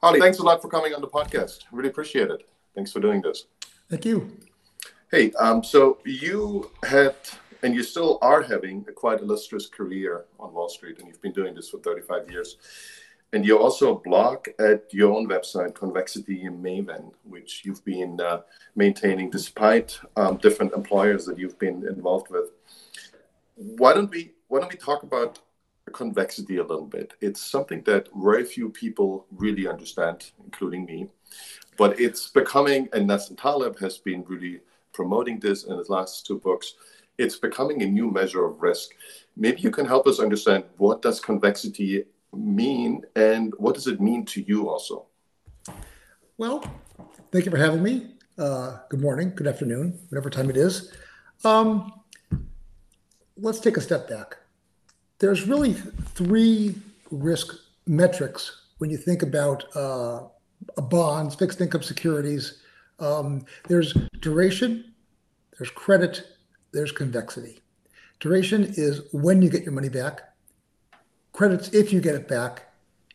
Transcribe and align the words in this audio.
Harley, 0.00 0.20
thanks 0.20 0.38
a 0.38 0.42
lot 0.42 0.62
for 0.62 0.68
coming 0.68 0.94
on 0.94 1.00
the 1.00 1.08
podcast. 1.08 1.64
Really 1.72 1.88
appreciate 1.88 2.30
it. 2.30 2.48
Thanks 2.74 2.92
for 2.92 3.00
doing 3.00 3.20
this. 3.20 3.46
Thank 3.90 4.04
you. 4.04 4.30
Hey, 5.10 5.32
um, 5.32 5.64
so 5.64 5.98
you 6.04 6.70
had, 6.84 7.16
and 7.64 7.74
you 7.74 7.82
still 7.82 8.18
are 8.22 8.42
having 8.42 8.84
a 8.88 8.92
quite 8.92 9.20
illustrious 9.20 9.66
career 9.66 10.26
on 10.38 10.52
Wall 10.52 10.68
Street, 10.68 10.98
and 10.98 11.08
you've 11.08 11.20
been 11.20 11.32
doing 11.32 11.52
this 11.52 11.70
for 11.70 11.78
35 11.78 12.30
years. 12.30 12.58
And 13.32 13.44
you 13.44 13.58
also 13.58 13.96
blog 13.96 14.46
at 14.60 14.84
your 14.94 15.12
own 15.12 15.28
website, 15.28 15.74
Convexity 15.74 16.44
in 16.44 16.62
Maven, 16.62 17.10
which 17.24 17.62
you've 17.64 17.84
been 17.84 18.20
uh, 18.20 18.42
maintaining 18.76 19.30
despite 19.30 19.98
um, 20.16 20.36
different 20.36 20.72
employers 20.74 21.26
that 21.26 21.38
you've 21.38 21.58
been 21.58 21.84
involved 21.88 22.30
with. 22.30 22.50
Why 23.56 23.94
don't 23.94 24.10
we 24.10 24.32
Why 24.46 24.60
don't 24.60 24.70
we 24.72 24.78
talk 24.78 25.02
about 25.02 25.40
convexity 25.88 26.56
a 26.58 26.62
little 26.62 26.86
bit. 26.86 27.14
It's 27.20 27.40
something 27.40 27.82
that 27.82 28.08
very 28.14 28.44
few 28.44 28.70
people 28.70 29.26
really 29.30 29.66
understand, 29.66 30.30
including 30.44 30.84
me. 30.84 31.08
But 31.76 32.00
it's 32.00 32.28
becoming, 32.30 32.88
and 32.92 33.08
Nassim 33.08 33.40
Taleb 33.40 33.78
has 33.78 33.98
been 33.98 34.24
really 34.26 34.60
promoting 34.92 35.38
this 35.38 35.64
in 35.64 35.78
his 35.78 35.88
last 35.88 36.26
two 36.26 36.38
books. 36.38 36.74
It's 37.18 37.36
becoming 37.36 37.82
a 37.82 37.86
new 37.86 38.10
measure 38.10 38.44
of 38.44 38.62
risk. 38.62 38.90
Maybe 39.36 39.60
you 39.60 39.70
can 39.70 39.86
help 39.86 40.06
us 40.06 40.20
understand 40.20 40.64
what 40.76 41.02
does 41.02 41.20
convexity 41.20 42.04
mean, 42.32 43.02
and 43.16 43.54
what 43.58 43.74
does 43.74 43.86
it 43.86 44.00
mean 44.00 44.24
to 44.26 44.42
you 44.42 44.68
also? 44.68 45.06
Well, 46.36 46.64
thank 47.32 47.44
you 47.44 47.50
for 47.50 47.58
having 47.58 47.82
me. 47.82 48.14
Uh, 48.36 48.78
good 48.88 49.00
morning, 49.00 49.32
good 49.34 49.46
afternoon, 49.46 49.98
whatever 50.08 50.30
time 50.30 50.50
it 50.50 50.56
is. 50.56 50.92
Um, 51.44 51.92
let's 53.36 53.60
take 53.60 53.76
a 53.76 53.80
step 53.80 54.08
back 54.08 54.36
there's 55.18 55.46
really 55.46 55.72
three 55.72 56.76
risk 57.10 57.54
metrics 57.86 58.66
when 58.78 58.90
you 58.90 58.96
think 58.96 59.22
about 59.22 59.64
uh, 59.76 60.22
bonds, 60.76 61.34
fixed 61.34 61.60
income 61.60 61.82
securities. 61.82 62.62
Um, 63.00 63.44
there's 63.68 63.94
duration, 64.20 64.94
there's 65.58 65.70
credit, 65.70 66.24
there's 66.72 66.92
convexity. 66.92 67.60
Duration 68.20 68.72
is 68.76 69.02
when 69.12 69.42
you 69.42 69.50
get 69.50 69.62
your 69.62 69.72
money 69.72 69.88
back, 69.88 70.22
credit's 71.32 71.68
if 71.70 71.92
you 71.92 72.00
get 72.00 72.14
it 72.14 72.28
back, 72.28 72.66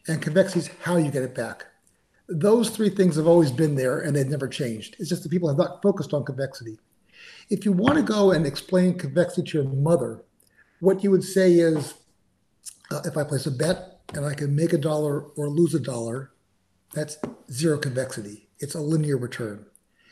and 0.08 0.22
convexity 0.22 0.59
is 0.59 0.69
how 0.81 0.97
you 0.97 1.11
get 1.11 1.23
it 1.23 1.35
back. 1.35 1.66
Those 2.30 2.69
three 2.69 2.89
things 2.89 3.17
have 3.17 3.28
always 3.28 3.52
been 3.52 3.75
there 3.75 4.00
and 4.00 4.16
they've 4.16 4.28
never 4.28 4.47
changed. 4.47 4.95
It's 5.00 5.09
just 5.09 5.23
that 5.23 5.30
people 5.30 5.50
have 5.50 5.58
not 5.58 5.81
focused 5.81 6.13
on 6.13 6.23
convexity. 6.23 6.80
If 7.50 7.66
you 7.66 7.73
want 7.73 7.95
to 7.95 8.02
go 8.02 8.31
and 8.31 8.45
explain 8.45 8.97
convexity 8.97 9.52
to 9.52 9.61
your 9.61 9.72
mother, 9.72 10.23
what 10.84 11.02
you 11.02 11.09
would 11.09 11.23
say 11.23 11.53
is 11.53 11.94
uh, 12.92 13.00
if 13.06 13.16
I 13.16 13.23
place 13.23 13.45
a 13.45 13.52
bet 13.52 14.02
and 14.14 14.26
I 14.26 14.34
can 14.34 14.53
make 14.53 14.73
a 14.73 14.78
dollar 14.78 15.22
or 15.22 15.48
lose 15.48 15.73
a 15.73 15.80
dollar, 15.80 16.34
that's 16.94 17.17
zero 17.50 17.78
convexity. 17.78 18.50
It's 18.59 18.75
a 18.75 18.81
linear 18.81 19.17
return. 19.17 19.66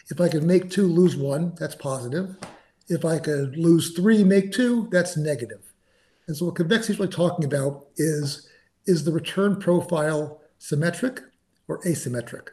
If 0.09 0.22
I 0.22 0.30
could 0.30 0.44
make 0.44 0.69
two, 0.69 0.88
lose 0.88 1.17
one, 1.17 1.55
that's 1.59 1.75
positive. 1.75 2.38
If 2.88 3.03
I 3.03 3.19
could 3.19 3.58
lose 3.58 3.91
three, 3.91 4.23
make 4.23 4.53
two, 4.53 4.88
that's 4.91 5.17
negative. 5.17 5.61
And 6.28 6.38
so 6.38 6.45
what 6.45 6.55
convexity 6.55 6.94
is 6.94 7.00
really 7.00 7.11
talking 7.11 7.44
about 7.44 7.88
is 7.97 8.47
is 8.85 9.03
the 9.03 9.11
return 9.11 9.58
profile 9.58 10.41
symmetric 10.58 11.22
or 11.67 11.81
asymmetric? 11.81 12.47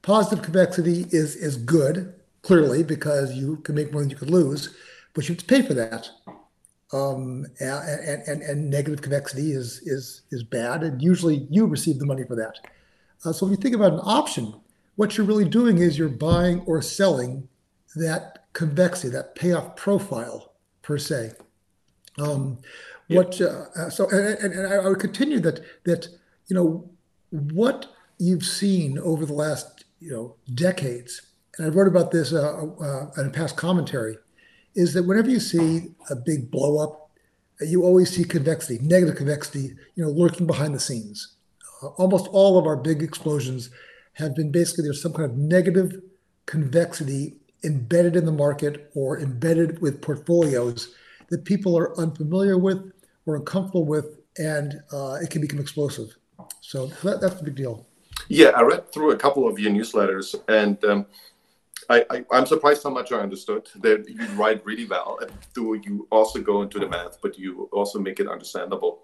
Positive 0.00 0.42
convexity 0.42 1.04
is 1.10 1.36
is 1.36 1.58
good, 1.58 2.14
clearly, 2.40 2.82
because 2.82 3.34
you 3.34 3.58
can 3.58 3.74
make 3.74 3.92
more 3.92 4.00
than 4.00 4.10
you 4.10 4.16
could 4.16 4.30
lose, 4.30 4.74
but 5.12 5.28
you 5.28 5.34
have 5.34 5.44
to 5.44 5.54
pay 5.54 5.60
for 5.60 5.74
that 5.74 6.08
um, 6.92 7.46
and, 7.60 8.22
and, 8.26 8.42
and 8.42 8.70
negative 8.70 9.00
convexity 9.00 9.52
is, 9.52 9.80
is, 9.84 10.22
is 10.30 10.42
bad. 10.42 10.82
And 10.82 11.00
usually 11.00 11.46
you 11.50 11.66
receive 11.66 11.98
the 11.98 12.06
money 12.06 12.24
for 12.24 12.34
that. 12.36 12.58
Uh, 13.24 13.32
so 13.32 13.46
if 13.46 13.50
you 13.50 13.56
think 13.56 13.74
about 13.74 13.92
an 13.92 14.00
option, 14.02 14.54
what 14.96 15.16
you're 15.16 15.26
really 15.26 15.48
doing 15.48 15.78
is 15.78 15.98
you're 15.98 16.08
buying 16.08 16.60
or 16.66 16.82
selling 16.82 17.48
that 17.96 18.44
convexity, 18.52 19.08
that 19.10 19.34
payoff 19.34 19.76
profile 19.76 20.52
per 20.82 20.98
se. 20.98 21.32
Um, 22.18 22.58
what 23.08 23.40
uh, 23.40 23.64
uh, 23.76 23.90
so 23.90 24.08
and, 24.10 24.52
and, 24.52 24.72
I 24.72 24.88
would 24.88 25.00
continue 25.00 25.40
that 25.40 25.60
that 25.84 26.08
you 26.46 26.54
know 26.54 26.88
what 27.30 27.86
you've 28.18 28.44
seen 28.44 28.98
over 28.98 29.26
the 29.26 29.32
last 29.32 29.84
you 30.00 30.12
know 30.12 30.36
decades, 30.54 31.22
and 31.58 31.66
I 31.66 31.70
wrote 31.70 31.88
about 31.88 32.12
this 32.12 32.32
uh, 32.32 32.66
uh, 32.80 33.10
in 33.20 33.26
a 33.26 33.30
past 33.30 33.56
commentary 33.56 34.16
is 34.74 34.94
that 34.94 35.04
whenever 35.04 35.30
you 35.30 35.40
see 35.40 35.90
a 36.10 36.16
big 36.16 36.50
blow 36.50 36.82
up, 36.82 37.10
you 37.60 37.82
always 37.82 38.10
see 38.10 38.24
convexity, 38.24 38.78
negative 38.80 39.16
convexity, 39.16 39.74
you 39.94 40.04
know, 40.04 40.10
lurking 40.10 40.46
behind 40.46 40.74
the 40.74 40.80
scenes. 40.80 41.36
Uh, 41.82 41.88
almost 41.88 42.26
all 42.28 42.58
of 42.58 42.66
our 42.66 42.76
big 42.76 43.02
explosions 43.02 43.70
have 44.14 44.34
been 44.34 44.50
basically 44.50 44.84
there's 44.84 45.02
some 45.02 45.12
kind 45.12 45.30
of 45.30 45.36
negative 45.36 46.00
convexity 46.46 47.36
embedded 47.64 48.16
in 48.16 48.24
the 48.24 48.32
market 48.32 48.90
or 48.94 49.20
embedded 49.20 49.80
with 49.80 50.00
portfolios 50.00 50.94
that 51.28 51.44
people 51.44 51.76
are 51.76 51.96
unfamiliar 51.98 52.58
with 52.58 52.92
or 53.26 53.36
uncomfortable 53.36 53.84
with, 53.84 54.18
and 54.38 54.80
uh, 54.92 55.18
it 55.22 55.30
can 55.30 55.40
become 55.40 55.60
explosive. 55.60 56.16
So 56.60 56.86
that, 57.02 57.20
that's 57.20 57.34
the 57.34 57.44
big 57.44 57.54
deal. 57.54 57.86
Yeah, 58.28 58.48
I 58.48 58.62
read 58.62 58.90
through 58.92 59.10
a 59.12 59.16
couple 59.16 59.48
of 59.48 59.58
your 59.58 59.70
newsletters, 59.70 60.34
and 60.48 60.82
um, 60.84 61.06
I, 61.90 62.04
I, 62.08 62.38
am 62.38 62.46
surprised 62.46 62.84
how 62.84 62.90
much 62.90 63.10
I 63.10 63.18
understood 63.18 63.68
that 63.80 64.08
you 64.08 64.24
write 64.36 64.64
really 64.64 64.86
well. 64.86 65.18
And 65.20 65.32
do 65.54 65.80
you 65.84 66.06
also 66.12 66.40
go 66.40 66.62
into 66.62 66.78
the 66.78 66.88
math, 66.88 67.20
but 67.20 67.36
you 67.36 67.68
also 67.72 67.98
make 67.98 68.20
it 68.20 68.28
understandable. 68.28 69.02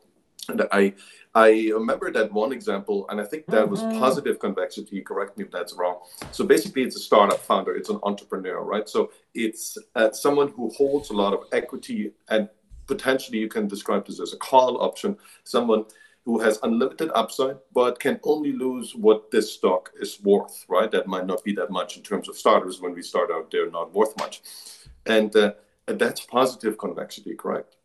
And 0.49 0.63
I 0.71 0.95
I 1.35 1.71
remember 1.75 2.13
that 2.13 2.33
one 2.33 2.53
example, 2.53 3.07
and 3.11 3.21
I 3.21 3.25
think 3.25 3.47
that 3.47 3.69
was 3.69 3.81
mm-hmm. 3.81 3.99
positive 3.99 4.39
convexity. 4.39 5.03
Correct 5.03 5.37
me 5.37 5.45
if 5.45 5.51
that's 5.51 5.75
wrong. 5.75 5.99
So 6.31 6.47
basically, 6.47 6.83
it's 6.83 6.95
a 6.95 7.01
startup 7.01 7.41
founder, 7.41 7.75
it's 7.75 7.91
an 7.91 7.99
entrepreneur, 8.05 8.63
right? 8.63 8.89
So 8.89 9.11
it's 9.35 9.77
uh, 9.97 10.13
someone 10.13 10.49
who 10.49 10.71
holds 10.71 11.11
a 11.11 11.15
lot 11.15 11.35
of 11.35 11.41
equity, 11.53 12.13
and 12.29 12.49
potentially 12.87 13.39
you 13.39 13.49
can 13.49 13.67
describe 13.67 14.07
this 14.07 14.21
as 14.21 14.33
a 14.33 14.37
call 14.37 14.81
option. 14.81 15.17
Someone 15.43 15.87
who 16.27 16.41
has 16.41 16.59
unlimited 16.65 17.09
upside 17.15 17.57
but 17.73 17.99
can 18.01 18.21
only 18.25 18.53
lose 18.53 18.95
what 18.97 19.31
this 19.31 19.55
stock 19.55 19.93
is 20.01 20.21
worth, 20.23 20.67
right? 20.69 20.91
That 20.91 21.07
might 21.07 21.25
not 21.25 21.43
be 21.45 21.55
that 21.55 21.71
much 21.71 21.97
in 21.97 22.03
terms 22.03 22.29
of 22.29 22.37
starters. 22.37 22.81
When 22.81 22.93
we 22.93 23.01
start 23.01 23.31
out, 23.31 23.51
they're 23.51 23.71
not 23.71 23.95
worth 23.95 24.15
much. 24.19 24.43
And, 25.07 25.35
uh, 25.35 25.53
that's 25.87 26.21
positive 26.21 26.77
convexity, 26.79 27.37
correct? 27.37 27.77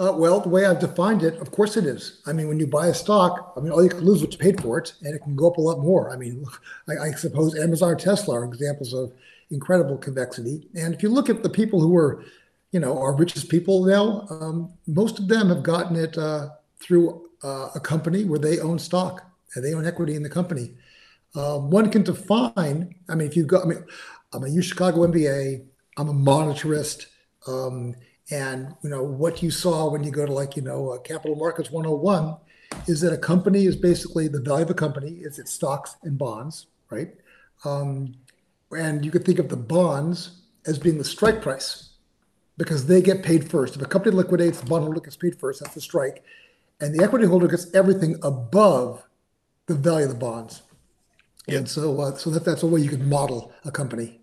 Uh, 0.00 0.12
well, 0.16 0.40
the 0.40 0.48
way 0.48 0.66
I've 0.66 0.80
defined 0.80 1.22
it, 1.22 1.34
of 1.40 1.52
course 1.52 1.76
it 1.76 1.86
is. 1.86 2.22
I 2.26 2.32
mean, 2.32 2.48
when 2.48 2.58
you 2.58 2.66
buy 2.66 2.88
a 2.88 2.94
stock, 2.94 3.52
I 3.56 3.60
mean, 3.60 3.70
all 3.70 3.84
you 3.84 3.88
can 3.88 4.00
lose 4.00 4.18
is 4.18 4.24
what 4.24 4.32
you 4.32 4.38
paid 4.38 4.60
for 4.60 4.78
it, 4.78 4.94
and 5.02 5.14
it 5.14 5.22
can 5.22 5.36
go 5.36 5.48
up 5.48 5.58
a 5.58 5.60
lot 5.60 5.78
more. 5.78 6.10
I 6.10 6.16
mean, 6.16 6.44
I, 6.88 7.08
I 7.08 7.10
suppose 7.12 7.56
Amazon 7.56 7.92
or 7.92 7.96
Tesla 7.96 8.40
are 8.40 8.44
examples 8.44 8.92
of 8.92 9.12
incredible 9.50 9.96
convexity. 9.96 10.68
And 10.74 10.92
if 10.92 11.02
you 11.02 11.08
look 11.08 11.30
at 11.30 11.44
the 11.44 11.48
people 11.48 11.80
who 11.80 11.96
are, 11.96 12.24
you 12.72 12.80
know, 12.80 12.98
our 12.98 13.14
richest 13.14 13.48
people 13.48 13.84
now, 13.84 14.26
um, 14.28 14.72
most 14.88 15.20
of 15.20 15.28
them 15.28 15.48
have 15.48 15.62
gotten 15.62 15.96
it 15.96 16.18
uh, 16.18 16.50
through 16.80 17.27
uh, 17.42 17.68
a 17.74 17.80
company 17.80 18.24
where 18.24 18.38
they 18.38 18.58
own 18.58 18.78
stock 18.78 19.24
and 19.54 19.64
they 19.64 19.74
own 19.74 19.86
equity 19.86 20.14
in 20.14 20.22
the 20.22 20.28
company. 20.28 20.74
Um, 21.34 21.70
one 21.70 21.90
can 21.90 22.02
define. 22.02 22.94
I 23.08 23.14
mean, 23.14 23.28
if 23.28 23.36
you 23.36 23.44
go, 23.44 23.62
I 23.62 23.66
mean, 23.66 23.84
I'm 24.32 24.44
a 24.44 24.48
U 24.48 24.62
Chicago 24.62 25.06
MBA. 25.06 25.64
I'm 25.96 26.08
a 26.08 26.14
monetarist, 26.14 27.06
um, 27.46 27.94
and 28.30 28.74
you 28.82 28.90
know 28.90 29.02
what 29.02 29.42
you 29.42 29.50
saw 29.50 29.90
when 29.90 30.04
you 30.04 30.12
go 30.12 30.24
to 30.24 30.32
like 30.32 30.56
you 30.56 30.62
know 30.62 30.90
uh, 30.90 30.98
Capital 30.98 31.34
Markets 31.34 31.70
101 31.70 32.36
is 32.86 33.00
that 33.00 33.12
a 33.12 33.18
company 33.18 33.64
is 33.64 33.74
basically 33.74 34.28
the 34.28 34.40
value 34.40 34.64
of 34.64 34.70
a 34.70 34.74
company 34.74 35.10
is 35.10 35.38
its 35.38 35.52
stocks 35.52 35.96
and 36.02 36.18
bonds, 36.18 36.66
right? 36.90 37.14
Um, 37.64 38.14
and 38.70 39.04
you 39.04 39.10
could 39.10 39.24
think 39.24 39.38
of 39.38 39.48
the 39.48 39.56
bonds 39.56 40.42
as 40.66 40.78
being 40.78 40.98
the 40.98 41.04
strike 41.04 41.42
price 41.42 41.90
because 42.58 42.86
they 42.86 43.00
get 43.00 43.22
paid 43.22 43.50
first. 43.50 43.74
If 43.74 43.82
a 43.82 43.86
company 43.86 44.14
liquidates, 44.14 44.60
the 44.60 44.66
bondholder 44.66 45.00
gets 45.00 45.16
paid 45.16 45.38
first. 45.38 45.60
That's 45.60 45.74
the 45.74 45.80
strike 45.80 46.22
and 46.80 46.94
the 46.94 47.02
equity 47.02 47.26
holder 47.26 47.48
gets 47.48 47.72
everything 47.74 48.16
above 48.22 49.04
the 49.66 49.74
value 49.74 50.06
of 50.06 50.12
the 50.12 50.18
bonds. 50.18 50.62
And 51.48 51.68
so, 51.68 52.00
uh, 52.00 52.16
so 52.16 52.30
that, 52.30 52.44
that's 52.44 52.62
a 52.62 52.66
way 52.66 52.80
you 52.80 52.90
could 52.90 53.06
model 53.06 53.52
a 53.64 53.70
company. 53.70 54.20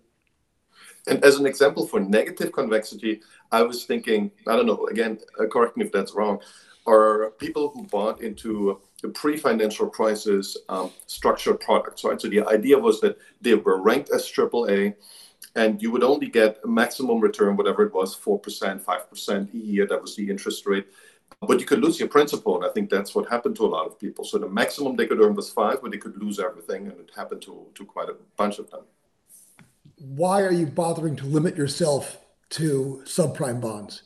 And 1.08 1.24
as 1.24 1.38
an 1.38 1.46
example 1.46 1.86
for 1.86 2.00
negative 2.00 2.52
convexity, 2.52 3.20
I 3.52 3.62
was 3.62 3.84
thinking, 3.84 4.30
I 4.46 4.56
don't 4.56 4.66
know, 4.66 4.86
again, 4.86 5.18
uh, 5.38 5.46
correct 5.46 5.76
me 5.76 5.84
if 5.84 5.92
that's 5.92 6.14
wrong, 6.14 6.40
are 6.86 7.30
people 7.38 7.70
who 7.70 7.84
bought 7.84 8.20
into 8.20 8.80
the 9.02 9.08
pre-financial 9.08 9.88
crisis 9.88 10.56
um, 10.68 10.90
structured 11.06 11.60
products, 11.60 12.04
right? 12.04 12.20
So 12.20 12.28
the 12.28 12.46
idea 12.46 12.78
was 12.78 13.00
that 13.00 13.18
they 13.40 13.54
were 13.54 13.80
ranked 13.82 14.10
as 14.10 14.24
AAA, 14.24 14.94
and 15.54 15.80
you 15.82 15.90
would 15.90 16.02
only 16.02 16.28
get 16.28 16.58
a 16.64 16.68
maximum 16.68 17.20
return, 17.20 17.56
whatever 17.56 17.84
it 17.84 17.92
was, 17.92 18.16
4%, 18.16 18.80
5% 18.82 19.54
a 19.54 19.56
year. 19.56 19.86
That 19.86 20.00
was 20.00 20.16
the 20.16 20.28
interest 20.28 20.66
rate 20.66 20.86
but 21.42 21.60
you 21.60 21.66
could 21.66 21.80
lose 21.80 21.98
your 21.98 22.08
principal, 22.08 22.56
and 22.56 22.64
I 22.64 22.72
think 22.72 22.88
that's 22.88 23.14
what 23.14 23.28
happened 23.28 23.56
to 23.56 23.66
a 23.66 23.68
lot 23.68 23.86
of 23.86 23.98
people. 23.98 24.24
So 24.24 24.38
the 24.38 24.48
maximum 24.48 24.96
they 24.96 25.06
could 25.06 25.20
earn 25.20 25.34
was 25.34 25.50
five, 25.50 25.82
but 25.82 25.90
they 25.90 25.98
could 25.98 26.16
lose 26.16 26.40
everything, 26.40 26.86
and 26.86 26.98
it 26.98 27.10
happened 27.14 27.42
to 27.42 27.66
to 27.74 27.84
quite 27.84 28.08
a 28.08 28.16
bunch 28.36 28.58
of 28.58 28.70
them. 28.70 28.84
Why 29.98 30.42
are 30.42 30.52
you 30.52 30.66
bothering 30.66 31.16
to 31.16 31.26
limit 31.26 31.56
yourself 31.56 32.18
to 32.50 33.02
subprime 33.04 33.60
bonds? 33.60 34.02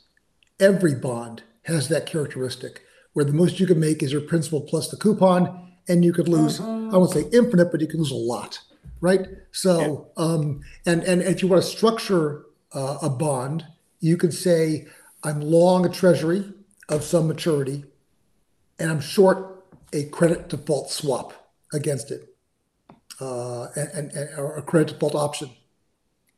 Every 0.58 0.94
bond 0.94 1.42
has 1.64 1.88
that 1.88 2.06
characteristic, 2.06 2.82
where 3.12 3.24
the 3.24 3.32
most 3.32 3.60
you 3.60 3.66
can 3.66 3.78
make 3.78 4.02
is 4.02 4.12
your 4.12 4.22
principal 4.22 4.60
plus 4.60 4.88
the 4.88 4.96
coupon, 4.96 5.72
and 5.88 6.04
you 6.04 6.12
could 6.12 6.28
lose. 6.28 6.60
I 6.60 6.96
won't 6.96 7.10
say 7.10 7.26
infinite, 7.32 7.70
but 7.70 7.80
you 7.80 7.86
can 7.86 8.00
lose 8.00 8.10
a 8.10 8.16
lot, 8.16 8.58
right? 9.00 9.26
So, 9.52 10.10
um, 10.16 10.62
and 10.84 11.04
and 11.04 11.22
if 11.22 11.42
you 11.42 11.48
want 11.48 11.62
to 11.62 11.68
structure 11.68 12.46
uh, 12.72 12.98
a 13.02 13.08
bond, 13.08 13.66
you 14.00 14.16
could 14.16 14.34
say 14.34 14.88
I'm 15.22 15.40
long 15.40 15.86
a 15.86 15.88
treasury 15.88 16.52
of 16.90 17.02
some 17.02 17.28
maturity, 17.28 17.84
and 18.78 18.90
I'm 18.90 19.00
short 19.00 19.64
a 19.92 20.04
credit 20.04 20.48
default 20.48 20.90
swap 20.90 21.32
against 21.72 22.10
it, 22.10 22.34
uh, 23.20 23.68
and, 23.76 24.10
and, 24.12 24.38
or 24.38 24.56
a 24.56 24.62
credit 24.62 24.92
default 24.94 25.14
option. 25.14 25.50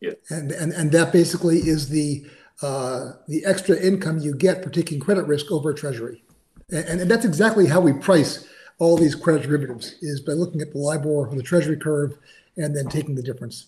Yeah. 0.00 0.12
And 0.30 0.52
and 0.52 0.72
and 0.72 0.92
that 0.92 1.12
basically 1.12 1.58
is 1.58 1.88
the 1.88 2.26
uh, 2.60 3.12
the 3.26 3.44
extra 3.44 3.76
income 3.76 4.18
you 4.18 4.34
get 4.34 4.62
for 4.62 4.70
taking 4.70 5.00
credit 5.00 5.26
risk 5.26 5.50
over 5.50 5.70
a 5.70 5.74
treasury, 5.74 6.22
and, 6.70 7.00
and 7.00 7.10
that's 7.10 7.24
exactly 7.24 7.66
how 7.66 7.80
we 7.80 7.92
price 7.92 8.46
all 8.78 8.96
these 8.96 9.14
credit 9.14 9.42
derivatives 9.42 9.94
is 10.02 10.20
by 10.20 10.32
looking 10.32 10.60
at 10.60 10.72
the 10.72 10.78
LIBOR 10.78 11.28
or 11.28 11.34
the 11.34 11.42
treasury 11.42 11.76
curve 11.76 12.18
and 12.56 12.76
then 12.76 12.88
taking 12.88 13.14
the 13.14 13.22
difference. 13.22 13.66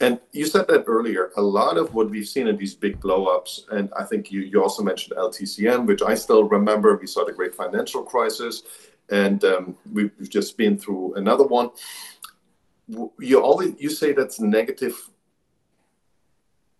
And 0.00 0.18
you 0.32 0.46
said 0.46 0.66
that 0.68 0.84
earlier. 0.86 1.30
A 1.36 1.42
lot 1.42 1.76
of 1.76 1.94
what 1.94 2.10
we've 2.10 2.26
seen 2.26 2.48
in 2.48 2.56
these 2.56 2.74
big 2.74 3.00
blowups, 3.00 3.70
and 3.70 3.90
I 3.96 4.04
think 4.04 4.32
you, 4.32 4.40
you 4.40 4.62
also 4.62 4.82
mentioned 4.82 5.16
LTCM, 5.16 5.86
which 5.86 6.02
I 6.02 6.14
still 6.14 6.44
remember. 6.44 6.96
We 6.96 7.06
saw 7.06 7.24
the 7.24 7.32
great 7.32 7.54
financial 7.54 8.02
crisis, 8.02 8.64
and 9.10 9.44
um, 9.44 9.76
we've, 9.92 10.10
just 10.28 10.56
been 10.56 10.76
through 10.76 11.14
another 11.14 11.44
one. 11.44 11.70
You 13.18 13.40
always 13.40 13.74
you 13.78 13.88
say 13.88 14.12
that's 14.12 14.40
negative 14.40 15.10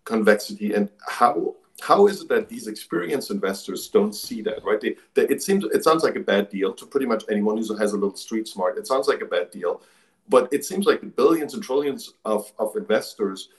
convexity, 0.03 0.73
and 0.73 0.89
how 1.07 1.55
how 1.81 2.07
is 2.07 2.21
it 2.21 2.29
that 2.29 2.49
these 2.49 2.67
experienced 2.67 3.31
investors 3.31 3.89
don't 3.89 4.13
see 4.13 4.41
that 4.41 4.63
right 4.63 4.79
they, 4.79 4.95
they, 5.13 5.23
it 5.27 5.43
seems 5.43 5.65
it 5.65 5.83
sounds 5.83 6.03
like 6.03 6.15
a 6.15 6.21
bad 6.21 6.49
deal 6.49 6.73
to 6.73 6.85
pretty 6.85 7.05
much 7.05 7.23
anyone 7.29 7.57
who 7.57 7.75
has 7.75 7.91
a 7.91 7.95
little 7.95 8.15
street 8.15 8.47
smart 8.47 8.77
it 8.77 8.87
sounds 8.87 9.07
like 9.07 9.21
a 9.21 9.25
bad 9.25 9.51
deal 9.51 9.81
but 10.29 10.51
it 10.51 10.65
seems 10.65 10.85
like 10.85 11.15
billions 11.15 11.53
and 11.53 11.63
trillions 11.63 12.13
of, 12.25 12.51
of 12.59 12.75
investors 12.75 13.49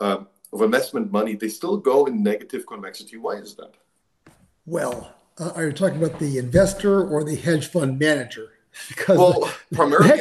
um, 0.00 0.26
of 0.52 0.62
investment 0.62 1.10
money 1.10 1.34
they 1.34 1.48
still 1.48 1.76
go 1.76 2.06
in 2.06 2.22
negative 2.22 2.66
convexity 2.66 3.16
why 3.16 3.34
is 3.34 3.54
that 3.54 3.74
well 4.66 5.14
uh, 5.38 5.50
are 5.54 5.66
you 5.66 5.72
talking 5.72 6.02
about 6.02 6.18
the 6.18 6.38
investor 6.38 7.06
or 7.06 7.24
the 7.24 7.36
hedge 7.36 7.66
fund 7.66 7.98
manager 7.98 8.52
because 8.88 9.18
well 9.18 9.50
primarily 9.72 10.18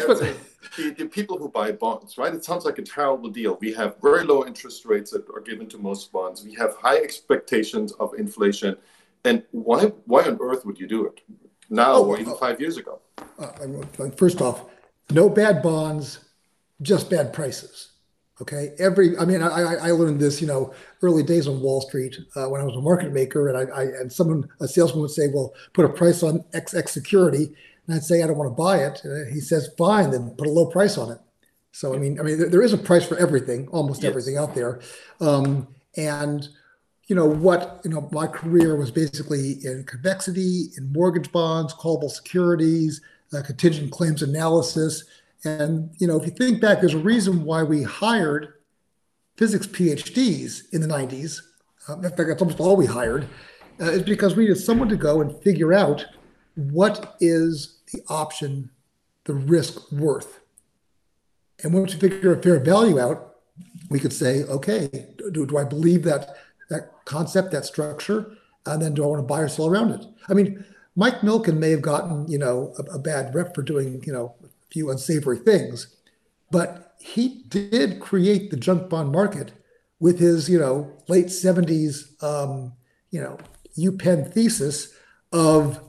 the, 0.78 0.92
the, 0.92 1.06
people 1.06 1.38
who 1.38 1.50
buy 1.50 1.72
bonds, 1.72 2.18
right? 2.18 2.34
It 2.34 2.44
sounds 2.44 2.66
like 2.66 2.78
a 2.80 2.82
terrible 2.82 3.30
deal. 3.30 3.58
We 3.62 3.74
have 3.74 3.96
very 4.02 4.24
low 4.24 4.46
interest 4.46 4.86
rates 4.86 5.12
that 5.12 5.30
are 5.30 5.42
given 5.42 5.68
to 5.70 5.78
most 5.78 6.12
bonds. 6.12 6.44
We 6.44 6.54
have 6.56 6.76
high 6.76 6.98
expectations 6.98 7.92
of 7.94 8.14
inflation. 8.16 8.78
And 9.26 9.44
why, 9.52 9.86
why 10.06 10.24
on 10.24 10.38
earth 10.42 10.66
would 10.66 10.80
you 10.80 10.88
do 10.88 11.06
it 11.06 11.22
now 11.70 11.94
oh, 11.94 12.06
or 12.06 12.20
even 12.20 12.34
uh, 12.34 12.38
five 12.38 12.60
years 12.60 12.78
ago? 12.78 13.00
Uh, 13.40 14.10
first 14.18 14.42
off, 14.42 14.66
no 15.12 15.30
bad 15.30 15.62
bonds, 15.62 16.20
just 16.82 17.10
bad 17.10 17.34
prices. 17.34 17.92
Okay. 18.42 18.74
Every, 18.80 19.18
I 19.18 19.26
mean, 19.26 19.42
I, 19.42 19.76
I 19.76 19.92
learned 19.92 20.20
this, 20.20 20.42
you 20.42 20.48
know, 20.48 20.74
early 21.02 21.24
days 21.24 21.48
on 21.48 21.62
Wall 21.62 21.82
Street 21.82 22.18
uh, 22.36 22.48
when 22.48 22.62
I 22.62 22.64
was 22.64 22.76
a 22.76 22.82
market 22.82 23.14
maker, 23.14 23.48
and 23.48 23.58
I, 23.58 23.76
I 23.76 23.84
and 23.84 24.12
someone, 24.12 24.50
a 24.60 24.68
salesman 24.68 25.02
would 25.02 25.12
say, 25.12 25.28
"Well, 25.32 25.54
put 25.74 25.86
a 25.86 25.90
price 25.90 26.24
on 26.24 26.44
XX 26.54 26.90
security," 26.90 27.54
and 27.86 27.96
I'd 27.96 28.04
say 28.04 28.24
I 28.24 28.28
don't 28.28 28.38
want 28.38 28.52
to 28.52 28.56
buy 28.56 28.84
it. 28.84 29.04
And 29.04 29.32
he 29.32 29.40
says, 29.40 29.70
fine, 29.78 30.12
then 30.12 30.32
put 30.32 30.48
a 30.48 30.52
low 30.52 30.66
price 30.66 30.98
on 30.98 31.12
it. 31.12 31.20
So 31.72 31.94
I 31.94 31.98
mean, 31.98 32.20
I 32.20 32.24
mean, 32.24 32.38
there, 32.38 32.50
there 32.50 32.62
is 32.62 32.74
a 32.74 32.78
price 32.78 33.06
for 33.06 33.18
everything, 33.18 33.68
almost 33.70 34.04
yes. 34.04 34.10
everything 34.10 34.38
out 34.38 34.56
there. 34.56 34.80
Um, 35.20 35.68
and 35.98 36.48
you 37.08 37.16
know 37.16 37.26
what? 37.26 37.82
You 37.84 37.92
know, 37.92 38.10
my 38.12 38.28
career 38.28 38.76
was 38.76 38.92
basically 38.92 39.64
in 39.64 39.84
convexity, 39.86 40.70
in 40.78 40.92
mortgage 40.94 41.32
bonds, 41.32 41.74
callable 41.74 42.10
securities, 42.10 43.02
uh, 43.34 43.42
contingent 43.42 43.92
claims 43.92 44.22
analysis. 44.22 45.04
And 45.44 45.92
you 45.98 46.08
know, 46.08 46.20
if 46.20 46.26
you 46.26 46.32
think 46.32 46.62
back, 46.62 46.80
there's 46.80 46.94
a 46.94 47.00
reason 47.00 47.44
why 47.44 47.64
we 47.64 47.84
hired 47.84 48.54
physics 49.38 49.68
PhDs 49.68 50.74
in 50.74 50.82
the 50.82 50.88
90s. 50.88 51.42
Uh, 51.90 51.96
in 51.96 52.04
fact, 52.04 52.18
that's 52.18 52.42
almost 52.42 52.60
all 52.60 52.76
we 52.76 52.86
hired. 52.86 53.28
Uh, 53.80 53.86
is 53.86 54.04
because 54.04 54.36
we 54.36 54.44
needed 54.44 54.58
someone 54.58 54.88
to 54.88 54.96
go 54.96 55.22
and 55.22 55.42
figure 55.42 55.74
out 55.74 56.06
what 56.56 57.16
is 57.20 57.80
the 57.92 58.02
option, 58.08 58.70
the 59.26 59.34
risk 59.34 59.92
worth? 59.92 60.40
And 61.64 61.74
once 61.74 61.94
you 61.94 62.00
figure 62.00 62.34
a 62.34 62.42
fair 62.42 62.60
value 62.60 63.00
out, 63.00 63.38
we 63.90 64.00
could 64.00 64.14
say, 64.14 64.44
okay, 64.44 65.08
do, 65.32 65.46
do 65.46 65.58
I 65.58 65.64
believe 65.64 66.04
that 66.04 66.36
that 66.70 66.92
concept, 67.06 67.52
that 67.52 67.66
structure, 67.66 68.38
and 68.66 68.82
then 68.82 68.94
do 68.94 69.04
I 69.04 69.08
want 69.08 69.20
to 69.20 69.28
buy 69.28 69.42
or 69.42 69.48
sell 69.48 69.68
around 69.68 69.92
it? 69.92 70.06
I 70.30 70.34
mean, 70.34 70.64
Mike 70.96 71.22
Milken 71.22 71.58
may 71.58 71.72
have 71.72 71.82
gotten, 71.82 72.28
you 72.28 72.38
know, 72.38 72.74
a, 72.78 72.96
a 72.96 73.00
bad 73.00 73.34
rep 73.34 73.56
for 73.56 73.62
doing, 73.62 74.04
you 74.06 74.14
know, 74.14 74.36
a 74.44 74.48
few 74.72 74.90
unsavory 74.92 75.40
things, 75.40 75.96
but 76.52 76.96
he 77.00 77.44
did 77.48 78.00
create 78.00 78.52
the 78.52 78.58
junk 78.58 78.90
bond 78.90 79.12
market 79.12 79.52
with 80.00 80.20
his, 80.20 80.50
you 80.50 80.60
know, 80.60 80.92
late 81.08 81.28
70s, 81.28 82.22
um, 82.24 82.74
you 83.12 83.22
know, 83.22 83.38
UPenn 83.78 84.32
thesis 84.32 84.94
of 85.32 85.80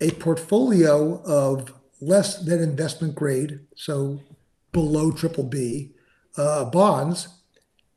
a 0.00 0.10
portfolio 0.12 1.22
of 1.22 1.72
less 2.00 2.44
than 2.44 2.60
investment 2.60 3.14
grade, 3.14 3.60
so 3.76 4.20
below 4.72 5.12
triple 5.12 5.44
B 5.44 5.92
uh, 6.36 6.64
bonds, 6.64 7.28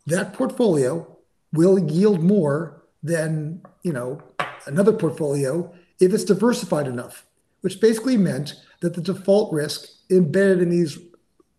that 0.06 0.34
portfolio 0.34 1.18
will 1.52 1.80
yield 1.80 2.22
more 2.22 2.84
than 3.02 3.62
you 3.84 3.94
know 3.94 4.22
another 4.66 4.94
portfolio 4.94 5.74
if 6.00 6.14
it's 6.14 6.24
diversified 6.24 6.88
enough, 6.88 7.26
which 7.62 7.80
basically 7.80 8.18
meant 8.18 8.56
that 8.82 8.94
the 8.94 9.02
default 9.02 9.54
risk 9.54 9.88
embedded 10.10 10.62
in 10.62 10.70
these 10.70 10.98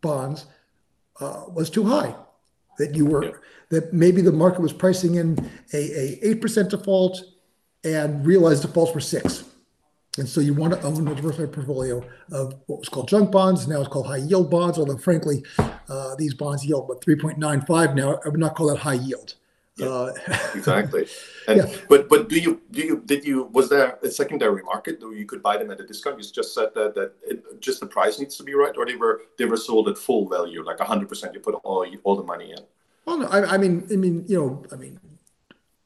bonds 0.01 0.47
uh, 1.21 1.45
was 1.53 1.71
too 1.71 1.85
high. 1.85 2.15
That 2.79 2.95
you 2.95 3.07
were 3.07 3.25
yeah. 3.25 3.31
that 3.71 3.93
maybe 3.93 4.21
the 4.21 4.33
market 4.33 4.61
was 4.61 4.73
pricing 4.73 5.15
in 5.15 5.51
a 5.73 6.19
eight 6.23 6.43
percent 6.43 6.71
default 6.71 7.23
and 7.85 8.27
realized 8.27 8.63
defaults 8.63 8.95
were 8.95 9.01
six 9.01 9.45
and 10.19 10.29
so 10.29 10.41
you 10.41 10.55
want 10.55 10.73
to 10.73 10.83
own 10.83 11.07
a 11.09 11.15
diversified 11.15 11.53
portfolio 11.53 12.03
of 12.33 12.55
what 12.67 12.79
was 12.81 12.89
called 12.89 13.09
junk 13.09 13.31
bonds. 13.31 13.69
Now 13.69 13.81
it's 13.81 13.89
called 13.89 14.07
high 14.07 14.17
yield 14.17 14.51
bonds, 14.51 14.79
although 14.79 14.97
frankly, 14.97 15.45
uh, 15.59 16.15
these 16.17 16.35
bonds 16.35 16.65
yield 16.65 16.89
but 16.89 17.05
3.95 17.05 17.95
now. 17.95 18.19
I 18.25 18.29
would 18.29 18.41
not 18.41 18.55
call 18.55 18.69
that 18.69 18.79
high 18.79 18.95
yield. 18.95 19.35
Yeah, 19.77 19.89
uh, 19.89 20.13
exactly. 20.55 21.07
And, 21.49 21.59
yeah. 21.59 21.77
But 21.89 22.09
but 22.09 22.29
do 22.29 22.39
you 22.39 22.63
do 22.71 22.81
you 22.81 23.03
did 23.05 23.25
you 23.25 23.45
was 23.53 23.69
there 23.69 23.99
a 24.03 24.11
secondary 24.11 24.63
market 24.63 25.01
where 25.03 25.15
you 25.15 25.27
could 25.27 25.43
buy 25.43 25.59
them 25.59 25.71
at 25.71 25.81
a 25.81 25.87
discount? 25.87 26.19
You 26.19 26.25
just 26.25 26.55
said 26.55 26.71
that 26.75 26.95
that 26.95 27.13
it, 27.23 27.61
just 27.61 27.81
the 27.81 27.87
price 27.87 28.19
needs 28.19 28.37
to 28.39 28.43
be 28.43 28.55
right, 28.55 28.75
or 28.77 28.87
they 28.87 28.97
were 28.97 29.23
they 29.39 29.45
were 29.45 29.59
sold 29.59 29.89
at 29.89 29.99
full 29.99 30.29
value, 30.29 30.65
like 30.65 30.81
hundred 30.81 31.09
percent. 31.09 31.35
You 31.35 31.41
put 31.41 31.55
all 31.63 31.87
all 32.05 32.17
the 32.17 32.23
money 32.23 32.53
in. 32.53 32.61
Well, 33.05 33.19
no, 33.19 33.27
I, 33.27 33.55
I 33.55 33.59
mean, 33.59 33.87
I 33.93 33.97
mean, 33.97 34.25
you 34.27 34.39
know, 34.39 34.65
I 34.73 34.77
mean, 34.77 34.99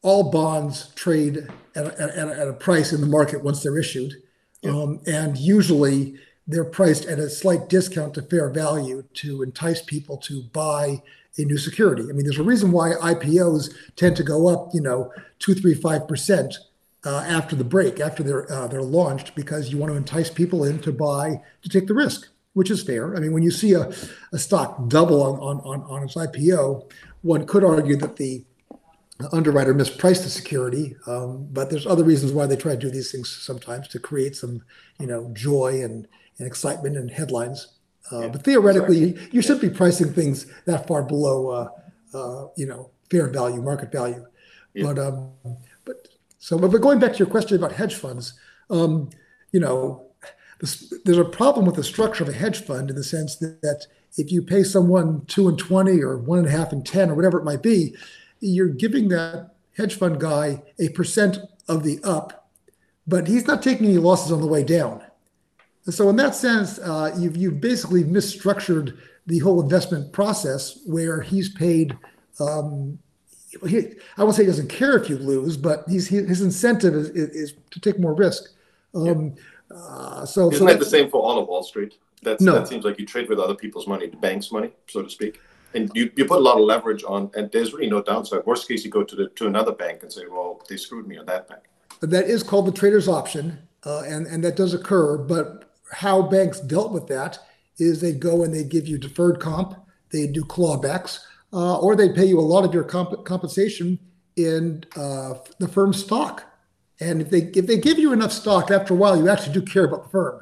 all 0.02 0.30
bonds 0.30 0.88
trade 0.94 1.48
at 1.74 1.86
a, 1.86 2.00
at, 2.00 2.28
a, 2.28 2.40
at 2.40 2.48
a 2.48 2.52
price 2.52 2.92
in 2.92 3.00
the 3.00 3.06
market 3.06 3.42
once 3.42 3.62
they're 3.62 3.78
issued. 3.78 4.22
Yeah. 4.62 4.70
Um, 4.70 5.00
and 5.06 5.36
usually 5.36 6.16
they're 6.46 6.64
priced 6.64 7.06
at 7.06 7.18
a 7.18 7.28
slight 7.28 7.68
discount 7.68 8.14
to 8.14 8.22
fair 8.22 8.50
value 8.50 9.04
to 9.14 9.42
entice 9.42 9.82
people 9.82 10.16
to 10.18 10.42
buy 10.52 11.02
a 11.38 11.42
new 11.42 11.58
security. 11.58 12.02
I 12.02 12.12
mean, 12.12 12.24
there's 12.24 12.38
a 12.38 12.42
reason 12.42 12.72
why 12.72 12.92
IPOs 12.92 13.72
tend 13.96 14.16
to 14.16 14.22
go 14.22 14.48
up, 14.48 14.70
you 14.74 14.80
know, 14.80 15.12
two, 15.38 15.54
three, 15.54 15.74
five 15.74 16.08
percent 16.08 16.58
uh, 17.04 17.24
after 17.26 17.56
the 17.56 17.64
break, 17.64 18.00
after 18.00 18.22
they're 18.22 18.50
uh, 18.52 18.66
they're 18.66 18.82
launched, 18.82 19.34
because 19.34 19.70
you 19.70 19.78
want 19.78 19.92
to 19.92 19.96
entice 19.96 20.30
people 20.30 20.64
in 20.64 20.78
to 20.80 20.92
buy 20.92 21.40
to 21.62 21.68
take 21.68 21.86
the 21.86 21.94
risk, 21.94 22.28
which 22.54 22.70
is 22.70 22.82
fair. 22.82 23.16
I 23.16 23.20
mean, 23.20 23.32
when 23.32 23.42
you 23.42 23.50
see 23.50 23.72
a, 23.72 23.90
a 24.32 24.38
stock 24.38 24.88
double 24.88 25.22
on, 25.22 25.38
on, 25.40 25.60
on, 25.60 25.82
on 25.90 26.02
its 26.02 26.16
IPO, 26.16 26.90
one 27.22 27.46
could 27.46 27.64
argue 27.64 27.96
that 27.96 28.16
the 28.16 28.44
underwriter 29.32 29.74
mispriced 29.74 30.22
the 30.22 30.30
security. 30.30 30.96
Um, 31.06 31.48
but 31.52 31.70
there's 31.70 31.86
other 31.86 32.04
reasons 32.04 32.32
why 32.32 32.46
they 32.46 32.56
try 32.56 32.72
to 32.72 32.78
do 32.78 32.90
these 32.90 33.12
things 33.12 33.30
sometimes 33.30 33.88
to 33.88 33.98
create 33.98 34.36
some, 34.36 34.62
you 34.98 35.06
know, 35.06 35.30
joy 35.32 35.82
and, 35.82 36.06
and 36.38 36.46
excitement 36.46 36.96
and 36.96 37.10
headlines. 37.10 37.68
Uh, 38.12 38.20
yeah, 38.20 38.28
but 38.28 38.42
theoretically, 38.42 39.10
exactly. 39.10 39.30
you 39.32 39.42
should 39.42 39.60
be 39.60 39.70
pricing 39.70 40.12
things 40.12 40.46
that 40.64 40.86
far 40.86 41.02
below, 41.02 41.48
uh, 41.48 41.68
uh, 42.16 42.48
you 42.56 42.66
know, 42.66 42.90
fair 43.10 43.28
value, 43.28 43.62
market 43.62 43.92
value. 43.92 44.24
Yeah. 44.74 44.84
But 44.84 44.98
um, 44.98 45.30
but 45.84 46.08
so, 46.38 46.58
but 46.58 46.76
going 46.80 46.98
back 46.98 47.12
to 47.12 47.18
your 47.18 47.28
question 47.28 47.56
about 47.56 47.72
hedge 47.72 47.94
funds, 47.94 48.34
um, 48.68 49.10
you 49.52 49.60
know, 49.60 50.06
this, 50.60 50.92
there's 51.04 51.18
a 51.18 51.24
problem 51.24 51.66
with 51.66 51.76
the 51.76 51.84
structure 51.84 52.22
of 52.22 52.28
a 52.28 52.32
hedge 52.32 52.64
fund 52.64 52.90
in 52.90 52.96
the 52.96 53.04
sense 53.04 53.36
that, 53.36 53.62
that 53.62 53.86
if 54.16 54.32
you 54.32 54.42
pay 54.42 54.62
someone 54.62 55.24
two 55.26 55.48
and 55.48 55.58
twenty 55.58 56.02
or 56.02 56.18
one 56.18 56.38
and 56.38 56.48
a 56.48 56.50
half 56.50 56.72
and 56.72 56.84
ten 56.84 57.10
or 57.10 57.14
whatever 57.14 57.38
it 57.38 57.44
might 57.44 57.62
be, 57.62 57.94
you're 58.40 58.68
giving 58.68 59.08
that 59.08 59.54
hedge 59.76 59.94
fund 59.94 60.20
guy 60.20 60.62
a 60.78 60.88
percent 60.90 61.38
of 61.68 61.84
the 61.84 62.00
up, 62.02 62.50
but 63.06 63.28
he's 63.28 63.46
not 63.46 63.62
taking 63.62 63.86
any 63.86 63.98
losses 63.98 64.32
on 64.32 64.40
the 64.40 64.46
way 64.46 64.64
down. 64.64 65.02
And 65.86 65.94
so, 65.94 66.08
in 66.08 66.16
that 66.16 66.34
sense, 66.34 66.78
uh, 66.78 67.14
you've, 67.18 67.36
you've 67.36 67.60
basically 67.60 68.04
misstructured 68.04 68.98
the 69.26 69.38
whole 69.38 69.60
investment 69.60 70.12
process 70.12 70.80
where 70.86 71.20
he's 71.20 71.48
paid. 71.48 71.96
Um, 72.38 72.98
he, 73.66 73.92
I 74.16 74.22
won't 74.22 74.36
say 74.36 74.42
he 74.42 74.46
doesn't 74.46 74.68
care 74.68 74.96
if 74.96 75.08
you 75.08 75.16
lose, 75.18 75.56
but 75.56 75.84
he's, 75.88 76.08
he, 76.08 76.16
his 76.16 76.42
incentive 76.42 76.94
is, 76.94 77.10
is, 77.10 77.28
is, 77.30 77.54
to 77.70 77.80
take 77.80 77.98
more 77.98 78.14
risk. 78.14 78.50
Um, 78.94 79.34
yeah. 79.70 79.76
Uh, 79.76 80.26
so, 80.26 80.50
Isn't 80.50 80.58
so 80.58 80.72
that 80.72 80.78
the 80.78 80.84
same 80.84 81.10
for 81.10 81.22
all 81.22 81.38
of 81.38 81.48
Wall 81.48 81.62
Street? 81.62 81.96
That's, 82.22 82.42
No. 82.42 82.54
That 82.54 82.68
seems 82.68 82.84
like 82.84 82.98
you 82.98 83.06
trade 83.06 83.28
with 83.28 83.38
other 83.38 83.54
people's 83.54 83.86
money, 83.86 84.06
the 84.06 84.16
bank's 84.16 84.52
money, 84.52 84.72
so 84.86 85.02
to 85.02 85.10
speak. 85.10 85.40
And 85.74 85.90
you, 85.94 86.10
you 86.16 86.24
put 86.24 86.38
a 86.38 86.42
lot 86.42 86.58
of 86.58 86.64
leverage 86.64 87.04
on, 87.04 87.30
and 87.34 87.50
there's 87.52 87.72
really 87.72 87.88
no 87.88 88.02
downside. 88.02 88.44
Worst 88.44 88.66
case, 88.66 88.84
you 88.84 88.90
go 88.90 89.04
to 89.04 89.16
the 89.16 89.28
to 89.28 89.46
another 89.46 89.72
bank 89.72 90.02
and 90.02 90.12
say, 90.12 90.22
well, 90.28 90.60
they 90.68 90.76
screwed 90.76 91.06
me 91.06 91.16
on 91.16 91.26
that 91.26 91.48
bank. 91.48 91.62
that 92.00 92.24
is 92.24 92.42
called 92.42 92.66
the 92.66 92.72
trader's 92.72 93.06
option, 93.06 93.58
uh, 93.84 94.02
and 94.02 94.26
and 94.26 94.42
that 94.42 94.56
does 94.56 94.74
occur. 94.74 95.16
But 95.16 95.69
how 95.92 96.22
banks 96.22 96.60
dealt 96.60 96.92
with 96.92 97.06
that 97.08 97.38
is 97.78 98.00
they'd 98.00 98.20
go 98.20 98.42
and 98.44 98.52
they'd 98.54 98.68
give 98.68 98.86
you 98.86 98.98
deferred 98.98 99.40
comp, 99.40 99.74
they'd 100.10 100.32
do 100.32 100.42
clawbacks, 100.44 101.20
uh, 101.52 101.78
or 101.78 101.96
they'd 101.96 102.14
pay 102.14 102.24
you 102.26 102.38
a 102.38 102.42
lot 102.42 102.64
of 102.64 102.72
your 102.74 102.84
comp- 102.84 103.24
compensation 103.24 103.98
in 104.36 104.84
uh, 104.96 105.34
the 105.58 105.68
firm's 105.68 106.02
stock. 106.02 106.44
And 107.00 107.22
if 107.22 107.30
they 107.30 107.50
if 107.54 107.66
they 107.66 107.78
give 107.78 107.98
you 107.98 108.12
enough 108.12 108.30
stock, 108.32 108.70
after 108.70 108.92
a 108.92 108.96
while, 108.96 109.16
you 109.16 109.28
actually 109.28 109.54
do 109.54 109.62
care 109.62 109.84
about 109.84 110.04
the 110.04 110.08
firm. 110.10 110.40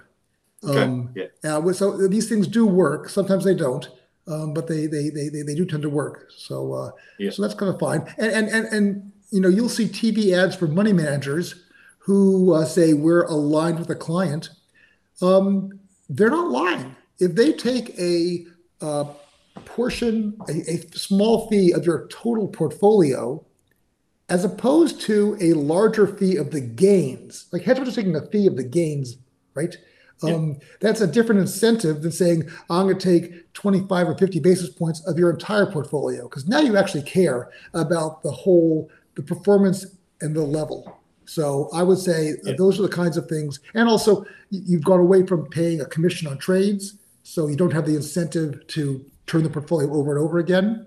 Okay. 0.64 0.82
Um, 0.82 1.10
yeah. 1.14 1.26
Uh, 1.44 1.72
so 1.72 2.08
these 2.08 2.28
things 2.28 2.48
do 2.48 2.66
work. 2.66 3.08
Sometimes 3.08 3.44
they 3.44 3.54
don't, 3.54 3.88
um, 4.26 4.52
but 4.54 4.66
they, 4.66 4.86
they 4.86 5.08
they 5.08 5.28
they 5.28 5.54
do 5.54 5.64
tend 5.64 5.82
to 5.84 5.88
work. 5.90 6.30
So 6.36 6.72
uh, 6.74 6.90
Yeah. 7.18 7.30
so 7.30 7.42
that's 7.42 7.54
kind 7.54 7.72
of 7.72 7.78
fine. 7.78 8.12
And 8.18 8.32
and 8.32 8.48
and 8.48 8.66
and 8.66 9.12
you 9.30 9.40
know 9.40 9.48
you'll 9.48 9.68
see 9.68 9.86
TV 9.86 10.32
ads 10.36 10.56
for 10.56 10.66
money 10.66 10.92
managers 10.92 11.54
who 11.98 12.52
uh, 12.54 12.64
say 12.64 12.92
we're 12.92 13.22
aligned 13.24 13.78
with 13.78 13.90
a 13.90 13.94
client. 13.94 14.50
Um, 15.22 15.78
they're 16.08 16.30
not 16.30 16.50
lying. 16.50 16.96
If 17.18 17.34
they 17.34 17.52
take 17.52 17.98
a 17.98 18.46
uh, 18.80 19.04
portion, 19.64 20.36
a, 20.48 20.52
a 20.52 20.78
small 20.96 21.48
fee 21.48 21.72
of 21.72 21.84
your 21.84 22.06
total 22.08 22.48
portfolio, 22.48 23.44
as 24.28 24.44
opposed 24.44 25.00
to 25.02 25.36
a 25.40 25.54
larger 25.54 26.06
fee 26.06 26.36
of 26.36 26.50
the 26.50 26.60
gains, 26.60 27.46
like 27.52 27.62
hedge 27.62 27.76
funds 27.76 27.90
are 27.90 28.00
taking 28.00 28.16
a 28.16 28.26
fee 28.26 28.46
of 28.46 28.56
the 28.56 28.64
gains, 28.64 29.16
right? 29.54 29.76
Um, 30.22 30.58
That's 30.80 31.00
a 31.00 31.06
different 31.06 31.40
incentive 31.40 32.02
than 32.02 32.12
saying, 32.12 32.50
I'm 32.68 32.86
going 32.86 32.98
to 32.98 33.20
take 33.20 33.52
25 33.54 34.08
or 34.08 34.18
50 34.18 34.40
basis 34.40 34.68
points 34.68 35.06
of 35.06 35.18
your 35.18 35.30
entire 35.30 35.66
portfolio, 35.66 36.24
because 36.24 36.46
now 36.48 36.60
you 36.60 36.76
actually 36.76 37.04
care 37.04 37.50
about 37.72 38.22
the 38.22 38.30
whole, 38.30 38.90
the 39.14 39.22
performance 39.22 39.86
and 40.20 40.34
the 40.34 40.42
level. 40.42 40.98
So 41.28 41.68
I 41.74 41.82
would 41.82 41.98
say 41.98 42.36
Yeah. 42.44 42.54
those 42.56 42.78
are 42.78 42.82
the 42.82 42.88
kinds 43.02 43.16
of 43.18 43.26
things. 43.28 43.60
And 43.74 43.88
also, 43.88 44.24
you've 44.50 44.84
gone 44.84 45.00
away 45.00 45.26
from 45.26 45.46
paying 45.46 45.80
a 45.80 45.84
commission 45.84 46.26
on 46.26 46.38
trades, 46.38 46.94
so 47.22 47.48
you 47.48 47.56
don't 47.56 47.72
have 47.72 47.84
the 47.86 47.94
incentive 47.96 48.66
to 48.68 49.04
turn 49.26 49.42
the 49.42 49.50
portfolio 49.50 49.92
over 49.92 50.10
and 50.16 50.24
over 50.24 50.38
again. 50.38 50.86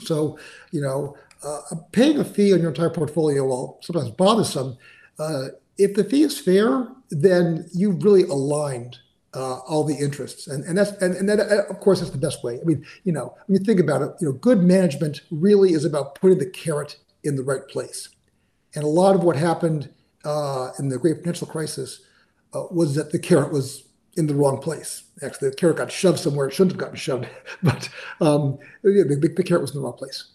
So, 0.00 0.38
you 0.72 0.80
know, 0.80 1.16
uh, 1.44 1.60
paying 1.92 2.18
a 2.18 2.24
fee 2.24 2.52
on 2.52 2.60
your 2.60 2.70
entire 2.70 2.90
portfolio, 2.90 3.46
while 3.46 3.78
sometimes 3.82 4.10
bothersome, 4.10 4.76
uh, 5.20 5.48
if 5.76 5.94
the 5.94 6.02
fee 6.02 6.24
is 6.24 6.36
fair, 6.38 6.88
then 7.10 7.68
you've 7.72 8.02
really 8.02 8.24
aligned 8.24 8.98
uh, 9.34 9.58
all 9.68 9.84
the 9.84 9.94
interests, 9.94 10.48
and 10.48 10.64
and 10.64 10.76
that's 10.76 10.90
and, 11.02 11.14
and 11.14 11.28
that 11.28 11.38
uh, 11.38 11.62
of 11.72 11.78
course 11.80 12.00
that's 12.00 12.10
the 12.10 12.18
best 12.18 12.42
way. 12.42 12.58
I 12.60 12.64
mean, 12.64 12.84
you 13.04 13.12
know, 13.12 13.36
when 13.46 13.58
you 13.58 13.64
think 13.64 13.78
about 13.78 14.02
it, 14.02 14.10
you 14.20 14.26
know, 14.26 14.32
good 14.32 14.62
management 14.64 15.20
really 15.30 15.72
is 15.74 15.84
about 15.84 16.16
putting 16.16 16.38
the 16.38 16.50
carrot 16.50 16.96
in 17.22 17.36
the 17.36 17.44
right 17.44 17.66
place, 17.68 18.08
and 18.78 18.84
a 18.84 18.88
lot 18.88 19.16
of 19.16 19.24
what 19.24 19.34
happened 19.34 19.90
uh, 20.24 20.70
in 20.78 20.88
the 20.88 20.96
great 20.96 21.16
financial 21.16 21.48
crisis 21.48 22.02
uh, 22.54 22.62
was 22.70 22.94
that 22.94 23.10
the 23.10 23.18
carrot 23.18 23.52
was 23.52 23.88
in 24.16 24.28
the 24.28 24.34
wrong 24.34 24.58
place. 24.62 25.02
Actually, 25.20 25.50
the 25.50 25.56
carrot 25.56 25.78
got 25.78 25.90
shoved 25.90 26.20
somewhere 26.20 26.46
it 26.46 26.54
shouldn't 26.54 26.74
have 26.74 26.78
gotten 26.78 26.94
shoved, 26.94 27.26
but 27.64 27.88
um, 28.20 28.56
the, 28.82 29.02
the, 29.02 29.32
the 29.34 29.42
carrot 29.42 29.62
was 29.62 29.72
in 29.72 29.80
the 29.80 29.84
wrong 29.84 29.96
place. 29.96 30.28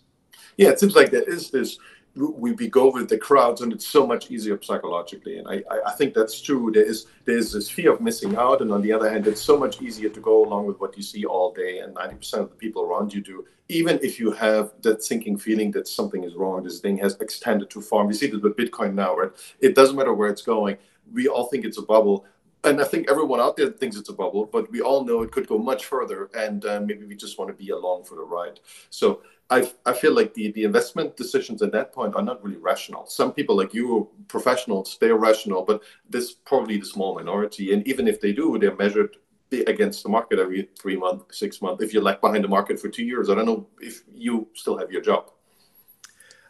Yeah, 0.58 0.72
it 0.72 0.80
seems 0.82 0.94
like 0.94 1.10
there 1.10 1.24
is 1.24 1.52
this. 1.52 1.80
We, 2.16 2.52
we 2.52 2.68
go 2.68 2.92
with 2.92 3.10
the 3.10 3.18
crowds, 3.18 3.62
and 3.62 3.74
it's 3.74 3.88
so 3.88 4.06
much 4.06 4.30
easier 4.30 4.60
psychologically. 4.62 5.40
And 5.40 5.48
I, 5.48 5.64
I, 5.88 5.92
think 5.94 6.14
that's 6.14 6.40
true. 6.40 6.72
There 6.72 6.84
is 6.84 7.08
there's 7.26 7.54
this 7.54 7.70
fear 7.70 7.92
of 7.92 8.02
missing 8.02 8.36
out, 8.36 8.62
and 8.62 8.72
on 8.72 8.84
the 8.84 8.92
other 8.92 9.10
hand, 9.10 9.26
it's 9.26 9.42
so 9.42 9.58
much 9.58 9.82
easier 9.82 10.10
to 10.10 10.20
go 10.20 10.46
along 10.46 10.68
with 10.68 10.80
what 10.80 10.96
you 10.96 11.02
see 11.02 11.26
all 11.26 11.52
day, 11.54 11.80
and 11.80 11.96
ninety 11.96 12.16
percent 12.16 12.44
of 12.44 12.50
the 12.52 12.56
people 12.56 12.84
around 12.84 13.14
you 13.14 13.22
do. 13.22 13.46
Even 13.70 14.00
if 14.04 14.20
you 14.20 14.32
have 14.32 14.74
that 14.82 15.04
sinking 15.04 15.38
feeling 15.38 15.72
that 15.72 15.88
something 15.88 16.24
is 16.24 16.36
wrong, 16.36 16.64
this 16.64 16.80
thing 16.80 16.98
has 16.98 17.16
extended 17.20 17.72
too 17.72 17.82
far. 17.82 18.06
We 18.06 18.14
see 18.14 18.28
this 18.28 18.42
with 18.42 18.58
Bitcoin 18.58 18.94
now, 18.94 19.16
right? 19.16 19.32
It 19.60 19.74
doesn't 19.74 19.96
matter 19.96 20.14
where 20.14 20.30
it's 20.30 20.44
going. 20.44 20.78
We 21.12 21.28
all 21.28 21.46
think 21.46 21.66
it's 21.66 21.80
a 21.80 21.82
bubble, 21.82 22.26
and 22.64 22.80
I 22.80 22.86
think 22.86 23.10
everyone 23.10 23.42
out 23.42 23.58
there 23.58 23.70
thinks 23.70 23.98
it's 23.98 24.10
a 24.10 24.14
bubble, 24.14 24.46
but 24.46 24.72
we 24.72 24.82
all 24.82 25.04
know 25.04 25.22
it 25.22 25.32
could 25.32 25.48
go 25.48 25.58
much 25.58 25.86
further, 25.86 26.30
and 26.34 26.64
uh, 26.66 26.80
maybe 26.80 27.06
we 27.06 27.16
just 27.16 27.38
want 27.38 27.50
to 27.50 27.54
be 27.54 27.72
along 27.72 28.06
for 28.06 28.16
the 28.16 28.24
ride. 28.24 28.60
So 28.90 29.22
I, 29.50 29.72
I 29.86 29.94
feel 29.94 30.16
like 30.16 30.34
the, 30.34 30.52
the 30.54 30.64
investment 30.64 31.16
decisions 31.16 31.62
at 31.62 31.72
that 31.74 31.94
point 31.94 32.16
are 32.16 32.22
not 32.22 32.44
really 32.44 32.58
rational. 32.58 33.06
Some 33.06 33.34
people 33.34 33.56
like 33.56 33.74
you, 33.74 34.10
professionals, 34.28 34.98
they're 35.00 35.18
rational, 35.18 35.64
but 35.64 35.84
this 36.10 36.32
probably 36.32 36.78
the 36.80 36.86
small 36.86 37.16
minority. 37.16 37.74
And 37.74 37.86
even 37.88 38.08
if 38.08 38.20
they 38.20 38.34
do, 38.34 38.58
they're 38.58 38.76
measured 38.76 39.18
against 39.52 40.02
the 40.02 40.10
market 40.10 40.40
every 40.40 40.70
three 40.80 40.96
months, 40.96 41.38
six 41.38 41.62
months. 41.62 41.84
If 41.84 41.94
you're 41.94 42.02
lag 42.02 42.22
behind 42.22 42.44
the 42.44 42.48
market 42.48 42.80
for 42.80 42.90
two 42.90 43.04
years, 43.04 43.30
I 43.30 43.36
don't 43.36 43.46
know 43.46 43.68
if 43.80 44.04
you 44.12 44.48
still 44.56 44.78
have 44.78 44.92
your 44.92 45.02
job. 45.02 45.30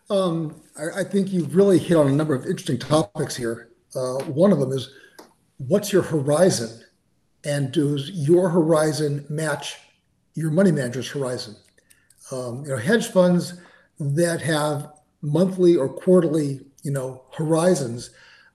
Um, 0.10 0.62
I, 0.78 1.02
I 1.02 1.04
think 1.04 1.32
you've 1.32 1.56
really 1.56 1.80
hit 1.80 1.98
on 1.98 2.08
a 2.08 2.12
number 2.12 2.36
of 2.36 2.46
interesting 2.46 2.80
topics 2.80 3.36
here. 3.36 3.70
Uh, 3.96 4.24
one 4.24 4.52
of 4.52 4.60
them 4.60 4.72
is 4.72 4.90
what's 5.58 5.92
your 5.92 6.04
horizon? 6.04 6.82
And 7.46 7.72
does 7.74 8.10
your 8.12 8.50
horizon 8.50 9.26
match 9.30 9.78
your 10.34 10.52
money 10.52 10.72
manager's 10.72 11.10
horizon? 11.10 11.56
Um, 12.34 12.64
you 12.64 12.72
know, 12.72 12.78
hedge 12.78 13.08
funds 13.08 13.54
that 14.00 14.42
have 14.42 14.92
monthly 15.22 15.76
or 15.76 15.88
quarterly, 15.88 16.62
you 16.84 16.92
know, 16.92 17.24
horizons, 17.32 18.10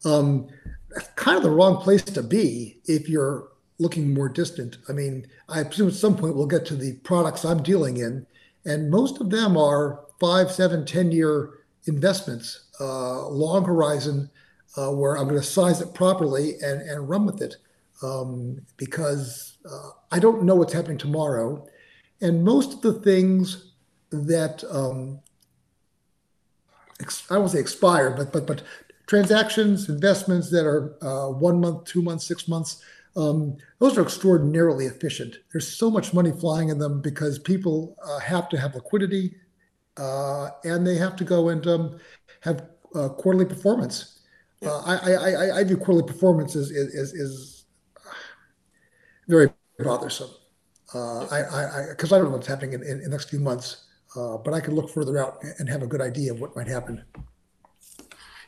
um, 0.04 0.48
that's 0.90 1.08
kind 1.10 1.36
of 1.36 1.42
the 1.42 1.50
wrong 1.50 1.76
place 1.76 2.02
to 2.02 2.22
be 2.22 2.80
if 2.86 3.08
you're 3.08 3.48
looking 3.78 4.12
more 4.12 4.28
distant. 4.28 4.78
I 4.88 4.92
mean, 4.92 5.26
I 5.48 5.62
presume 5.62 5.88
at 5.88 5.94
some 5.94 6.16
point 6.16 6.34
we'll 6.34 6.46
get 6.46 6.66
to 6.66 6.76
the 6.76 6.94
products 7.04 7.44
I'm 7.44 7.62
dealing 7.62 7.98
in, 7.98 8.26
and 8.64 8.90
most 8.90 9.20
of 9.20 9.30
them 9.30 9.56
are 9.56 10.00
five, 10.20 10.50
seven, 10.50 10.84
ten 10.84 11.12
year 11.12 11.50
investments, 11.86 12.66
uh, 12.80 13.28
long 13.28 13.64
horizon, 13.64 14.30
uh, 14.76 14.90
where 14.90 15.16
I'm 15.16 15.28
going 15.28 15.40
to 15.40 15.46
size 15.46 15.80
it 15.80 15.94
properly 15.94 16.54
and, 16.60 16.82
and 16.82 17.08
run 17.08 17.24
with 17.26 17.40
it 17.40 17.56
um, 18.02 18.60
because 18.76 19.56
uh, 19.70 19.90
I 20.12 20.18
don't 20.18 20.44
know 20.44 20.54
what's 20.54 20.72
happening 20.72 20.98
tomorrow. 20.98 21.66
And 22.20 22.44
most 22.44 22.74
of 22.74 22.80
the 22.82 22.94
things 22.94 23.67
that 24.10 24.64
um, 24.70 25.20
ex- 27.00 27.30
I 27.30 27.38
won't 27.38 27.50
say 27.50 27.60
expire, 27.60 28.10
but 28.10 28.32
but 28.32 28.46
but 28.46 28.62
transactions, 29.06 29.88
investments 29.88 30.50
that 30.50 30.66
are 30.66 30.96
uh, 31.02 31.30
one 31.30 31.60
month, 31.60 31.84
two 31.84 32.02
months, 32.02 32.26
six 32.26 32.46
months, 32.46 32.82
um, 33.16 33.56
those 33.78 33.98
are 33.98 34.02
extraordinarily 34.02 34.86
efficient. 34.86 35.38
There's 35.52 35.66
so 35.66 35.90
much 35.90 36.14
money 36.14 36.30
flying 36.30 36.68
in 36.68 36.78
them 36.78 37.00
because 37.00 37.38
people 37.38 37.96
uh, 38.04 38.18
have 38.20 38.48
to 38.50 38.58
have 38.58 38.74
liquidity 38.74 39.34
uh, 39.96 40.50
and 40.64 40.86
they 40.86 40.96
have 40.96 41.16
to 41.16 41.24
go 41.24 41.48
and 41.48 41.66
um, 41.66 41.98
have 42.40 42.68
uh, 42.94 43.08
quarterly 43.08 43.44
performance. 43.44 44.20
Uh, 44.64 44.78
I, 44.80 44.96
I, 44.96 45.12
I, 45.12 45.56
I 45.58 45.64
view 45.64 45.76
quarterly 45.76 46.06
performance 46.06 46.54
as 46.54 46.70
is, 46.70 46.94
is, 46.94 47.12
is 47.12 47.64
very 49.26 49.50
bothersome. 49.78 50.30
Uh, 50.94 51.24
I, 51.26 51.42
I, 51.42 51.86
because 51.90 52.12
I, 52.12 52.16
I, 52.16 52.18
don't 52.18 52.30
know 52.30 52.36
what's 52.36 52.46
happening 52.46 52.72
in, 52.72 52.82
in, 52.82 52.98
in 52.98 53.02
the 53.04 53.10
next 53.10 53.30
few 53.30 53.40
months, 53.40 53.87
uh, 54.16 54.38
but 54.38 54.54
I 54.54 54.60
can 54.60 54.74
look 54.74 54.90
further 54.90 55.18
out 55.18 55.42
and 55.58 55.68
have 55.68 55.82
a 55.82 55.86
good 55.86 56.00
idea 56.00 56.32
of 56.32 56.40
what 56.40 56.56
might 56.56 56.68
happen. 56.68 57.04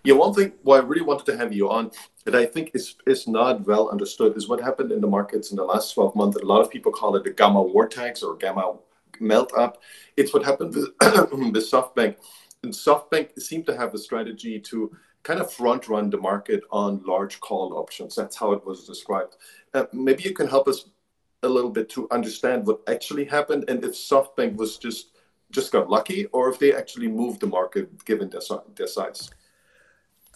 Yeah, 0.02 0.14
one 0.14 0.32
thing 0.32 0.52
why 0.62 0.78
I 0.78 0.80
really 0.80 1.02
wanted 1.02 1.26
to 1.26 1.36
have 1.36 1.52
you 1.52 1.70
on 1.70 1.90
that 2.24 2.34
I 2.34 2.46
think 2.46 2.70
is 2.72 2.94
is 3.06 3.28
not 3.28 3.66
well 3.66 3.90
understood 3.90 4.36
is 4.36 4.48
what 4.48 4.60
happened 4.60 4.92
in 4.92 5.00
the 5.02 5.06
markets 5.06 5.50
in 5.50 5.56
the 5.56 5.64
last 5.64 5.92
12 5.92 6.16
months. 6.16 6.38
A 6.38 6.44
lot 6.44 6.62
of 6.62 6.70
people 6.70 6.90
call 6.90 7.16
it 7.16 7.24
the 7.24 7.30
gamma 7.30 7.62
vortex 7.68 8.22
or 8.22 8.36
gamma 8.36 8.76
melt 9.20 9.52
up. 9.56 9.82
It's 10.16 10.32
what 10.32 10.44
happened 10.44 10.74
with, 10.74 10.88
with 11.32 11.70
SoftBank. 11.70 12.16
And 12.62 12.72
SoftBank 12.72 13.38
seemed 13.40 13.66
to 13.66 13.76
have 13.76 13.92
a 13.94 13.98
strategy 13.98 14.58
to 14.60 14.90
kind 15.22 15.40
of 15.40 15.52
front 15.52 15.88
run 15.88 16.08
the 16.08 16.16
market 16.16 16.62
on 16.70 17.02
large 17.04 17.38
call 17.40 17.74
options. 17.74 18.14
That's 18.14 18.36
how 18.36 18.52
it 18.52 18.64
was 18.64 18.86
described. 18.86 19.36
Uh, 19.74 19.84
maybe 19.92 20.22
you 20.22 20.32
can 20.32 20.48
help 20.48 20.66
us 20.66 20.86
a 21.42 21.48
little 21.48 21.70
bit 21.70 21.88
to 21.90 22.08
understand 22.10 22.66
what 22.66 22.80
actually 22.86 23.24
happened 23.24 23.64
and 23.68 23.82
if 23.84 23.92
SoftBank 23.92 24.56
was 24.56 24.76
just 24.76 25.09
just 25.50 25.72
got 25.72 25.90
lucky 25.90 26.26
or 26.26 26.48
if 26.50 26.58
they 26.58 26.74
actually 26.74 27.08
moved 27.08 27.40
the 27.40 27.46
market 27.46 28.04
given 28.04 28.28
their, 28.30 28.40
their 28.76 28.86
size. 28.86 29.30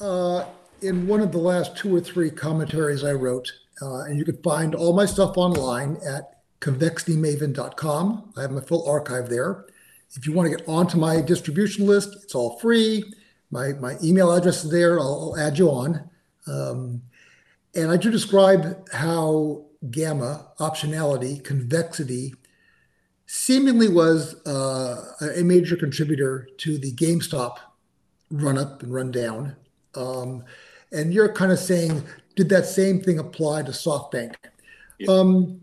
Uh, 0.01 0.45
in 0.83 1.07
one 1.07 1.21
of 1.21 1.33
the 1.33 1.39
last 1.39 1.77
two 1.77 1.95
or 1.95 2.01
three 2.01 2.31
commentaries 2.31 3.05
I 3.05 3.13
wrote, 3.13 3.53
uh, 3.81 4.03
and 4.03 4.19
you 4.19 4.25
can 4.25 4.37
find 4.43 4.75
all 4.75 4.93
my 4.93 5.07
stuff 5.07 5.37
online 5.37 5.97
at 6.07 6.43
convexitymaven.com. 6.61 8.33
I 8.37 8.43
have 8.43 8.51
my 8.51 8.61
full 8.61 8.89
archive 8.89 9.29
there. 9.29 9.67
If 10.17 10.27
you 10.27 10.33
want 10.33 10.51
to 10.51 10.57
get 10.57 10.69
onto 10.69 10.97
my 10.97 11.21
distribution 11.21 11.87
list, 11.87 12.17
it's 12.23 12.35
all 12.35 12.59
free. 12.59 13.05
My, 13.51 13.73
my 13.75 13.97
email 14.03 14.33
address 14.33 14.65
is 14.65 14.71
there. 14.71 14.99
I'll, 14.99 15.35
I'll 15.37 15.39
add 15.39 15.59
you 15.59 15.69
on. 15.71 16.09
Um, 16.47 17.03
and 17.75 17.91
I 17.91 17.97
do 17.97 18.11
describe 18.11 18.89
how 18.91 19.65
gamma, 19.91 20.49
optionality, 20.61 21.43
convexity 21.43 22.35
seemingly 23.35 23.89
was 23.89 24.37
uh, 24.47 25.13
a 25.37 25.43
major 25.43 25.75
contributor 25.75 26.49
to 26.57 26.79
the 26.79 26.93
GameStop 26.93 27.57
run 28.31 28.57
up 28.57 28.85
and 28.85 28.95
run 28.95 29.11
down. 29.11 29.57
Um, 29.97 30.45
and 30.93 31.13
you're 31.13 31.33
kind 31.33 31.51
of 31.51 31.59
saying 31.59 32.05
did 32.37 32.49
that 32.51 32.65
same 32.65 33.01
thing 33.01 33.19
apply 33.19 33.63
to 33.63 33.73
SoftBank? 33.73 34.37
Yeah. 35.01 35.11
Um, 35.11 35.61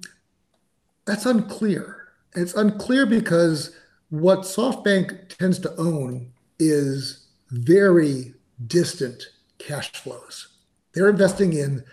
that's 1.05 1.25
unclear. 1.25 2.09
It's 2.35 2.53
unclear 2.55 3.05
because 3.05 3.73
what 4.09 4.39
SoftBank 4.39 5.37
tends 5.37 5.57
to 5.59 5.73
own 5.77 6.29
is 6.59 7.27
very 7.51 8.33
distant 8.67 9.23
cash 9.59 9.91
flows. 9.93 10.57
They're 10.93 11.09
investing 11.09 11.53
in, 11.53 11.85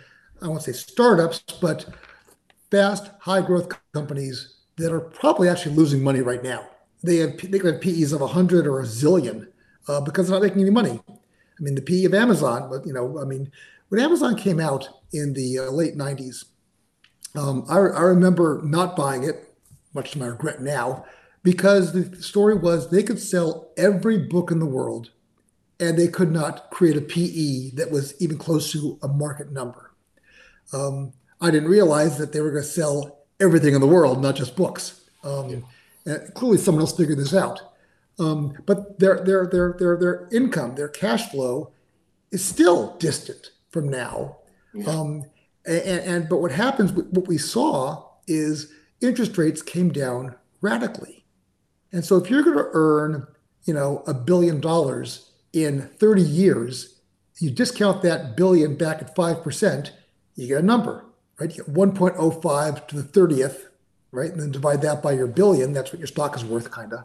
I 0.42 0.49
won't 0.49 0.62
say 0.62 0.73
startups, 0.73 1.40
but 1.61 1.87
fast, 2.73 3.11
high 3.20 3.42
growth 3.42 3.68
companies 3.92 4.58
that 4.78 4.92
are 4.92 5.00
probably 5.00 5.49
actually 5.49 5.75
losing 5.75 6.02
money 6.02 6.20
right 6.20 6.42
now. 6.42 6.66
They 7.02 7.16
have 7.18 7.37
they 7.50 7.58
could 7.58 7.75
have 7.75 7.82
PEs 7.82 8.12
of 8.12 8.20
100 8.20 8.66
or 8.66 8.80
a 8.80 8.85
zillion 8.85 9.49
uh, 9.87 10.00
because 10.00 10.28
they're 10.28 10.38
not 10.38 10.42
making 10.42 10.62
any 10.62 10.70
money. 10.70 11.00
I 11.08 11.62
mean, 11.62 11.75
the 11.75 11.82
PE 11.82 12.04
of 12.04 12.14
Amazon, 12.14 12.68
but 12.70 12.87
you 12.87 12.92
know, 12.92 13.20
I 13.20 13.25
mean, 13.25 13.50
when 13.88 14.00
Amazon 14.00 14.37
came 14.37 14.61
out 14.61 14.88
in 15.12 15.32
the 15.32 15.61
uh, 15.61 15.70
late 15.70 15.97
90s, 15.97 16.44
um, 17.37 17.64
I, 17.68 17.76
I 17.76 18.02
remember 18.02 18.61
not 18.64 18.97
buying 18.97 19.25
it, 19.25 19.54
much 19.94 20.12
to 20.12 20.18
my 20.18 20.26
regret 20.26 20.61
now, 20.62 21.04
because 21.42 21.92
the 21.92 22.23
story 22.23 22.54
was 22.54 22.90
they 22.90 23.02
could 23.02 23.18
sell 23.18 23.70
every 23.76 24.18
book 24.18 24.50
in 24.50 24.58
the 24.58 24.66
world 24.66 25.11
and 25.80 25.97
they 25.97 26.08
could 26.08 26.32
not 26.32 26.70
create 26.70 26.97
a 26.97 27.00
PE 27.00 27.70
that 27.76 27.90
was 27.90 28.20
even 28.20 28.38
close 28.38 28.73
to 28.73 28.99
a 29.02 29.08
market 29.08 29.52
number. 29.52 29.92
Um, 30.73 31.12
I 31.40 31.50
didn't 31.50 31.68
realize 31.68 32.18
that 32.18 32.32
they 32.32 32.40
were 32.40 32.50
going 32.50 32.64
to 32.64 32.68
sell 32.68 33.18
everything 33.40 33.75
in 33.75 33.80
the 33.80 33.87
world, 33.87 34.23
not 34.23 34.37
just 34.37 34.57
books. 34.57 35.02
Um, 35.25 35.64
yeah. 36.07 36.18
clearly, 36.35 36.59
someone 36.59 36.83
else 36.83 36.97
figured 36.97 37.18
this 37.18 37.35
out. 37.35 37.61
Um, 38.18 38.54
but 38.66 38.99
their, 38.99 39.25
their, 39.25 39.47
their, 39.47 39.76
their, 39.78 39.97
their 39.97 40.28
income, 40.33 40.75
their 40.75 40.88
cash 40.88 41.30
flow 41.30 41.73
is 42.33 42.45
still 42.45 42.97
distant 42.99 43.52
from 43.71 43.88
now. 43.88 44.38
Yeah. 44.75 44.90
Um, 44.90 45.25
and, 45.66 46.00
and, 46.00 46.28
but 46.28 46.38
what 46.38 46.50
happens, 46.50 46.92
what 46.92 47.28
we 47.28 47.38
saw 47.38 48.09
is 48.26 48.73
interest 49.00 49.38
rates 49.38 49.62
came 49.62 49.90
down 49.90 50.35
radically. 50.61 51.25
And 51.92 52.04
so 52.04 52.16
if 52.16 52.30
you're 52.30 52.42
going 52.42 52.57
to 52.57 52.68
earn, 52.73 53.26
you 53.64 53.75
know, 53.75 54.02
a 54.07 54.14
billion 54.14 54.61
dollars 54.61 55.30
in 55.52 55.83
30 55.99 56.23
years, 56.23 57.00
you 57.38 57.50
discount 57.50 58.02
that 58.02 58.37
billion 58.37 58.76
back 58.76 59.00
at 59.00 59.14
5%, 59.14 59.90
you 60.35 60.49
get 60.49 60.62
a 60.62 60.66
number, 60.66 61.04
right? 61.38 61.57
You 61.57 61.64
get 61.64 61.75
1.05 61.75 62.88
to 62.88 62.97
the 62.97 63.02
30th, 63.02 63.66
right? 64.11 64.30
And 64.30 64.40
then 64.40 64.50
divide 64.50 64.83
that 64.83 65.02
by 65.02 65.12
your 65.12 65.26
billion, 65.26 65.73
that's 65.73 65.92
what 65.92 65.99
your 65.99 66.07
stock 66.07 66.37
is 66.37 66.45
worth, 66.45 66.71
kind 66.71 66.92
of. 66.92 67.04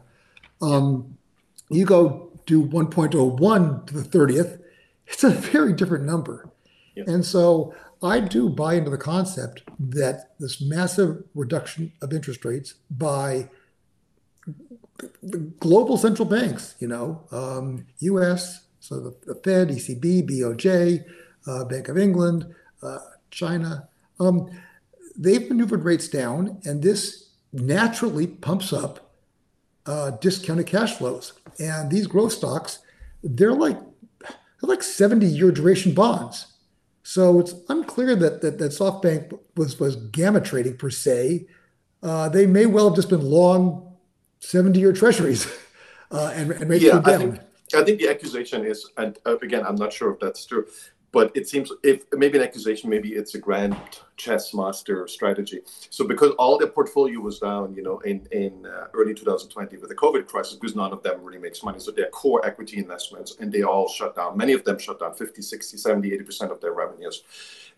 Um, 0.62 1.18
you 1.70 1.84
go 1.84 2.30
do 2.46 2.64
1.01 2.66 3.86
to 3.86 3.94
the 3.94 4.18
30th, 4.18 4.60
it's 5.06 5.24
a 5.24 5.30
very 5.30 5.72
different 5.72 6.04
number. 6.04 6.50
Yep. 6.94 7.08
And 7.08 7.24
so 7.24 7.74
I 8.02 8.20
do 8.20 8.48
buy 8.48 8.74
into 8.74 8.90
the 8.90 8.98
concept 8.98 9.62
that 9.78 10.34
this 10.38 10.60
massive 10.60 11.24
reduction 11.34 11.92
of 12.02 12.12
interest 12.12 12.44
rates 12.44 12.74
by 12.90 13.48
the 15.22 15.38
global 15.38 15.96
central 15.96 16.28
banks, 16.28 16.76
you 16.78 16.88
know, 16.88 17.22
um, 17.32 17.86
U.S., 18.00 18.60
so 18.80 19.00
the, 19.00 19.14
the, 19.24 19.34
Fed, 19.36 19.68
ECB, 19.70 20.28
BOJ, 20.28 21.04
uh, 21.46 21.64
Bank 21.64 21.88
of 21.88 21.96
England, 21.96 22.54
uh, 22.82 22.98
China, 23.30 23.88
um, 24.20 24.50
they've 25.16 25.48
maneuvered 25.48 25.84
rates 25.84 26.08
down, 26.08 26.60
and 26.64 26.82
this 26.82 27.30
naturally 27.52 28.26
pumps 28.26 28.72
up 28.72 29.14
uh, 29.86 30.12
discounted 30.12 30.66
cash 30.66 30.94
flows. 30.94 31.34
And 31.58 31.90
these 31.90 32.06
growth 32.06 32.32
stocks, 32.32 32.80
they're 33.22 33.52
like 33.52 33.78
they're 34.20 34.68
like 34.68 34.82
70 34.82 35.26
year 35.26 35.50
duration 35.50 35.94
bonds. 35.94 36.46
So 37.02 37.38
it's 37.38 37.54
unclear 37.68 38.16
that 38.16 38.40
that, 38.40 38.58
that 38.58 38.72
SoftBank 38.72 39.38
was 39.56 39.78
was 39.78 39.96
gamma 39.96 40.40
trading 40.40 40.76
per 40.76 40.90
se. 40.90 41.46
Uh, 42.02 42.28
they 42.28 42.46
may 42.46 42.66
well 42.66 42.88
have 42.88 42.96
just 42.96 43.08
been 43.08 43.22
long 43.22 43.94
70 44.40 44.78
year 44.78 44.92
treasuries 44.92 45.46
uh, 46.10 46.32
and, 46.34 46.50
and 46.52 46.68
rates 46.68 46.84
yeah, 46.84 47.00
down. 47.00 47.08
I 47.08 47.18
think, 47.18 47.40
I 47.74 47.84
think 47.84 47.98
the 47.98 48.08
accusation 48.08 48.64
is, 48.64 48.90
and 48.98 49.18
uh, 49.24 49.38
again, 49.38 49.64
I'm 49.66 49.76
not 49.76 49.92
sure 49.92 50.12
if 50.12 50.20
that's 50.20 50.44
true, 50.44 50.66
but 51.14 51.30
it 51.34 51.48
seems 51.48 51.72
if 51.84 52.04
maybe 52.12 52.36
an 52.36 52.44
accusation, 52.44 52.90
maybe 52.90 53.10
it's 53.14 53.34
a 53.36 53.38
grand 53.38 53.76
chess 54.16 54.52
master 54.52 55.06
strategy. 55.06 55.60
So 55.88 56.06
because 56.06 56.32
all 56.32 56.58
their 56.58 56.68
portfolio 56.68 57.20
was 57.20 57.38
down, 57.38 57.74
you 57.74 57.82
know, 57.82 58.00
in 58.00 58.26
in 58.32 58.66
uh, 58.66 58.88
early 58.92 59.14
2020 59.14 59.76
with 59.78 59.88
the 59.88 59.94
COVID 59.94 60.26
crisis, 60.26 60.54
because 60.54 60.74
none 60.74 60.92
of 60.92 61.02
them 61.04 61.22
really 61.22 61.38
makes 61.38 61.62
money. 61.62 61.78
So 61.78 61.92
their 61.92 62.10
core 62.10 62.44
equity 62.44 62.78
investments, 62.78 63.36
and 63.38 63.52
they 63.52 63.62
all 63.62 63.88
shut 63.88 64.16
down. 64.16 64.36
Many 64.36 64.52
of 64.52 64.64
them 64.64 64.78
shut 64.78 64.98
down 64.98 65.14
50, 65.14 65.40
60, 65.40 65.76
70, 65.76 66.12
80 66.12 66.24
percent 66.24 66.52
of 66.52 66.60
their 66.60 66.72
revenues. 66.72 67.22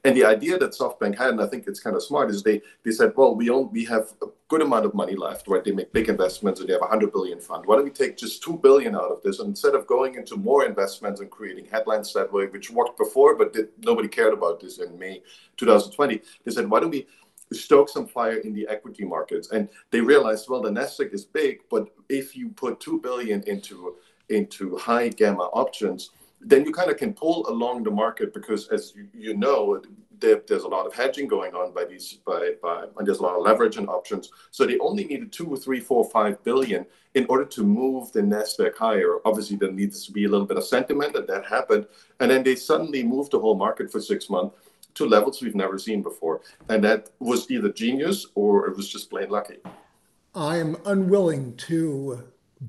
And 0.06 0.16
the 0.16 0.24
idea 0.24 0.56
that 0.58 0.70
SoftBank 0.70 1.18
had, 1.18 1.30
and 1.30 1.42
I 1.42 1.46
think 1.48 1.66
it's 1.66 1.80
kind 1.80 1.96
of 1.96 2.02
smart, 2.02 2.30
is 2.30 2.40
they 2.40 2.62
they 2.84 2.92
said, 2.92 3.12
well, 3.16 3.34
we 3.34 3.50
own, 3.50 3.72
we 3.72 3.84
have 3.86 4.12
a 4.22 4.26
good 4.46 4.62
amount 4.62 4.86
of 4.86 4.94
money 4.94 5.16
left, 5.16 5.48
right? 5.48 5.64
They 5.64 5.72
make 5.72 5.92
big 5.92 6.08
investments, 6.08 6.60
and 6.60 6.68
they 6.68 6.74
have 6.74 6.82
a 6.82 6.86
hundred 6.86 7.10
billion 7.12 7.40
fund. 7.40 7.66
Why 7.66 7.74
don't 7.74 7.86
we 7.86 7.90
take 7.90 8.16
just 8.16 8.40
two 8.40 8.56
billion 8.56 8.94
out 8.94 9.10
of 9.10 9.20
this, 9.24 9.40
and 9.40 9.48
instead 9.48 9.74
of 9.74 9.84
going 9.88 10.14
into 10.14 10.36
more 10.36 10.64
investments 10.64 11.20
and 11.20 11.28
creating 11.28 11.66
headlines 11.66 12.12
that 12.12 12.32
way, 12.32 12.46
which 12.46 12.70
worked 12.70 12.96
before, 12.96 13.34
but 13.36 13.52
did, 13.52 13.70
nobody 13.82 14.06
cared 14.06 14.32
about 14.32 14.60
this 14.60 14.78
in 14.78 14.96
May 14.96 15.24
2020, 15.56 16.22
they 16.44 16.52
said, 16.52 16.70
why 16.70 16.78
don't 16.78 16.90
we 16.90 17.08
stoke 17.52 17.88
some 17.88 18.06
fire 18.06 18.36
in 18.36 18.54
the 18.54 18.68
equity 18.68 19.04
markets? 19.04 19.50
And 19.50 19.68
they 19.90 20.00
realized, 20.00 20.48
well, 20.48 20.62
the 20.62 20.70
Nasdaq 20.70 21.12
is 21.14 21.24
big, 21.24 21.62
but 21.68 21.88
if 22.08 22.36
you 22.36 22.50
put 22.50 22.78
two 22.78 23.00
billion 23.00 23.42
into 23.48 23.96
into 24.28 24.76
high 24.76 25.08
gamma 25.08 25.44
options 25.52 26.10
then 26.46 26.64
you 26.64 26.72
kind 26.72 26.90
of 26.90 26.96
can 26.96 27.12
pull 27.12 27.46
along 27.48 27.82
the 27.82 27.90
market 27.90 28.32
because, 28.32 28.68
as 28.68 28.94
you, 29.12 29.36
know, 29.36 29.82
there, 30.20 30.42
there's 30.46 30.62
a 30.62 30.68
lot 30.68 30.86
of 30.86 30.94
hedging 30.94 31.26
going 31.26 31.54
on 31.54 31.74
by 31.74 31.84
these 31.84 32.20
by, 32.24 32.52
by 32.62 32.84
and 32.96 33.06
there's 33.06 33.18
a 33.18 33.22
lot 33.22 33.34
of 33.34 33.42
leverage 33.42 33.76
and 33.76 33.88
options. 33.88 34.30
So 34.52 34.64
they 34.64 34.78
only 34.78 35.04
needed 35.04 35.32
two 35.32 35.56
three, 35.56 35.80
four, 35.80 36.08
five 36.08 36.42
billion 36.44 36.86
in 37.14 37.26
order 37.28 37.44
to 37.44 37.64
move 37.64 38.12
the 38.12 38.20
Nasdaq 38.20 38.76
higher. 38.76 39.16
Obviously, 39.24 39.56
there 39.56 39.72
needs 39.72 40.06
to 40.06 40.12
be 40.12 40.24
a 40.24 40.28
little 40.28 40.46
bit 40.46 40.56
of 40.56 40.64
sentiment, 40.64 41.16
and 41.16 41.26
that 41.26 41.44
happened. 41.44 41.86
And 42.20 42.30
then 42.30 42.44
they 42.44 42.54
suddenly 42.54 43.02
moved 43.02 43.32
the 43.32 43.40
whole 43.40 43.56
market 43.56 43.90
for 43.90 44.00
six 44.00 44.30
months 44.30 44.56
to 44.94 45.04
levels 45.06 45.42
we've 45.42 45.54
never 45.54 45.78
seen 45.78 46.00
before, 46.00 46.40
and 46.68 46.82
that 46.84 47.10
was 47.18 47.50
either 47.50 47.70
genius 47.70 48.26
or 48.34 48.68
it 48.68 48.76
was 48.76 48.88
just 48.88 49.10
plain 49.10 49.30
lucky. 49.30 49.58
I 50.34 50.58
am 50.58 50.76
unwilling 50.86 51.56
to 51.68 52.22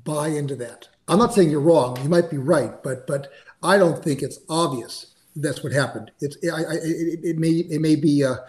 buy 0.04 0.30
into 0.30 0.56
that. 0.56 0.90
I'm 1.10 1.20
not 1.20 1.34
saying 1.34 1.50
you're 1.50 1.62
wrong. 1.62 1.98
You 2.04 2.10
might 2.10 2.30
be 2.30 2.38
right, 2.38 2.84
but 2.84 3.08
but 3.08 3.32
I 3.64 3.78
don't 3.78 4.04
think 4.04 4.22
it's 4.22 4.40
obvious 4.50 5.14
that's 5.42 5.64
what 5.64 5.72
happened. 5.72 6.12
It's 6.20 6.38
I, 6.52 6.58
I, 6.58 6.74
it, 6.84 7.20
it, 7.24 7.38
may 7.38 7.50
it 7.50 7.82
may 7.82 7.96
be 7.96 8.22
a 8.24 8.40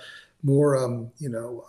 more 0.42 0.76
um, 0.76 1.10
you 1.18 1.28
know 1.28 1.64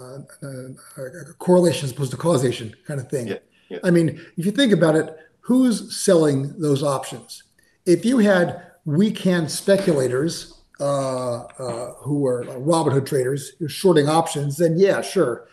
uh, 0.00 0.18
uh, 0.42 0.98
a 0.98 1.34
correlation 1.38 1.84
as 1.84 1.92
opposed 1.92 2.10
to 2.12 2.16
causation 2.16 2.74
kind 2.86 3.00
of 3.00 3.08
thing. 3.08 3.28
Yeah, 3.28 3.38
yeah. 3.68 3.78
I 3.84 3.90
mean, 3.90 4.20
if 4.36 4.46
you 4.46 4.52
think 4.52 4.72
about 4.72 4.94
it, 4.94 5.16
who's 5.40 5.96
selling 5.96 6.58
those 6.58 6.82
options? 6.82 7.44
If 7.86 8.04
you 8.04 8.18
had 8.18 8.62
weekend 8.84 9.50
speculators 9.50 10.62
uh, 10.80 11.44
uh, 11.44 11.94
who 11.94 12.26
are 12.26 12.44
Robinhood 12.44 13.06
traders 13.06 13.52
who 13.58 13.66
are 13.66 13.68
shorting 13.68 14.08
options, 14.08 14.56
then 14.56 14.78
yeah, 14.78 15.00
sure. 15.00 15.48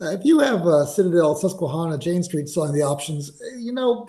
Uh, 0.00 0.12
if 0.12 0.24
you 0.24 0.38
have 0.38 0.66
uh, 0.66 0.86
Citadel, 0.86 1.34
Susquehanna, 1.34 1.98
Jane 1.98 2.22
Street 2.22 2.48
selling 2.48 2.72
the 2.72 2.82
options, 2.82 3.38
you 3.58 3.72
know, 3.72 4.08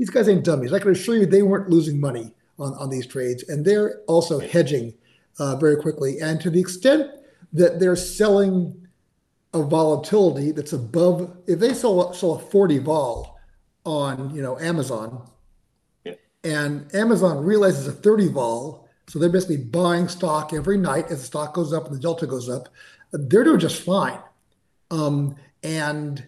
these 0.00 0.08
guys 0.08 0.30
ain't 0.30 0.46
dummies. 0.46 0.72
I 0.72 0.78
can 0.78 0.92
assure 0.92 1.14
you 1.14 1.26
they 1.26 1.42
weren't 1.42 1.68
losing 1.68 2.00
money 2.00 2.32
on, 2.58 2.72
on 2.72 2.88
these 2.88 3.06
trades. 3.06 3.46
And 3.50 3.62
they're 3.62 4.00
also 4.08 4.38
hedging 4.38 4.94
uh, 5.38 5.56
very 5.56 5.76
quickly. 5.76 6.20
And 6.22 6.40
to 6.40 6.48
the 6.48 6.58
extent 6.58 7.10
that 7.52 7.78
they're 7.78 7.96
selling 7.96 8.88
a 9.52 9.62
volatility 9.62 10.52
that's 10.52 10.72
above, 10.72 11.36
if 11.46 11.58
they 11.58 11.74
sell, 11.74 12.14
sell 12.14 12.36
a 12.36 12.38
40 12.38 12.78
vol 12.78 13.38
on, 13.84 14.34
you 14.34 14.40
know, 14.40 14.58
Amazon, 14.58 15.28
yeah. 16.04 16.14
and 16.44 16.92
Amazon 16.94 17.44
realizes 17.44 17.86
a 17.86 17.92
30 17.92 18.28
vol, 18.28 18.88
so 19.06 19.18
they're 19.18 19.28
basically 19.28 19.58
buying 19.58 20.08
stock 20.08 20.54
every 20.54 20.78
night 20.78 21.10
as 21.10 21.18
the 21.18 21.26
stock 21.26 21.52
goes 21.52 21.74
up 21.74 21.88
and 21.88 21.94
the 21.94 22.00
delta 22.00 22.26
goes 22.26 22.48
up, 22.48 22.70
they're 23.12 23.44
doing 23.44 23.60
just 23.60 23.82
fine. 23.82 24.18
Um, 24.90 25.36
and 25.62 26.24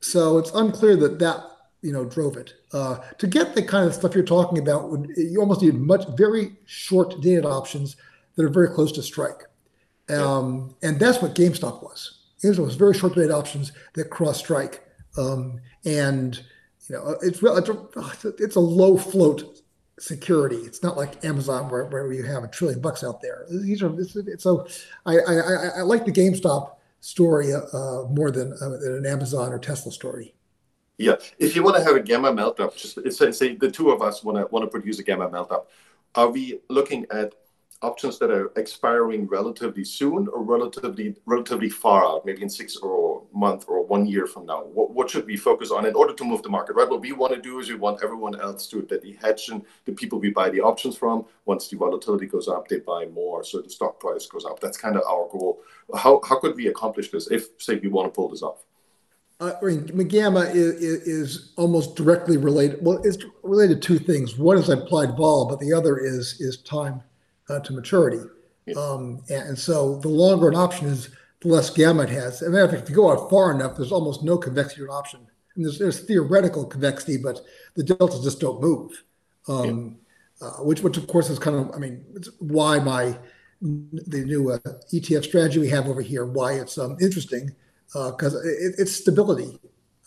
so 0.00 0.36
it's 0.36 0.50
unclear 0.50 0.94
that 0.96 1.18
that 1.20 1.42
you 1.82 1.92
know 1.92 2.04
drove 2.04 2.36
it. 2.36 2.54
Uh, 2.72 2.98
to 3.18 3.26
get 3.26 3.54
the 3.54 3.62
kind 3.62 3.86
of 3.86 3.94
stuff 3.94 4.14
you're 4.14 4.24
talking 4.24 4.58
about, 4.58 4.90
would 4.90 5.10
you 5.16 5.40
almost 5.40 5.62
need 5.62 5.74
much 5.74 6.06
very 6.16 6.56
short 6.66 7.20
dated 7.20 7.44
options 7.44 7.96
that 8.36 8.44
are 8.44 8.50
very 8.50 8.68
close 8.68 8.92
to 8.92 9.02
strike, 9.02 9.44
um, 10.08 10.74
yeah. 10.82 10.88
and 10.88 11.00
that's 11.00 11.22
what 11.22 11.34
GameStop 11.34 11.82
was. 11.82 12.18
GameStop 12.42 12.64
was 12.64 12.76
very 12.76 12.94
short 12.94 13.14
dated 13.14 13.30
options 13.30 13.72
that 13.94 14.10
cross 14.10 14.38
strike, 14.38 14.84
um, 15.16 15.60
and 15.84 16.42
you 16.88 16.96
know 16.96 17.16
it's 17.22 17.40
it's 17.42 18.24
a, 18.24 18.28
it's 18.38 18.56
a 18.56 18.60
low 18.60 18.96
float 18.96 19.62
security. 20.00 20.56
It's 20.56 20.82
not 20.82 20.96
like 20.96 21.24
Amazon 21.24 21.68
where, 21.70 21.86
where 21.86 22.12
you 22.12 22.22
have 22.24 22.44
a 22.44 22.48
trillion 22.48 22.80
bucks 22.80 23.02
out 23.02 23.20
there. 23.20 23.46
These 23.50 23.82
are 23.82 24.00
it's, 24.00 24.16
it's 24.16 24.42
so 24.42 24.66
I, 25.06 25.18
I, 25.18 25.34
I 25.78 25.82
like 25.82 26.04
the 26.04 26.12
GameStop 26.12 26.76
story 27.00 27.52
uh, 27.52 28.02
more 28.10 28.30
than, 28.30 28.52
uh, 28.60 28.68
than 28.70 28.96
an 28.96 29.06
Amazon 29.06 29.52
or 29.52 29.58
Tesla 29.58 29.92
story. 29.92 30.34
Yeah, 30.98 31.14
if 31.38 31.54
you 31.54 31.62
want 31.62 31.76
to 31.76 31.84
have 31.84 31.94
a 31.94 32.00
gamma 32.00 32.32
meltup, 32.32 32.76
just 32.76 33.16
say, 33.16 33.30
say 33.30 33.54
the 33.54 33.70
two 33.70 33.90
of 33.90 34.02
us 34.02 34.24
want 34.24 34.36
to 34.36 34.46
want 34.52 34.64
to 34.64 34.68
produce 34.68 34.98
a 34.98 35.04
gamma 35.04 35.30
meltup. 35.30 35.66
Are 36.16 36.28
we 36.28 36.60
looking 36.68 37.06
at 37.12 37.34
options 37.82 38.18
that 38.18 38.32
are 38.32 38.50
expiring 38.56 39.28
relatively 39.28 39.84
soon 39.84 40.26
or 40.26 40.42
relatively 40.42 41.14
relatively 41.24 41.68
far 41.68 42.04
out, 42.04 42.26
maybe 42.26 42.42
in 42.42 42.48
six 42.48 42.76
or 42.76 43.22
month 43.32 43.66
or 43.68 43.86
one 43.86 44.06
year 44.06 44.26
from 44.26 44.44
now? 44.46 44.64
What, 44.64 44.90
what 44.90 45.08
should 45.08 45.24
we 45.24 45.36
focus 45.36 45.70
on 45.70 45.86
in 45.86 45.94
order 45.94 46.14
to 46.14 46.24
move 46.24 46.42
the 46.42 46.48
market? 46.48 46.74
Right. 46.74 46.90
What 46.90 47.00
we 47.00 47.12
want 47.12 47.32
to 47.32 47.40
do 47.40 47.60
is 47.60 47.68
we 47.68 47.76
want 47.76 48.02
everyone 48.02 48.40
else 48.40 48.66
to 48.68 48.82
that 48.82 49.02
the 49.02 49.12
hedge 49.22 49.50
and 49.50 49.62
the 49.84 49.92
people 49.92 50.18
we 50.18 50.30
buy 50.30 50.50
the 50.50 50.62
options 50.62 50.96
from. 50.96 51.26
Once 51.44 51.68
the 51.68 51.76
volatility 51.76 52.26
goes 52.26 52.48
up, 52.48 52.66
they 52.66 52.80
buy 52.80 53.06
more, 53.06 53.44
so 53.44 53.60
the 53.60 53.70
stock 53.70 54.00
price 54.00 54.26
goes 54.26 54.44
up. 54.44 54.58
That's 54.58 54.76
kind 54.76 54.96
of 54.96 55.02
our 55.02 55.28
goal. 55.30 55.60
How 55.96 56.20
how 56.28 56.40
could 56.40 56.56
we 56.56 56.66
accomplish 56.66 57.12
this 57.12 57.30
if 57.30 57.50
say 57.58 57.76
we 57.76 57.86
want 57.86 58.06
to 58.06 58.10
pull 58.10 58.28
this 58.28 58.42
off? 58.42 58.64
Uh, 59.40 59.52
I 59.62 59.64
mean, 59.64 60.08
gamma 60.08 60.40
is, 60.40 61.06
is, 61.06 61.52
almost 61.56 61.94
directly 61.94 62.36
related. 62.36 62.84
Well, 62.84 63.00
it's 63.04 63.18
related 63.44 63.80
to 63.80 63.86
two 63.86 63.98
things. 63.98 64.36
One 64.36 64.58
is 64.58 64.68
implied 64.68 65.16
vol, 65.16 65.46
but 65.46 65.60
the 65.60 65.72
other 65.72 65.96
is 65.98 66.40
is 66.40 66.56
time 66.62 67.02
uh, 67.48 67.60
to 67.60 67.72
maturity. 67.72 68.24
Um, 68.76 69.22
and, 69.30 69.50
and, 69.50 69.58
so 69.58 69.98
the 70.00 70.08
longer 70.08 70.48
an 70.48 70.54
option 70.54 70.88
is, 70.88 71.08
the 71.40 71.48
less 71.48 71.70
gamma 71.70 72.02
it 72.02 72.10
has. 72.10 72.42
And 72.42 72.54
if 72.54 72.88
you 72.90 72.94
go 72.94 73.12
out 73.12 73.30
far 73.30 73.52
enough, 73.52 73.76
there's 73.76 73.92
almost 73.92 74.22
no 74.24 74.36
convexity 74.36 74.82
in 74.82 74.88
an 74.88 74.94
option. 74.94 75.20
And 75.54 75.64
there's, 75.64 75.78
there's 75.78 76.00
theoretical 76.00 76.66
convexity, 76.66 77.16
but 77.16 77.40
the 77.76 77.84
deltas 77.84 78.24
just 78.24 78.40
don't 78.40 78.60
move. 78.60 79.04
Um, 79.46 79.96
yeah. 80.42 80.48
uh, 80.48 80.50
which, 80.64 80.82
which 80.82 80.96
of 80.96 81.06
course 81.06 81.30
is 81.30 81.38
kind 81.38 81.56
of, 81.56 81.74
I 81.74 81.78
mean, 81.78 82.04
it's 82.14 82.28
why 82.40 82.80
my 82.80 83.16
the 83.60 84.24
new 84.24 84.50
uh, 84.50 84.58
ETF 84.92 85.24
strategy 85.24 85.58
we 85.58 85.68
have 85.68 85.88
over 85.88 86.00
here, 86.00 86.24
why 86.24 86.52
it's 86.54 86.78
um, 86.78 86.96
interesting 87.00 87.50
because 87.92 88.34
uh, 88.34 88.40
it, 88.40 88.74
it's 88.78 88.92
stability. 88.92 89.58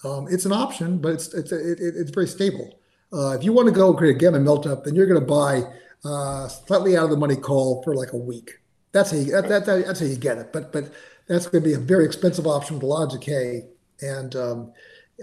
Um, 0.04 0.28
it's 0.30 0.46
an 0.46 0.52
option, 0.52 0.98
but 0.98 1.14
it's 1.14 1.34
it's 1.34 1.52
it, 1.52 1.80
it's 1.80 2.12
very 2.12 2.28
stable. 2.28 2.80
Uh, 3.14 3.32
if 3.32 3.44
you 3.44 3.54
want 3.54 3.68
to 3.68 3.74
go 3.74 3.94
create 3.94 4.16
a 4.16 4.20
gamma 4.20 4.40
melt 4.40 4.66
up, 4.66 4.84
then 4.84 4.96
you're 4.96 5.06
going 5.06 5.20
to 5.20 5.26
buy 5.26 5.64
uh, 6.06 6.48
slightly 6.48 6.96
out 6.98 7.06
of 7.06 7.10
the 7.10 7.18
money 7.18 7.36
call 7.36 7.84
for 7.84 7.94
like 7.94 8.14
a 8.14 8.18
week. 8.18 8.52
That's 8.94 9.12
how 9.12 9.18
you, 9.18 9.32
that, 9.32 9.48
that, 9.50 9.66
that's 9.66 10.00
how 10.00 10.06
you 10.06 10.16
get 10.16 10.38
it. 10.38 10.54
But 10.54 10.72
but 10.72 10.92
that's 11.28 11.48
going 11.48 11.64
to 11.64 11.70
be 11.70 11.76
a 11.76 11.80
very 11.80 12.06
expensive 12.06 12.48
option 12.48 12.78
with 12.78 12.84
a 12.84 12.88
lot 12.88 13.04
of 13.04 13.20
decay, 13.20 13.68
and 14.02 14.36
um, 14.36 14.74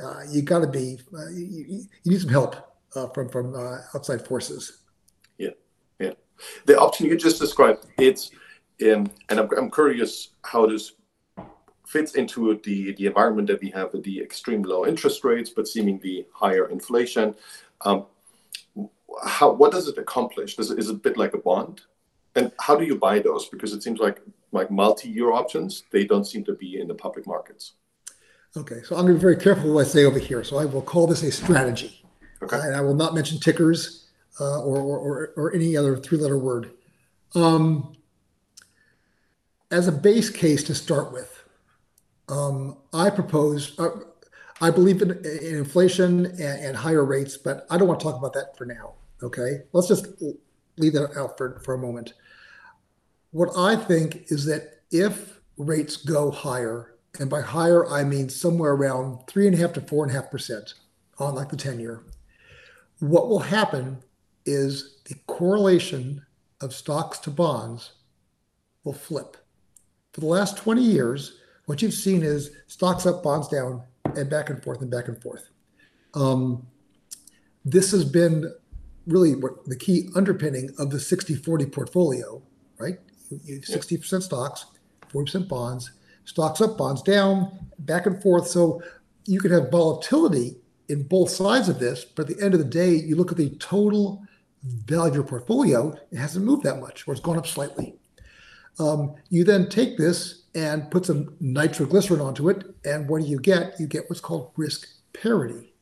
uh, 0.02 0.22
you 0.30 0.42
got 0.42 0.60
to 0.60 0.66
be 0.66 0.98
uh, 1.14 1.28
you, 1.30 1.64
you, 1.68 1.84
need 2.04 2.20
some 2.20 2.30
help 2.30 2.56
uh, 2.94 3.08
from 3.08 3.28
from 3.28 3.54
outside 3.94 4.24
forces. 4.26 4.78
Yeah, 5.38 5.50
yeah. 5.98 6.12
The 6.66 6.78
option 6.78 7.06
you 7.06 7.16
just 7.16 7.40
described, 7.40 7.86
it's 7.98 8.30
um, 8.82 9.10
and 9.28 9.40
I'm, 9.40 9.48
I'm 9.56 9.70
curious 9.70 10.28
how 10.44 10.66
this 10.66 10.92
fits 11.88 12.14
into 12.14 12.60
the, 12.64 12.92
the 12.98 13.06
environment 13.06 13.48
that 13.48 13.60
we 13.62 13.70
have 13.70 13.92
with 13.94 14.04
the 14.04 14.20
extreme 14.20 14.62
low 14.62 14.86
interest 14.86 15.24
rates, 15.24 15.50
but 15.56 15.66
seemingly 15.66 16.26
higher 16.32 16.68
inflation. 16.68 17.34
Um, 17.80 18.04
how 19.26 19.52
what 19.52 19.72
does 19.72 19.88
it 19.88 19.96
accomplish? 19.96 20.56
Does 20.56 20.70
it, 20.70 20.78
is 20.78 20.90
it 20.90 20.96
a 20.96 20.98
bit 20.98 21.16
like 21.16 21.32
a 21.32 21.38
bond? 21.38 21.80
And 22.36 22.52
how 22.60 22.76
do 22.76 22.84
you 22.84 22.96
buy 22.96 23.20
those? 23.20 23.48
Because 23.48 23.72
it 23.72 23.82
seems 23.82 24.00
like 24.00 24.20
like 24.52 24.70
multi-year 24.70 25.32
options, 25.32 25.84
they 25.90 26.04
don't 26.04 26.26
seem 26.26 26.44
to 26.44 26.54
be 26.54 26.80
in 26.80 26.88
the 26.88 26.94
public 26.94 27.26
markets. 27.26 27.72
Okay, 28.56 28.80
so 28.82 28.96
I'm 28.96 29.02
going 29.02 29.14
to 29.14 29.18
be 29.18 29.20
very 29.20 29.36
careful 29.36 29.74
what 29.74 29.86
I 29.86 29.88
say 29.88 30.04
over 30.04 30.18
here. 30.18 30.42
So 30.44 30.58
I 30.58 30.64
will 30.64 30.82
call 30.82 31.06
this 31.06 31.22
a 31.22 31.30
strategy, 31.30 32.02
okay. 32.42 32.56
Uh, 32.56 32.62
and 32.62 32.76
I 32.76 32.80
will 32.80 32.94
not 32.94 33.14
mention 33.14 33.38
tickers 33.38 34.08
uh, 34.40 34.62
or, 34.62 34.78
or, 34.78 35.32
or 35.36 35.54
any 35.54 35.76
other 35.76 35.96
three-letter 35.96 36.38
word. 36.38 36.70
Um, 37.34 37.94
as 39.70 39.86
a 39.86 39.92
base 39.92 40.30
case 40.30 40.64
to 40.64 40.74
start 40.74 41.12
with, 41.12 41.37
I 42.28 43.10
propose. 43.10 43.78
Uh, 43.78 43.90
I 44.60 44.70
believe 44.70 45.02
in, 45.02 45.10
in 45.10 45.56
inflation 45.56 46.26
and, 46.26 46.40
and, 46.40 46.76
higher 46.76 47.04
rates, 47.04 47.36
but 47.36 47.66
I 47.70 47.78
don't 47.78 47.86
want 47.86 48.00
to 48.00 48.04
talk 48.04 48.16
about 48.16 48.32
that 48.32 48.56
for 48.56 48.66
now. 48.66 48.94
Okay, 49.22 49.62
let's 49.72 49.88
just 49.88 50.08
leave 50.76 50.94
that 50.94 51.16
out 51.16 51.38
for, 51.38 51.60
for 51.64 51.74
a 51.74 51.78
moment. 51.78 52.14
What 53.30 53.50
I 53.56 53.76
think 53.76 54.32
is 54.32 54.44
that 54.46 54.80
if 54.90 55.40
rates 55.56 55.96
go 55.96 56.30
higher, 56.30 56.94
and 57.20 57.30
by 57.30 57.40
higher 57.40 57.86
I 57.88 58.04
mean 58.04 58.28
somewhere 58.28 58.72
around 58.72 59.26
three 59.26 59.46
and 59.46 59.54
a 59.54 59.58
half 59.58 59.72
to 59.74 59.80
four 59.80 60.04
and 60.04 60.10
a 60.10 60.14
half 60.14 60.30
percent 60.30 60.74
on 61.18 61.34
like 61.34 61.50
the 61.50 61.56
10 61.56 61.80
year, 61.80 62.04
what 63.00 63.28
will 63.28 63.40
happen 63.40 63.98
is 64.44 64.98
the 65.04 65.14
correlation 65.26 66.24
of 66.60 66.74
stocks 66.74 67.18
to 67.20 67.30
bonds 67.30 67.92
will 68.84 68.92
flip. 68.92 69.36
For 70.12 70.20
the 70.20 70.26
last 70.26 70.56
20 70.56 70.82
years, 70.82 71.38
what 71.68 71.82
you've 71.82 71.92
seen 71.92 72.22
is 72.22 72.50
stocks 72.66 73.04
up, 73.04 73.22
bonds 73.22 73.46
down, 73.46 73.82
and 74.16 74.30
back 74.30 74.48
and 74.48 74.62
forth 74.62 74.80
and 74.80 74.90
back 74.90 75.06
and 75.08 75.20
forth. 75.20 75.50
Um, 76.14 76.66
this 77.62 77.90
has 77.90 78.06
been 78.06 78.50
really 79.06 79.34
what 79.34 79.66
the 79.66 79.76
key 79.76 80.08
underpinning 80.16 80.70
of 80.78 80.90
the 80.90 80.98
60 80.98 81.34
40 81.34 81.66
portfolio, 81.66 82.40
right? 82.78 82.98
60% 83.30 84.22
stocks, 84.22 84.64
40% 85.12 85.46
bonds, 85.46 85.92
stocks 86.24 86.62
up, 86.62 86.78
bonds 86.78 87.02
down, 87.02 87.68
back 87.80 88.06
and 88.06 88.22
forth. 88.22 88.48
So 88.48 88.82
you 89.26 89.38
can 89.38 89.50
have 89.50 89.70
volatility 89.70 90.56
in 90.88 91.02
both 91.02 91.28
sides 91.28 91.68
of 91.68 91.78
this, 91.78 92.02
but 92.02 92.30
at 92.30 92.34
the 92.34 92.42
end 92.42 92.54
of 92.54 92.60
the 92.60 92.66
day, 92.66 92.94
you 92.94 93.14
look 93.14 93.30
at 93.30 93.36
the 93.36 93.50
total 93.56 94.24
value 94.62 95.10
of 95.10 95.14
your 95.14 95.24
portfolio, 95.24 95.94
it 96.10 96.16
hasn't 96.16 96.46
moved 96.46 96.62
that 96.62 96.80
much, 96.80 97.06
or 97.06 97.12
it's 97.12 97.20
gone 97.20 97.36
up 97.36 97.46
slightly. 97.46 97.94
Um, 98.78 99.16
you 99.28 99.44
then 99.44 99.68
take 99.68 99.98
this 99.98 100.44
and 100.54 100.90
put 100.90 101.06
some 101.06 101.36
nitroglycerin 101.40 102.20
onto 102.20 102.48
it, 102.48 102.64
and 102.84 103.08
what 103.08 103.22
do 103.22 103.28
you 103.28 103.38
get? 103.38 103.78
You 103.78 103.86
get 103.86 104.08
what's 104.08 104.20
called 104.20 104.52
risk 104.56 104.88
parity. 105.12 105.74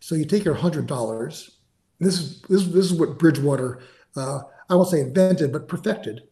So 0.00 0.14
you 0.14 0.24
take 0.24 0.44
your 0.44 0.54
hundred 0.54 0.86
dollars. 0.86 1.58
This 2.00 2.18
is 2.18 2.42
this, 2.42 2.64
this 2.66 2.84
is 2.90 2.94
what 2.94 3.18
Bridgewater, 3.18 3.80
uh, 4.16 4.40
I 4.70 4.74
won't 4.74 4.88
say 4.88 5.00
invented, 5.00 5.52
but 5.52 5.68
perfected. 5.68 6.22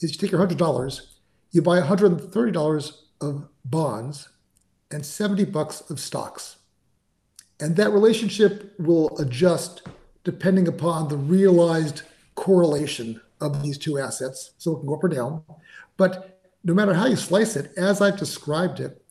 Is 0.00 0.12
you 0.12 0.18
take 0.18 0.30
your 0.30 0.40
hundred 0.40 0.58
dollars, 0.58 1.18
you 1.52 1.62
buy 1.62 1.80
hundred 1.80 2.12
and 2.12 2.32
thirty 2.32 2.52
dollars 2.52 3.06
of 3.20 3.48
bonds, 3.64 4.28
and 4.90 5.04
seventy 5.04 5.44
bucks 5.44 5.82
of 5.90 5.98
stocks, 6.00 6.56
and 7.60 7.76
that 7.76 7.90
relationship 7.90 8.74
will 8.78 9.16
adjust 9.18 9.82
depending 10.24 10.68
upon 10.68 11.08
the 11.08 11.16
realized 11.16 12.02
correlation 12.34 13.20
of 13.40 13.62
these 13.62 13.78
two 13.78 13.98
assets. 13.98 14.52
So 14.58 14.72
it 14.72 14.78
can 14.80 14.86
go 14.86 14.94
up 14.94 15.04
or 15.04 15.08
down. 15.08 15.42
But 15.96 16.37
no 16.68 16.74
matter 16.74 16.92
how 16.92 17.06
you 17.06 17.16
slice 17.16 17.56
it, 17.56 17.72
as 17.78 18.02
I've 18.02 18.18
described 18.18 18.78
it, 18.78 19.02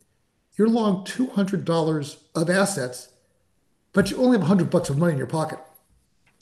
you're 0.58 0.70
long 0.70 1.04
$200 1.06 2.18
of 2.36 2.50
assets, 2.52 3.10
but 3.94 4.12
you 4.12 4.18
only 4.18 4.38
have 4.38 4.42
100 4.42 4.70
bucks 4.70 4.92
of 4.92 4.98
money 5.00 5.14
in 5.14 5.18
your 5.18 5.26
pocket. 5.26 5.58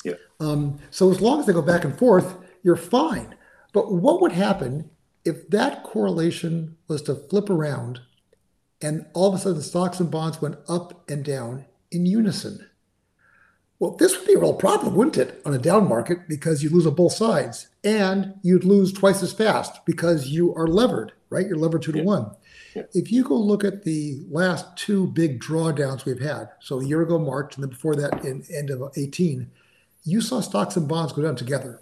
Yeah. 0.04 0.16
Um, 0.42 0.78
so 0.92 1.10
as 1.10 1.22
long 1.22 1.40
as 1.40 1.46
they 1.46 1.54
go 1.54 1.62
back 1.62 1.86
and 1.86 1.98
forth, 1.98 2.36
you're 2.64 2.76
fine. 2.76 3.34
But 3.72 3.94
what 3.94 4.22
would 4.22 4.34
happen 4.34 4.90
if 5.24 5.50
that 5.52 5.84
correlation 5.84 6.76
was 6.90 7.02
to 7.04 7.16
flip 7.16 7.50
around 7.50 8.02
and 8.82 9.06
all 9.14 9.30
of 9.30 9.36
a 9.36 9.38
sudden 9.38 9.62
stocks 9.62 10.02
and 10.02 10.12
bonds 10.12 10.42
went 10.42 10.58
up 10.68 11.10
and 11.10 11.24
down 11.24 11.64
in 11.92 12.06
unison? 12.06 12.70
Well, 13.80 13.92
this 13.92 14.18
would 14.18 14.26
be 14.26 14.34
a 14.36 14.40
real 14.40 14.54
problem, 14.54 14.96
wouldn't 14.96 15.18
it, 15.18 15.42
on 15.46 15.54
a 15.54 15.58
down 15.58 15.90
market 15.90 16.30
because 16.30 16.64
you 16.64 16.70
lose 16.70 16.88
on 16.88 16.96
both 16.96 17.12
sides 17.12 17.68
and 17.84 18.34
you'd 18.42 18.64
lose 18.64 18.94
twice 18.94 19.22
as 19.22 19.34
fast 19.34 19.86
because 19.86 20.30
you 20.30 20.56
are 20.56 20.68
levered, 20.68 21.12
right? 21.30 21.46
You're 21.46 21.58
levered 21.58 21.82
two 21.82 21.92
to 21.92 22.02
one. 22.02 22.32
Yeah. 22.74 22.84
If 22.94 23.12
you 23.12 23.24
go 23.24 23.36
look 23.36 23.66
at 23.66 23.84
the 23.84 24.24
last 24.30 24.78
two 24.78 25.08
big 25.08 25.42
drawdowns 25.42 26.06
we've 26.06 26.22
had, 26.22 26.50
so 26.62 26.80
a 26.80 26.86
year 26.86 27.02
ago 27.02 27.20
March 27.20 27.56
and 27.56 27.64
then 27.64 27.70
before 27.70 27.96
that 27.98 28.24
in 28.24 28.46
end 28.54 28.70
of 28.70 28.94
18, 28.96 29.52
you 30.06 30.22
saw 30.22 30.40
stocks 30.40 30.78
and 30.78 30.88
bonds 30.88 31.12
go 31.12 31.24
down 31.24 31.36
together. 31.36 31.82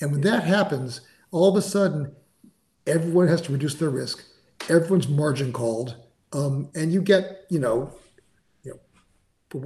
And 0.00 0.12
when 0.12 0.20
that 0.20 0.44
happens, 0.44 1.00
all 1.32 1.48
of 1.48 1.56
a 1.56 1.62
sudden, 1.62 2.14
everyone 2.86 3.26
has 3.26 3.40
to 3.42 3.52
reduce 3.52 3.74
their 3.74 3.90
risk. 3.90 4.24
Everyone's 4.68 5.08
margin 5.08 5.52
called, 5.52 5.96
um, 6.32 6.70
and 6.74 6.92
you 6.92 7.02
get, 7.02 7.46
you 7.50 7.58
know, 7.58 7.92
you 8.62 8.78
know, 9.50 9.60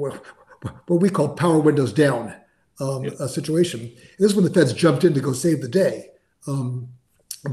what 0.86 1.00
we 1.00 1.10
call 1.10 1.30
power 1.30 1.58
windows 1.58 1.92
down 1.92 2.34
um, 2.80 3.04
a 3.04 3.28
situation. 3.28 3.92
This 4.18 4.30
is 4.30 4.34
when 4.34 4.44
the 4.44 4.52
Feds 4.52 4.72
jumped 4.72 5.04
in 5.04 5.14
to 5.14 5.20
go 5.20 5.32
save 5.32 5.60
the 5.60 5.68
day. 5.68 6.10
Um, 6.46 6.88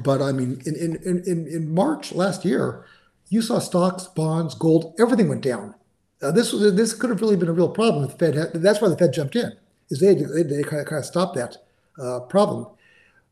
but 0.04 0.22
I 0.22 0.32
mean, 0.32 0.62
in, 0.66 0.76
in, 0.76 1.24
in, 1.26 1.48
in 1.48 1.74
March 1.74 2.12
last 2.14 2.46
year, 2.46 2.86
you 3.30 3.42
saw 3.42 3.60
stocks, 3.60 4.06
bonds, 4.06 4.56
gold, 4.56 4.96
everything 5.00 5.30
went 5.30 5.42
down. 5.42 5.76
Uh, 6.22 6.32
this 6.32 6.54
was 6.54 6.74
this 6.76 6.94
could 6.94 7.10
have 7.10 7.22
really 7.22 7.36
been 7.36 7.50
a 7.50 7.54
real 7.54 7.70
problem 7.70 8.06
if 8.06 8.12
the 8.12 8.18
Fed. 8.18 8.36
Had, 8.36 8.54
that's 8.54 8.82
why 8.82 8.88
the 8.88 8.98
Fed 8.98 9.14
jumped 9.14 9.36
in, 9.36 9.52
is 9.90 10.00
they 10.00 10.14
they, 10.16 10.44
they 10.44 10.64
kind 10.64 10.82
of 10.82 10.88
kind 10.88 11.00
of 11.00 11.06
stopped 11.06 11.36
that 11.36 11.58
uh, 12.02 12.22
problem. 12.22 12.68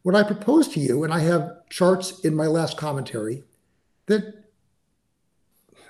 What 0.01 0.15
I 0.15 0.23
propose 0.23 0.67
to 0.69 0.79
you, 0.79 1.03
and 1.03 1.13
I 1.13 1.19
have 1.19 1.67
charts 1.69 2.19
in 2.21 2.35
my 2.35 2.45
last 2.45 2.77
commentary 2.77 3.43
that 4.07 4.43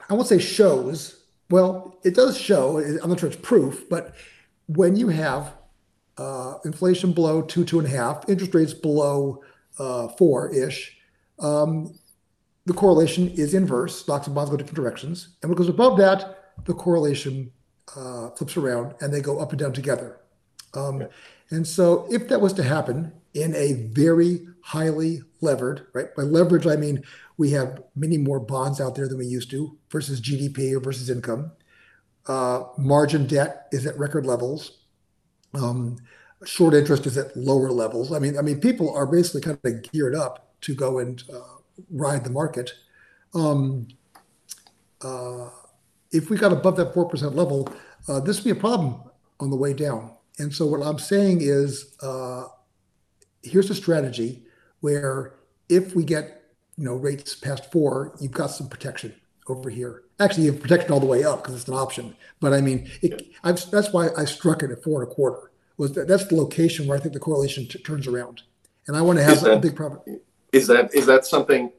I 0.10 0.14
won't 0.14 0.28
say 0.28 0.38
shows 0.38 1.23
well, 1.54 2.00
it 2.04 2.16
does 2.16 2.36
show, 2.36 2.80
I'm 2.80 3.10
not 3.10 3.20
sure 3.20 3.30
it's 3.30 3.38
proof, 3.40 3.88
but 3.88 4.16
when 4.66 4.96
you 4.96 5.10
have 5.10 5.54
uh, 6.18 6.56
inflation 6.66 7.12
below 7.14 7.44
two, 7.44 7.64
two 7.64 7.78
and 7.78 7.88
a 7.88 7.92
half, 7.92 8.28
interest 8.28 8.56
rates 8.56 8.74
below 8.74 9.44
uh, 9.78 10.08
four 10.08 10.52
ish, 10.52 10.98
um, 11.40 11.94
the 12.66 12.74
correlation 12.74 13.30
is 13.30 13.54
inverse. 13.54 13.96
Stocks 14.00 14.26
and 14.26 14.36
bonds 14.36 14.50
go 14.50 14.58
different 14.58 14.82
directions. 14.84 15.36
And 15.42 15.50
what 15.52 15.60
goes 15.60 15.70
above 15.70 15.96
that, 16.00 16.20
the 16.66 16.74
correlation 16.74 17.52
uh, 17.96 18.32
flips 18.32 18.58
around 18.58 18.96
and 19.00 19.14
they 19.14 19.22
go 19.22 19.38
up 19.38 19.52
and 19.52 19.60
down 19.60 19.74
together. 19.74 20.18
Um, 20.74 21.08
And 21.52 21.68
so 21.68 22.08
if 22.10 22.30
that 22.30 22.42
was 22.42 22.54
to 22.54 22.64
happen, 22.64 23.12
in 23.34 23.56
a 23.56 23.74
very 23.94 24.48
highly 24.62 25.22
levered, 25.42 25.86
right? 25.94 26.16
By 26.16 26.24
leverage, 26.24 26.66
I 26.66 26.78
mean 26.78 27.04
we 27.38 27.52
have 27.52 27.84
many 27.96 28.18
more 28.18 28.40
bonds 28.40 28.80
out 28.80 28.96
there 28.96 29.08
than 29.08 29.18
we 29.18 29.26
used 29.26 29.50
to 29.52 29.78
versus 29.90 30.22
GDP 30.22 30.74
or 30.74 30.80
versus 30.80 31.10
income. 31.10 31.52
Uh, 32.28 32.64
margin 32.78 33.28
debt 33.28 33.68
is 33.72 33.86
at 33.86 33.98
record 33.98 34.26
levels. 34.26 34.84
Um, 35.54 35.98
short 36.46 36.74
interest 36.74 37.06
is 37.06 37.18
at 37.18 37.36
lower 37.36 37.72
levels. 37.72 38.12
I 38.12 38.20
mean, 38.20 38.38
I 38.38 38.42
mean, 38.42 38.60
people 38.60 38.94
are 38.96 39.06
basically 39.06 39.42
kind 39.42 39.60
of 39.64 39.92
geared 39.92 40.16
up 40.16 40.54
to 40.62 40.76
go 40.76 41.00
and 41.00 41.22
uh, 41.34 41.58
ride 41.90 42.24
the 42.24 42.30
market. 42.30 42.72
Um, 43.34 43.88
uh, 45.02 45.50
if 46.12 46.30
we 46.30 46.38
got 46.38 46.54
above 46.54 46.78
that 46.78 46.94
four 46.94 47.08
percent 47.10 47.36
level, 47.36 47.68
uh, 48.08 48.20
this 48.20 48.38
would 48.38 48.46
be 48.46 48.58
a 48.58 48.62
problem 48.62 49.02
on 49.40 49.50
the 49.50 49.56
way 49.56 49.74
down. 49.74 50.12
And 50.40 50.54
so, 50.54 50.66
what 50.66 50.82
I'm 50.82 51.00
saying 51.00 51.40
is, 51.42 51.96
uh, 52.02 52.46
here's 53.42 53.70
a 53.70 53.76
strategy 53.76 54.44
where 54.80 55.36
if 55.70 55.96
we 55.96 56.04
get 56.04 56.43
you 56.78 56.86
know 56.86 56.96
rates 56.96 57.36
past 57.36 57.72
four, 57.72 58.16
you've 58.20 58.32
got 58.32 58.48
some 58.48 58.68
protection 58.68 59.14
over 59.48 59.70
here. 59.70 60.04
Actually, 60.20 60.46
you 60.46 60.52
have 60.52 60.62
protection 60.62 60.92
all 60.92 61.00
the 61.00 61.06
way 61.06 61.24
up 61.24 61.44
because 61.44 61.56
it's 61.56 61.68
an 61.68 61.74
option. 61.74 62.16
But 62.40 62.54
I 62.54 62.62
mean, 62.62 62.90
it, 63.02 63.32
that's 63.44 63.92
why 63.92 64.10
I 64.18 64.26
struck 64.26 64.64
it 64.64 64.72
at 64.72 64.84
four 64.84 65.04
and 65.04 65.12
a 65.12 65.14
quarter. 65.14 65.52
Was 65.78 65.94
that, 65.94 66.08
that's 66.08 66.28
the 66.28 66.36
location 66.36 66.88
where 66.88 66.98
I 66.98 67.02
think 67.02 67.14
the 67.14 67.20
correlation 67.20 67.68
t- 67.68 67.80
turns 67.80 68.08
around, 68.08 68.44
and 68.88 68.96
I 68.96 69.02
want 69.02 69.18
to 69.20 69.24
have 69.24 69.42
that, 69.42 69.58
a 69.58 69.60
big 69.60 69.76
profit. 69.76 70.24
Is 70.52 70.68
that 70.68 70.94
is 70.94 71.06
that 71.08 71.26
something? 71.26 71.72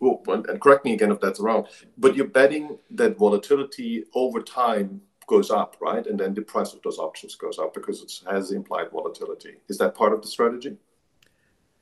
Well, 0.00 0.22
and 0.26 0.60
correct 0.60 0.84
me 0.84 0.92
again 0.92 1.10
if 1.10 1.20
that's 1.20 1.40
wrong. 1.40 1.66
But 1.96 2.16
you're 2.16 2.26
betting 2.26 2.78
that 2.90 3.16
volatility 3.16 4.04
over 4.14 4.42
time 4.42 5.00
goes 5.26 5.50
up, 5.50 5.76
right? 5.80 6.06
And 6.06 6.18
then 6.18 6.34
the 6.34 6.42
price 6.42 6.72
of 6.72 6.82
those 6.82 6.98
options 6.98 7.34
goes 7.34 7.58
up 7.58 7.74
because 7.74 8.02
it 8.02 8.30
has 8.30 8.52
implied 8.52 8.90
volatility. 8.90 9.56
Is 9.68 9.78
that 9.78 9.94
part 9.94 10.12
of 10.12 10.22
the 10.22 10.28
strategy? 10.28 10.76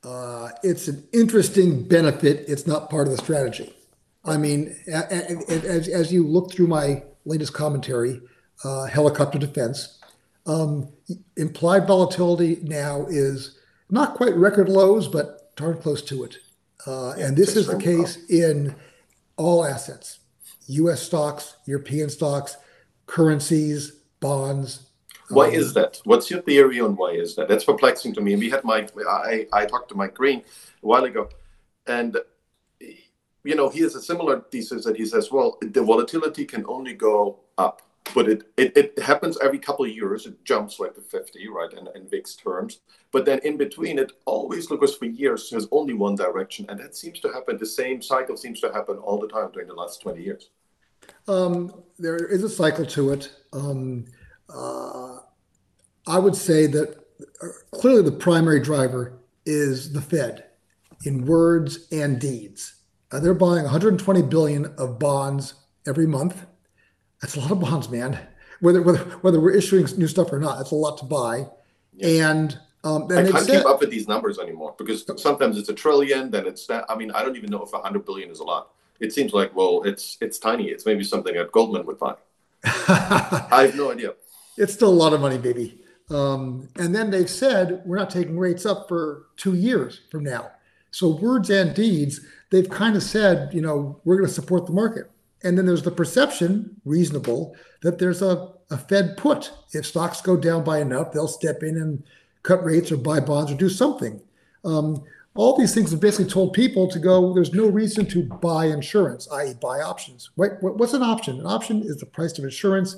Uh, 0.05 0.51
it's 0.63 0.89
an 0.89 1.07
interesting 1.13 1.87
benefit. 1.87 2.45
It's 2.49 2.67
not 2.67 2.91
part 2.91 3.07
of 3.07 3.17
the 3.17 3.23
strategy. 3.23 3.75
I 4.25 4.37
mean, 4.37 4.77
as, 4.87 5.89
as 5.89 6.13
you 6.13 6.27
look 6.27 6.53
through 6.53 6.67
my 6.67 7.03
latest 7.25 7.53
commentary, 7.53 8.21
uh, 8.65 8.85
helicopter 8.85 9.39
defense, 9.39 9.99
um, 10.47 10.89
implied 11.37 11.87
volatility 11.87 12.59
now 12.63 13.07
is 13.09 13.59
not 13.91 14.15
quite 14.15 14.35
record 14.35 14.69
lows, 14.69 15.09
but 15.09 15.55
darn 15.57 15.79
close 15.79 16.03
to 16.03 16.25
it. 16.25 16.37
Uh, 16.87 17.11
and 17.13 17.37
this 17.37 17.57
is 17.57 17.67
the 17.67 17.79
case 17.79 18.19
in 18.29 18.75
all 19.37 19.65
assets 19.65 20.21
US 20.67 21.03
stocks, 21.03 21.57
European 21.67 22.09
stocks, 22.11 22.57
currencies, 23.07 23.93
bonds. 24.21 24.91
Why 25.35 25.49
um, 25.49 25.55
is 25.55 25.75
that? 25.75 26.01
What's 26.05 26.31
your 26.31 26.43
theory 26.43 26.81
on 26.81 26.97
why 26.97 27.11
is 27.11 27.35
that? 27.37 27.49
That's 27.49 27.65
perplexing 27.65 28.15
to 28.15 28.21
me. 28.21 28.33
And 28.33 28.41
we 28.41 28.51
had 28.51 28.65
Mike, 28.65 28.91
I, 29.09 29.47
I 29.53 29.67
talked 29.67 29.89
to 29.91 29.95
Mike 29.95 30.15
Green 30.15 30.41
a 30.41 30.87
while 30.87 31.05
ago, 31.05 31.29
and 31.87 32.17
you 33.45 33.55
know, 33.55 33.69
he 33.69 33.81
has 33.81 33.95
a 33.95 34.03
similar 34.03 34.41
thesis 34.51 34.85
that 34.85 34.97
he 34.97 35.05
says, 35.05 35.31
well, 35.31 35.59
the 35.61 35.83
volatility 35.83 36.47
can 36.47 36.65
only 36.67 36.95
go 36.95 37.41
up, 37.59 37.83
but 38.15 38.29
it, 38.29 38.43
it, 38.57 38.77
it 38.77 38.99
happens 38.99 39.39
every 39.43 39.59
couple 39.59 39.85
of 39.85 39.91
years. 39.91 40.27
It 40.27 40.43
jumps 40.45 40.81
like 40.81 40.95
the 40.95 41.03
50, 41.03 41.47
right, 41.49 41.73
in, 41.73 41.89
in 41.95 42.09
VIX 42.09 42.35
terms. 42.37 42.81
But 43.13 43.27
then 43.27 43.41
in 43.45 43.59
between, 43.59 43.99
it 43.99 44.13
always 44.25 44.71
looks 44.71 44.95
for 44.95 45.05
years 45.05 45.51
has 45.51 45.69
only 45.73 45.93
one 45.93 46.17
direction. 46.17 46.65
And 46.71 46.81
that 46.81 46.97
seems 46.97 47.21
to 47.21 47.29
happen, 47.29 47.59
the 47.59 47.67
same 47.67 48.01
cycle 48.01 48.37
seems 48.37 48.61
to 48.61 48.73
happen 48.73 48.97
all 48.97 49.21
the 49.21 49.29
time 49.29 49.51
during 49.53 49.69
the 49.69 49.75
last 49.75 50.01
20 50.01 50.23
years. 50.23 50.49
Um, 51.29 51.83
there 51.99 52.17
is 52.17 52.45
a 52.45 52.49
cycle 52.49 52.87
to 52.87 53.11
it. 53.11 53.31
Um, 53.53 54.07
uh, 54.49 55.19
I 56.07 56.19
would 56.19 56.37
say 56.37 56.67
that 56.67 56.97
uh, 57.43 57.47
clearly 57.73 58.03
the 58.03 58.13
primary 58.13 58.61
driver 58.61 59.19
is 59.47 59.93
the 59.93 60.01
Fed 60.01 60.45
in 61.05 61.27
words 61.27 61.87
and 61.93 62.21
deeds. 62.21 62.75
Uh, 63.11 63.21
they're 63.21 63.35
buying 63.35 63.63
120 63.63 64.23
billion 64.23 64.67
of 64.79 64.99
bonds 64.99 65.55
every 65.87 66.07
month. 66.07 66.47
That's 67.21 67.37
a 67.37 67.41
lot 67.41 67.53
of 67.53 67.61
bonds, 67.61 67.89
man. 67.89 68.19
Whether 68.61 68.83
whether 68.83 68.99
whether 68.99 69.41
we're 69.41 69.55
issuing 69.55 69.87
new 69.99 70.07
stuff 70.07 70.33
or 70.33 70.39
not, 70.39 70.59
that's 70.59 70.71
a 70.71 70.77
lot 70.77 70.99
to 70.99 71.05
buy. 71.05 71.47
Yeah. 71.95 72.31
And 72.31 72.59
um, 72.83 73.05
I 73.11 73.23
can't 73.23 73.39
said, 73.45 73.59
keep 73.59 73.67
up 73.67 73.81
with 73.81 73.91
these 73.91 74.09
numbers 74.09 74.39
anymore 74.39 74.75
because 74.79 75.05
sometimes 75.21 75.59
it's 75.59 75.69
a 75.69 75.75
trillion, 75.75 76.31
then 76.31 76.47
it's 76.47 76.67
that. 76.67 76.85
I 76.89 76.97
mean, 76.97 77.11
I 77.13 77.23
don't 77.23 77.37
even 77.37 77.51
know 77.51 77.63
if 77.63 77.73
100 77.73 78.05
billion 78.05 78.31
is 78.31 78.41
a 78.41 78.45
lot. 78.45 78.71
It 79.01 79.13
seems 79.13 79.33
like 79.33 79.55
well, 79.55 79.83
it's 79.85 80.19
it's 80.21 80.39
tiny. 80.39 80.69
It's 80.69 80.87
maybe 80.87 81.05
something 81.05 81.35
that 81.35 81.53
Goldman 81.53 81.87
would 81.87 81.99
buy. 81.99 82.15
I 82.65 83.67
have 83.67 83.77
no 83.77 83.91
idea. 83.91 84.15
It's 84.57 84.73
still 84.73 84.89
a 84.89 84.91
lot 84.91 85.13
of 85.13 85.21
money, 85.21 85.39
baby. 85.39 85.84
Um, 86.11 86.69
and 86.77 86.95
then 86.95 87.11
they've 87.11 87.31
said 87.31 87.83
we're 87.85 87.97
not 87.97 88.11
taking 88.11 88.39
rates 88.39 88.67
up 88.67 88.89
for 88.89 89.27
two 89.37 89.55
years 89.55 90.03
from 90.11 90.25
now. 90.25 90.51
So 90.91 91.09
words 91.09 91.51
and 91.51 91.75
deeds, 91.75 92.21
they've 92.51 92.69
kind 92.69 92.95
of 92.95 93.03
said, 93.03 93.53
you 93.53 93.61
know, 93.61 94.01
we're 94.05 94.17
going 94.17 94.29
to 94.29 94.35
support 94.35 94.67
the 94.67 94.73
market. 94.73 95.11
And 95.43 95.59
then 95.59 95.67
there's 95.67 95.83
the 95.83 95.91
perception, 95.91 96.81
reasonable, 96.85 97.57
that 97.83 97.99
there's 97.99 98.23
a, 98.23 98.53
a 98.71 98.79
Fed 98.79 99.17
put. 99.17 99.53
If 99.73 99.87
stocks 99.87 100.21
go 100.21 100.37
down 100.37 100.65
by 100.65 100.81
enough, 100.81 101.13
they'll 101.13 101.29
step 101.29 101.63
in 101.63 101.77
and 101.77 102.03
cut 102.43 102.65
rates 102.65 102.93
or 102.93 102.97
buy 102.97 103.21
bonds 103.21 103.51
or 103.51 103.57
do 103.57 103.69
something. 103.69 104.23
Um, 104.65 105.03
all 105.35 105.57
these 105.57 105.75
things 105.75 105.91
have 105.91 106.01
basically 106.01 106.31
told 106.31 106.53
people 106.53 106.89
to 106.89 106.99
go, 106.99 107.35
there's 107.35 107.53
no 107.53 107.67
reason 107.67 108.07
to 108.07 108.23
buy 108.23 108.67
insurance, 108.67 109.29
i.e., 109.33 109.55
buy 109.61 109.81
options. 109.81 110.31
Right? 110.37 110.53
What's 110.61 110.95
an 110.95 111.03
option? 111.03 111.41
An 111.41 111.47
option 111.47 111.83
is 111.83 111.97
the 111.97 112.07
price 112.07 112.39
of 112.39 112.45
insurance. 112.45 112.97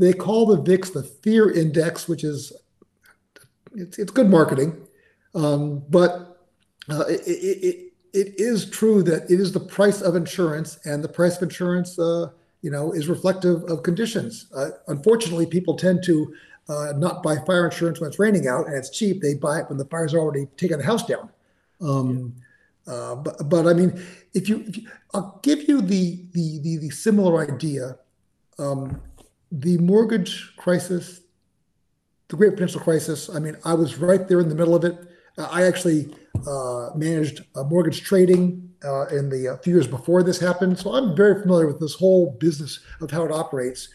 They 0.00 0.14
call 0.14 0.46
the 0.46 0.56
VIX 0.56 0.90
the 0.90 1.02
fear 1.02 1.50
index, 1.50 2.08
which 2.08 2.24
is 2.24 2.54
it's, 3.74 3.98
it's 3.98 4.10
good 4.10 4.30
marketing. 4.30 4.86
Um, 5.34 5.84
but 5.90 6.38
uh, 6.88 7.04
it, 7.06 7.20
it, 7.26 7.92
it 8.14 8.34
is 8.40 8.68
true 8.68 9.02
that 9.02 9.30
it 9.30 9.38
is 9.38 9.52
the 9.52 9.60
price 9.60 10.00
of 10.00 10.16
insurance, 10.16 10.78
and 10.86 11.04
the 11.04 11.08
price 11.08 11.36
of 11.36 11.42
insurance, 11.42 11.98
uh, 11.98 12.30
you 12.62 12.70
know, 12.70 12.92
is 12.92 13.08
reflective 13.08 13.62
of 13.64 13.82
conditions. 13.82 14.46
Uh, 14.56 14.70
unfortunately, 14.88 15.44
people 15.44 15.76
tend 15.76 16.02
to 16.04 16.34
uh, 16.70 16.92
not 16.96 17.22
buy 17.22 17.36
fire 17.46 17.66
insurance 17.66 18.00
when 18.00 18.08
it's 18.08 18.18
raining 18.18 18.48
out 18.48 18.68
and 18.68 18.76
it's 18.76 18.88
cheap. 18.88 19.20
They 19.20 19.34
buy 19.34 19.60
it 19.60 19.68
when 19.68 19.76
the 19.76 19.84
fire's 19.84 20.14
already 20.14 20.46
taken 20.56 20.78
the 20.78 20.84
house 20.84 21.06
down. 21.06 21.28
Um, 21.82 22.34
uh, 22.86 23.16
but, 23.16 23.50
but 23.50 23.66
I 23.66 23.74
mean, 23.74 24.02
if 24.32 24.48
you, 24.48 24.64
if 24.66 24.78
you, 24.78 24.88
I'll 25.12 25.38
give 25.42 25.68
you 25.68 25.82
the 25.82 26.24
the 26.32 26.58
the, 26.60 26.76
the 26.78 26.90
similar 26.90 27.42
idea. 27.42 27.98
Um, 28.58 29.00
the 29.50 29.78
mortgage 29.78 30.54
crisis, 30.56 31.20
the 32.28 32.36
Great 32.36 32.54
Financial 32.54 32.80
Crisis. 32.80 33.28
I 33.34 33.38
mean, 33.38 33.56
I 33.64 33.74
was 33.74 33.98
right 33.98 34.26
there 34.28 34.40
in 34.40 34.48
the 34.48 34.54
middle 34.54 34.74
of 34.74 34.84
it. 34.84 34.98
I 35.38 35.64
actually 35.64 36.14
uh, 36.46 36.90
managed 36.94 37.44
mortgage 37.54 38.02
trading 38.02 38.70
uh, 38.84 39.06
in 39.06 39.28
the 39.28 39.48
uh, 39.48 39.56
few 39.58 39.74
years 39.74 39.86
before 39.86 40.22
this 40.22 40.38
happened, 40.38 40.78
so 40.78 40.94
I'm 40.94 41.16
very 41.16 41.40
familiar 41.40 41.66
with 41.66 41.80
this 41.80 41.94
whole 41.94 42.32
business 42.38 42.80
of 43.00 43.10
how 43.10 43.24
it 43.24 43.32
operates. 43.32 43.88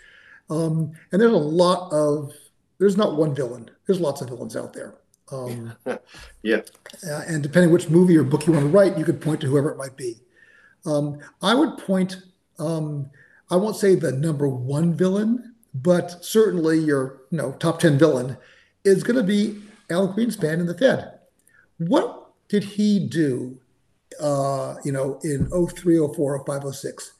Um, 0.49 0.93
and 1.11 1.21
there's 1.21 1.33
a 1.33 1.37
lot 1.37 1.91
of 1.91 2.31
there's 2.77 2.97
not 2.97 3.15
one 3.15 3.33
villain. 3.33 3.69
There's 3.85 3.99
lots 3.99 4.21
of 4.21 4.29
villains 4.29 4.55
out 4.55 4.73
there. 4.73 4.95
Um, 5.31 5.73
yeah. 6.43 6.61
Uh, 7.07 7.21
and 7.27 7.41
depending 7.41 7.71
which 7.71 7.89
movie 7.89 8.17
or 8.17 8.23
book 8.23 8.45
you 8.45 8.53
want 8.53 8.65
to 8.65 8.69
write, 8.69 8.97
you 8.97 9.05
could 9.05 9.21
point 9.21 9.41
to 9.41 9.47
whoever 9.47 9.71
it 9.71 9.77
might 9.77 9.95
be. 9.95 10.17
Um, 10.85 11.19
I 11.41 11.55
would 11.55 11.77
point. 11.77 12.17
Um, 12.59 13.09
I 13.49 13.55
won't 13.57 13.75
say 13.75 13.95
the 13.95 14.11
number 14.11 14.47
one 14.47 14.93
villain, 14.93 15.55
but 15.73 16.23
certainly 16.23 16.79
your 16.79 17.21
you 17.31 17.37
know 17.37 17.53
top 17.53 17.79
ten 17.79 17.97
villain 17.97 18.37
is 18.83 19.03
going 19.03 19.17
to 19.17 19.23
be 19.23 19.61
Alan 19.89 20.13
Greenspan 20.13 20.59
in 20.59 20.65
the 20.65 20.77
Fed. 20.77 21.19
What 21.77 22.29
did 22.47 22.63
he 22.63 22.99
do, 22.99 23.59
uh, 24.21 24.75
you 24.83 24.91
know, 24.91 25.19
in 25.23 25.49
03, 25.49 26.07
04, 26.15 26.45
05, 26.45 26.75
06? 26.75 27.13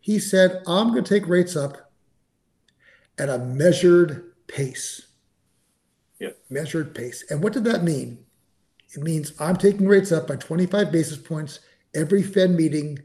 He 0.00 0.18
said, 0.18 0.62
I'm 0.66 0.90
going 0.90 1.04
to 1.04 1.14
take 1.14 1.28
rates 1.28 1.56
up 1.56 1.92
at 3.18 3.28
a 3.28 3.38
measured 3.38 4.32
pace. 4.48 5.06
Yeah. 6.18 6.30
Measured 6.48 6.94
pace. 6.94 7.24
And 7.30 7.42
what 7.42 7.52
did 7.52 7.64
that 7.64 7.84
mean? 7.84 8.24
It 8.94 9.02
means 9.02 9.32
I'm 9.38 9.56
taking 9.56 9.86
rates 9.86 10.10
up 10.10 10.26
by 10.26 10.36
25 10.36 10.90
basis 10.90 11.18
points 11.18 11.60
every 11.94 12.22
Fed 12.22 12.50
meeting, 12.50 12.98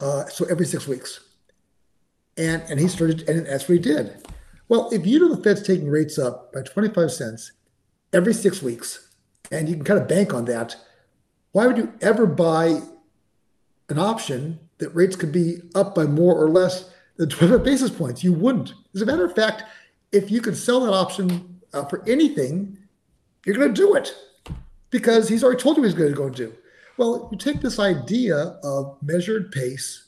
uh, 0.00 0.26
so 0.26 0.44
every 0.46 0.66
six 0.66 0.86
weeks. 0.86 1.20
And 2.40 2.62
and 2.70 2.80
he 2.80 2.88
started, 2.88 3.28
and 3.28 3.46
that's 3.46 3.68
what 3.68 3.74
he 3.74 3.80
did. 3.80 4.26
Well, 4.68 4.88
if 4.90 5.06
you 5.06 5.20
know 5.20 5.34
the 5.34 5.42
Fed's 5.42 5.62
taking 5.62 5.88
rates 5.88 6.18
up 6.18 6.52
by 6.52 6.62
25 6.62 7.12
cents 7.12 7.52
every 8.12 8.32
six 8.32 8.62
weeks, 8.62 9.10
and 9.50 9.68
you 9.68 9.74
can 9.74 9.84
kind 9.84 10.00
of 10.00 10.08
bank 10.08 10.32
on 10.32 10.44
that. 10.46 10.76
Why 11.52 11.66
would 11.66 11.76
you 11.76 11.92
ever 12.00 12.26
buy 12.26 12.80
an 13.88 13.98
option 13.98 14.60
that 14.78 14.94
rates 14.94 15.16
could 15.16 15.32
be 15.32 15.58
up 15.74 15.94
by 15.94 16.04
more 16.04 16.34
or 16.34 16.48
less 16.48 16.90
than 17.16 17.28
25 17.28 17.64
basis 17.64 17.90
points? 17.90 18.22
You 18.22 18.32
wouldn't. 18.32 18.72
As 18.94 19.02
a 19.02 19.06
matter 19.06 19.24
of 19.24 19.34
fact, 19.34 19.64
if 20.12 20.30
you 20.30 20.40
could 20.40 20.56
sell 20.56 20.80
that 20.80 20.92
option 20.92 21.60
uh, 21.72 21.84
for 21.86 22.08
anything, 22.08 22.78
you're 23.44 23.56
going 23.56 23.74
to 23.74 23.74
do 23.74 23.94
it 23.94 24.14
because 24.90 25.28
he's 25.28 25.42
already 25.42 25.60
told 25.60 25.76
you 25.76 25.82
he's 25.82 25.94
going 25.94 26.10
to 26.10 26.16
go 26.16 26.26
and 26.26 26.34
do. 26.34 26.54
Well, 26.96 27.28
you 27.32 27.38
take 27.38 27.60
this 27.60 27.78
idea 27.78 28.36
of 28.62 28.98
measured 29.02 29.52
pace, 29.52 30.06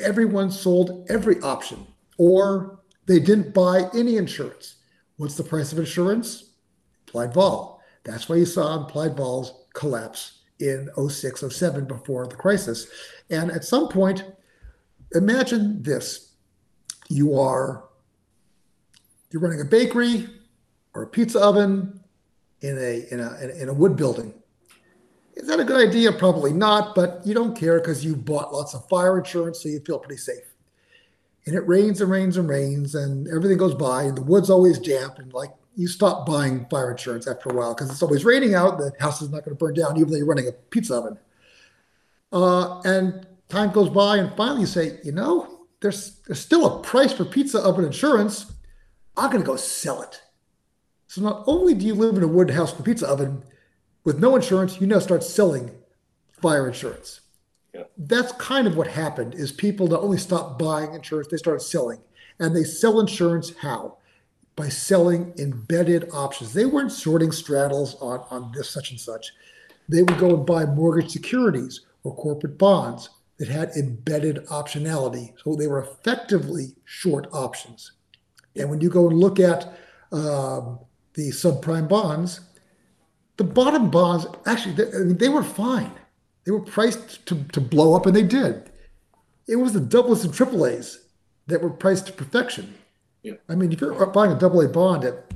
everyone 0.00 0.50
sold 0.50 1.06
every 1.10 1.40
option, 1.40 1.86
or 2.18 2.80
they 3.06 3.18
didn't 3.18 3.54
buy 3.54 3.88
any 3.94 4.16
insurance. 4.16 4.76
What's 5.16 5.36
the 5.36 5.44
price 5.44 5.72
of 5.72 5.78
insurance? 5.78 6.52
Implied 7.06 7.34
vol. 7.34 7.82
That's 8.04 8.28
why 8.28 8.36
you 8.36 8.46
saw 8.46 8.76
implied 8.82 9.16
vols 9.16 9.66
collapse 9.74 10.40
in 10.58 10.88
06, 10.96 11.44
07 11.48 11.86
before 11.86 12.26
the 12.26 12.36
crisis. 12.36 12.86
And 13.30 13.50
at 13.50 13.64
some 13.64 13.88
point, 13.88 14.24
imagine 15.12 15.82
this. 15.82 16.34
You 17.08 17.38
are 17.38 17.84
you're 19.30 19.42
running 19.42 19.60
a 19.60 19.64
bakery 19.64 20.28
or 20.94 21.02
a 21.02 21.06
pizza 21.06 21.40
oven 21.40 22.00
in 22.60 22.76
a 22.78 23.06
in 23.12 23.20
a 23.20 23.62
in 23.62 23.68
a 23.68 23.74
wood 23.74 23.96
building. 23.96 24.34
Is 25.34 25.46
that 25.48 25.60
a 25.60 25.64
good 25.64 25.88
idea? 25.88 26.12
Probably 26.12 26.52
not, 26.52 26.94
but 26.94 27.22
you 27.24 27.34
don't 27.34 27.56
care 27.56 27.78
because 27.78 28.04
you 28.04 28.16
bought 28.16 28.52
lots 28.52 28.74
of 28.74 28.88
fire 28.88 29.18
insurance, 29.18 29.62
so 29.62 29.68
you 29.68 29.80
feel 29.80 29.98
pretty 29.98 30.18
safe. 30.18 30.44
And 31.46 31.54
it 31.54 31.66
rains 31.66 32.00
and 32.00 32.10
rains 32.10 32.36
and 32.36 32.48
rains, 32.48 32.94
and 32.94 33.26
everything 33.28 33.56
goes 33.56 33.74
by, 33.74 34.02
and 34.04 34.16
the 34.16 34.22
wood's 34.22 34.50
always 34.50 34.78
damp, 34.78 35.18
and 35.18 35.32
like 35.32 35.50
you 35.76 35.86
stop 35.88 36.26
buying 36.26 36.66
fire 36.70 36.90
insurance 36.90 37.26
after 37.26 37.48
a 37.48 37.54
while 37.54 37.74
because 37.74 37.90
it's 37.90 38.02
always 38.02 38.24
raining 38.24 38.54
out. 38.54 38.78
The 38.78 38.92
house 39.00 39.22
is 39.22 39.30
not 39.30 39.44
going 39.44 39.56
to 39.56 39.64
burn 39.64 39.74
down, 39.74 39.96
even 39.96 40.10
though 40.10 40.16
you're 40.16 40.26
running 40.26 40.48
a 40.48 40.52
pizza 40.52 40.96
oven. 40.96 41.18
Uh, 42.32 42.80
and 42.82 43.26
time 43.48 43.70
goes 43.72 43.88
by, 43.88 44.18
and 44.18 44.36
finally 44.36 44.60
you 44.60 44.66
say, 44.66 44.98
you 45.04 45.12
know, 45.12 45.66
there's 45.80 46.20
there's 46.26 46.40
still 46.40 46.66
a 46.66 46.82
price 46.82 47.12
for 47.12 47.24
pizza 47.24 47.60
oven 47.60 47.84
insurance. 47.84 48.52
I'm 49.16 49.30
going 49.30 49.42
to 49.42 49.46
go 49.46 49.56
sell 49.56 50.02
it. 50.02 50.20
So 51.06 51.22
not 51.22 51.44
only 51.46 51.74
do 51.74 51.86
you 51.86 51.94
live 51.94 52.16
in 52.16 52.22
a 52.22 52.28
wood 52.28 52.50
house 52.50 52.72
with 52.72 52.80
a 52.80 52.84
pizza 52.84 53.08
oven 53.08 53.42
with 54.10 54.18
no 54.18 54.34
insurance, 54.34 54.80
you 54.80 54.88
now 54.88 54.98
start 54.98 55.22
selling 55.22 55.70
fire 56.42 56.66
insurance. 56.66 57.20
Yeah. 57.72 57.84
That's 57.96 58.32
kind 58.32 58.66
of 58.66 58.76
what 58.76 58.88
happened 58.88 59.36
is 59.36 59.52
people 59.52 59.86
not 59.86 60.02
only 60.02 60.18
stopped 60.18 60.58
buying 60.58 60.94
insurance, 60.94 61.28
they 61.28 61.36
started 61.36 61.60
selling. 61.60 62.00
And 62.40 62.56
they 62.56 62.64
sell 62.64 62.98
insurance 62.98 63.54
how? 63.54 63.98
By 64.56 64.68
selling 64.68 65.32
embedded 65.38 66.08
options. 66.12 66.52
They 66.52 66.66
weren't 66.66 66.90
sorting 66.90 67.30
straddles 67.30 67.94
on, 68.00 68.24
on 68.30 68.50
this 68.50 68.68
such 68.68 68.90
and 68.90 68.98
such. 68.98 69.30
They 69.88 70.02
would 70.02 70.18
go 70.18 70.34
and 70.34 70.44
buy 70.44 70.64
mortgage 70.64 71.12
securities 71.12 71.82
or 72.02 72.16
corporate 72.16 72.58
bonds 72.58 73.10
that 73.38 73.46
had 73.46 73.70
embedded 73.76 74.44
optionality. 74.46 75.34
So 75.44 75.54
they 75.54 75.68
were 75.68 75.84
effectively 75.84 76.74
short 76.84 77.28
options. 77.32 77.92
And 78.56 78.70
when 78.70 78.80
you 78.80 78.90
go 78.90 79.08
and 79.08 79.20
look 79.20 79.38
at 79.38 79.72
um, 80.10 80.80
the 81.14 81.30
subprime 81.30 81.88
bonds, 81.88 82.40
the 83.40 83.44
bottom 83.44 83.88
bonds 83.88 84.26
actually 84.44 84.74
they, 84.74 85.14
they 85.14 85.28
were 85.30 85.42
fine. 85.42 85.90
They 86.44 86.52
were 86.52 86.60
priced 86.60 87.24
to, 87.24 87.42
to 87.52 87.60
blow 87.60 87.94
up, 87.94 88.04
and 88.04 88.14
they 88.14 88.22
did. 88.22 88.70
It 89.48 89.56
was 89.56 89.72
the 89.72 89.80
doubles 89.80 90.26
and 90.26 90.34
triple 90.34 90.66
A's 90.66 91.06
that 91.46 91.62
were 91.62 91.70
priced 91.70 92.06
to 92.08 92.12
perfection. 92.12 92.74
Yeah. 93.22 93.36
I 93.48 93.54
mean, 93.54 93.72
if 93.72 93.80
you're 93.80 94.06
buying 94.06 94.30
a 94.30 94.38
double 94.38 94.60
A 94.60 94.68
bond 94.68 95.04
at, 95.04 95.32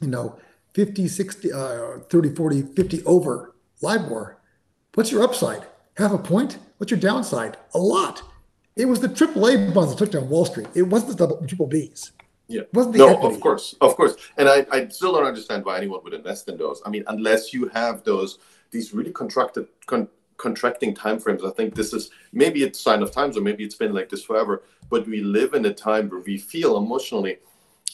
you 0.00 0.06
know, 0.06 0.38
50, 0.74 1.08
60, 1.08 1.52
uh, 1.52 1.98
30, 2.08 2.36
40, 2.36 2.62
50 2.62 3.02
over 3.04 3.56
LIBOR, 3.82 4.38
what's 4.94 5.10
your 5.10 5.24
upside? 5.24 5.66
Half 5.96 6.12
a 6.12 6.18
point? 6.18 6.58
What's 6.76 6.92
your 6.92 7.00
downside? 7.00 7.56
A 7.74 7.78
lot. 7.78 8.22
It 8.76 8.84
was 8.84 9.00
the 9.00 9.08
triple 9.08 9.48
A 9.48 9.72
bonds 9.72 9.96
that 9.96 9.98
took 9.98 10.12
down 10.12 10.28
Wall 10.28 10.44
Street. 10.44 10.68
It 10.76 10.82
wasn't 10.82 11.18
the 11.18 11.26
double, 11.26 11.44
triple 11.44 11.68
Bs. 11.68 12.12
Yeah. 12.48 12.62
no, 12.72 12.82
equity. 12.82 13.34
of 13.34 13.40
course, 13.40 13.74
of 13.80 13.94
course. 13.94 14.16
And 14.38 14.48
I, 14.48 14.66
I 14.72 14.88
still 14.88 15.12
don't 15.12 15.26
understand 15.26 15.64
why 15.64 15.76
anyone 15.76 16.02
would 16.02 16.14
invest 16.14 16.48
in 16.48 16.56
those. 16.56 16.80
I 16.86 16.88
mean, 16.88 17.04
unless 17.06 17.52
you 17.52 17.68
have 17.68 18.04
those 18.04 18.38
these 18.70 18.92
really 18.92 19.12
contracted 19.12 19.66
con, 19.86 20.08
contracting 20.36 20.94
timeframes. 20.94 21.44
I 21.44 21.50
think 21.50 21.74
this 21.74 21.92
is 21.92 22.10
maybe 22.32 22.62
it's 22.62 22.80
sign 22.80 23.02
of 23.02 23.10
times, 23.10 23.36
or 23.36 23.42
maybe 23.42 23.64
it's 23.64 23.74
been 23.74 23.92
like 23.92 24.08
this 24.08 24.24
forever. 24.24 24.62
But 24.88 25.06
we 25.06 25.20
live 25.20 25.54
in 25.54 25.66
a 25.66 25.74
time 25.74 26.08
where 26.08 26.20
we 26.20 26.38
feel 26.38 26.76
emotionally 26.78 27.38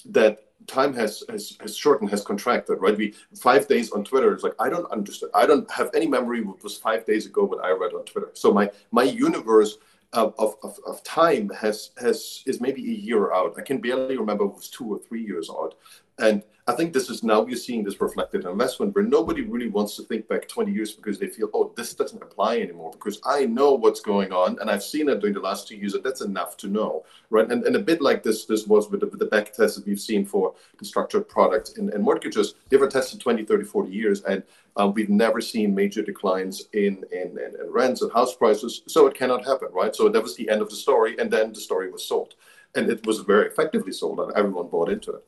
that 0.07 0.45
time 0.67 0.95
has, 0.95 1.25
has 1.29 1.57
has 1.61 1.77
shortened, 1.77 2.11
has 2.11 2.23
contracted, 2.23 2.81
right? 2.81 2.97
We 2.97 3.15
five 3.35 3.67
days 3.67 3.91
on 3.91 4.05
Twitter 4.05 4.35
is 4.35 4.43
like 4.43 4.55
I 4.61 4.69
don't 4.69 4.91
understand. 4.93 5.33
I 5.35 5.47
don't 5.47 5.69
have 5.71 5.91
any 5.95 6.07
memory 6.07 6.43
what 6.43 6.63
was 6.63 6.77
five 6.77 7.05
days 7.05 7.27
ago 7.27 7.45
what 7.45 7.65
I 7.65 7.71
read 7.71 7.95
on 7.95 8.05
Twitter. 8.05 8.31
So 8.35 8.53
my 8.53 8.71
my 8.93 9.03
universe 9.03 9.79
of, 10.15 10.57
of, 10.63 10.79
of 10.87 11.03
time 11.03 11.51
has 11.51 11.91
has 11.99 12.43
is 12.47 12.61
maybe 12.61 12.83
a 12.83 12.95
year 12.95 13.33
out. 13.33 13.55
I 13.59 13.63
can 13.63 13.79
barely 13.79 14.17
remember 14.17 14.45
it 14.45 14.55
was 14.55 14.69
two 14.69 14.87
or 14.95 14.99
three 14.99 15.25
years 15.25 15.51
out. 15.51 15.75
And 16.19 16.43
I 16.67 16.73
think 16.73 16.95
this 16.95 17.11
is 17.11 17.23
now 17.23 17.43
we're 17.43 17.57
seeing 17.57 17.85
this 17.85 18.01
reflected 18.01 18.43
in 18.43 18.51
investment 18.51 18.95
where 18.95 19.05
nobody 19.05 19.43
really 19.43 19.69
wants 19.69 19.97
to 19.97 20.03
think 20.03 20.29
back 20.29 20.49
20 20.49 20.73
years 20.73 20.93
because 20.93 21.19
they 21.19 21.27
feel, 21.27 21.51
oh, 21.53 21.75
this 21.77 21.93
doesn't 21.93 22.23
apply 22.23 22.59
anymore 22.59 22.93
because 22.93 23.21
I 23.27 23.45
know 23.45 23.75
what's 23.75 24.01
going 24.01 24.33
on 24.33 24.59
and 24.61 24.71
I've 24.71 24.83
seen 24.83 25.11
it 25.11 25.21
during 25.21 25.35
the 25.35 25.41
last 25.41 25.69
two 25.69 25.77
years 25.77 25.93
and 25.93 26.03
that's 26.03 26.23
enough 26.23 26.57
to 26.59 26.69
know, 26.69 27.05
right? 27.29 27.51
And, 27.51 27.65
and 27.65 27.77
a 27.77 27.81
bit 27.81 28.01
like 28.01 28.23
this 28.23 28.47
this 28.47 28.67
was 28.67 28.89
with 28.91 29.01
the, 29.01 29.09
with 29.09 29.19
the 29.19 29.27
back 29.27 29.53
tests 29.53 29.77
that 29.77 29.87
we've 29.87 30.01
seen 30.01 30.25
for 30.25 30.55
the 30.79 30.87
structured 30.87 31.29
products 31.29 31.77
and, 31.77 31.91
and 31.93 32.03
mortgages. 32.03 32.55
They 32.71 32.79
were 32.79 32.89
tested 32.89 33.21
20, 33.21 33.45
30, 33.45 33.65
40 33.65 33.91
years 33.91 34.23
and 34.23 34.43
Uh, 34.77 34.89
we've 34.89 35.11
never 35.11 35.41
seen 35.41 35.75
major 35.75 36.03
declines 36.03 36.65
in, 36.73 37.05
in, 37.13 37.39
in, 37.39 37.55
in 37.61 37.71
rents 37.71 38.03
and 38.03 38.13
house 38.13 38.35
prices. 38.35 38.83
So 38.87 39.07
it 39.07 39.15
cannot 39.15 39.45
happen, 39.45 39.69
right? 39.73 39.95
So 39.95 40.09
that 40.09 40.23
was 40.23 40.37
the 40.37 40.49
end 40.49 40.63
of 40.63 40.71
the 40.71 40.77
story 40.77 41.17
and 41.19 41.31
then 41.31 41.53
the 41.53 41.61
story 41.61 41.91
was 41.91 42.05
sold. 42.05 42.35
And 42.75 42.91
it 42.91 43.07
was 43.07 43.21
very 43.21 43.47
effectively 43.47 43.93
sold 43.93 44.19
and 44.19 44.33
everyone 44.33 44.69
bought 44.69 44.89
into 44.89 45.13
it. 45.13 45.25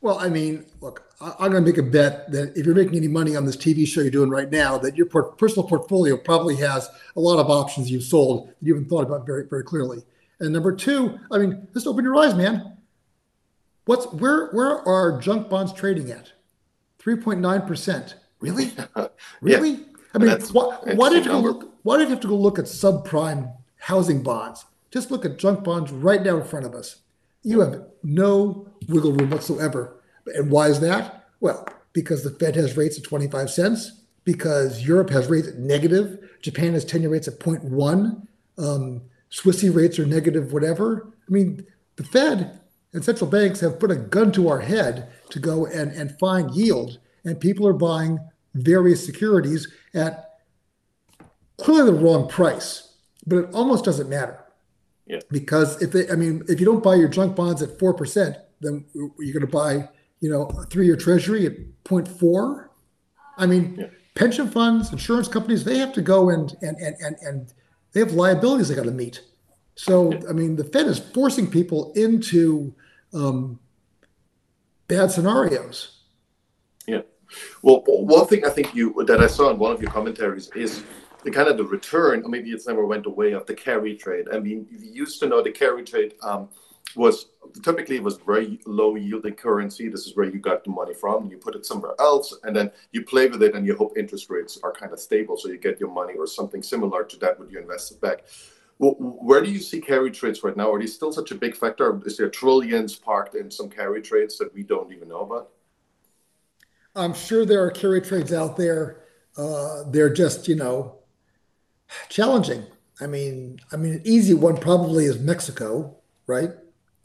Well, 0.00 0.18
I 0.18 0.28
mean, 0.28 0.66
look, 0.82 1.10
I'm 1.20 1.50
going 1.50 1.64
to 1.64 1.70
make 1.70 1.78
a 1.78 1.82
bet 1.82 2.30
that 2.32 2.56
if 2.56 2.66
you're 2.66 2.74
making 2.74 2.96
any 2.96 3.08
money 3.08 3.36
on 3.36 3.46
this 3.46 3.56
TV 3.56 3.86
show 3.86 4.02
you're 4.02 4.10
doing 4.10 4.28
right 4.28 4.50
now, 4.50 4.76
that 4.78 4.96
your 4.96 5.06
personal 5.06 5.66
portfolio 5.66 6.18
probably 6.18 6.56
has 6.56 6.90
a 7.16 7.20
lot 7.20 7.38
of 7.38 7.48
options 7.48 7.90
you've 7.90 8.02
sold 8.02 8.48
that 8.48 8.56
you 8.60 8.74
haven't 8.74 8.90
thought 8.90 9.04
about 9.04 9.24
very, 9.24 9.46
very 9.46 9.64
clearly. 9.64 10.02
And 10.40 10.52
number 10.52 10.74
two, 10.74 11.18
I 11.30 11.38
mean, 11.38 11.68
just 11.72 11.86
open 11.86 12.04
your 12.04 12.16
eyes, 12.16 12.34
man. 12.34 12.76
What's 13.86 14.06
where? 14.12 14.48
Where 14.48 14.86
are 14.86 15.18
junk 15.20 15.48
bonds 15.48 15.72
trading 15.72 16.10
at? 16.10 16.32
Three 16.98 17.16
point 17.16 17.40
nine 17.40 17.62
percent. 17.62 18.14
Really? 18.44 18.72
Really? 19.40 19.70
yeah. 19.70 19.78
I 20.14 20.18
mean, 20.18 20.40
what, 20.52 20.96
why 20.96 21.10
did 21.10 21.26
you 21.26 21.32
look? 21.32 21.74
Why 21.82 21.98
did 21.98 22.04
you 22.04 22.10
have 22.10 22.20
to 22.20 22.28
go 22.28 22.36
look 22.36 22.58
at 22.58 22.66
subprime 22.66 23.52
housing 23.76 24.22
bonds? 24.22 24.64
Just 24.90 25.10
look 25.10 25.24
at 25.24 25.38
junk 25.38 25.64
bonds 25.64 25.90
right 25.90 26.22
now 26.22 26.36
in 26.36 26.44
front 26.44 26.64
of 26.64 26.74
us. 26.74 27.00
You 27.42 27.60
have 27.60 27.84
no 28.02 28.68
wiggle 28.88 29.12
room 29.12 29.30
whatsoever. 29.30 30.00
And 30.26 30.50
why 30.50 30.68
is 30.68 30.80
that? 30.80 31.26
Well, 31.40 31.66
because 31.92 32.22
the 32.22 32.30
Fed 32.30 32.54
has 32.56 32.76
rates 32.76 32.96
at 32.96 33.04
25 33.04 33.50
cents, 33.50 34.02
because 34.24 34.86
Europe 34.86 35.10
has 35.10 35.28
rates 35.28 35.48
at 35.48 35.58
negative, 35.58 36.18
Japan 36.40 36.72
has 36.72 36.84
10 36.84 37.02
year 37.02 37.10
rates 37.10 37.28
at 37.28 37.40
0.1, 37.40 38.26
um, 38.56 39.02
Swissy 39.30 39.74
rates 39.74 39.98
are 39.98 40.06
negative, 40.06 40.52
whatever. 40.52 41.12
I 41.28 41.32
mean, 41.32 41.66
the 41.96 42.04
Fed 42.04 42.60
and 42.92 43.04
central 43.04 43.28
banks 43.28 43.60
have 43.60 43.80
put 43.80 43.90
a 43.90 43.96
gun 43.96 44.30
to 44.32 44.48
our 44.48 44.60
head 44.60 45.08
to 45.30 45.40
go 45.40 45.66
and, 45.66 45.90
and 45.92 46.18
find 46.18 46.54
yield, 46.54 46.98
and 47.24 47.40
people 47.40 47.66
are 47.66 47.72
buying 47.72 48.20
various 48.54 49.04
securities 49.04 49.68
at 49.94 50.30
clearly 51.58 51.90
the 51.92 51.98
wrong 51.98 52.28
price, 52.28 52.94
but 53.26 53.36
it 53.36 53.54
almost 53.54 53.84
doesn't 53.84 54.08
matter. 54.08 54.38
Yeah. 55.06 55.20
Because 55.30 55.82
if 55.82 55.92
they, 55.92 56.08
I 56.08 56.14
mean, 56.14 56.42
if 56.48 56.60
you 56.60 56.66
don't 56.66 56.82
buy 56.82 56.94
your 56.94 57.08
junk 57.08 57.36
bonds 57.36 57.62
at 57.62 57.78
four 57.78 57.92
percent, 57.92 58.36
then 58.60 58.86
you're 58.94 59.34
going 59.34 59.40
to 59.40 59.46
buy, 59.46 59.88
you 60.20 60.30
know, 60.30 60.46
a 60.58 60.64
three-year 60.64 60.96
Treasury 60.96 61.46
at 61.46 61.52
0.4. 61.84 62.68
I 63.36 63.46
mean, 63.46 63.76
yeah. 63.78 63.86
pension 64.14 64.48
funds, 64.50 64.92
insurance 64.92 65.28
companies, 65.28 65.64
they 65.64 65.76
have 65.78 65.92
to 65.94 66.02
go 66.02 66.30
and 66.30 66.54
and 66.62 66.78
and 66.78 66.96
and, 67.00 67.16
and 67.20 67.52
they 67.92 68.00
have 68.00 68.12
liabilities 68.12 68.68
they 68.68 68.74
got 68.74 68.84
to 68.84 68.90
meet. 68.90 69.20
So, 69.76 70.12
yeah. 70.12 70.20
I 70.30 70.32
mean, 70.32 70.56
the 70.56 70.64
Fed 70.64 70.86
is 70.86 70.98
forcing 70.98 71.50
people 71.50 71.92
into 71.94 72.74
um, 73.12 73.58
bad 74.88 75.10
scenarios. 75.10 76.03
Well, 77.62 77.82
one 77.86 78.26
thing 78.26 78.44
I 78.44 78.50
think 78.50 78.74
you 78.74 79.04
that 79.06 79.20
I 79.20 79.26
saw 79.26 79.50
in 79.50 79.58
one 79.58 79.72
of 79.72 79.80
your 79.80 79.90
commentaries 79.90 80.50
is 80.54 80.82
the 81.24 81.30
kind 81.30 81.48
of 81.48 81.56
the 81.56 81.64
return, 81.64 82.22
or 82.22 82.28
maybe 82.28 82.50
it's 82.50 82.66
never 82.66 82.86
went 82.86 83.06
away 83.06 83.32
of 83.32 83.46
the 83.46 83.54
carry 83.54 83.96
trade. 83.96 84.26
I 84.32 84.38
mean, 84.38 84.66
you 84.70 84.78
used 84.92 85.20
to 85.20 85.26
know 85.26 85.42
the 85.42 85.50
carry 85.50 85.82
trade 85.82 86.14
um, 86.22 86.48
was 86.96 87.26
typically 87.62 87.98
was 88.00 88.18
very 88.18 88.60
low 88.66 88.94
yielding 88.94 89.34
currency. 89.34 89.88
This 89.88 90.06
is 90.06 90.16
where 90.16 90.26
you 90.26 90.38
got 90.38 90.64
the 90.64 90.70
money 90.70 90.94
from. 90.94 91.30
You 91.30 91.38
put 91.38 91.54
it 91.54 91.66
somewhere 91.66 91.94
else, 91.98 92.36
and 92.44 92.54
then 92.54 92.70
you 92.92 93.04
play 93.04 93.28
with 93.28 93.42
it, 93.42 93.54
and 93.54 93.66
you 93.66 93.74
hope 93.76 93.96
interest 93.96 94.28
rates 94.30 94.58
are 94.62 94.72
kind 94.72 94.92
of 94.92 95.00
stable, 95.00 95.36
so 95.36 95.48
you 95.48 95.58
get 95.58 95.80
your 95.80 95.90
money 95.90 96.14
or 96.14 96.26
something 96.26 96.62
similar 96.62 97.04
to 97.04 97.16
that 97.18 97.38
when 97.38 97.48
you 97.48 97.58
invest 97.58 97.92
it 97.92 98.00
back. 98.00 98.24
Well, 98.78 98.92
where 98.98 99.42
do 99.42 99.50
you 99.50 99.60
see 99.60 99.80
carry 99.80 100.10
trades 100.10 100.42
right 100.42 100.56
now? 100.56 100.72
Are 100.72 100.80
they 100.80 100.86
still 100.86 101.12
such 101.12 101.30
a 101.30 101.36
big 101.36 101.56
factor? 101.56 102.00
Is 102.04 102.16
there 102.16 102.28
trillions 102.28 102.96
parked 102.96 103.34
in 103.36 103.50
some 103.50 103.70
carry 103.70 104.02
trades 104.02 104.36
that 104.38 104.52
we 104.52 104.62
don't 104.62 104.92
even 104.92 105.08
know 105.08 105.20
about? 105.20 105.50
I'm 106.94 107.14
sure 107.14 107.44
there 107.44 107.64
are 107.64 107.70
carry 107.70 108.00
trades 108.00 108.32
out 108.32 108.56
there. 108.56 109.02
Uh, 109.36 109.84
they're 109.90 110.12
just, 110.12 110.48
you 110.48 110.54
know, 110.56 110.96
challenging. 112.08 112.64
I 113.00 113.06
mean, 113.06 113.58
I 113.72 113.76
mean, 113.76 113.94
an 113.94 114.02
easy 114.04 114.34
one 114.34 114.56
probably 114.56 115.04
is 115.04 115.18
Mexico, 115.18 115.96
right? 116.26 116.50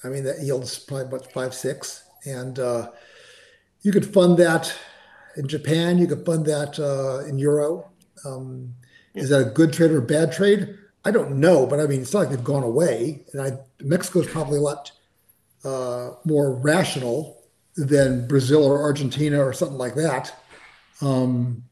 I 0.03 0.09
mean, 0.09 0.23
that 0.23 0.41
yields 0.41 0.77
probably 0.79 1.05
about 1.07 1.31
five 1.31 1.53
six, 1.53 2.03
and 2.25 2.59
uh, 2.59 2.91
you 3.81 3.91
could 3.91 4.05
fund 4.05 4.37
that 4.37 4.73
in 5.35 5.47
Japan. 5.47 5.97
You 5.97 6.07
could 6.07 6.25
fund 6.25 6.45
that 6.45 6.79
uh, 6.79 7.27
in 7.27 7.39
euro. 7.39 7.89
Um. 8.25 8.75
Is 9.15 9.29
that 9.29 9.41
a 9.41 9.49
good 9.49 9.73
trade 9.73 9.89
or 9.91 9.97
a 9.97 10.03
bad 10.03 10.31
trade? 10.31 10.77
I 11.03 11.09
don't 11.09 11.39
know, 11.39 11.65
but 11.65 11.79
I 11.79 11.87
mean, 11.87 12.01
it's 12.01 12.13
not 12.13 12.19
like 12.19 12.29
they've 12.29 12.43
gone 12.43 12.63
away. 12.63 13.25
And 13.33 13.41
I, 13.41 13.57
Mexico 13.81 14.19
is 14.19 14.27
probably 14.27 14.59
a 14.59 14.61
lot 14.61 14.91
uh, 15.65 16.11
more 16.25 16.53
rational 16.53 17.38
than 17.76 18.28
Brazil 18.28 18.63
or 18.63 18.82
Argentina 18.82 19.39
or 19.43 19.53
something 19.53 19.78
like 19.78 19.95
that. 19.95 20.34
Um, 21.01 21.63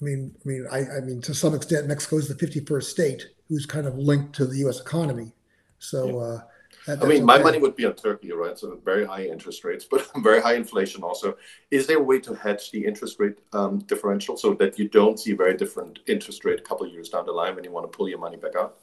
I 0.00 0.04
mean, 0.04 0.34
I 0.44 0.48
mean, 0.48 0.66
I, 0.70 0.78
I 0.78 1.00
mean, 1.00 1.20
to 1.22 1.34
some 1.34 1.54
extent, 1.54 1.86
Mexico 1.86 2.16
is 2.16 2.28
the 2.28 2.34
51st 2.34 2.84
state 2.84 3.26
who's 3.48 3.66
kind 3.66 3.86
of 3.86 3.96
linked 3.96 4.34
to 4.36 4.46
the 4.46 4.58
U.S. 4.58 4.80
economy. 4.80 5.32
So, 5.78 6.18
uh, 6.18 6.40
that, 6.86 7.02
I 7.02 7.06
mean, 7.06 7.24
my 7.24 7.38
money 7.38 7.58
would 7.58 7.76
be 7.76 7.86
on 7.86 7.94
Turkey, 7.94 8.32
right? 8.32 8.58
So 8.58 8.78
very 8.84 9.06
high 9.06 9.24
interest 9.24 9.64
rates, 9.64 9.84
but 9.90 10.10
very 10.18 10.40
high 10.40 10.54
inflation 10.54 11.02
also. 11.02 11.36
Is 11.70 11.86
there 11.86 11.98
a 11.98 12.02
way 12.02 12.20
to 12.20 12.34
hedge 12.34 12.70
the 12.70 12.84
interest 12.84 13.18
rate 13.18 13.38
um, 13.52 13.78
differential 13.80 14.36
so 14.36 14.54
that 14.54 14.78
you 14.78 14.88
don't 14.88 15.18
see 15.18 15.32
very 15.32 15.56
different 15.56 16.00
interest 16.06 16.44
rate 16.44 16.58
a 16.58 16.62
couple 16.62 16.86
of 16.86 16.92
years 16.92 17.08
down 17.08 17.24
the 17.24 17.32
line 17.32 17.54
when 17.54 17.64
you 17.64 17.70
want 17.70 17.90
to 17.90 17.96
pull 17.96 18.08
your 18.08 18.18
money 18.18 18.36
back 18.36 18.56
out? 18.56 18.78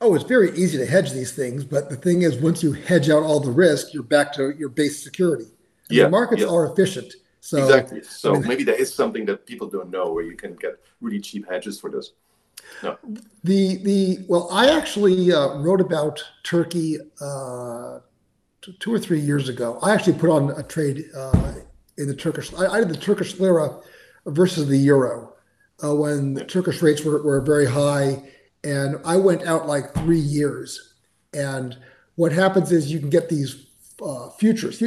Oh, 0.00 0.14
it's 0.14 0.24
very 0.24 0.50
easy 0.56 0.78
to 0.78 0.86
hedge 0.86 1.10
these 1.10 1.32
things, 1.32 1.64
but 1.64 1.90
the 1.90 1.96
thing 1.96 2.22
is, 2.22 2.36
once 2.36 2.62
you 2.62 2.72
hedge 2.72 3.10
out 3.10 3.24
all 3.24 3.40
the 3.40 3.50
risk, 3.50 3.92
you're 3.92 4.04
back 4.04 4.32
to 4.34 4.54
your 4.56 4.68
base 4.68 5.02
security. 5.02 5.46
And 5.88 5.98
yeah, 5.98 6.04
the 6.04 6.10
markets 6.10 6.42
yeah. 6.42 6.48
are 6.48 6.70
efficient. 6.70 7.14
So 7.40 7.58
exactly. 7.58 8.02
So 8.02 8.34
I 8.34 8.38
mean, 8.38 8.48
maybe 8.48 8.62
there 8.62 8.80
is 8.80 8.94
something 8.94 9.24
that 9.26 9.46
people 9.46 9.68
don't 9.68 9.90
know 9.90 10.12
where 10.12 10.24
you 10.24 10.36
can 10.36 10.54
get 10.54 10.78
really 11.00 11.20
cheap 11.20 11.48
hedges 11.48 11.80
for 11.80 11.90
this. 11.90 12.12
No. 12.82 12.96
The 13.42 13.76
the 13.76 14.18
well, 14.28 14.48
I 14.52 14.70
actually 14.76 15.32
uh, 15.32 15.54
wrote 15.58 15.80
about 15.80 16.22
Turkey 16.44 16.98
uh, 17.20 18.00
two 18.78 18.92
or 18.92 18.98
three 18.98 19.20
years 19.20 19.48
ago. 19.48 19.78
I 19.82 19.94
actually 19.94 20.18
put 20.18 20.30
on 20.30 20.50
a 20.50 20.62
trade 20.62 21.06
uh, 21.16 21.54
in 21.96 22.06
the 22.06 22.14
Turkish. 22.14 22.52
I, 22.54 22.66
I, 22.66 22.78
did 22.80 22.88
the 22.88 22.96
Turkish 22.96 23.38
lira 23.40 23.80
versus 24.26 24.68
the 24.68 24.76
euro 24.76 25.32
uh, 25.82 25.94
when 25.94 26.34
the 26.34 26.44
Turkish 26.44 26.82
rates 26.82 27.04
were, 27.04 27.22
were 27.22 27.40
very 27.40 27.66
high, 27.66 28.22
and 28.64 28.96
I 29.04 29.16
went 29.16 29.46
out 29.46 29.66
like 29.66 29.94
three 29.94 30.18
years. 30.18 30.94
And 31.32 31.76
what 32.16 32.32
happens 32.32 32.72
is 32.72 32.92
you 32.92 33.00
can 33.00 33.10
get 33.10 33.28
these 33.28 33.66
uh, 34.02 34.30
futures, 34.30 34.82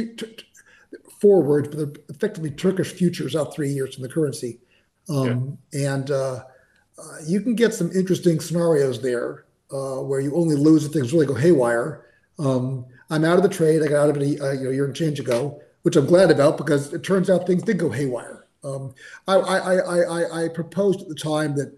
forwards, 1.20 1.68
but 1.68 1.78
they're 1.78 2.04
effectively 2.08 2.50
Turkish 2.50 2.92
futures 2.92 3.36
out 3.36 3.54
three 3.54 3.70
years 3.70 3.94
from 3.94 4.02
the 4.02 4.08
currency, 4.08 4.58
um, 5.08 5.58
yeah. 5.72 5.94
and 5.94 6.10
uh, 6.10 6.42
uh, 6.98 7.16
you 7.26 7.40
can 7.40 7.54
get 7.54 7.72
some 7.72 7.90
interesting 7.92 8.40
scenarios 8.40 9.00
there 9.00 9.44
uh, 9.72 9.96
where 9.96 10.20
you 10.20 10.34
only 10.34 10.56
lose 10.56 10.84
if 10.84 10.92
things 10.92 11.12
really 11.12 11.26
go 11.26 11.34
haywire. 11.34 12.06
Um, 12.38 12.84
I'm 13.10 13.24
out 13.24 13.36
of 13.36 13.42
the 13.42 13.48
trade. 13.48 13.82
I 13.82 13.88
got 13.88 14.04
out 14.04 14.10
of 14.10 14.16
it 14.16 14.40
a 14.40 14.54
you 14.54 14.64
know, 14.64 14.70
year 14.70 14.84
and 14.84 14.94
change 14.94 15.20
ago, 15.20 15.60
which 15.82 15.96
I'm 15.96 16.06
glad 16.06 16.30
about 16.30 16.58
because 16.58 16.92
it 16.92 17.02
turns 17.02 17.30
out 17.30 17.46
things 17.46 17.62
did 17.62 17.78
go 17.78 17.90
haywire. 17.90 18.46
Um, 18.64 18.94
I, 19.26 19.34
I, 19.34 19.76
I, 19.76 20.44
I, 20.44 20.48
proposed 20.48 21.02
at 21.02 21.08
the 21.08 21.16
time 21.16 21.56
that 21.56 21.76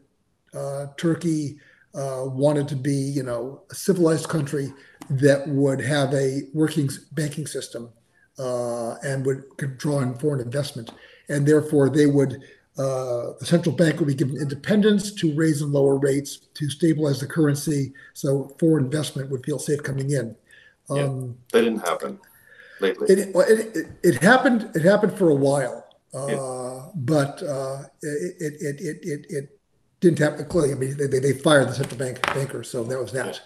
uh, 0.52 0.86
Turkey 0.98 1.56
uh, 1.94 2.24
wanted 2.26 2.68
to 2.68 2.76
be, 2.76 2.94
you 2.94 3.22
know, 3.22 3.62
a 3.70 3.74
civilized 3.74 4.28
country 4.28 4.72
that 5.10 5.46
would 5.48 5.80
have 5.80 6.12
a 6.14 6.42
working 6.52 6.88
banking 7.12 7.46
system 7.46 7.90
uh, 8.38 8.94
and 9.02 9.24
would 9.26 9.44
draw 9.78 10.00
in 10.00 10.14
foreign 10.14 10.40
investment, 10.40 10.90
and 11.28 11.46
therefore 11.46 11.88
they 11.88 12.06
would 12.06 12.42
uh, 12.76 13.34
the 13.38 13.46
central 13.46 13.74
bank 13.74 14.00
would 14.00 14.08
be 14.08 14.14
given 14.14 14.36
independence 14.36 15.12
to 15.12 15.32
raise 15.36 15.62
and 15.62 15.72
lower 15.72 15.96
rates 15.96 16.38
to 16.54 16.68
stabilize 16.68 17.20
the 17.20 17.26
currency, 17.26 17.92
so 18.14 18.52
foreign 18.58 18.84
investment 18.84 19.30
would 19.30 19.44
feel 19.44 19.60
safe 19.60 19.80
coming 19.84 20.10
in. 20.10 20.34
Um, 20.90 20.98
yeah, 20.98 21.06
that 21.52 21.62
didn't 21.62 21.86
happen 21.86 22.18
lately. 22.80 23.06
It, 23.08 23.18
it, 23.18 23.76
it, 23.76 23.86
it, 24.02 24.22
happened. 24.22 24.70
It 24.74 24.82
happened 24.82 25.16
for 25.16 25.30
a 25.30 25.34
while, 25.34 25.86
uh, 26.12 26.26
yeah. 26.26 26.86
but 26.96 27.40
uh, 27.44 27.84
it, 28.02 28.54
it, 28.60 28.80
it, 28.80 28.98
it, 29.02 29.26
it 29.28 29.60
didn't 30.04 30.18
happen. 30.18 30.44
Clearly, 30.46 30.72
I 30.72 30.74
mean, 30.74 30.96
they, 30.96 31.18
they 31.18 31.32
fired 31.32 31.68
the 31.68 31.74
central 31.74 31.98
bank 31.98 32.20
banker, 32.22 32.62
so 32.62 32.84
that 32.84 33.00
was 33.00 33.12
that. 33.12 33.40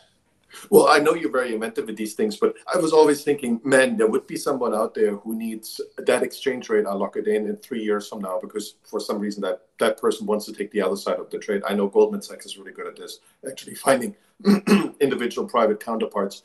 Well, 0.71 0.89
I 0.89 0.99
know 0.99 1.15
you're 1.15 1.31
very 1.31 1.55
inventive 1.55 1.87
with 1.87 1.97
these 1.97 2.15
things, 2.15 2.37
but 2.37 2.57
I 2.73 2.79
was 2.79 2.93
always 2.93 3.23
thinking, 3.23 3.61
man, 3.65 3.97
there 3.97 4.07
would 4.07 4.27
be 4.27 4.37
someone 4.37 4.75
out 4.75 4.95
there 4.95 5.15
who 5.17 5.37
needs 5.37 5.81
that 5.99 6.23
exchange 6.23 6.69
rate. 6.69 6.87
I'll 6.87 6.99
lock 6.99 7.17
it 7.17 7.29
in 7.29 7.47
in 7.47 7.57
three 7.57 7.83
years 7.83 8.09
from 8.09 8.21
now 8.23 8.41
because 8.41 8.75
for 8.83 8.99
some 8.99 9.19
reason 9.19 9.43
that 9.43 9.61
that 9.79 10.01
person 10.01 10.27
wants 10.27 10.47
to 10.47 10.53
take 10.53 10.71
the 10.73 10.81
other 10.81 10.97
side 10.97 11.21
of 11.21 11.31
the 11.31 11.39
trade. 11.39 11.63
I 11.69 11.75
know 11.75 11.87
Goldman 11.87 12.23
Sachs 12.23 12.47
is 12.47 12.59
really 12.59 12.73
good 12.73 12.87
at 12.87 12.97
this, 12.97 13.21
actually 13.49 13.75
finding 13.75 14.17
individual 15.01 15.47
private 15.47 15.81
counterparts. 15.81 16.43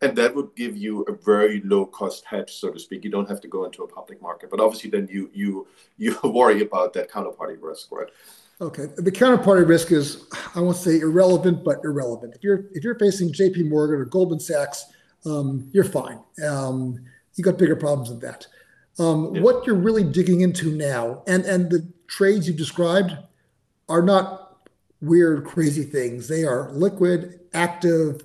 And 0.00 0.16
that 0.16 0.34
would 0.34 0.56
give 0.56 0.76
you 0.76 1.02
a 1.02 1.12
very 1.12 1.60
low 1.60 1.86
cost 1.86 2.24
hedge, 2.24 2.52
so 2.52 2.72
to 2.72 2.80
speak. 2.80 3.04
You 3.04 3.10
don't 3.10 3.28
have 3.28 3.40
to 3.42 3.48
go 3.48 3.64
into 3.66 3.84
a 3.84 3.86
public 3.86 4.20
market, 4.20 4.50
but 4.50 4.58
obviously 4.58 4.90
then 4.90 5.08
you 5.08 5.30
you 5.32 5.68
you 5.98 6.18
worry 6.24 6.62
about 6.62 6.92
that 6.94 7.08
counterparty 7.08 7.56
risk, 7.60 7.92
right? 7.92 8.08
Okay, 8.62 8.86
the 8.96 9.10
counterparty 9.10 9.66
risk 9.66 9.90
is 9.90 10.24
I 10.54 10.60
won't 10.60 10.76
say 10.76 11.00
irrelevant, 11.00 11.64
but 11.64 11.80
irrelevant. 11.82 12.36
If 12.36 12.44
you're 12.44 12.66
if 12.70 12.84
you're 12.84 12.96
facing 12.96 13.32
J.P. 13.32 13.64
Morgan 13.64 14.00
or 14.00 14.04
Goldman 14.04 14.38
Sachs, 14.38 14.84
um, 15.26 15.68
you're 15.72 15.82
fine. 15.82 16.20
Um, 16.46 17.04
you 17.34 17.42
got 17.42 17.58
bigger 17.58 17.74
problems 17.74 18.10
than 18.10 18.20
that. 18.20 18.46
Um, 19.00 19.34
yeah. 19.34 19.40
What 19.40 19.66
you're 19.66 19.74
really 19.74 20.04
digging 20.04 20.42
into 20.42 20.70
now, 20.70 21.24
and 21.26 21.44
and 21.44 21.70
the 21.70 21.84
trades 22.06 22.46
you've 22.46 22.56
described, 22.56 23.16
are 23.88 24.00
not 24.00 24.68
weird, 25.00 25.44
crazy 25.44 25.82
things. 25.82 26.28
They 26.28 26.44
are 26.44 26.70
liquid, 26.70 27.40
active, 27.54 28.22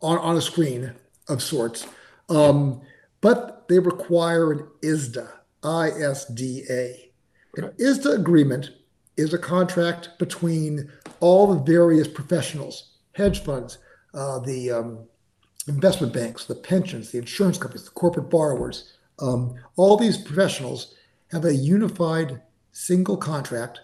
on 0.00 0.18
on 0.18 0.36
a 0.36 0.40
screen 0.40 0.92
of 1.28 1.42
sorts, 1.42 1.84
um, 2.28 2.80
but 3.20 3.66
they 3.68 3.80
require 3.80 4.52
an 4.52 4.68
ISDA, 4.82 5.28
I-S-D-A. 5.64 7.10
An 7.56 7.72
ISDA 7.80 8.14
agreement 8.14 8.70
is 9.18 9.34
a 9.34 9.38
contract 9.38 10.10
between 10.18 10.90
all 11.20 11.52
the 11.52 11.60
various 11.60 12.06
professionals, 12.06 12.92
hedge 13.12 13.42
funds, 13.42 13.78
uh, 14.14 14.38
the 14.38 14.70
um, 14.70 15.00
investment 15.66 16.12
banks, 16.12 16.44
the 16.44 16.54
pensions, 16.54 17.10
the 17.10 17.18
insurance 17.18 17.58
companies, 17.58 17.84
the 17.84 17.90
corporate 17.90 18.30
borrowers. 18.30 18.92
Um, 19.18 19.56
all 19.76 19.96
these 19.96 20.16
professionals 20.16 20.94
have 21.32 21.44
a 21.44 21.54
unified 21.54 22.40
single 22.70 23.16
contract. 23.16 23.80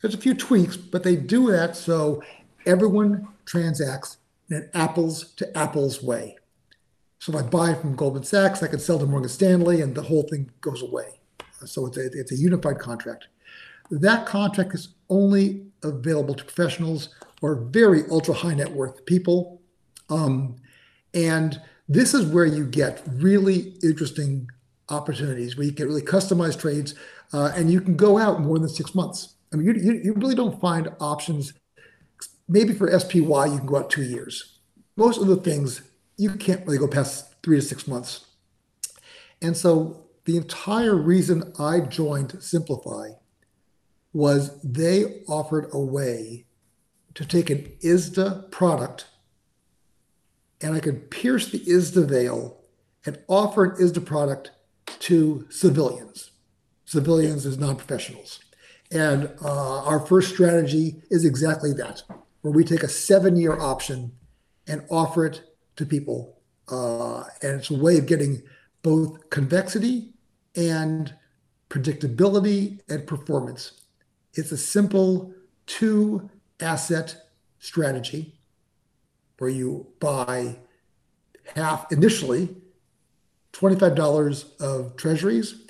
There's 0.00 0.14
a 0.14 0.18
few 0.18 0.34
tweaks, 0.34 0.76
but 0.76 1.02
they 1.02 1.16
do 1.16 1.50
that 1.50 1.74
so 1.74 2.22
everyone 2.66 3.28
transacts 3.46 4.18
in 4.50 4.56
an 4.56 4.70
apples 4.74 5.32
to 5.36 5.56
apples 5.56 6.02
way. 6.02 6.36
So 7.18 7.32
if 7.32 7.44
I 7.44 7.46
buy 7.46 7.74
from 7.74 7.96
Goldman 7.96 8.24
Sachs, 8.24 8.62
I 8.62 8.68
can 8.68 8.78
sell 8.78 8.98
to 8.98 9.06
Morgan 9.06 9.28
Stanley, 9.28 9.80
and 9.80 9.94
the 9.94 10.02
whole 10.02 10.22
thing 10.22 10.50
goes 10.60 10.82
away. 10.82 11.20
So 11.64 11.86
it's 11.86 11.96
a, 11.96 12.06
it's 12.12 12.32
a 12.32 12.36
unified 12.36 12.78
contract 12.78 13.28
that 13.90 14.26
contract 14.26 14.74
is 14.74 14.94
only 15.08 15.66
available 15.82 16.34
to 16.34 16.44
professionals 16.44 17.14
or 17.42 17.54
very 17.56 18.02
ultra 18.10 18.34
high 18.34 18.54
net 18.54 18.70
worth 18.70 19.04
people. 19.06 19.60
Um, 20.08 20.56
and 21.14 21.60
this 21.88 22.14
is 22.14 22.26
where 22.26 22.46
you 22.46 22.66
get 22.66 23.02
really 23.06 23.74
interesting 23.82 24.48
opportunities 24.90 25.56
where 25.56 25.66
you 25.66 25.72
get 25.72 25.86
really 25.86 26.02
customized 26.02 26.60
trades 26.60 26.94
uh, 27.32 27.52
and 27.54 27.70
you 27.70 27.80
can 27.80 27.96
go 27.96 28.18
out 28.18 28.40
more 28.40 28.58
than 28.58 28.68
six 28.68 28.94
months. 28.94 29.34
I 29.52 29.56
mean, 29.56 29.66
you, 29.66 29.72
you, 29.74 30.00
you, 30.04 30.12
really 30.14 30.34
don't 30.34 30.60
find 30.60 30.88
options. 31.00 31.52
Maybe 32.48 32.72
for 32.72 32.98
SPY, 32.98 33.18
you 33.18 33.58
can 33.58 33.66
go 33.66 33.78
out 33.78 33.90
two 33.90 34.02
years. 34.02 34.58
Most 34.96 35.20
of 35.20 35.28
the 35.28 35.36
things, 35.36 35.82
you 36.16 36.32
can't 36.32 36.64
really 36.66 36.78
go 36.78 36.88
past 36.88 37.34
three 37.42 37.56
to 37.56 37.62
six 37.62 37.86
months. 37.86 38.26
And 39.40 39.56
so 39.56 40.06
the 40.24 40.36
entire 40.36 40.96
reason 40.96 41.52
I 41.58 41.80
joined 41.80 42.42
Simplify 42.42 43.10
was 44.12 44.60
they 44.62 45.22
offered 45.28 45.68
a 45.72 45.78
way 45.78 46.44
to 47.14 47.24
take 47.24 47.50
an 47.50 47.72
ISDA 47.82 48.50
product 48.50 49.06
and 50.60 50.74
I 50.74 50.80
could 50.80 51.10
pierce 51.10 51.50
the 51.50 51.60
ISDA 51.60 52.08
veil 52.08 52.58
and 53.06 53.18
offer 53.28 53.64
an 53.64 53.76
ISDA 53.76 54.04
product 54.04 54.50
to 55.00 55.46
civilians. 55.50 56.32
Civilians 56.84 57.46
as 57.46 57.58
non 57.58 57.76
professionals. 57.76 58.40
And 58.90 59.32
uh, 59.42 59.84
our 59.84 60.04
first 60.04 60.30
strategy 60.30 61.02
is 61.10 61.24
exactly 61.24 61.72
that, 61.74 62.02
where 62.42 62.52
we 62.52 62.64
take 62.64 62.82
a 62.82 62.88
seven 62.88 63.36
year 63.36 63.58
option 63.58 64.12
and 64.66 64.84
offer 64.90 65.24
it 65.26 65.42
to 65.76 65.86
people. 65.86 66.38
Uh, 66.68 67.24
and 67.42 67.60
it's 67.60 67.70
a 67.70 67.74
way 67.74 67.96
of 67.98 68.06
getting 68.06 68.42
both 68.82 69.30
convexity 69.30 70.12
and 70.56 71.14
predictability 71.68 72.80
and 72.88 73.06
performance 73.06 73.79
it's 74.34 74.52
a 74.52 74.56
simple 74.56 75.32
two 75.66 76.30
asset 76.60 77.16
strategy 77.58 78.34
where 79.38 79.50
you 79.50 79.86
buy 79.98 80.56
half 81.56 81.90
initially 81.90 82.56
$25 83.52 84.60
of 84.60 84.96
treasuries 84.96 85.66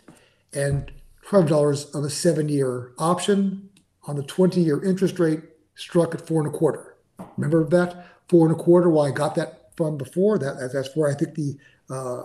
and 0.52 0.90
$12 1.26 1.94
of 1.94 2.04
a 2.04 2.10
seven 2.10 2.48
year 2.48 2.92
option 2.98 3.70
on 4.04 4.16
the 4.16 4.22
20 4.22 4.60
year 4.60 4.82
interest 4.84 5.18
rate 5.18 5.40
struck 5.74 6.14
at 6.14 6.26
four 6.26 6.44
and 6.44 6.52
a 6.52 6.56
quarter. 6.56 6.96
Remember 7.36 7.64
that? 7.64 8.06
Four 8.28 8.46
and 8.46 8.58
a 8.58 8.62
quarter, 8.62 8.88
well, 8.88 9.06
I 9.06 9.10
got 9.10 9.34
that 9.36 9.70
from 9.76 9.96
before. 9.96 10.38
That 10.38 10.70
That's 10.72 10.94
where 10.94 11.10
I 11.10 11.14
think 11.14 11.34
the 11.34 11.56
uh, 11.88 12.22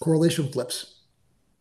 correlation 0.00 0.50
flips. 0.50 1.00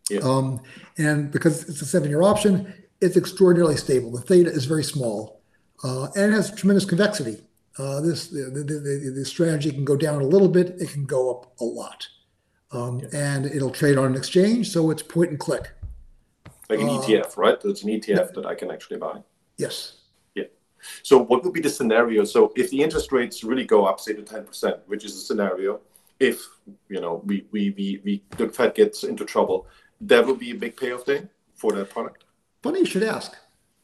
Yeah. 0.09 0.19
Um, 0.21 0.61
and 0.97 1.31
because 1.31 1.67
it's 1.67 1.81
a 1.81 1.85
seven 1.85 2.09
year 2.09 2.21
option, 2.21 2.73
it's 3.01 3.17
extraordinarily 3.17 3.77
stable. 3.77 4.11
The 4.11 4.21
theta 4.21 4.49
is 4.49 4.65
very 4.65 4.83
small, 4.83 5.41
uh, 5.83 6.05
and 6.15 6.31
it 6.31 6.35
has 6.35 6.53
tremendous 6.53 6.85
convexity. 6.85 7.41
Uh, 7.77 8.01
this 8.01 8.27
the, 8.27 8.49
the, 8.49 8.63
the, 8.63 9.13
the, 9.17 9.25
strategy 9.25 9.71
can 9.71 9.85
go 9.85 9.95
down 9.95 10.21
a 10.21 10.25
little 10.25 10.47
bit, 10.47 10.69
it 10.79 10.89
can 10.89 11.05
go 11.05 11.29
up 11.29 11.53
a 11.59 11.63
lot, 11.63 12.07
um, 12.71 13.01
and 13.13 13.45
it'll 13.45 13.69
trade 13.69 13.99
on 13.99 14.05
an 14.07 14.15
exchange, 14.15 14.71
so 14.71 14.89
it's 14.89 15.03
point 15.03 15.29
and 15.29 15.39
click. 15.39 15.69
Like 16.69 16.79
an 16.79 16.89
uh, 16.89 16.93
ETF, 16.93 17.37
right? 17.37 17.57
It's 17.63 17.83
an 17.83 17.89
ETF 17.89 18.33
that 18.33 18.47
I 18.47 18.55
can 18.55 18.71
actually 18.71 18.97
buy. 18.97 19.21
Yes. 19.57 19.97
Yeah. 20.33 20.45
So 21.03 21.19
what 21.19 21.43
would 21.43 21.53
be 21.53 21.61
the 21.61 21.69
scenario? 21.69 22.23
So 22.23 22.51
if 22.55 22.71
the 22.71 22.81
interest 22.81 23.11
rates 23.11 23.43
really 23.43 23.65
go 23.65 23.85
up, 23.85 23.99
say 23.99 24.13
to 24.13 24.23
ten 24.23 24.43
percent, 24.43 24.79
which 24.87 25.05
is 25.05 25.13
a 25.15 25.19
scenario, 25.19 25.79
if 26.19 26.43
you 26.89 26.99
know 26.99 27.21
we 27.25 27.45
we 27.51 27.69
we, 27.71 28.01
we 28.03 28.23
the 28.37 28.49
Fed 28.49 28.73
gets 28.73 29.03
into 29.03 29.23
trouble, 29.23 29.67
that 30.01 30.25
would 30.25 30.39
be 30.39 30.51
a 30.51 30.55
big 30.55 30.75
payoff 30.75 31.05
day 31.05 31.27
for 31.55 31.71
that 31.73 31.91
product. 31.91 32.23
Funny 32.67 32.79
you 32.79 32.85
should 32.85 33.03
ask. 33.03 33.33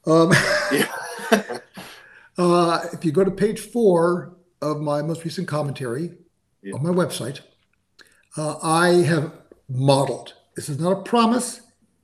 Um, 0.06 0.34
yeah. 0.74 0.92
uh, 2.38 2.86
if 2.92 3.06
you 3.06 3.14
go 3.14 3.24
to 3.24 3.32
page 3.32 3.62
four 3.62 4.36
of 4.62 4.82
my 4.82 5.02
most 5.02 5.24
recent 5.24 5.48
commentary 5.48 6.12
yeah. 6.62 6.74
on 6.74 6.84
my 6.84 6.90
website, 6.90 7.40
uh, 8.36 8.58
I 8.62 8.90
have 9.04 9.32
modeled. 9.70 10.34
This 10.58 10.68
is 10.68 10.82
not 10.82 10.92
a 10.92 11.02
promise. 11.02 11.62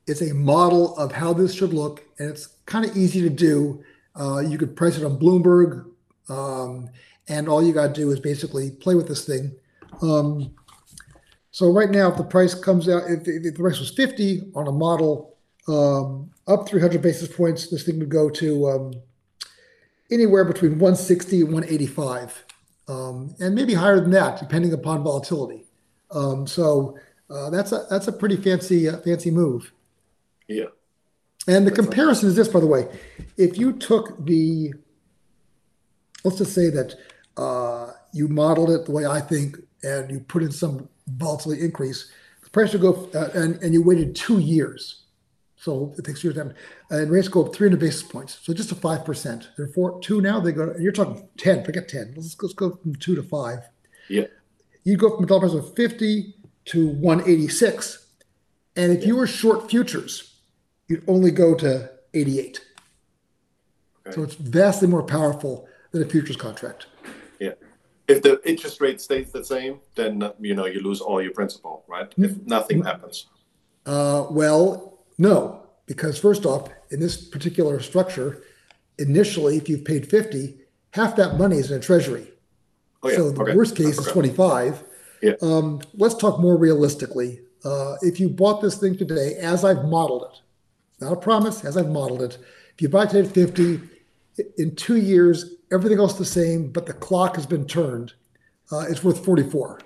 It's 0.08 0.22
a 0.22 0.34
model 0.34 0.96
of 0.96 1.12
how 1.12 1.34
this 1.34 1.54
should 1.54 1.74
look, 1.74 2.02
and 2.18 2.30
it's 2.30 2.48
kind 2.66 2.86
of 2.86 2.96
easy 2.96 3.20
to 3.24 3.30
do. 3.30 3.84
Uh, 4.18 4.40
you 4.40 4.58
could 4.58 4.78
price 4.78 4.98
it 4.98 5.04
on 5.04 5.20
Bloomberg, 5.20 5.86
um, 6.30 6.90
and 7.28 7.50
all 7.50 7.62
you 7.62 7.74
got 7.74 7.88
to 7.88 7.94
do 7.94 8.10
is 8.10 8.22
basically 8.22 8.72
play 8.72 8.96
with 8.96 9.10
this 9.10 9.26
thing. 9.26 9.54
Um, 10.02 10.56
so 11.52 11.74
right 11.74 11.90
now, 11.90 12.10
if 12.10 12.16
the 12.16 12.24
price 12.24 12.54
comes 12.54 12.88
out, 12.88 13.04
if, 13.10 13.28
if 13.28 13.44
the 13.44 13.52
price 13.52 13.82
was 13.82 13.90
50 13.90 14.54
on 14.56 14.70
a 14.70 14.72
model 14.72 15.36
um, 15.70 16.32
up 16.48 16.68
300 16.68 17.02
basis 17.02 17.28
points, 17.28 17.70
this 17.70 17.84
thing 17.84 18.00
would 18.00 18.10
go 18.10 18.30
to 18.30 18.70
um, 18.70 18.94
anywhere 20.12 20.44
between 20.44 20.72
160 20.72 21.42
and 21.42 21.54
185, 21.54 22.46
um, 22.88 23.36
and 23.40 23.56
maybe 23.56 23.74
higher 23.74 24.00
than 24.00 24.12
that, 24.12 24.40
depending 24.40 24.74
upon 24.74 25.04
volatility. 25.04 25.66
Um, 26.12 26.48
so 26.48 26.98
uh, 27.30 27.50
that's 27.50 27.72
a 27.72 27.86
that's 27.90 28.08
a 28.08 28.12
pretty 28.12 28.36
fancy 28.36 28.90
uh, 28.90 28.98
fancy 28.98 29.30
move. 29.32 29.72
Yeah. 30.48 30.66
And 31.48 31.66
the 31.66 31.72
comparison 31.72 32.30
is 32.30 32.36
this, 32.36 32.48
by 32.48 32.60
the 32.60 32.68
way. 32.68 32.88
If 33.38 33.58
you 33.58 33.74
took 33.74 34.24
the, 34.26 34.74
let's 36.24 36.38
just 36.38 36.54
say 36.54 36.70
that 36.70 36.96
uh, 37.38 37.92
you 38.14 38.28
modeled 38.28 38.70
it 38.72 38.86
the 38.86 38.92
way 38.92 39.06
I 39.06 39.20
think, 39.20 39.58
and 39.82 40.12
you 40.12 40.20
put 40.20 40.44
in 40.44 40.52
some 40.52 40.90
volatility 41.08 41.64
increase, 41.64 42.12
the 42.44 42.50
price 42.50 42.74
would 42.74 42.82
go, 42.82 43.10
uh, 43.16 43.30
and, 43.34 43.56
and 43.64 43.74
you 43.74 43.82
waited 43.82 44.16
two 44.16 44.40
years. 44.40 45.04
So 45.60 45.94
it 45.98 46.06
takes 46.06 46.24
years 46.24 46.38
time, 46.38 46.54
and 46.90 47.12
rates 47.12 47.28
go 47.28 47.46
up 47.46 47.54
300 47.54 47.78
basis 47.78 48.02
points. 48.02 48.40
So 48.42 48.54
just 48.54 48.72
a 48.72 48.76
5%. 48.76 49.48
They're 49.58 49.68
four, 49.68 50.00
two 50.00 50.22
now, 50.22 50.40
they 50.40 50.54
go, 50.54 50.74
you're 50.80 50.94
talking 50.94 51.28
10, 51.38 51.66
forget 51.66 51.90
10. 51.90 52.14
Let's, 52.16 52.42
let's 52.42 52.54
go 52.54 52.78
from 52.78 52.96
two 52.96 53.14
to 53.16 53.24
five. 53.24 53.68
Yeah. 54.08 54.28
You 54.86 54.96
go 54.96 55.14
from 55.14 55.26
a 55.26 55.28
dollar 55.28 55.50
price 55.50 55.54
of 55.54 55.76
50 55.76 56.34
to 56.66 56.88
186. 56.88 58.08
And 58.78 58.94
if 58.94 59.02
yeah. 59.02 59.08
you 59.08 59.16
were 59.18 59.28
short 59.28 59.70
futures, 59.70 60.40
you'd 60.88 61.04
only 61.10 61.30
go 61.30 61.54
to 61.56 61.92
88. 62.14 62.62
Okay. 64.08 64.16
So 64.16 64.24
it's 64.24 64.36
vastly 64.36 64.88
more 64.88 65.04
powerful 65.04 65.68
than 65.92 66.02
a 66.02 66.06
futures 66.06 66.38
contract. 66.38 66.88
Yeah. 67.42 67.56
If 68.08 68.22
the 68.22 68.40
interest 68.50 68.80
rate 68.80 69.02
stays 69.02 69.34
the 69.34 69.44
same, 69.44 69.82
then 69.96 70.24
you 70.40 70.56
know 70.56 70.68
you 70.68 70.80
lose 70.80 71.02
all 71.02 71.22
your 71.22 71.34
principal, 71.34 71.84
right? 71.90 72.10
Mm-hmm. 72.12 72.24
If 72.24 72.38
nothing 72.46 72.82
happens. 72.82 73.28
Uh, 73.86 74.26
well, 74.30 74.99
no, 75.20 75.68
because 75.86 76.18
first 76.18 76.46
off, 76.46 76.70
in 76.90 77.00
this 77.00 77.18
particular 77.18 77.80
structure, 77.82 78.42
initially, 78.98 79.58
if 79.58 79.70
you've 79.70 79.86
paid 79.86 80.10
50, 80.10 80.56
half 80.94 81.16
that 81.18 81.38
money 81.38 81.58
is 81.58 81.70
in 81.70 81.78
a 81.78 81.82
treasury. 81.82 82.28
Oh, 83.04 83.10
yeah. 83.10 83.18
So 83.18 83.32
the 83.32 83.42
okay. 83.42 83.56
worst 83.56 83.76
case 83.76 84.00
is 84.00 84.08
25. 84.08 84.84
Yeah. 85.22 85.34
Um, 85.42 85.82
let's 85.96 86.16
talk 86.16 86.40
more 86.40 86.58
realistically. 86.58 87.42
Uh, 87.64 87.96
if 88.02 88.20
you 88.20 88.30
bought 88.30 88.62
this 88.62 88.78
thing 88.78 88.98
today, 88.98 89.36
as 89.36 89.66
I've 89.66 89.84
modeled 89.86 90.32
it, 90.32 91.04
not 91.04 91.14
a 91.14 91.18
promise, 91.18 91.66
as 91.66 91.78
I've 91.78 91.90
modeled 91.90 92.22
it, 92.22 92.38
if 92.74 92.82
you 92.82 92.88
buy 92.90 93.06
today 93.06 93.28
at 93.28 93.34
50, 93.34 93.82
in 94.58 94.76
two 94.76 94.98
years, 94.98 95.56
everything 95.72 96.00
else 96.00 96.18
the 96.18 96.24
same, 96.24 96.72
but 96.72 96.86
the 96.86 96.94
clock 96.94 97.36
has 97.36 97.46
been 97.46 97.66
turned, 97.66 98.14
uh, 98.72 98.86
it's 98.90 99.04
worth 99.04 99.24
44. 99.26 99.82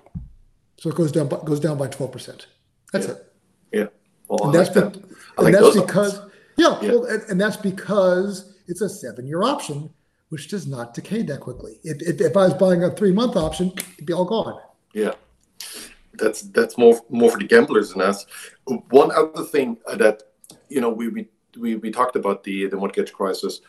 So 0.77 0.89
it 0.89 0.95
goes 0.95 1.11
down, 1.11 1.27
by, 1.27 1.37
goes 1.37 1.59
down 1.59 1.77
by 1.77 1.87
12%. 1.87 2.45
That's 2.91 3.07
yeah. 3.07 3.13
it. 3.13 3.33
Yeah. 3.71 3.85
Well, 4.27 4.45
and 4.45 4.53
that's, 4.53 4.75
like 4.75 4.93
that. 4.93 5.12
And 5.37 5.53
that's 5.53 5.79
because, 5.79 6.21
yeah, 6.57 6.79
yeah. 6.81 6.91
Well, 6.91 7.05
and, 7.05 7.21
and 7.29 7.41
that's 7.41 7.57
because 7.57 8.55
it's 8.67 8.81
a 8.81 8.89
seven 8.89 9.25
year 9.27 9.43
option, 9.43 9.89
which 10.29 10.47
does 10.47 10.67
not 10.67 10.93
decay 10.93 11.23
that 11.23 11.39
quickly. 11.39 11.79
If, 11.83 12.01
if, 12.01 12.21
if 12.21 12.37
I 12.37 12.45
was 12.45 12.53
buying 12.53 12.83
a 12.83 12.91
three 12.91 13.11
month 13.11 13.35
option, 13.35 13.73
it'd 13.93 14.05
be 14.05 14.13
all 14.13 14.25
gone. 14.25 14.59
Yeah, 14.93 15.13
that's 16.13 16.41
that's 16.41 16.77
more 16.77 16.99
more 17.09 17.31
for 17.31 17.39
the 17.39 17.47
gamblers 17.47 17.91
than 17.91 18.01
us. 18.01 18.25
One 18.89 19.11
other 19.11 19.43
thing 19.43 19.77
that 19.97 20.23
you 20.69 20.81
know 20.81 20.89
we 20.89 21.07
we 21.09 21.27
we, 21.57 21.75
we 21.75 21.91
talked 21.91 22.15
about 22.15 22.43
the 22.43 22.67
the 22.67 22.77
mortgage 22.77 23.13
crisis. 23.13 23.61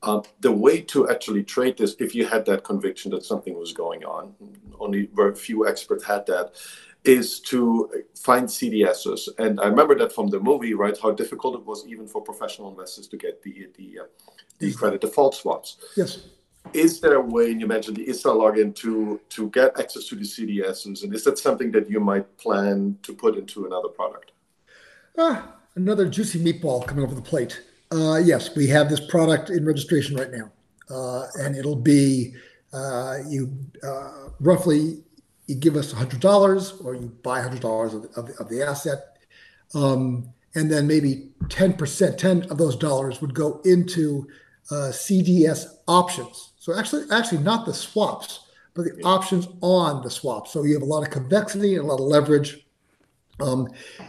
Uh, 0.00 0.22
the 0.38 0.52
way 0.52 0.80
to 0.80 1.10
actually 1.10 1.42
trade 1.42 1.76
this, 1.76 1.96
if 1.98 2.14
you 2.14 2.24
had 2.24 2.46
that 2.46 2.62
conviction 2.62 3.10
that 3.10 3.24
something 3.24 3.58
was 3.58 3.72
going 3.72 4.04
on, 4.04 4.32
only 4.78 5.10
very 5.12 5.34
few 5.34 5.66
experts 5.66 6.04
had 6.04 6.24
that, 6.24 6.52
is 7.04 7.40
to 7.40 7.90
find 8.14 8.46
CDSs. 8.46 9.28
And 9.38 9.60
I 9.60 9.66
remember 9.66 9.96
that 9.98 10.12
from 10.12 10.28
the 10.28 10.40
movie, 10.40 10.74
right? 10.74 10.96
How 11.00 11.12
difficult 11.12 11.54
it 11.54 11.64
was 11.64 11.86
even 11.86 12.06
for 12.06 12.20
professional 12.20 12.70
investors 12.70 13.06
to 13.08 13.16
get 13.16 13.42
the 13.42 13.68
the 13.76 14.00
uh, 14.00 14.06
the 14.58 14.72
credit 14.72 15.00
default 15.00 15.34
swaps. 15.34 15.78
Yes 15.96 16.28
is 16.72 17.00
there 17.00 17.14
a 17.14 17.20
way, 17.20 17.50
and 17.50 17.60
you 17.60 17.66
mentioned 17.66 17.96
the 17.96 18.06
ISDA 18.06 18.32
login, 18.34 18.74
to, 18.76 19.20
to 19.30 19.50
get 19.50 19.78
access 19.78 20.04
to 20.08 20.14
the 20.14 20.24
CDSs? 20.24 21.02
And 21.02 21.14
is 21.14 21.24
that 21.24 21.38
something 21.38 21.70
that 21.72 21.90
you 21.90 22.00
might 22.00 22.36
plan 22.38 22.98
to 23.02 23.14
put 23.14 23.36
into 23.36 23.66
another 23.66 23.88
product? 23.88 24.32
Uh, 25.16 25.42
another 25.74 26.08
juicy 26.08 26.38
meatball 26.38 26.86
coming 26.86 27.04
over 27.04 27.14
the 27.14 27.22
plate. 27.22 27.62
Uh, 27.90 28.16
yes, 28.16 28.54
we 28.54 28.66
have 28.66 28.90
this 28.90 29.00
product 29.00 29.50
in 29.50 29.64
registration 29.64 30.16
right 30.16 30.30
now. 30.30 30.50
Uh, 30.90 31.26
and 31.40 31.56
it'll 31.56 31.76
be 31.76 32.34
uh, 32.72 33.18
you 33.26 33.54
uh, 33.82 34.28
roughly 34.40 35.02
you 35.48 35.56
give 35.56 35.76
us 35.76 35.92
$100 35.92 36.84
or 36.84 36.94
you 36.94 37.08
buy 37.22 37.40
$100 37.40 37.94
of, 37.94 38.04
of, 38.16 38.30
of 38.38 38.48
the 38.48 38.62
asset. 38.62 39.16
Um, 39.74 40.32
and 40.54 40.70
then 40.70 40.86
maybe 40.86 41.30
10%, 41.44 42.16
10 42.16 42.42
of 42.44 42.58
those 42.58 42.76
dollars 42.76 43.20
would 43.20 43.34
go 43.34 43.60
into 43.64 44.28
uh, 44.70 44.92
CDS 44.92 45.64
options. 45.88 46.52
So 46.58 46.78
actually, 46.78 47.04
actually 47.10 47.42
not 47.42 47.64
the 47.64 47.72
swaps, 47.72 48.40
but 48.74 48.84
the 48.84 49.02
options 49.02 49.48
on 49.62 50.02
the 50.02 50.10
swaps. 50.10 50.52
So 50.52 50.64
you 50.64 50.74
have 50.74 50.82
a 50.82 50.86
lot 50.86 51.02
of 51.02 51.10
convexity 51.10 51.74
and 51.76 51.84
a 51.84 51.86
lot 51.86 52.00
of 52.00 52.06
leverage. 52.06 52.66
Um, 53.40 53.68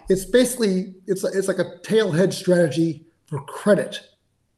it's 0.09 0.25
basically 0.25 0.95
it's 1.07 1.23
it's 1.23 1.47
like 1.47 1.59
a 1.59 1.77
tail 1.83 2.11
hedge 2.11 2.35
strategy 2.35 3.05
for 3.27 3.41
credit 3.45 4.01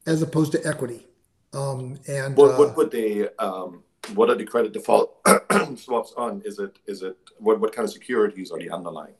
as 0.06 0.22
opposed 0.22 0.52
to 0.52 0.66
equity. 0.66 1.06
Um, 1.52 1.98
and 2.08 2.34
what, 2.36 2.58
what 2.58 2.70
uh, 2.70 2.72
would 2.76 2.90
they 2.90 3.28
um, 3.38 3.82
what 4.14 4.30
are 4.30 4.34
the 4.34 4.44
credit 4.44 4.72
default 4.72 5.16
swaps 5.76 6.12
on? 6.16 6.42
Is 6.44 6.58
it 6.58 6.78
is 6.86 7.02
it 7.02 7.16
what 7.38 7.60
what 7.60 7.74
kind 7.74 7.86
of 7.86 7.92
securities 7.92 8.50
are 8.50 8.58
the 8.58 8.70
underlying? 8.70 9.14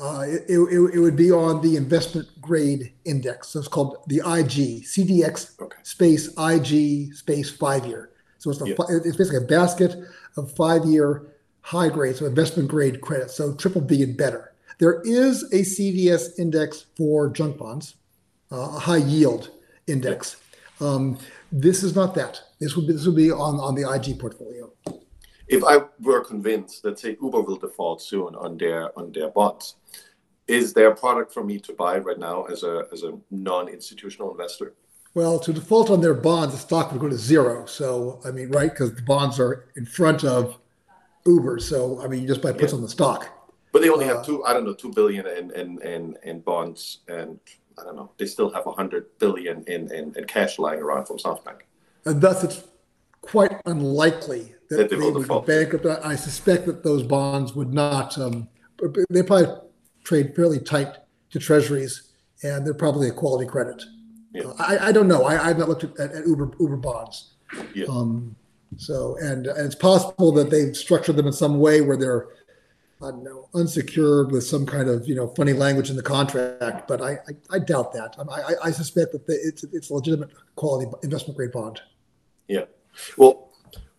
Uh, 0.00 0.20
it, 0.26 0.44
it, 0.48 0.94
it, 0.94 1.00
would 1.00 1.16
be 1.16 1.32
on 1.32 1.60
the 1.60 1.76
investment 1.76 2.28
grade 2.40 2.92
index. 3.04 3.48
So 3.48 3.58
it's 3.58 3.68
called 3.68 3.96
the 4.06 4.18
IG, 4.18 4.84
CDX 4.84 5.60
okay. 5.60 5.76
space 5.82 6.28
IG 6.38 7.12
space 7.14 7.50
five 7.50 7.84
year. 7.84 8.10
So 8.38 8.50
it's, 8.50 8.62
a, 8.62 8.68
yeah. 8.68 8.74
it's 8.88 9.16
basically 9.16 9.38
a 9.44 9.48
basket 9.48 9.96
of 10.36 10.52
five 10.52 10.84
year 10.84 11.32
high 11.62 11.88
grade, 11.88 12.16
so 12.16 12.26
investment 12.26 12.68
grade 12.68 13.00
credit, 13.00 13.30
so 13.30 13.54
triple 13.54 13.80
B 13.80 14.02
and 14.02 14.16
better. 14.16 14.52
There 14.78 15.00
is 15.02 15.44
a 15.52 15.62
CDS 15.62 16.38
index 16.38 16.86
for 16.96 17.28
junk 17.30 17.58
bonds, 17.58 17.96
uh, 18.50 18.56
a 18.56 18.78
high 18.78 18.96
yield 18.96 19.50
index. 19.86 20.36
Yeah. 20.80 20.88
Um, 20.88 21.18
this 21.50 21.82
is 21.82 21.94
not 21.94 22.14
that. 22.14 22.40
This 22.62 22.76
would 22.76 22.86
be 22.86 22.92
this 22.92 23.06
would 23.06 23.16
be 23.16 23.30
on, 23.30 23.54
on 23.66 23.74
the 23.74 23.84
IG 23.94 24.18
portfolio 24.18 24.70
if 25.52 25.62
I 25.64 25.82
were 26.00 26.24
convinced 26.24 26.82
that 26.82 26.98
say 26.98 27.16
Uber 27.20 27.42
will 27.42 27.56
default 27.56 28.00
soon 28.00 28.34
on 28.34 28.56
their 28.56 28.96
on 28.98 29.12
their 29.12 29.28
bonds, 29.28 29.76
is 30.48 30.72
there 30.72 30.90
a 30.90 30.96
product 30.96 31.32
for 31.32 31.44
me 31.44 31.58
to 31.60 31.72
buy 31.74 31.98
right 31.98 32.18
now 32.18 32.44
as 32.44 32.62
a 32.62 32.86
as 32.92 33.02
a 33.02 33.12
non-institutional 33.30 34.30
investor? 34.30 34.74
Well, 35.14 35.38
to 35.40 35.52
default 35.52 35.90
on 35.90 36.00
their 36.00 36.14
bonds, 36.14 36.54
the 36.54 36.60
stock 36.60 36.90
would 36.90 37.00
go 37.00 37.08
to 37.08 37.18
zero. 37.18 37.66
So 37.66 38.20
I 38.24 38.30
mean, 38.30 38.50
right, 38.50 38.70
because 38.70 38.94
the 38.94 39.02
bonds 39.02 39.38
are 39.38 39.68
in 39.76 39.84
front 39.84 40.24
of 40.24 40.58
Uber. 41.26 41.58
So 41.60 42.00
I 42.02 42.08
mean, 42.08 42.22
you 42.22 42.26
just 42.26 42.42
buy 42.42 42.52
puts 42.52 42.72
yeah. 42.72 42.76
on 42.76 42.82
the 42.82 42.88
stock. 42.88 43.28
But 43.72 43.82
they 43.82 43.90
only 43.90 44.06
uh, 44.06 44.16
have 44.16 44.26
two, 44.26 44.44
I 44.44 44.52
don't 44.54 44.64
know, 44.64 44.74
two 44.74 44.92
billion 44.92 45.26
in 45.26 45.50
in 45.50 45.82
in, 45.82 46.16
in 46.22 46.40
bonds, 46.40 47.00
and 47.08 47.38
I 47.78 47.84
don't 47.84 47.96
know, 47.96 48.10
they 48.16 48.26
still 48.26 48.50
have 48.50 48.66
a 48.66 48.72
hundred 48.72 49.06
billion 49.18 49.64
in, 49.64 49.92
in 49.92 50.14
in 50.16 50.24
cash 50.24 50.58
lying 50.58 50.80
around 50.80 51.06
from 51.06 51.18
SoftBank. 51.18 51.60
And 52.04 52.20
thus, 52.20 52.44
it's 52.44 52.64
quite 53.20 53.52
unlikely 53.66 54.54
that, 54.68 54.90
they, 54.90 54.96
they 54.96 55.10
would 55.10 55.28
go 55.28 55.40
bankrupt. 55.40 55.86
I 55.86 56.16
suspect 56.16 56.66
that 56.66 56.82
those 56.82 57.02
bonds 57.02 57.54
would 57.54 57.72
not. 57.72 58.18
Um, 58.18 58.48
they 59.10 59.22
probably 59.22 59.54
trade 60.04 60.34
fairly 60.34 60.58
tight 60.58 60.96
to 61.30 61.38
treasuries, 61.38 62.12
and 62.42 62.66
they're 62.66 62.74
probably 62.74 63.08
a 63.08 63.12
quality 63.12 63.48
credit. 63.48 63.82
Yeah. 64.34 64.44
Uh, 64.44 64.54
I, 64.58 64.88
I 64.88 64.92
don't 64.92 65.08
know. 65.08 65.24
I, 65.24 65.48
I've 65.48 65.58
not 65.58 65.68
looked 65.68 65.84
at, 65.84 65.98
at, 65.98 66.26
Uber 66.26 66.52
Uber 66.58 66.76
bonds. 66.76 67.34
Yeah. 67.74 67.86
Um, 67.86 68.34
so 68.78 69.16
and, 69.20 69.46
and 69.46 69.66
it's 69.66 69.74
possible 69.74 70.32
that 70.32 70.50
they've 70.50 70.76
structured 70.76 71.16
them 71.16 71.26
in 71.26 71.32
some 71.32 71.60
way 71.60 71.82
where 71.82 71.96
they're 71.96 72.28
I 73.02 73.10
don't 73.10 73.24
know, 73.24 73.48
unsecured 73.54 74.30
with 74.30 74.44
some 74.44 74.64
kind 74.64 74.88
of 74.88 75.08
you 75.08 75.14
know 75.14 75.28
funny 75.28 75.52
language 75.52 75.90
in 75.90 75.96
the 75.96 76.02
contract, 76.02 76.86
but 76.86 77.02
I 77.02 77.12
I, 77.12 77.56
I 77.56 77.58
doubt 77.58 77.92
that. 77.94 78.14
I, 78.30 78.68
I, 78.68 78.70
suspect 78.70 79.12
that 79.12 79.26
the, 79.26 79.32
it's 79.32 79.64
it's 79.64 79.90
a 79.90 79.94
legitimate 79.94 80.30
quality 80.54 80.90
investment 81.02 81.36
grade 81.36 81.52
bond. 81.52 81.80
Yeah, 82.46 82.64
well, 83.16 83.50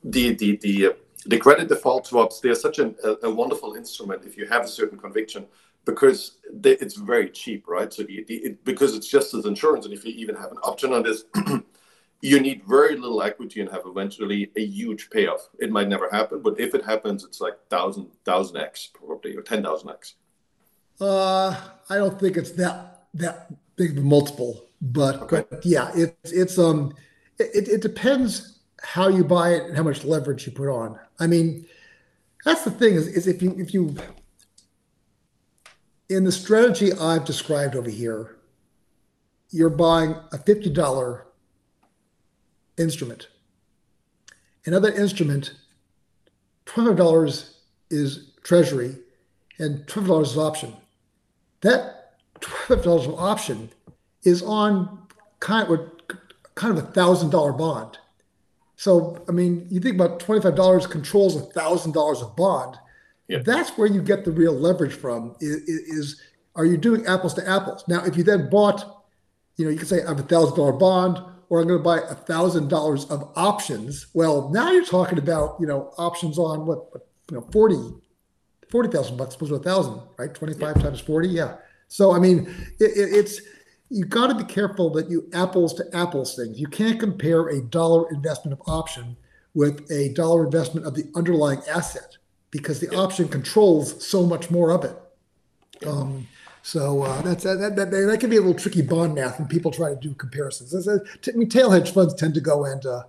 the 0.04 0.34
the 0.36 0.58
the 0.58 0.88
uh, 0.88 0.93
the 1.26 1.38
credit 1.38 1.68
default 1.68 2.08
swaps 2.08 2.39
they're 2.39 2.56
such 2.56 2.80
an, 2.80 2.95
a, 3.04 3.16
a, 3.24 3.30
wonderful 3.30 3.76
instrument 3.76 4.24
if 4.26 4.38
you 4.38 4.45
have 4.45 4.66
a 4.66 4.68
certain 4.68 4.97
conviction 4.97 5.45
because 5.86 6.38
they, 6.51 6.72
it's 6.72 6.95
very 6.95 7.30
cheap, 7.30 7.68
right? 7.68 7.91
So 7.91 8.04
the, 8.04 8.24
the 8.24 8.36
it, 8.36 8.64
because 8.64 8.95
it's 8.95 9.08
just 9.08 9.34
as 9.34 9.45
insurance, 9.45 9.86
and 9.86 9.93
if 9.93 10.06
you 10.06 10.14
even 10.14 10.36
have 10.36 10.51
an 10.51 10.58
option 10.64 10.93
on 10.93 11.04
this. 11.04 11.26
you 12.24 12.39
need 12.39 12.63
very 12.65 12.95
little 12.95 13.21
equity 13.21 13.59
and 13.59 13.69
have 13.69 13.82
eventually 13.86 14.49
a 14.55 14.65
huge 14.65 15.09
payoff. 15.09 15.49
It 15.59 15.69
might 15.69 15.89
never 15.89 16.09
happen, 16.09 16.41
but 16.41 16.57
if 16.57 16.74
it 16.74 16.82
happens, 16.86 17.26
it's 17.26 17.41
like 17.41 17.55
thousand 17.69 18.07
thousand 18.24 18.57
x 18.57 18.89
probably 18.93 19.36
or 19.36 19.41
ten 19.41 19.61
thousand 19.61 19.89
x. 19.89 20.15
Uh, 21.01 21.53
I 21.89 21.97
don't 21.97 22.17
think 22.17 22.38
it's 22.38 22.51
that 22.51 23.07
that 23.15 23.51
big 23.76 23.91
of 23.91 23.97
a 23.97 24.01
multiple, 24.01 24.69
but 24.82 25.15
okay. 25.24 25.43
but 25.49 25.65
yeah, 25.65 25.91
it's 25.93 26.32
it's 26.32 26.57
um 26.57 26.95
it, 27.39 27.67
it 27.67 27.82
depends 27.82 28.59
how 28.82 29.09
you 29.09 29.26
buy 29.26 29.49
it 29.49 29.63
and 29.65 29.76
how 29.76 29.84
much 29.84 30.05
leverage 30.05 30.45
you 30.45 30.53
put 30.53 30.69
on. 30.69 30.97
I 31.19 31.28
mean, 31.28 31.65
that's 32.45 32.63
the 32.63 32.71
thing 32.71 32.95
is, 32.95 33.07
is 33.07 33.28
if 33.28 33.41
you 33.41 33.53
if 33.57 33.74
you 33.74 33.97
in 36.07 36.24
the 36.24 36.32
strategy 36.32 36.93
I've 36.93 37.26
described 37.26 37.76
over 37.76 37.89
here, 37.89 38.38
you're 39.51 39.69
buying 39.69 40.15
a 40.32 40.38
fifty 40.38 40.69
dollar 40.69 41.26
instrument. 42.78 43.28
Another 44.65 44.91
instrument, 44.91 45.53
$12 46.65 47.49
is 47.89 48.32
treasury 48.43 48.95
and 49.59 49.86
$12 49.88 50.21
is 50.21 50.38
option. 50.38 50.74
That 51.61 52.15
$12 52.41 53.07
of 53.07 53.19
option 53.19 53.69
is 54.24 54.41
on 54.41 55.07
kind 55.39 55.69
of, 55.69 55.91
kind 56.55 56.78
of 56.78 56.84
a 56.84 56.88
$1,000 56.88 57.57
bond. 57.57 57.97
So, 58.76 59.24
I 59.30 59.32
mean, 59.32 59.67
you 59.69 59.80
think 59.80 59.95
about 59.95 60.19
$25 60.19 60.89
controls 60.89 61.36
$1,000 61.38 62.21
of 62.21 62.36
bond. 62.36 62.78
Yeah. 63.28 63.39
That's 63.39 63.71
where 63.78 63.88
you 63.88 64.01
get 64.01 64.26
the 64.26 64.32
real 64.32 64.53
leverage 64.53 64.93
from 64.93 65.36
is, 65.39 65.55
is, 65.67 66.21
are 66.55 66.65
you 66.65 66.78
doing 66.78 67.05
apples 67.05 67.34
to 67.36 67.49
apples? 67.49 67.84
Now, 67.88 68.03
if 68.03 68.17
you 68.17 68.24
then 68.24 68.49
bought, 68.49 69.05
you 69.55 69.65
know, 69.65 69.71
you 69.71 69.78
could 69.78 69.88
say 69.88 70.03
I 70.03 70.09
have 70.09 70.19
a 70.19 70.24
$1,000 70.24 70.80
bond 70.80 71.21
or 71.54 71.62
I'm 71.62 71.68
going 71.68 71.78
to 71.78 71.84
buy 71.84 71.99
a 71.99 72.16
thousand 72.16 72.68
dollars 72.68 73.06
of 73.12 73.32
options. 73.36 74.08
Well, 74.16 74.49
now 74.49 74.72
you're 74.72 74.84
talking 74.84 75.20
about 75.20 75.58
you 75.60 75.68
know 75.68 75.93
options 75.99 76.39
on 76.39 76.66
what, 76.66 76.88
you 77.30 77.38
know 77.38 77.47
40 77.51 77.76
40,000 78.72 79.18
bucks 79.18 79.36
opposed 79.36 79.51
to 79.51 79.56
a 79.58 79.60
thousand, 79.60 80.01
right? 80.18 80.34
25 80.34 80.78
yeah. 80.78 80.82
times 80.82 80.99
40. 80.99 81.28
Yeah. 81.28 81.58
So, 81.89 82.12
I 82.12 82.18
mean, 82.18 82.47
it, 82.80 82.97
it, 82.97 83.14
it's, 83.14 83.39
you 83.91 84.04
got 84.04 84.28
to 84.28 84.36
be 84.36 84.51
careful 84.51 84.89
that 84.93 85.12
you 85.12 85.30
apples 85.32 85.76
to 85.76 85.86
apples 85.93 86.36
things. 86.36 86.60
You 86.60 86.66
can't 86.66 86.99
compare 86.99 87.49
a 87.49 87.62
dollar 87.62 88.10
investment 88.12 88.60
of 88.60 88.68
option 88.68 89.16
with 89.54 89.86
a 89.91 90.12
dollar 90.14 90.45
investment 90.45 90.88
of 90.88 90.95
the 90.95 91.04
underlying 91.14 91.62
asset 91.70 92.18
because 92.49 92.80
the 92.80 92.89
yeah. 92.91 92.97
option 92.97 93.28
controls 93.28 94.04
so 94.04 94.26
much 94.26 94.49
more 94.49 94.72
of 94.72 94.86
it. 94.86 94.97
Um, 95.86 96.28
so 96.66 97.03
uh, 97.03 97.22
that's 97.22 97.43
that, 97.43 97.57
that, 97.59 97.76
that, 97.76 97.91
that 97.91 98.20
can 98.22 98.30
be 98.30 98.38
a 98.38 98.41
little 98.41 98.57
tricky 98.57 98.82
bond 98.82 99.16
math 99.16 99.38
when 99.38 99.49
people 99.49 99.70
try 99.70 99.89
to 99.89 99.97
do 99.97 100.14
comparisons. 100.14 100.88
I 100.88 101.32
mean, 101.36 101.49
tail 101.49 101.70
hedge 101.70 101.91
funds 101.91 102.14
tend 102.14 102.34
to 102.36 102.41
go 102.41 102.64
and 102.64 102.86
uh, 102.86 103.03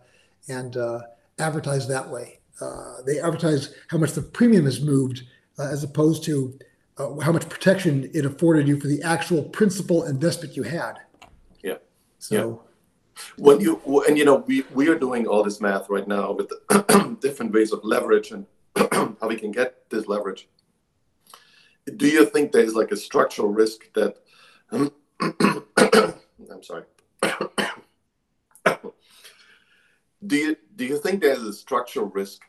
and 0.49 0.77
uh, 0.77 1.03
advertise 1.39 1.87
that 1.87 2.11
way. 2.11 2.41
Uh, 2.61 2.97
they 3.07 3.21
advertise 3.21 3.73
how 3.89 3.99
much 3.99 4.13
the 4.13 4.23
premium 4.23 4.65
has 4.65 4.81
moved 4.81 5.23
uh, 5.57 5.69
as 5.69 5.85
opposed 5.85 6.25
to 6.25 6.59
uh, 6.99 7.21
how 7.21 7.31
much 7.31 7.49
protection 7.49 8.11
it 8.13 8.27
afforded 8.27 8.67
you 8.67 8.79
for 8.79 8.89
the 8.89 9.01
actual 9.05 9.45
principal 9.45 10.03
investment 10.05 10.57
you 10.57 10.65
had. 10.65 10.99
Yeah. 11.63 11.77
So. 12.19 12.35
Yeah. 12.35 12.71
When 13.37 13.61
you 13.61 13.81
and 14.09 14.19
you 14.19 14.25
know 14.25 14.43
we 14.49 14.65
we 14.75 14.89
are 14.89 14.99
doing 14.99 15.29
all 15.29 15.45
this 15.45 15.61
math 15.61 15.89
right 15.89 16.09
now 16.09 16.33
with 16.33 16.51
different 17.21 17.53
ways 17.53 17.71
of 17.71 17.85
leverage 17.85 18.33
and 18.33 18.47
how 19.21 19.29
we 19.29 19.37
can 19.37 19.53
get 19.53 19.89
this 19.91 20.09
leverage 20.09 20.49
do 21.97 22.09
you 22.09 22.27
think 22.27 22.53
there's 22.53 22.75
like 22.75 22.91
a 22.93 22.97
structural 22.97 23.49
risk 23.49 23.93
that 23.95 24.19
I'm 25.21 26.63
sorry. 26.63 26.85
do 30.27 30.37
you 30.37 30.57
do 30.77 30.85
you 30.85 30.99
think 30.99 31.21
there's 31.21 31.43
a 31.43 31.53
structural 31.53 32.07
risk 32.07 32.43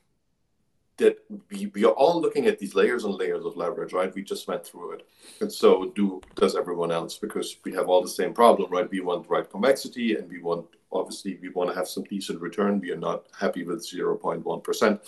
that 0.97 1.17
we, 1.51 1.67
we 1.67 1.83
are 1.83 1.91
all 1.91 2.21
looking 2.21 2.45
at 2.45 2.57
these 2.57 2.73
layers 2.73 3.03
and 3.03 3.13
layers 3.15 3.43
of 3.43 3.57
leverage, 3.57 3.91
right? 3.91 4.15
We 4.15 4.23
just 4.23 4.47
went 4.47 4.65
through 4.65 4.93
it. 4.93 5.07
And 5.41 5.51
so 5.51 5.91
do 5.95 6.21
does 6.35 6.55
everyone 6.55 6.91
else 6.91 7.17
because 7.17 7.57
we 7.63 7.73
have 7.73 7.89
all 7.89 8.01
the 8.01 8.07
same 8.07 8.33
problem, 8.33 8.71
right? 8.71 8.89
We 8.89 9.01
want 9.01 9.29
right 9.29 9.49
convexity 9.49 10.15
and 10.15 10.29
we 10.29 10.39
want 10.41 10.65
obviously 10.91 11.37
we 11.41 11.49
want 11.49 11.69
to 11.69 11.75
have 11.75 11.87
some 11.87 12.03
decent 12.03 12.41
return. 12.41 12.79
We 12.79 12.91
are 12.91 12.97
not 12.97 13.25
happy 13.37 13.63
with 13.63 13.85
0.1%. 13.85 14.99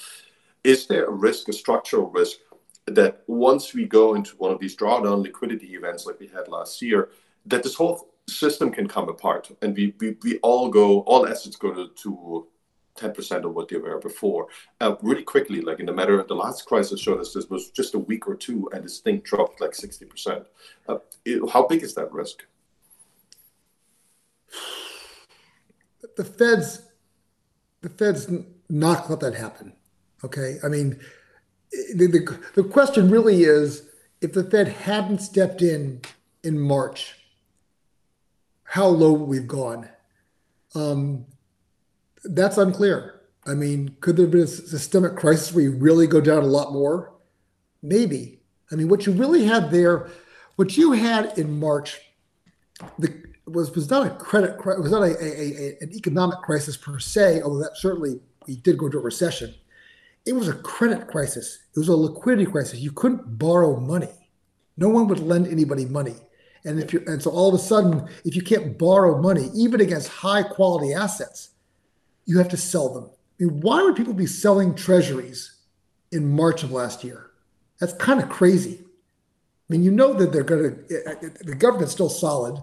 Is 0.64 0.88
there 0.88 1.06
a 1.06 1.12
risk, 1.12 1.48
a 1.48 1.54
structural 1.54 2.10
risk 2.10 2.40
that 2.88 3.24
once 3.28 3.74
we 3.74 3.86
go 3.86 4.16
into 4.16 4.36
one 4.38 4.52
of 4.52 4.60
these 4.60 4.76
drawdown 4.76 5.22
liquidity 5.22 5.68
events 5.76 6.06
like 6.06 6.20
we 6.20 6.28
had 6.28 6.48
last 6.48 6.82
year, 6.82 7.10
that 7.46 7.64
this 7.64 7.76
whole 7.76 8.14
system 8.30 8.72
can 8.72 8.88
come 8.88 9.10
apart 9.10 9.50
and 9.62 9.76
we, 9.76 9.94
we, 10.00 10.16
we 10.24 10.38
all 10.40 10.70
go, 10.70 11.02
all 11.02 11.28
assets 11.28 11.56
go 11.56 11.74
to, 11.74 11.90
to 11.96 12.48
10% 12.98 13.44
of 13.44 13.54
what 13.54 13.68
they 13.68 13.78
were 13.78 14.00
before 14.00 14.48
uh, 14.82 14.96
really 15.02 15.24
quickly. 15.24 15.62
Like 15.62 15.80
in 15.80 15.86
the 15.86 15.94
matter 15.94 16.20
of 16.20 16.28
the 16.28 16.36
last 16.36 16.66
crisis 16.66 17.00
showed 17.00 17.20
us 17.20 17.34
this 17.34 17.50
was 17.50 17.70
just 17.70 17.94
a 17.94 18.00
week 18.00 18.28
or 18.28 18.36
two 18.36 18.70
and 18.74 18.84
this 18.84 19.00
thing 19.00 19.20
dropped 19.20 19.62
like 19.62 19.72
60%. 19.72 20.46
Uh, 20.88 20.98
it, 21.26 21.50
how 21.52 21.68
big 21.68 21.84
is 21.84 21.94
that 21.96 22.12
risk? 22.12 22.46
The 26.16 26.24
Fed's, 26.24 26.82
the 27.82 27.90
Fed's 27.90 28.30
not 28.70 29.10
let 29.10 29.20
that 29.20 29.36
happen. 29.36 29.74
Okay. 30.24 30.58
I 30.64 30.68
mean, 30.68 31.00
the, 31.72 32.08
the, 32.08 32.40
the 32.62 32.64
question 32.64 33.10
really 33.10 33.44
is 33.44 33.84
if 34.22 34.34
the 34.34 34.44
Fed 34.44 34.68
hadn't 34.68 35.20
stepped 35.20 35.62
in 35.62 36.02
in 36.44 36.60
March, 36.60 37.16
how 38.64 38.88
low 38.88 39.14
we've 39.14 39.48
gone. 39.48 39.90
Um, 40.76 41.26
that's 42.24 42.58
unclear. 42.58 43.22
I 43.46 43.54
mean, 43.54 43.96
could 44.02 44.18
there 44.18 44.26
have 44.26 44.32
been 44.32 44.42
a 44.42 44.48
systemic 44.48 45.16
crisis 45.16 45.54
where 45.54 45.64
you 45.64 45.72
really 45.72 46.08
go 46.08 46.20
down 46.20 46.44
a 46.44 46.48
lot 46.48 46.74
more? 46.74 47.14
Maybe. 47.82 48.42
I 48.72 48.76
mean, 48.76 48.90
what 48.90 49.06
you 49.06 49.14
really 49.14 49.46
had 49.46 49.72
there, 49.72 50.10
what 50.58 50.76
you 50.76 50.92
had 50.92 51.38
in 51.38 51.60
March, 51.60 52.00
the, 53.00 53.24
was 53.46 53.74
was 53.74 53.90
not 53.90 54.06
a 54.06 54.10
credit, 54.10 54.58
was 54.66 54.92
not 54.92 55.04
a, 55.04 55.16
a, 55.24 55.28
a, 55.28 55.78
an 55.80 55.94
economic 55.94 56.40
crisis 56.40 56.76
per 56.76 57.00
se, 57.00 57.42
although 57.42 57.64
that 57.64 57.78
certainly 57.78 58.20
we 58.46 58.58
did 58.58 58.78
go 58.78 58.88
into 58.88 58.98
a 58.98 59.02
recession 59.02 59.54
it 60.28 60.36
was 60.36 60.50
a 60.50 60.54
credit 60.54 61.08
crisis. 61.08 61.60
It 61.76 61.80
was 61.80 61.88
a 61.88 61.96
liquidity 61.96 62.46
crisis. 62.46 62.80
You 62.80 62.92
couldn't 62.92 63.38
borrow 63.38 63.80
money. 63.80 64.10
No 64.76 64.90
one 64.90 65.08
would 65.08 65.20
lend 65.20 65.48
anybody 65.48 65.86
money. 65.86 66.16
And 66.66 66.80
if 66.80 66.92
you 66.92 67.02
and 67.08 67.24
so 67.24 67.32
all 67.32 67.48
of 67.48 67.56
a 67.56 67.64
sudden, 67.64 68.08
if 68.26 68.36
you 68.36 68.42
can't 68.42 68.78
borrow 68.78 69.22
money, 69.22 69.50
even 69.56 69.80
against 69.80 70.10
high 70.10 70.44
quality 70.44 70.94
assets, 70.94 71.52
you 72.26 72.38
have 72.38 72.50
to 72.50 72.58
sell 72.58 72.94
them. 72.94 73.10
I 73.40 73.46
mean, 73.46 73.62
why 73.62 73.82
would 73.82 73.96
people 73.96 74.14
be 74.14 74.26
selling 74.26 74.76
treasuries 74.76 75.56
in 76.12 76.30
March 76.36 76.64
of 76.64 76.72
last 76.72 77.04
year? 77.04 77.32
That's 77.80 77.94
kind 77.94 78.22
of 78.22 78.28
crazy. 78.28 78.80
I 78.82 79.74
mean, 79.74 79.84
you 79.84 79.92
know 79.92 80.14
that 80.14 80.34
they're 80.34 80.44
going 80.44 80.88
to 80.90 81.32
the 81.42 81.56
government's 81.56 81.94
still 81.94 82.10
solid. 82.10 82.62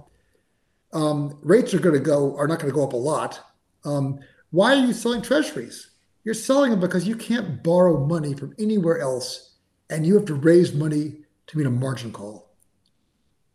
Um, 0.92 1.38
rates 1.42 1.72
are 1.72 1.80
going 1.80 1.94
to 1.94 2.00
go 2.00 2.36
are 2.36 2.46
not 2.46 2.58
going 2.58 2.70
to 2.70 2.76
go 2.76 2.84
up 2.84 2.92
a 2.92 2.96
lot. 2.96 3.40
Um, 3.84 4.18
why 4.50 4.74
are 4.74 4.86
you 4.86 4.92
selling 4.92 5.22
treasuries? 5.22 5.88
You're 6.24 6.34
selling 6.34 6.70
them 6.70 6.80
because 6.80 7.06
you 7.06 7.16
can't 7.16 7.62
borrow 7.62 8.04
money 8.04 8.34
from 8.34 8.54
anywhere 8.58 8.98
else 8.98 9.56
and 9.90 10.06
you 10.06 10.14
have 10.14 10.24
to 10.26 10.34
raise 10.34 10.72
money 10.72 11.18
to 11.46 11.58
meet 11.58 11.66
a 11.66 11.70
margin 11.70 12.12
call. 12.12 12.50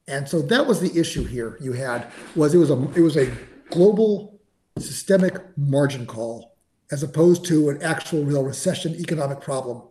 And 0.08 0.28
so 0.28 0.42
that 0.44 0.66
was 0.66 0.80
the 0.80 0.98
issue 1.00 1.24
here 1.24 1.58
you 1.60 1.74
had 1.74 2.12
was 2.36 2.54
it 2.54 2.58
was 2.58 2.70
a 2.72 2.82
it 2.96 3.02
was 3.02 3.18
a 3.18 3.32
global 3.70 4.40
systemic 4.78 5.36
margin 5.58 6.06
call 6.06 6.56
as 6.92 7.04
opposed 7.04 7.46
to 7.46 7.70
an 7.70 7.82
actual 7.84 8.24
real 8.24 8.44
recession 8.44 8.96
economic 8.96 9.42
problem. 9.42 9.84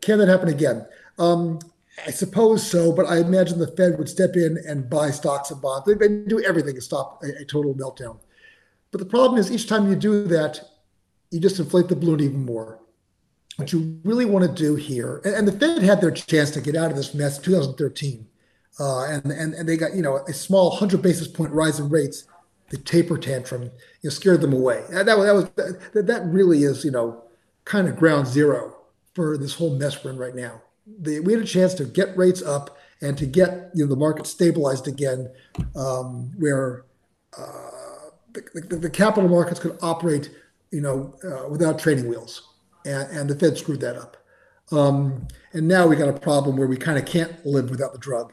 Can 0.00 0.18
that 0.18 0.28
happen 0.28 0.48
again? 0.48 0.86
Um, 1.18 1.58
I 2.06 2.10
suppose 2.10 2.68
so, 2.68 2.92
but 2.92 3.06
I 3.06 3.18
imagine 3.18 3.58
the 3.58 3.68
Fed 3.68 3.98
would 3.98 4.08
step 4.08 4.36
in 4.36 4.58
and 4.66 4.90
buy 4.90 5.10
stocks 5.10 5.50
and 5.50 5.60
bonds. 5.60 5.86
They, 5.86 5.94
they 5.94 6.24
do 6.26 6.40
everything 6.42 6.74
to 6.74 6.80
stop 6.80 7.22
a, 7.22 7.42
a 7.42 7.44
total 7.44 7.74
meltdown. 7.74 8.18
But 8.90 9.00
the 9.00 9.06
problem 9.06 9.40
is 9.40 9.50
each 9.50 9.66
time 9.66 9.88
you 9.88 9.96
do 9.96 10.24
that, 10.24 10.60
you 11.30 11.40
just 11.40 11.58
inflate 11.58 11.88
the 11.88 11.96
balloon 11.96 12.20
even 12.20 12.44
more. 12.44 12.80
What 13.56 13.72
you 13.72 14.00
really 14.04 14.26
want 14.26 14.44
to 14.44 14.52
do 14.52 14.76
here, 14.76 15.22
and, 15.24 15.34
and 15.34 15.48
the 15.48 15.52
Fed 15.52 15.82
had 15.82 16.00
their 16.00 16.10
chance 16.10 16.50
to 16.52 16.60
get 16.60 16.76
out 16.76 16.90
of 16.90 16.96
this 16.96 17.14
mess 17.14 17.38
in 17.38 17.44
2013, 17.44 18.26
uh, 18.78 19.04
and, 19.04 19.32
and 19.32 19.54
and 19.54 19.68
they 19.68 19.76
got 19.76 19.94
you 19.94 20.02
know 20.02 20.16
a 20.28 20.32
small 20.32 20.70
100 20.70 21.00
basis 21.00 21.26
point 21.26 21.52
rise 21.52 21.80
in 21.80 21.88
rates, 21.88 22.24
the 22.68 22.76
taper 22.76 23.16
tantrum, 23.16 23.62
you 23.62 23.70
know, 24.04 24.10
scared 24.10 24.42
them 24.42 24.52
away. 24.52 24.84
That, 24.90 25.06
that, 25.06 25.16
was 25.16 25.48
that, 25.56 26.06
that 26.06 26.26
really 26.26 26.64
is 26.64 26.84
you 26.84 26.90
know 26.90 27.24
kind 27.64 27.88
of 27.88 27.96
ground 27.96 28.26
zero 28.26 28.76
for 29.14 29.38
this 29.38 29.54
whole 29.54 29.74
mess 29.76 30.04
we're 30.04 30.10
in 30.10 30.18
right 30.18 30.34
now. 30.34 30.60
the, 30.86 31.20
we 31.20 31.32
had 31.32 31.42
a 31.42 31.46
chance 31.46 31.72
to 31.74 31.84
get 31.84 32.16
rates 32.16 32.42
up 32.42 32.76
and 33.00 33.16
to 33.18 33.26
get 33.26 33.70
you 33.74 33.84
know 33.84 33.88
the 33.88 33.96
market 33.96 34.26
stabilized 34.26 34.88
again, 34.88 35.30
um, 35.74 36.32
where 36.38 36.84
uh, 37.36 38.10
the, 38.32 38.42
the, 38.68 38.76
the, 38.76 38.90
capital 38.90 39.28
markets 39.28 39.60
could 39.60 39.78
operate 39.82 40.30
you 40.70 40.80
know 40.80 41.14
uh, 41.24 41.48
without 41.48 41.78
training 41.78 42.08
wheels, 42.08 42.54
and, 42.84 43.10
and, 43.10 43.30
the 43.30 43.36
Fed 43.36 43.56
screwed 43.56 43.80
that 43.80 43.96
up. 43.96 44.16
Um, 44.72 45.28
and 45.52 45.68
now 45.68 45.86
we 45.86 45.96
got 45.96 46.08
a 46.08 46.18
problem 46.18 46.56
where 46.56 46.66
we 46.66 46.76
kind 46.76 46.98
of 46.98 47.06
can't 47.06 47.44
live 47.46 47.70
without 47.70 47.92
the 47.92 47.98
drug. 47.98 48.32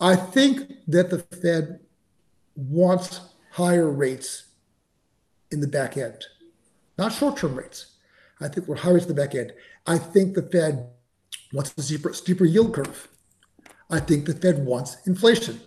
I 0.00 0.16
think 0.16 0.72
that 0.86 1.10
the 1.10 1.18
Fed 1.18 1.80
wants 2.56 3.20
higher 3.52 3.90
rates 3.90 4.44
in 5.50 5.60
the 5.60 5.66
back 5.66 5.96
end, 5.96 6.24
not 6.96 7.12
short-term 7.12 7.54
rates. 7.54 7.96
I 8.40 8.48
think 8.48 8.66
we're 8.66 8.76
higher 8.76 8.94
rates 8.94 9.06
in 9.06 9.14
the 9.14 9.20
back 9.20 9.34
end. 9.34 9.52
I 9.86 9.98
think 9.98 10.34
the 10.34 10.42
Fed 10.42 10.88
wants 11.52 11.74
a 11.76 11.82
steeper, 11.82 12.12
steeper 12.12 12.44
yield 12.44 12.74
curve. 12.74 13.08
I 13.90 14.00
think 14.00 14.26
the 14.26 14.34
Fed 14.34 14.64
wants 14.64 15.06
inflation. 15.06 15.60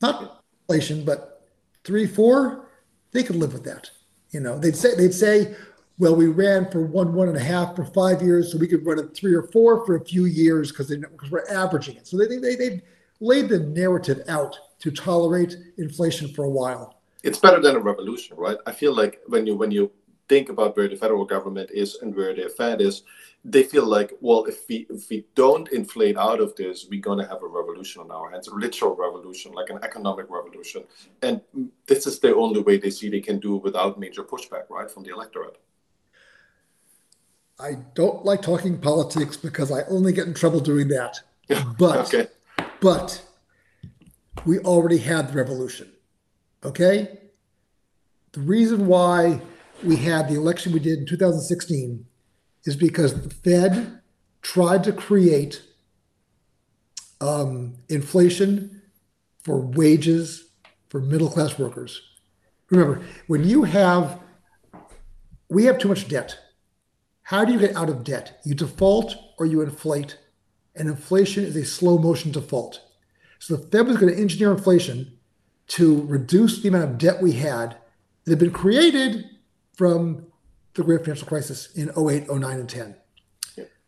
Not 0.00 0.42
inflation, 0.68 1.04
but 1.04 1.42
three, 1.84 2.06
four, 2.06 2.68
they 3.12 3.22
could 3.22 3.36
live 3.36 3.52
with 3.52 3.64
that. 3.64 3.90
You 4.30 4.40
know, 4.40 4.58
they'd 4.58 4.76
say 4.76 4.94
they'd 4.94 5.14
say, 5.14 5.54
well, 5.98 6.16
we 6.16 6.28
ran 6.28 6.70
for 6.70 6.80
one, 6.82 7.12
one 7.12 7.28
and 7.28 7.36
a 7.36 7.42
half 7.42 7.76
for 7.76 7.84
five 7.84 8.22
years, 8.22 8.50
so 8.50 8.58
we 8.58 8.66
could 8.66 8.84
run 8.86 8.98
at 8.98 9.14
three 9.14 9.34
or 9.34 9.42
four 9.42 9.84
for 9.84 9.96
a 9.96 10.04
few 10.04 10.24
years 10.24 10.70
because 10.70 10.88
they 10.88 10.96
because 10.96 11.30
we're 11.30 11.48
averaging 11.48 11.96
it. 11.96 12.06
So 12.06 12.16
they 12.16 12.26
they 12.38 12.56
they 12.56 12.82
laid 13.20 13.48
the 13.48 13.60
narrative 13.60 14.22
out 14.28 14.58
to 14.80 14.90
tolerate 14.90 15.56
inflation 15.76 16.28
for 16.32 16.44
a 16.44 16.50
while. 16.50 17.00
It's 17.22 17.38
better 17.38 17.60
than 17.60 17.76
a 17.76 17.80
revolution, 17.80 18.36
right? 18.38 18.56
I 18.66 18.72
feel 18.72 18.94
like 18.94 19.20
when 19.26 19.46
you 19.46 19.56
when 19.56 19.70
you 19.70 19.90
think 20.30 20.48
about 20.48 20.76
where 20.76 20.88
the 20.88 20.96
federal 21.04 21.24
government 21.24 21.68
is 21.82 21.98
and 22.00 22.14
where 22.16 22.32
the 22.32 22.48
Fed 22.48 22.80
is, 22.80 23.02
they 23.44 23.64
feel 23.64 23.86
like, 23.96 24.10
well, 24.20 24.44
if 24.52 24.58
we 24.68 24.86
if 24.96 25.02
we 25.10 25.18
don't 25.34 25.66
inflate 25.80 26.16
out 26.16 26.40
of 26.40 26.54
this, 26.60 26.86
we're 26.88 27.06
gonna 27.08 27.28
have 27.32 27.42
a 27.42 27.50
revolution 27.60 28.00
on 28.04 28.10
our 28.16 28.30
hands, 28.30 28.46
a 28.48 28.54
literal 28.54 28.94
revolution, 29.06 29.48
like 29.52 29.70
an 29.70 29.80
economic 29.88 30.26
revolution. 30.38 30.84
And 31.26 31.40
this 31.90 32.06
is 32.06 32.20
the 32.20 32.32
only 32.44 32.60
way 32.66 32.76
they 32.78 32.92
see 32.96 33.08
they 33.08 33.26
can 33.30 33.38
do 33.48 33.52
without 33.66 33.98
major 33.98 34.22
pushback, 34.32 34.64
right, 34.70 34.90
from 34.90 35.02
the 35.02 35.12
electorate. 35.16 35.58
I 37.58 37.70
don't 38.00 38.24
like 38.24 38.40
talking 38.40 38.78
politics 38.78 39.36
because 39.36 39.70
I 39.78 39.80
only 39.94 40.12
get 40.12 40.26
in 40.30 40.34
trouble 40.42 40.60
doing 40.60 40.88
that. 40.96 41.14
But 41.84 41.96
okay. 42.06 42.26
but 42.80 43.08
we 44.48 44.54
already 44.72 44.98
had 45.10 45.22
the 45.28 45.34
revolution. 45.42 45.88
Okay? 46.70 47.18
The 48.36 48.42
reason 48.56 48.86
why 48.86 49.40
we 49.82 49.96
had 49.96 50.28
the 50.28 50.34
election 50.34 50.72
we 50.72 50.80
did 50.80 50.98
in 50.98 51.06
2016 51.06 52.06
is 52.64 52.76
because 52.76 53.14
the 53.14 53.30
Fed 53.30 54.00
tried 54.42 54.84
to 54.84 54.92
create 54.92 55.62
um, 57.20 57.74
inflation 57.88 58.82
for 59.42 59.60
wages 59.60 60.50
for 60.88 61.00
middle 61.00 61.30
class 61.30 61.58
workers. 61.58 62.00
Remember, 62.70 63.02
when 63.26 63.44
you 63.44 63.64
have, 63.64 64.20
we 65.48 65.64
have 65.64 65.78
too 65.78 65.88
much 65.88 66.08
debt. 66.08 66.38
How 67.22 67.44
do 67.44 67.52
you 67.52 67.58
get 67.58 67.76
out 67.76 67.88
of 67.88 68.04
debt? 68.04 68.40
You 68.44 68.54
default 68.54 69.14
or 69.38 69.46
you 69.46 69.60
inflate, 69.60 70.18
and 70.74 70.88
inflation 70.88 71.44
is 71.44 71.56
a 71.56 71.64
slow 71.64 71.98
motion 71.98 72.32
default. 72.32 72.80
So 73.38 73.56
the 73.56 73.66
Fed 73.68 73.86
was 73.86 73.96
going 73.96 74.12
to 74.12 74.20
engineer 74.20 74.52
inflation 74.52 75.18
to 75.68 76.02
reduce 76.02 76.60
the 76.60 76.68
amount 76.68 76.84
of 76.84 76.98
debt 76.98 77.22
we 77.22 77.32
had 77.32 77.76
that 78.24 78.32
had 78.32 78.38
been 78.38 78.50
created 78.50 79.29
from 79.80 80.26
the 80.74 80.82
great 80.82 81.00
financial 81.00 81.26
crisis 81.26 81.74
in 81.74 81.88
08, 81.96 82.30
09, 82.30 82.60
and 82.60 82.68
10. 82.68 82.94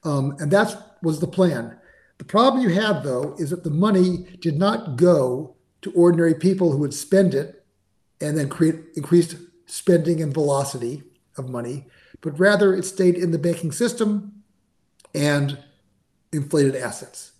Um, 0.04 0.34
and 0.38 0.50
that 0.50 0.96
was 1.02 1.20
the 1.20 1.26
plan. 1.26 1.76
The 2.16 2.24
problem 2.24 2.62
you 2.62 2.70
have, 2.70 3.04
though, 3.04 3.36
is 3.38 3.50
that 3.50 3.62
the 3.62 3.68
money 3.68 4.38
did 4.40 4.56
not 4.56 4.96
go 4.96 5.54
to 5.82 5.92
ordinary 5.92 6.34
people 6.34 6.72
who 6.72 6.78
would 6.78 6.94
spend 6.94 7.34
it 7.34 7.66
and 8.22 8.38
then 8.38 8.48
create 8.48 8.76
increased 8.96 9.36
spending 9.66 10.22
and 10.22 10.32
velocity 10.32 11.02
of 11.36 11.50
money, 11.50 11.84
but 12.22 12.40
rather 12.40 12.74
it 12.74 12.84
stayed 12.84 13.16
in 13.16 13.30
the 13.30 13.38
banking 13.38 13.70
system 13.70 14.42
and 15.14 15.58
inflated 16.32 16.74
assets. 16.74 17.32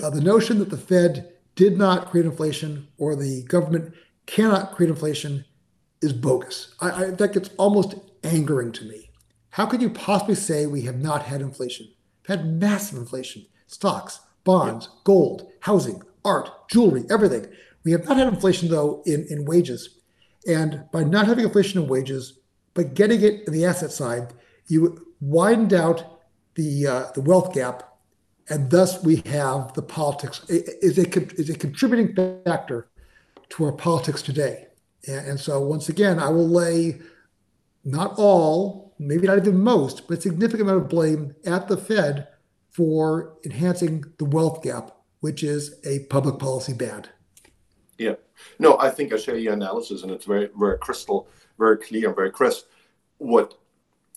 Uh, 0.00 0.10
the 0.10 0.20
notion 0.20 0.60
that 0.60 0.70
the 0.70 0.78
Fed 0.78 1.32
did 1.56 1.76
not 1.76 2.12
create 2.12 2.26
inflation 2.26 2.86
or 2.98 3.16
the 3.16 3.42
government 3.48 3.92
cannot 4.26 4.76
create 4.76 4.90
inflation 4.90 5.44
is 6.02 6.12
bogus. 6.12 6.74
I, 6.80 6.90
I 6.90 7.10
that 7.10 7.32
gets 7.32 7.50
almost 7.56 7.94
angering 8.22 8.72
to 8.72 8.84
me. 8.84 9.10
How 9.50 9.66
could 9.66 9.82
you 9.82 9.90
possibly 9.90 10.34
say 10.34 10.66
we 10.66 10.82
have 10.82 10.98
not 10.98 11.24
had 11.24 11.40
inflation? 11.40 11.88
We've 12.22 12.38
had 12.38 12.60
massive 12.60 12.98
inflation. 12.98 13.46
Stocks, 13.66 14.20
bonds, 14.44 14.88
gold, 15.04 15.50
housing, 15.60 16.02
art, 16.24 16.68
jewelry, 16.68 17.04
everything. 17.10 17.46
We 17.84 17.92
have 17.92 18.04
not 18.06 18.16
had 18.16 18.28
inflation 18.28 18.68
though 18.68 19.02
in, 19.06 19.26
in 19.30 19.44
wages. 19.44 20.00
And 20.46 20.84
by 20.92 21.04
not 21.04 21.26
having 21.26 21.44
inflation 21.44 21.82
in 21.82 21.88
wages, 21.88 22.38
but 22.74 22.94
getting 22.94 23.22
it 23.22 23.46
in 23.46 23.52
the 23.52 23.64
asset 23.64 23.90
side, 23.90 24.34
you 24.68 25.06
widened 25.20 25.72
out 25.72 26.20
the 26.54 26.86
uh, 26.86 27.12
the 27.14 27.20
wealth 27.20 27.52
gap, 27.52 27.96
and 28.48 28.70
thus 28.70 29.02
we 29.02 29.16
have 29.26 29.72
the 29.74 29.82
politics 29.82 30.44
is 30.48 30.98
a 30.98 31.40
is 31.40 31.50
a 31.50 31.54
contributing 31.54 32.14
factor 32.44 32.88
to 33.50 33.64
our 33.64 33.72
politics 33.72 34.22
today. 34.22 34.66
And, 35.06 35.26
and 35.26 35.40
so 35.40 35.60
once 35.60 35.88
again, 35.88 36.18
I 36.18 36.28
will 36.28 36.48
lay 36.48 37.00
not 37.84 38.14
all, 38.18 38.94
maybe 38.98 39.26
not 39.26 39.38
even 39.38 39.60
most, 39.60 40.08
but 40.08 40.22
significant 40.22 40.62
amount 40.62 40.82
of 40.82 40.88
blame 40.88 41.34
at 41.44 41.68
the 41.68 41.76
Fed 41.76 42.28
for 42.70 43.38
enhancing 43.44 44.04
the 44.18 44.24
wealth 44.24 44.62
gap, 44.62 44.96
which 45.20 45.42
is 45.42 45.76
a 45.86 46.00
public 46.10 46.38
policy 46.38 46.74
bad. 46.74 47.08
Yeah. 47.96 48.16
No, 48.58 48.78
I 48.78 48.90
think 48.90 49.12
I 49.12 49.16
share 49.16 49.36
your 49.36 49.54
analysis 49.54 50.02
and 50.02 50.10
it's 50.10 50.26
very, 50.26 50.50
very 50.58 50.78
crystal, 50.78 51.28
very 51.58 51.78
clear, 51.78 52.08
and 52.08 52.16
very 52.16 52.30
crisp. 52.30 52.66
What 53.18 53.58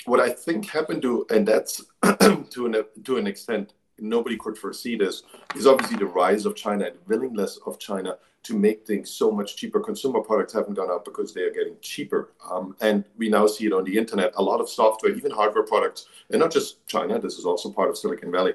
what 0.06 0.20
I 0.20 0.30
think 0.30 0.68
happened 0.68 1.02
to, 1.04 1.26
and 1.30 1.48
that's 1.48 1.84
to 2.50 2.66
an 2.66 2.84
to 3.04 3.18
an 3.18 3.28
extent 3.28 3.74
nobody 3.98 4.38
could 4.38 4.58
foresee 4.58 4.96
this, 4.96 5.24
is 5.56 5.68
obviously 5.68 5.98
the 5.98 6.06
rise 6.06 6.46
of 6.46 6.56
China 6.56 6.86
and 6.86 6.96
willingness 7.08 7.60
of 7.66 7.80
China 7.80 8.18
to 8.44 8.58
make 8.58 8.86
things 8.86 9.10
so 9.10 9.32
much 9.32 9.56
cheaper. 9.56 9.80
Consumer 9.80 10.22
products 10.22 10.54
haven't 10.54 10.76
gone 10.76 10.90
up 10.90 11.06
because 11.06 11.34
they 11.34 11.42
are 11.42 11.52
getting 11.52 11.76
cheaper. 11.82 12.32
Um, 12.50 12.76
and 12.82 13.04
we 13.18 13.30
now 13.30 13.48
see 13.48 13.66
it 13.66 13.74
on 13.74 13.84
the 13.84 13.98
internet. 13.98 14.34
A 14.38 14.42
lot 14.42 14.62
of 14.62 14.70
software, 14.70 15.14
even 15.14 15.32
hardware 15.32 15.66
products, 15.66 16.08
and 16.30 16.40
not 16.40 16.52
just 16.52 16.86
China, 16.88 17.20
this 17.20 17.38
is 17.38 17.46
also 17.46 17.72
part 17.72 17.90
of 17.90 17.98
Silicon 17.98 18.32
Valley, 18.32 18.54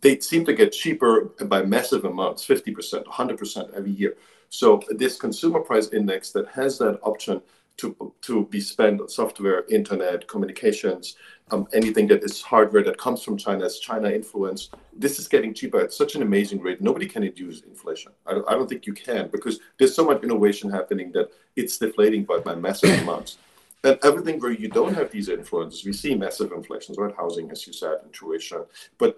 they 0.00 0.18
seem 0.18 0.44
to 0.46 0.54
get 0.54 0.72
cheaper 0.72 1.26
by 1.44 1.62
massive 1.62 2.04
amounts 2.04 2.46
50%, 2.46 3.04
100% 3.04 3.74
every 3.74 3.92
year. 3.92 4.16
So, 4.48 4.80
this 4.88 5.16
consumer 5.16 5.60
price 5.60 5.88
index 5.88 6.32
that 6.32 6.48
has 6.48 6.78
that 6.78 6.98
option 7.02 7.40
to, 7.80 8.12
to 8.22 8.46
be 8.46 8.60
spent 8.60 9.00
on 9.00 9.08
software, 9.08 9.64
internet, 9.70 10.28
communications, 10.28 11.16
um, 11.50 11.66
anything 11.72 12.06
that 12.08 12.22
is 12.22 12.42
hardware 12.42 12.84
that 12.84 12.98
comes 12.98 13.22
from 13.22 13.36
China 13.36 13.64
is 13.64 13.80
China 13.80 14.10
influence. 14.10 14.70
This 14.92 15.18
is 15.18 15.26
getting 15.26 15.54
cheaper 15.54 15.80
at 15.80 15.92
such 15.92 16.14
an 16.14 16.22
amazing 16.22 16.60
rate. 16.60 16.80
Nobody 16.80 17.06
can 17.06 17.22
induce 17.22 17.62
inflation. 17.62 18.12
I 18.26 18.34
don't, 18.34 18.48
I 18.48 18.52
don't 18.52 18.68
think 18.68 18.86
you 18.86 18.92
can 18.92 19.28
because 19.28 19.60
there's 19.78 19.94
so 19.94 20.04
much 20.04 20.22
innovation 20.22 20.70
happening 20.70 21.10
that 21.12 21.30
it's 21.56 21.78
deflating 21.78 22.24
by, 22.24 22.38
by 22.38 22.54
massive 22.54 23.00
amounts. 23.02 23.38
And 23.82 23.98
everything 24.02 24.38
where 24.40 24.52
you 24.52 24.68
don't 24.68 24.94
have 24.94 25.10
these 25.10 25.30
influences, 25.30 25.84
we 25.84 25.94
see 25.94 26.14
massive 26.14 26.52
inflations, 26.52 26.98
right? 26.98 27.14
Housing, 27.16 27.50
as 27.50 27.66
you 27.66 27.72
said, 27.72 27.96
tuition. 28.12 28.64
But 28.98 29.16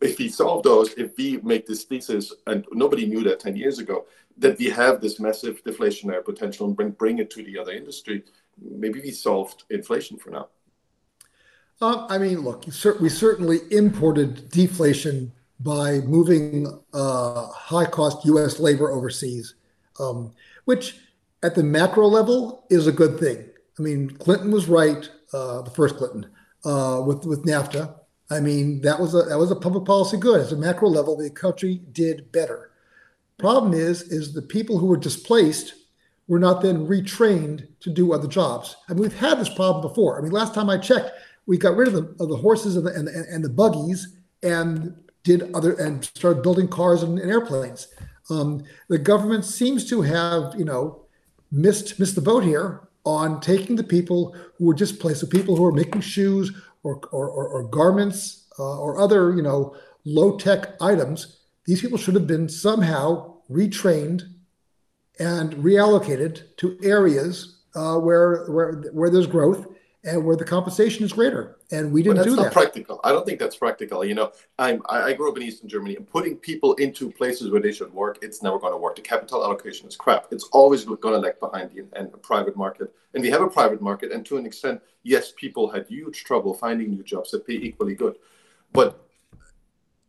if 0.00 0.18
we 0.18 0.28
solve 0.28 0.62
those, 0.62 0.94
if 0.94 1.16
we 1.16 1.38
make 1.42 1.66
this 1.66 1.84
thesis, 1.84 2.32
and 2.46 2.64
nobody 2.72 3.06
knew 3.06 3.22
that 3.24 3.40
10 3.40 3.54
years 3.56 3.78
ago, 3.78 4.06
that 4.38 4.58
we 4.58 4.66
have 4.66 5.00
this 5.00 5.20
massive 5.20 5.62
deflationary 5.64 6.24
potential 6.24 6.66
and 6.66 6.76
bring, 6.76 6.90
bring 6.90 7.18
it 7.18 7.30
to 7.30 7.42
the 7.42 7.58
other 7.58 7.72
industry, 7.72 8.24
maybe 8.60 9.00
we 9.00 9.10
solved 9.10 9.64
inflation 9.70 10.18
for 10.18 10.30
now. 10.30 10.48
Uh, 11.80 12.06
I 12.08 12.18
mean, 12.18 12.40
look, 12.40 12.64
we 13.00 13.08
certainly 13.08 13.60
imported 13.70 14.48
deflation 14.50 15.32
by 15.60 15.98
moving 16.00 16.66
uh, 16.92 17.46
high 17.48 17.86
cost 17.86 18.24
US 18.26 18.60
labor 18.60 18.90
overseas, 18.90 19.54
um, 19.98 20.32
which 20.64 20.98
at 21.42 21.54
the 21.54 21.62
macro 21.62 22.06
level 22.06 22.66
is 22.70 22.86
a 22.86 22.92
good 22.92 23.18
thing. 23.18 23.48
I 23.78 23.82
mean, 23.82 24.10
Clinton 24.10 24.50
was 24.50 24.68
right, 24.68 25.08
uh, 25.32 25.62
the 25.62 25.70
first 25.70 25.96
Clinton, 25.96 26.26
uh, 26.64 27.02
with, 27.04 27.24
with 27.24 27.44
NAFTA. 27.44 27.94
I 28.30 28.40
mean, 28.40 28.80
that 28.82 28.98
was 28.98 29.14
a 29.14 29.22
that 29.22 29.38
was 29.38 29.50
a 29.50 29.56
public 29.56 29.84
policy 29.84 30.16
good. 30.16 30.40
At 30.40 30.50
the 30.50 30.56
macro 30.56 30.88
level, 30.88 31.16
the 31.16 31.28
country 31.28 31.82
did 31.92 32.32
better. 32.32 32.70
Problem 33.38 33.72
is, 33.74 34.02
is 34.02 34.32
the 34.32 34.42
people 34.42 34.78
who 34.78 34.86
were 34.86 34.96
displaced 34.96 35.74
were 36.28 36.38
not 36.38 36.62
then 36.62 36.86
retrained 36.86 37.68
to 37.80 37.90
do 37.90 38.12
other 38.12 38.28
jobs. 38.28 38.76
I 38.88 38.92
mean, 38.92 39.02
we've 39.02 39.18
had 39.18 39.38
this 39.38 39.52
problem 39.52 39.82
before. 39.82 40.18
I 40.18 40.22
mean, 40.22 40.32
last 40.32 40.54
time 40.54 40.70
I 40.70 40.78
checked, 40.78 41.10
we 41.46 41.58
got 41.58 41.76
rid 41.76 41.88
of 41.88 41.94
the, 41.94 42.22
of 42.22 42.28
the 42.28 42.36
horses 42.36 42.76
and 42.76 42.86
the, 42.86 42.94
and, 42.94 43.08
and 43.08 43.44
the 43.44 43.50
buggies 43.50 44.16
and 44.42 44.94
did 45.22 45.54
other 45.54 45.74
and 45.74 46.04
started 46.04 46.42
building 46.42 46.68
cars 46.68 47.02
and, 47.02 47.18
and 47.18 47.30
airplanes. 47.30 47.88
Um, 48.30 48.64
the 48.88 48.98
government 48.98 49.44
seems 49.44 49.88
to 49.90 50.02
have, 50.02 50.54
you 50.56 50.64
know, 50.64 51.04
missed 51.50 51.98
missed 52.00 52.14
the 52.14 52.20
boat 52.20 52.44
here 52.44 52.88
on 53.04 53.40
taking 53.40 53.76
the 53.76 53.84
people 53.84 54.34
who 54.56 54.66
were 54.66 54.74
displaced, 54.74 55.20
the 55.20 55.26
people 55.26 55.56
who 55.56 55.64
are 55.64 55.72
making 55.72 56.00
shoes 56.00 56.52
or 56.82 57.00
or, 57.12 57.28
or, 57.28 57.48
or 57.48 57.64
garments 57.64 58.46
uh, 58.58 58.78
or 58.78 58.98
other, 58.98 59.34
you 59.34 59.42
know, 59.42 59.76
low 60.04 60.36
tech 60.36 60.80
items, 60.80 61.40
these 61.66 61.80
people 61.80 61.98
should 61.98 62.14
have 62.14 62.26
been 62.26 62.48
somehow 62.48 63.34
retrained 63.50 64.22
and 65.18 65.54
reallocated 65.54 66.56
to 66.56 66.78
areas 66.82 67.62
uh, 67.74 67.96
where, 67.96 68.46
where, 68.46 68.72
where 68.92 69.10
there's 69.10 69.26
growth 69.26 69.66
and 70.04 70.22
where 70.22 70.36
the 70.36 70.44
compensation 70.44 71.02
is 71.04 71.12
greater. 71.12 71.56
And 71.70 71.90
we 71.90 72.02
didn't 72.02 72.16
that's 72.16 72.28
do 72.28 72.36
not 72.36 72.44
that. 72.44 72.52
practical. 72.52 73.00
I 73.04 73.10
don't 73.10 73.24
think 73.24 73.38
that's 73.38 73.56
practical. 73.56 74.04
You 74.04 74.14
know, 74.14 74.32
I'm, 74.58 74.82
I 74.88 75.14
grew 75.14 75.30
up 75.30 75.36
in 75.36 75.42
Eastern 75.42 75.68
Germany 75.68 75.96
and 75.96 76.06
putting 76.06 76.36
people 76.36 76.74
into 76.74 77.10
places 77.10 77.50
where 77.50 77.60
they 77.60 77.72
should 77.72 77.92
work, 77.92 78.18
it's 78.20 78.42
never 78.42 78.58
going 78.58 78.72
to 78.72 78.76
work. 78.76 78.96
The 78.96 79.02
capital 79.02 79.42
allocation 79.42 79.88
is 79.88 79.96
crap. 79.96 80.26
It's 80.30 80.44
always 80.52 80.84
going 80.84 81.14
to 81.14 81.18
lag 81.18 81.40
behind 81.40 81.70
the 81.70 81.86
and 81.98 82.12
a 82.12 82.18
private 82.18 82.54
market. 82.54 82.94
And 83.14 83.22
we 83.22 83.30
have 83.30 83.40
a 83.40 83.48
private 83.48 83.80
market. 83.80 84.12
And 84.12 84.26
to 84.26 84.36
an 84.36 84.44
extent, 84.44 84.82
yes, 85.04 85.32
people 85.34 85.70
had 85.70 85.86
huge 85.86 86.24
trouble 86.24 86.52
finding 86.52 86.90
new 86.90 87.02
jobs 87.02 87.30
that 87.30 87.46
pay 87.46 87.54
equally 87.54 87.94
good. 87.94 88.16
But 88.72 89.03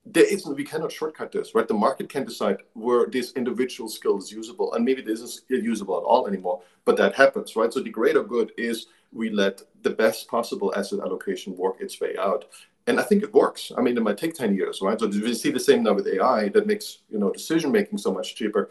there 0.06 0.32
isn't, 0.32 0.56
we 0.56 0.64
cannot 0.64 0.92
shortcut 0.92 1.32
this, 1.32 1.56
right? 1.56 1.68
The 1.68 1.74
market 1.74 2.10
can 2.10 2.26
decide 2.26 2.58
where 2.74 3.08
this 3.08 3.34
individual 3.34 3.90
skill 3.90 4.18
is 4.20 4.32
usable. 4.32 4.74
And 4.74 4.86
maybe 4.86 5.02
this 5.02 5.22
isn't 5.22 5.50
usable 5.50 5.98
at 5.98 6.04
all 6.04 6.28
anymore, 6.28 6.62
but 6.86 6.96
that 6.98 7.16
happens, 7.16 7.56
right? 7.56 7.74
So 7.74 7.80
the 7.80 7.90
greater 7.90 8.24
good 8.24 8.52
is 8.58 8.88
we 9.12 9.30
let 9.32 9.62
the 9.82 9.90
best 9.90 10.28
possible 10.28 10.74
asset 10.76 11.00
allocation 11.00 11.58
work 11.58 11.78
its 11.80 12.00
way 12.00 12.16
out. 12.20 12.46
And 12.88 13.00
I 13.00 13.04
think 13.04 13.24
it 13.24 13.34
works. 13.34 13.72
I 13.76 13.82
mean, 13.82 13.98
it 13.98 14.04
might 14.04 14.20
take 14.20 14.36
10 14.36 14.54
years, 14.54 14.80
right? 14.82 15.00
So 15.00 15.08
we 15.08 15.34
see 15.34 15.50
the 15.50 15.60
same 15.60 15.82
now 15.82 15.94
with 15.94 16.08
AI 16.08 16.50
that 16.50 16.68
makes, 16.68 17.00
you 17.10 17.18
know, 17.18 17.32
decision 17.32 17.72
making 17.72 17.98
so 17.98 18.14
much 18.14 18.36
cheaper. 18.36 18.70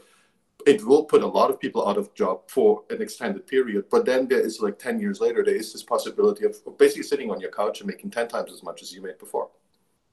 It 0.66 0.86
will 0.86 1.04
put 1.04 1.22
a 1.22 1.26
lot 1.26 1.50
of 1.50 1.58
people 1.58 1.86
out 1.86 1.98
of 1.98 2.14
job 2.14 2.42
for 2.46 2.84
an 2.90 3.02
extended 3.02 3.44
period. 3.48 3.86
But 3.90 4.06
then 4.06 4.28
there 4.28 4.40
is 4.40 4.60
like 4.60 4.78
10 4.78 5.00
years 5.00 5.20
later, 5.20 5.42
there 5.42 5.56
is 5.56 5.72
this 5.72 5.82
possibility 5.82 6.44
of 6.44 6.56
basically 6.78 7.02
sitting 7.02 7.32
on 7.32 7.40
your 7.40 7.50
couch 7.50 7.80
and 7.80 7.88
making 7.88 8.12
10 8.12 8.28
times 8.28 8.52
as 8.52 8.62
much 8.62 8.82
as 8.82 8.94
you 8.94 9.02
made 9.02 9.18
before. 9.18 9.48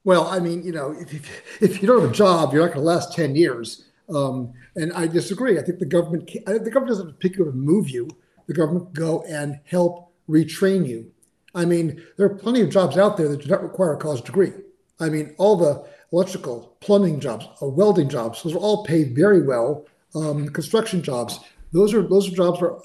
Well, 0.04 0.26
I 0.26 0.40
mean, 0.40 0.64
you 0.64 0.72
know, 0.72 0.92
if, 0.98 1.14
if, 1.14 1.62
if 1.62 1.82
you 1.82 1.88
don't 1.88 2.00
have 2.00 2.10
a 2.10 2.14
job, 2.14 2.52
you're 2.52 2.62
not 2.62 2.74
going 2.74 2.84
to 2.84 2.90
last 2.92 3.14
10 3.14 3.36
years. 3.36 3.84
Um, 4.12 4.52
and 4.74 4.92
I 4.92 5.06
disagree. 5.06 5.58
I 5.58 5.62
think 5.62 5.78
the 5.78 5.86
government, 5.86 6.26
the 6.26 6.70
government 6.70 6.88
doesn't 6.88 7.20
pick 7.20 7.36
you 7.36 7.48
and 7.48 7.54
move 7.54 7.88
you. 7.88 8.08
The 8.46 8.54
government 8.54 8.92
go 8.92 9.22
and 9.22 9.60
help 9.64 10.12
retrain 10.28 10.88
you. 10.88 11.10
I 11.54 11.64
mean, 11.64 12.02
there 12.16 12.26
are 12.26 12.34
plenty 12.34 12.62
of 12.62 12.70
jobs 12.70 12.96
out 12.96 13.16
there 13.16 13.28
that 13.28 13.42
do 13.42 13.48
not 13.48 13.62
require 13.62 13.92
a 13.92 13.98
college 13.98 14.22
degree. 14.22 14.52
I 14.98 15.08
mean, 15.08 15.34
all 15.38 15.56
the 15.56 15.86
electrical, 16.12 16.76
plumbing 16.80 17.20
jobs, 17.20 17.46
uh, 17.60 17.66
welding 17.66 18.08
jobs, 18.08 18.42
those 18.42 18.54
are 18.54 18.58
all 18.58 18.84
paid 18.84 19.14
very 19.14 19.42
well. 19.42 19.86
Um, 20.14 20.48
construction 20.48 21.02
jobs, 21.02 21.40
those 21.72 21.94
are 21.94 22.02
those 22.02 22.30
are 22.30 22.36
jobs 22.36 22.60
where 22.60 22.76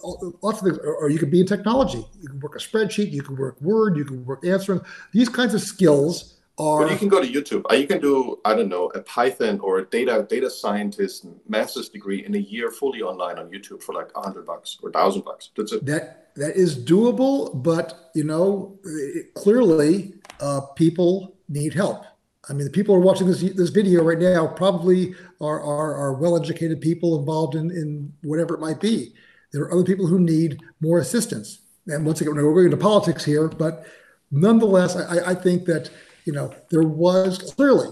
lots 0.41 0.59
of 0.59 0.65
things. 0.65 0.77
Or, 0.77 0.95
or, 0.95 1.09
you 1.09 1.19
could 1.19 1.31
be 1.31 1.41
in 1.41 1.45
technology. 1.45 2.05
You 2.21 2.29
can 2.29 2.39
work 2.39 2.55
a 2.55 2.59
spreadsheet. 2.59 3.11
You 3.11 3.21
can 3.21 3.35
work 3.35 3.59
Word. 3.61 3.97
You 3.97 4.05
can 4.05 4.25
work 4.25 4.45
answering. 4.45 4.79
These 5.11 5.27
kinds 5.27 5.53
of 5.53 5.61
skills 5.61 6.36
But 6.57 6.91
you 6.91 6.97
can 6.97 7.07
go 7.07 7.21
to 7.21 7.27
YouTube. 7.27 7.63
Uh, 7.69 7.75
you 7.75 7.85
can 7.85 8.01
do 8.01 8.39
I 8.43 8.55
don't 8.55 8.69
know 8.69 8.87
a 8.95 9.01
Python 9.01 9.59
or 9.59 9.79
a 9.79 9.85
data 9.85 10.25
data 10.27 10.49
scientist 10.49 11.27
master's 11.47 11.89
degree 11.89 12.25
in 12.25 12.33
a 12.33 12.39
year 12.39 12.71
fully 12.71 13.01
online 13.01 13.37
on 13.37 13.49
YouTube 13.49 13.83
for 13.83 13.93
like 13.93 14.09
a 14.15 14.21
hundred 14.21 14.45
bucks 14.47 14.77
or 14.81 14.91
thousand 14.91 15.23
bucks. 15.23 15.51
That's 15.55 15.71
it. 15.71 15.85
That 15.85 16.33
that 16.35 16.55
is 16.55 16.75
doable, 16.75 17.61
but 17.61 18.09
you 18.15 18.23
know, 18.23 18.79
it, 18.83 19.35
clearly, 19.35 20.15
uh, 20.39 20.61
people 20.75 21.35
need 21.47 21.73
help. 21.75 22.05
I 22.49 22.53
mean, 22.53 22.65
the 22.65 22.71
people 22.71 22.95
who 22.95 23.01
are 23.01 23.05
watching 23.05 23.27
this 23.27 23.41
this 23.41 23.69
video 23.69 24.03
right 24.03 24.17
now 24.17 24.47
probably 24.47 25.13
are 25.39 25.61
are, 25.61 25.93
are 25.95 26.13
well 26.13 26.35
educated 26.35 26.81
people 26.81 27.19
involved 27.19 27.53
in 27.53 27.69
in 27.69 28.11
whatever 28.23 28.55
it 28.55 28.61
might 28.61 28.81
be. 28.81 29.13
There 29.53 29.61
are 29.61 29.71
other 29.71 29.83
people 29.83 30.07
who 30.07 30.19
need 30.19 30.59
more 30.81 30.99
assistance. 30.99 31.59
And 31.85 32.05
once 32.05 32.19
again, 32.19 32.35
we're 32.35 32.53
going 32.53 32.65
into 32.65 32.77
politics 32.77 33.23
here, 33.23 33.47
but 33.47 33.85
nonetheless, 34.29 34.97
I, 34.97 35.31
I 35.31 35.35
think 35.35 35.65
that 35.65 35.89
you 36.27 36.33
know 36.33 36.53
there 36.69 36.83
was 36.83 37.53
clearly 37.55 37.89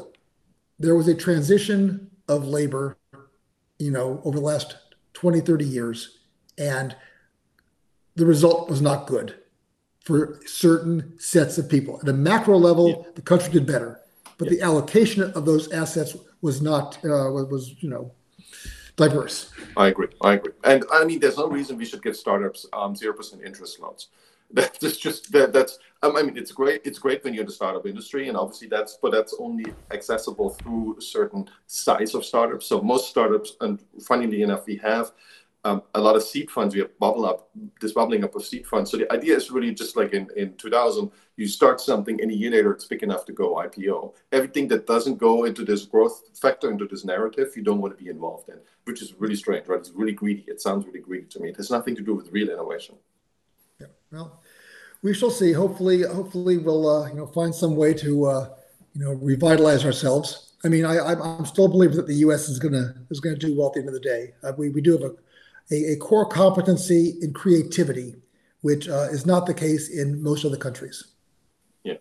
there 0.77 0.95
was 0.95 1.07
a 1.07 1.15
transition 1.15 2.11
of 2.27 2.45
labor, 2.45 2.97
you 3.79 3.91
know, 3.91 4.21
over 4.25 4.37
the 4.37 4.45
last 4.45 4.75
20, 5.13 5.39
30 5.39 5.65
years, 5.65 6.19
and 6.57 6.95
the 8.15 8.25
result 8.25 8.69
was 8.69 8.81
not 8.81 9.07
good 9.07 9.35
for 10.03 10.39
certain 10.45 11.17
sets 11.17 11.57
of 11.57 11.69
people. 11.69 11.99
At 12.01 12.09
a 12.09 12.13
macro 12.13 12.57
level, 12.57 12.89
yeah. 12.89 13.11
the 13.15 13.21
country 13.21 13.51
did 13.51 13.65
better, 13.65 14.01
but 14.37 14.51
yeah. 14.51 14.57
the 14.57 14.61
allocation 14.63 15.23
of 15.31 15.45
those 15.45 15.71
assets 15.71 16.17
was 16.41 16.61
not 16.61 16.97
uh, 17.05 17.31
was 17.31 17.75
you 17.81 17.89
know 17.89 18.11
diverse. 18.97 19.51
I 19.77 19.87
agree. 19.87 20.09
I 20.21 20.33
agree. 20.33 20.53
And 20.63 20.83
I 20.91 21.05
mean, 21.05 21.19
there's 21.19 21.37
no 21.37 21.47
reason 21.47 21.77
we 21.77 21.85
should 21.85 22.03
give 22.03 22.15
startups 22.15 22.65
um, 22.73 22.95
zero 22.95 23.13
um, 23.13 23.17
percent 23.17 23.41
interest 23.43 23.79
loans. 23.79 24.09
That's 24.51 24.97
just 24.97 25.31
that, 25.31 25.53
that's. 25.53 25.79
Um, 26.05 26.15
I 26.15 26.21
mean, 26.21 26.37
it's 26.37 26.51
great. 26.51 26.81
It's 26.85 26.99
great 26.99 27.23
when 27.23 27.33
you're 27.33 27.41
in 27.41 27.47
the 27.47 27.53
startup 27.53 27.87
industry, 27.87 28.27
and 28.27 28.37
obviously 28.37 28.67
that's, 28.67 28.99
but 29.01 29.11
that's 29.11 29.35
only 29.39 29.65
accessible 29.91 30.51
through 30.51 30.97
a 30.99 31.01
certain 31.01 31.49
size 31.65 32.13
of 32.13 32.23
startups. 32.23 32.67
So 32.67 32.79
most 32.81 33.09
startups, 33.09 33.57
and 33.61 33.83
funnily 34.01 34.43
enough, 34.43 34.67
we 34.67 34.75
have 34.77 35.13
um, 35.63 35.81
a 35.95 35.99
lot 35.99 36.15
of 36.15 36.21
seed 36.21 36.51
funds. 36.51 36.75
We 36.75 36.81
have 36.81 36.97
bubble 36.99 37.25
up, 37.25 37.49
this 37.81 37.93
bubbling 37.93 38.23
up 38.23 38.35
of 38.35 38.45
seed 38.45 38.67
funds. 38.67 38.91
So 38.91 38.97
the 38.97 39.11
idea 39.11 39.35
is 39.35 39.49
really 39.49 39.73
just 39.73 39.97
like 39.97 40.13
in, 40.13 40.27
in 40.35 40.53
2000, 40.57 41.09
you 41.37 41.47
start 41.47 41.81
something 41.81 42.21
and 42.21 42.29
a 42.29 42.35
year 42.35 42.51
later 42.51 42.71
it's 42.71 42.85
big 42.85 43.01
enough 43.01 43.25
to 43.25 43.33
go 43.33 43.55
IPO. 43.55 44.13
Everything 44.31 44.67
that 44.67 44.85
doesn't 44.85 45.17
go 45.17 45.45
into 45.45 45.65
this 45.65 45.85
growth 45.85 46.21
factor, 46.39 46.69
into 46.69 46.85
this 46.85 47.03
narrative, 47.03 47.53
you 47.55 47.63
don't 47.63 47.81
want 47.81 47.97
to 47.97 48.03
be 48.03 48.11
involved 48.11 48.47
in, 48.49 48.59
which 48.83 49.01
is 49.01 49.15
really 49.17 49.35
strange, 49.35 49.67
right? 49.67 49.79
It's 49.79 49.89
really 49.89 50.13
greedy. 50.13 50.45
It 50.47 50.61
sounds 50.61 50.85
really 50.85 50.99
greedy 50.99 51.25
to 51.31 51.39
me. 51.39 51.49
It 51.49 51.57
has 51.57 51.71
nothing 51.71 51.95
to 51.95 52.03
do 52.03 52.13
with 52.13 52.31
real 52.31 52.49
innovation. 52.49 52.95
Yeah, 53.81 53.87
well, 54.11 54.39
we 55.05 55.13
shall 55.13 55.29
see. 55.29 55.53
Hopefully, 55.53 56.01
hopefully 56.01 56.57
we'll 56.57 56.89
uh, 56.89 57.07
you 57.07 57.13
know 57.13 57.27
find 57.27 57.53
some 57.53 57.75
way 57.75 57.93
to 57.93 58.25
uh, 58.25 58.49
you 58.95 59.05
know 59.05 59.11
revitalize 59.11 59.85
ourselves. 59.85 60.53
I 60.63 60.67
mean, 60.67 60.83
I, 60.83 60.97
I'm 61.13 61.45
still 61.45 61.65
a 61.65 61.69
believer 61.69 61.95
that 61.97 62.07
the 62.07 62.21
U.S. 62.25 62.49
is 62.49 62.57
gonna 62.57 62.95
is 63.11 63.19
gonna 63.19 63.37
do 63.37 63.55
well 63.55 63.67
at 63.67 63.73
the 63.73 63.81
end 63.81 63.89
of 63.89 63.93
the 63.93 63.99
day. 63.99 64.33
Uh, 64.43 64.53
we 64.57 64.69
we 64.69 64.81
do 64.81 64.93
have 64.93 65.03
a 65.03 65.13
a, 65.71 65.93
a 65.93 65.95
core 65.97 66.25
competency 66.25 67.17
in 67.21 67.33
creativity, 67.33 68.15
which 68.61 68.89
uh, 68.89 69.07
is 69.11 69.27
not 69.27 69.45
the 69.45 69.53
case 69.53 69.89
in 69.89 70.23
most 70.23 70.43
other 70.43 70.57
countries. 70.57 71.03
Yeah. 71.83 71.97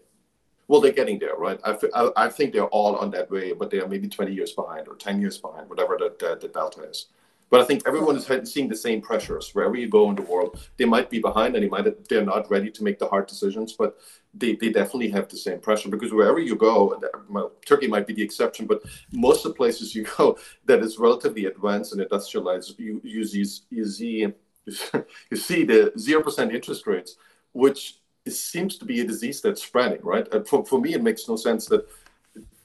Well, 0.69 0.81
they're 0.81 0.93
getting 0.93 1.19
there, 1.19 1.37
right? 1.37 1.61
I, 1.63 1.77
I, 1.95 2.11
I 2.17 2.29
think 2.31 2.55
they're 2.55 2.75
all 2.79 2.97
on 2.97 3.11
that 3.11 3.31
way, 3.31 3.53
but 3.53 3.71
they 3.71 3.81
are 3.81 3.89
maybe 3.89 4.09
20 4.09 4.33
years 4.33 4.53
behind 4.53 4.89
or 4.89 4.97
10 4.97 5.21
years 5.21 5.37
behind, 5.39 5.69
whatever 5.69 5.99
the, 5.99 6.15
the, 6.19 6.39
the 6.41 6.49
delta 6.49 6.83
is. 6.83 7.07
But 7.55 7.61
I 7.61 7.67
think 7.67 7.87
everyone 7.87 8.17
is 8.17 8.53
seeing 8.53 8.69
the 8.69 8.75
same 8.75 9.01
pressures 9.01 9.55
wherever 9.55 9.77
you 9.77 9.89
go 9.89 10.11
in 10.11 10.17
the 10.17 10.23
world. 10.23 10.59
They 10.77 10.87
might 10.87 11.09
be 11.09 11.21
behind 11.21 11.55
and 11.55 11.63
they 11.63 11.69
might 11.69 12.09
they're 12.09 12.25
not 12.25 12.51
ready 12.51 12.69
to 12.69 12.83
make 12.83 12.99
the 12.99 13.07
hard 13.07 13.29
decisions, 13.29 13.75
but 13.75 13.97
they, 14.37 14.57
they 14.57 14.71
definitely 14.71 15.09
have 15.11 15.29
the 15.29 15.37
same 15.37 15.61
pressure 15.61 15.89
because 15.89 16.13
wherever 16.13 16.41
you 16.41 16.57
go, 16.57 16.95
uh, 16.95 17.19
well, 17.29 17.53
Turkey 17.65 17.87
might 17.87 18.09
be 18.09 18.13
the 18.13 18.25
exception, 18.25 18.67
but 18.67 18.83
most 19.13 19.45
of 19.45 19.53
the 19.53 19.57
places 19.57 19.95
you 19.95 20.05
go 20.17 20.37
that 20.65 20.81
is 20.81 20.99
relatively 20.99 21.47
advanced 21.47 21.93
and 21.93 22.03
industrialized, 22.03 22.77
you, 22.77 23.01
you, 23.05 23.25
see, 23.25 23.47
you, 23.71 23.87
see, 23.87 24.27
you 25.31 25.37
see 25.37 25.63
the 25.63 25.93
0% 25.97 26.53
interest 26.53 26.89
rates, 26.89 27.15
which 27.53 27.99
seems 28.27 28.79
to 28.79 28.85
be 28.85 29.01
a 29.01 29.07
disease 29.07 29.41
that's 29.41 29.63
spreading, 29.63 30.01
right? 30.03 30.27
And 30.35 30.45
for, 30.45 30.67
for 30.67 30.81
me, 30.81 30.95
it 30.95 31.05
makes 31.05 31.29
no 31.29 31.37
sense 31.37 31.67
that 31.67 31.87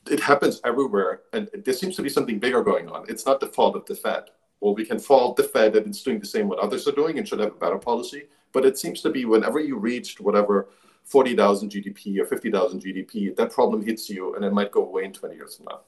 it 0.09 0.19
happens 0.19 0.59
everywhere 0.65 1.21
and 1.31 1.47
there 1.53 1.75
seems 1.75 1.95
to 1.97 2.01
be 2.01 2.09
something 2.09 2.39
bigger 2.39 2.63
going 2.63 2.89
on. 2.89 3.05
It's 3.07 3.27
not 3.27 3.39
the 3.39 3.45
fault 3.45 3.75
of 3.75 3.85
the 3.85 3.93
Fed. 3.93 4.31
Well, 4.61 4.75
we 4.75 4.85
can 4.85 4.99
fault 4.99 5.37
the 5.37 5.43
Fed 5.43 5.73
that 5.73 5.87
it's 5.87 6.03
doing 6.03 6.19
the 6.19 6.25
same 6.25 6.47
what 6.47 6.59
others 6.59 6.87
are 6.87 6.91
doing 6.91 7.17
and 7.17 7.27
should 7.27 7.39
have 7.39 7.53
a 7.53 7.59
better 7.59 7.77
policy. 7.77 8.23
But 8.51 8.65
it 8.65 8.77
seems 8.77 9.01
to 9.01 9.09
be 9.09 9.25
whenever 9.25 9.59
you 9.59 9.77
reached 9.77 10.19
whatever 10.19 10.69
40,000 11.05 11.71
GDP 11.71 12.19
or 12.19 12.25
50,000 12.25 12.81
GDP, 12.81 13.35
that 13.35 13.51
problem 13.51 13.85
hits 13.85 14.09
you 14.09 14.35
and 14.35 14.43
it 14.43 14.51
might 14.51 14.71
go 14.71 14.83
away 14.85 15.05
in 15.05 15.13
20 15.13 15.35
years 15.35 15.55
from 15.55 15.67
now. 15.69 15.81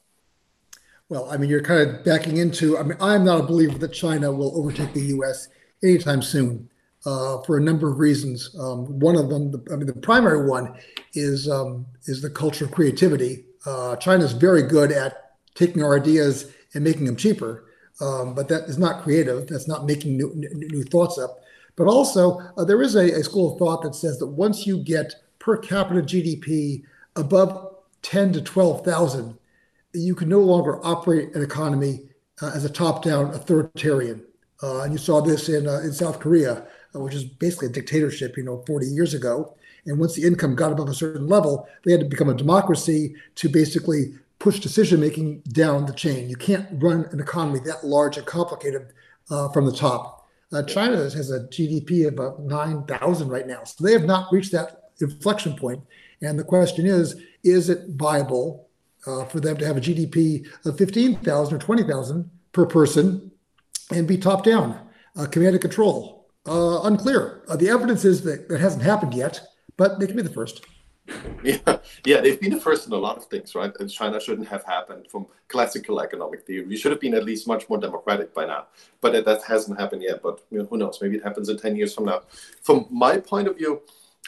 Well, 1.10 1.30
I 1.30 1.38
mean, 1.38 1.50
you're 1.50 1.62
kind 1.62 1.90
of 1.90 2.06
backing 2.06 2.38
into, 2.38 2.78
I 2.78 2.84
mean, 2.84 2.98
I'm 3.02 3.26
not 3.26 3.42
a 3.42 3.44
believer 3.44 3.78
that 3.80 3.92
China 3.92 4.32
will 4.32 4.58
overtake 4.58 4.94
the 4.94 5.02
US 5.18 5.50
anytime 5.84 6.22
soon 6.22 6.70
uh, 7.06 7.42
for 7.42 7.58
a 7.58 7.62
number 7.62 7.92
of 7.92 8.00
reasons. 8.00 8.56
Um, 8.58 9.00
one 9.00 9.18
of 9.18 9.30
them, 9.30 9.64
I 9.72 9.76
mean, 9.76 9.88
the 9.88 9.94
primary 9.94 10.48
one 10.48 10.76
is, 11.14 11.50
um, 11.50 11.86
is 12.06 12.22
the 12.22 12.30
culture 12.30 12.66
of 12.66 12.72
creativity. 12.72 13.46
Uh, 13.66 13.98
China 13.98 14.24
is 14.24 14.32
very 14.32 14.64
good 14.64 14.92
at 14.92 15.34
taking 15.54 15.84
our 15.84 16.00
ideas 16.00 16.52
and 16.74 16.84
making 16.84 17.06
them 17.06 17.16
cheaper, 17.16 17.66
um, 18.02 18.34
but 18.34 18.48
that 18.50 18.64
is 18.64 18.78
not 18.78 19.04
creative. 19.04 19.48
That's 19.48 19.68
not 19.68 19.86
making 19.86 20.18
new, 20.18 20.34
new 20.36 20.84
thoughts 20.84 21.18
up. 21.18 21.40
But 21.76 21.88
also, 21.88 22.40
uh, 22.58 22.66
there 22.66 22.82
is 22.82 22.96
a, 22.96 23.12
a, 23.12 23.24
school 23.24 23.54
of 23.54 23.60
thought 23.60 23.82
that 23.84 23.96
says 23.96 24.18
that 24.20 24.28
once 24.28 24.68
you 24.68 24.84
get 24.84 25.14
per 25.40 25.58
capita 25.58 26.02
GDP 26.02 26.84
above 27.16 27.76
10 28.02 28.34
to 28.34 28.42
12,000, 28.42 29.38
you 29.94 30.16
can 30.16 30.28
no 30.28 30.40
longer 30.40 30.86
operate 30.86 31.34
an 31.36 31.44
economy 31.44 32.02
uh, 32.42 32.52
as 32.54 32.66
a 32.66 32.70
top-down 32.70 33.34
authoritarian. 33.34 34.26
Uh, 34.64 34.82
and 34.82 34.92
you 34.92 34.98
saw 34.98 35.22
this 35.22 35.50
in 35.50 35.68
uh, 35.68 35.80
in 35.80 35.92
South 35.92 36.20
Korea, 36.20 36.68
uh, 36.96 37.00
which 37.00 37.16
is 37.16 37.24
basically 37.24 37.68
a 37.68 37.72
dictatorship, 37.72 38.38
you 38.38 38.44
know, 38.44 38.64
40 38.68 38.88
years 38.88 39.14
ago. 39.14 39.56
And 39.86 39.98
once 39.98 40.16
the 40.16 40.24
income 40.24 40.56
got 40.56 40.72
above 40.72 40.90
a 40.90 40.94
certain 40.94 41.28
level, 41.28 41.68
they 41.84 41.92
had 41.92 42.02
to 42.02 42.06
become 42.06 42.30
a 42.30 42.36
democracy 42.36 43.16
to 43.36 43.50
basically 43.50 44.14
push 44.42 44.60
decision 44.60 45.00
making 45.00 45.40
down 45.52 45.86
the 45.86 45.94
chain. 45.94 46.28
You 46.28 46.36
can't 46.36 46.68
run 46.82 47.06
an 47.12 47.20
economy 47.20 47.60
that 47.66 47.86
large 47.86 48.18
and 48.18 48.26
complicated 48.26 48.92
uh, 49.30 49.50
from 49.50 49.68
the 49.68 49.72
top. 49.72 50.28
Uh, 50.52 50.64
China 50.64 50.98
has 50.98 51.30
a 51.30 51.42
GDP 51.42 52.08
of 52.08 52.16
about 52.16 52.42
9,000 52.42 53.30
right 53.30 53.46
now. 53.46 53.64
So 53.64 53.84
they 53.84 53.94
have 53.94 54.06
not 54.06 54.32
reached 54.32 54.52
that 54.54 54.90
inflection 55.00 55.56
point. 55.56 55.82
And 56.24 56.40
the 56.40 56.44
question 56.44 56.88
is, 56.88 57.22
is 57.44 57.70
it 57.70 57.86
viable 57.90 58.68
uh, 59.06 59.26
for 59.26 59.40
them 59.40 59.58
to 59.58 59.66
have 59.66 59.78
a 59.78 59.82
GDP 59.82 60.48
of 60.66 60.76
15,000 60.76 61.54
or 61.54 61.60
20,000 61.60 62.30
per 62.52 62.66
person 62.66 63.32
and 63.92 64.08
be 64.08 64.18
top 64.18 64.44
down, 64.44 64.80
uh, 65.18 65.28
command 65.28 65.54
and 65.54 65.62
control. 65.62 66.28
Uh, 66.48 66.82
unclear. 66.84 67.44
Uh, 67.48 67.56
the 67.56 67.70
evidence 67.70 68.06
is 68.06 68.24
that 68.24 68.50
that 68.50 68.60
hasn't 68.60 68.82
happened 68.82 69.14
yet, 69.14 69.40
but 69.78 70.00
they 70.00 70.08
can 70.08 70.16
be 70.16 70.24
the 70.24 70.30
first. 70.30 70.66
Yeah, 71.44 71.78
yeah, 72.06 72.22
they've 72.22 72.40
been 72.40 72.52
the 72.52 72.60
first 72.60 72.86
in 72.86 72.94
a 72.94 72.98
lot 72.98 73.18
of 73.18 73.26
things, 73.26 73.56
right? 73.56 73.74
And 73.80 73.90
China 73.90 74.20
shouldn't 74.20 74.48
have 74.48 74.64
happened 74.64 75.08
from 75.10 75.26
classical 75.48 76.00
economic 76.00 76.46
theory. 76.46 76.66
We 76.66 76.78
should 76.78 76.92
have 76.92 77.02
been 77.02 77.16
at 77.16 77.26
least 77.26 77.48
much 77.48 77.68
more 77.68 77.80
democratic 77.80 78.32
by 78.34 78.46
now, 78.46 78.68
but 79.02 79.26
that 79.26 79.44
hasn't 79.44 79.80
happened 79.80 80.04
yet. 80.04 80.22
But 80.22 80.42
you 80.52 80.60
know, 80.60 80.66
who 80.66 80.78
knows? 80.78 81.00
Maybe 81.02 81.18
it 81.18 81.24
happens 81.24 81.50
in 81.50 81.58
ten 81.58 81.76
years 81.76 81.96
from 81.96 82.06
now. 82.06 82.22
From 82.62 82.86
my 82.92 83.18
point 83.18 83.48
of 83.48 83.58
view, 83.58 83.82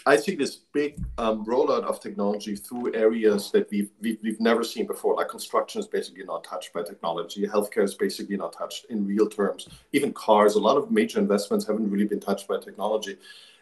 I 0.06 0.18
see 0.18 0.36
this 0.36 0.56
big 0.74 1.00
um, 1.18 1.46
rollout 1.46 1.84
of 1.84 2.00
technology 2.00 2.56
through 2.56 2.94
areas 2.94 3.52
that 3.52 3.70
we've, 3.72 3.90
we've, 4.02 4.18
we've 4.22 4.40
never 4.40 4.64
seen 4.64 4.86
before. 4.86 5.16
Like 5.16 5.30
construction 5.30 5.80
is 5.80 5.88
basically 5.88 6.26
not 6.26 6.44
touched 6.44 6.74
by 6.74 6.84
technology. 6.84 7.48
Healthcare 7.48 7.84
is 7.84 7.94
basically 7.94 8.36
not 8.36 8.52
touched 8.52 8.86
in 8.90 9.08
real 9.08 9.30
terms. 9.30 9.70
Even 9.94 10.12
cars, 10.14 10.56
a 10.56 10.60
lot 10.60 10.78
of 10.78 10.92
major 10.92 11.20
investments 11.20 11.66
haven't 11.66 11.90
really 11.90 12.06
been 12.06 12.20
touched 12.20 12.48
by 12.48 12.60
technology. 12.60 13.18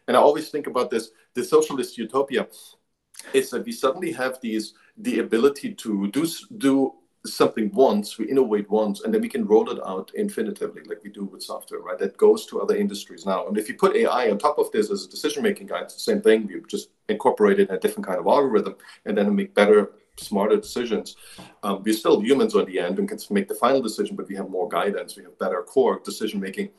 And 0.08 0.18
I 0.18 0.20
always 0.20 0.50
think 0.50 0.68
about 0.68 0.90
this: 0.90 1.12
the 1.36 1.44
socialist 1.44 1.98
utopia 1.98 2.48
is 3.34 3.50
that 3.50 3.66
we 3.66 3.72
suddenly 3.72 4.12
have 4.12 4.40
these 4.42 4.74
the 4.98 5.20
ability 5.20 5.74
to 5.74 6.08
do 6.10 6.28
do 6.58 6.94
something 7.26 7.70
once, 7.74 8.18
we 8.18 8.28
innovate 8.28 8.70
once, 8.70 9.02
and 9.02 9.14
then 9.14 9.22
we 9.22 9.30
can 9.30 9.46
roll 9.46 9.70
it 9.70 9.80
out 9.86 10.12
infinitively, 10.16 10.82
like 10.86 11.04
we 11.04 11.10
do 11.10 11.26
with 11.26 11.44
software, 11.44 11.80
right? 11.80 12.00
That 12.00 12.18
goes 12.18 12.46
to 12.48 12.62
other 12.62 12.76
industries 12.76 13.26
now. 13.26 13.48
And 13.48 13.58
if 13.58 13.70
you 13.70 13.76
put 13.76 13.96
AI 13.96 14.32
on 14.32 14.38
top 14.38 14.58
of 14.58 14.72
this 14.72 14.90
as 14.90 15.06
a 15.06 15.10
decision-making 15.10 15.68
guide, 15.68 15.84
it's 15.84 15.94
the 15.94 16.00
same 16.00 16.22
thing. 16.22 16.48
We 16.48 16.62
just 16.68 16.90
incorporate 17.10 17.60
it 17.60 17.70
in 17.70 17.76
a 17.76 17.80
different 17.80 18.08
kind 18.08 18.20
of 18.20 18.26
algorithm 18.26 18.76
and 19.06 19.18
then 19.18 19.36
make 19.36 19.54
better, 19.54 19.92
smarter 20.18 20.58
decisions. 20.58 21.16
Um, 21.64 21.84
we're 21.84 21.94
still 21.94 22.22
humans 22.22 22.56
on 22.56 22.66
the 22.66 22.80
end 22.80 22.98
and 22.98 23.08
can 23.08 23.20
make 23.30 23.48
the 23.48 23.56
final 23.56 23.82
decision, 23.82 24.16
but 24.16 24.28
we 24.28 24.36
have 24.36 24.50
more 24.50 24.68
guidance. 24.68 25.16
We 25.16 25.24
have 25.24 25.38
better 25.38 25.62
core 25.62 26.02
decision-making. 26.04 26.70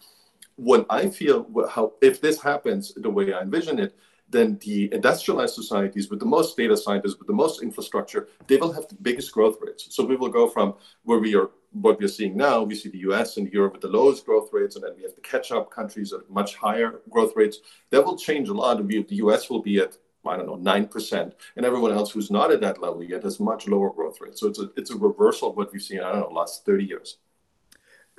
What 0.56 0.86
I 0.90 1.08
feel, 1.08 1.46
how 1.70 1.92
if 2.02 2.20
this 2.20 2.40
happens 2.40 2.92
the 2.94 3.10
way 3.10 3.32
I 3.32 3.42
envision 3.42 3.78
it, 3.78 3.94
then 4.32 4.58
the 4.64 4.92
industrialized 4.92 5.54
societies 5.54 6.10
with 6.10 6.18
the 6.18 6.26
most 6.26 6.56
data 6.56 6.76
scientists, 6.76 7.18
with 7.18 7.28
the 7.28 7.32
most 7.34 7.62
infrastructure, 7.62 8.28
they 8.48 8.56
will 8.56 8.72
have 8.72 8.88
the 8.88 8.96
biggest 8.96 9.32
growth 9.32 9.58
rates. 9.60 9.86
So 9.90 10.04
we 10.04 10.16
will 10.16 10.30
go 10.30 10.48
from 10.48 10.74
where 11.04 11.18
we 11.18 11.34
are, 11.34 11.50
what 11.70 12.00
we're 12.00 12.08
seeing 12.08 12.36
now, 12.36 12.62
we 12.62 12.74
see 12.74 12.88
the 12.88 13.04
US 13.10 13.36
and 13.36 13.52
Europe 13.52 13.74
with 13.74 13.82
the 13.82 13.88
lowest 13.88 14.26
growth 14.26 14.48
rates, 14.52 14.74
and 14.74 14.84
then 14.84 14.92
we 14.96 15.02
have 15.02 15.14
the 15.14 15.20
catch 15.20 15.52
up 15.52 15.70
countries 15.70 16.12
at 16.12 16.28
much 16.28 16.56
higher 16.56 17.00
growth 17.10 17.34
rates. 17.36 17.58
That 17.90 18.04
will 18.04 18.16
change 18.16 18.48
a 18.48 18.54
lot. 18.54 18.84
We, 18.84 19.02
the 19.02 19.16
US 19.16 19.48
will 19.48 19.62
be 19.62 19.78
at 19.78 19.96
I 20.24 20.36
don't 20.36 20.46
know, 20.46 20.72
9%. 20.72 21.32
And 21.56 21.66
everyone 21.66 21.90
else 21.90 22.12
who's 22.12 22.30
not 22.30 22.52
at 22.52 22.60
that 22.60 22.80
level 22.80 23.02
yet 23.02 23.24
has 23.24 23.40
much 23.40 23.66
lower 23.66 23.90
growth 23.90 24.20
rates. 24.20 24.38
So 24.38 24.46
it's 24.46 24.60
a, 24.60 24.70
it's 24.76 24.90
a 24.92 24.96
reversal 24.96 25.50
of 25.50 25.56
what 25.56 25.72
we've 25.72 25.82
seen, 25.82 25.98
I 25.98 26.12
don't 26.12 26.20
know, 26.20 26.28
last 26.28 26.64
30 26.64 26.84
years. 26.84 27.16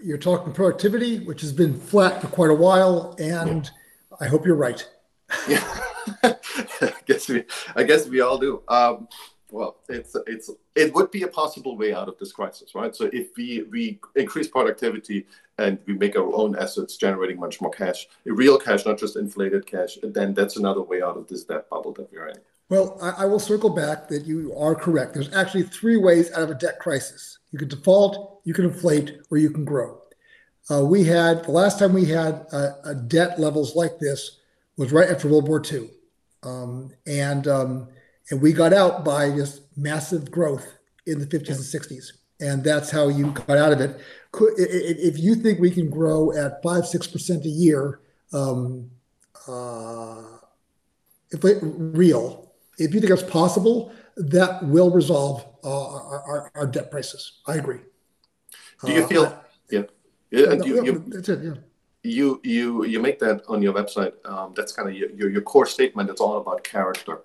You're 0.02 0.18
talking 0.18 0.52
productivity, 0.52 1.20
which 1.20 1.40
has 1.40 1.54
been 1.54 1.80
flat 1.80 2.20
for 2.20 2.28
quite 2.28 2.50
a 2.50 2.56
while. 2.56 3.16
And 3.20 3.72
I 4.20 4.28
hope 4.28 4.46
you're 4.46 4.58
right. 4.58 4.86
Yeah. 5.48 5.64
I 6.24 6.36
guess 7.06 7.30
we, 7.30 7.44
I 7.76 7.84
guess 7.84 8.08
we 8.08 8.22
all 8.22 8.38
do. 8.38 8.64
Um, 8.68 9.08
well, 9.54 9.78
it's 9.88 10.16
it's 10.26 10.50
it 10.76 10.94
would 10.96 11.12
be 11.12 11.24
a 11.24 11.28
possible 11.28 11.78
way 11.78 11.94
out 11.94 12.08
of 12.08 12.18
this 12.18 12.32
crisis, 12.32 12.74
right? 12.74 12.96
So 12.96 13.10
if 13.14 13.30
we 13.38 13.64
we 13.72 14.00
increase 14.16 14.48
productivity 14.48 15.28
and 15.60 15.78
we 15.86 15.94
make 15.94 16.16
our 16.16 16.34
own 16.34 16.58
assets 16.58 16.98
generating 16.98 17.40
much 17.40 17.62
more 17.62 17.70
cash, 17.70 18.08
real 18.26 18.58
cash, 18.58 18.86
not 18.86 18.98
just 18.98 19.16
inflated 19.16 19.68
cash, 19.68 20.00
then 20.02 20.34
that's 20.34 20.58
another 20.58 20.82
way 20.82 21.04
out 21.04 21.18
of 21.18 21.28
this 21.28 21.44
debt 21.44 21.70
bubble 21.70 21.94
that 21.94 22.12
we're 22.12 22.30
in. 22.30 22.38
Well, 22.70 22.98
I, 23.00 23.24
I 23.24 23.26
will 23.26 23.40
circle 23.40 23.70
back 23.70 24.08
that 24.08 24.26
you 24.26 24.56
are 24.58 24.74
correct. 24.74 25.14
There's 25.14 25.32
actually 25.34 25.64
three 25.64 25.98
ways 25.98 26.32
out 26.32 26.42
of 26.42 26.50
a 26.50 26.56
debt 26.56 26.80
crisis: 26.80 27.38
you 27.52 27.60
can 27.60 27.68
default, 27.68 28.42
you 28.46 28.56
can 28.56 28.66
inflate, 28.66 29.20
or 29.30 29.38
you 29.38 29.52
can 29.52 29.66
grow. 29.66 30.02
Uh, 30.72 30.84
we 30.84 31.04
had 31.04 31.44
the 31.44 31.52
last 31.52 31.78
time 31.78 31.94
we 31.94 32.06
had 32.06 32.46
a 32.52 32.96
debt 32.96 33.40
levels 33.40 33.76
like 33.76 34.00
this 34.00 34.40
was 34.78 34.92
right 34.92 35.10
after 35.10 35.28
World 35.28 35.48
War 35.48 35.62
II. 35.72 35.90
Um, 36.44 36.92
and 37.08 37.48
um, 37.48 37.88
and 38.30 38.42
we 38.42 38.54
got 38.54 38.74
out 38.74 39.06
by 39.06 39.30
just 39.30 39.62
massive 39.78 40.30
growth 40.32 40.66
in 41.06 41.20
the 41.20 41.26
50s 41.26 41.50
and 41.50 41.60
60s, 41.60 42.12
and 42.40 42.64
that's 42.64 42.90
how 42.92 43.08
you 43.08 43.32
got 43.32 43.58
out 43.58 43.72
of 43.72 43.82
it. 43.82 44.00
Could, 44.32 44.54
if 44.58 45.20
you 45.20 45.36
think 45.36 45.60
we 45.60 45.72
can 45.72 45.90
grow 45.90 46.32
at 46.34 46.62
five 46.62 46.86
six 46.86 47.08
percent 47.08 47.46
a 47.46 47.50
year, 47.50 48.02
um, 48.34 48.90
uh, 49.48 50.24
if 51.32 51.44
it, 51.46 51.60
real, 51.62 52.52
if 52.78 52.94
you 52.94 53.00
think 53.00 53.12
it's 53.12 53.24
possible, 53.24 53.94
that 54.18 54.64
will 54.64 54.92
resolve 54.92 55.46
uh, 55.64 55.88
our, 55.88 56.22
our, 56.24 56.52
our, 56.56 56.68
debt 56.68 56.92
prices. 56.92 57.40
I 57.48 57.56
agree. 57.56 57.80
Do 58.86 58.92
you 58.92 59.08
feel? 59.08 59.24
Uh, 59.24 59.36
yeah. 59.70 59.84
Yeah, 60.30 60.56
no, 60.56 60.66
you, 60.66 60.86
you, 60.86 61.04
that's 61.08 61.30
it. 61.30 61.44
Yeah 61.44 61.54
you 62.04 62.42
you 62.44 62.84
you 62.84 63.00
make 63.00 63.20
that 63.20 63.44
on 63.48 63.62
your 63.62 63.74
website. 63.74 64.14
Um, 64.26 64.54
that's 64.56 64.74
kind 64.74 64.90
of 64.90 64.96
your, 64.96 65.30
your, 65.30 65.42
core 65.42 65.66
statement. 65.66 66.10
It's 66.10 66.22
all 66.22 66.38
about 66.38 66.64
character. 66.64 67.22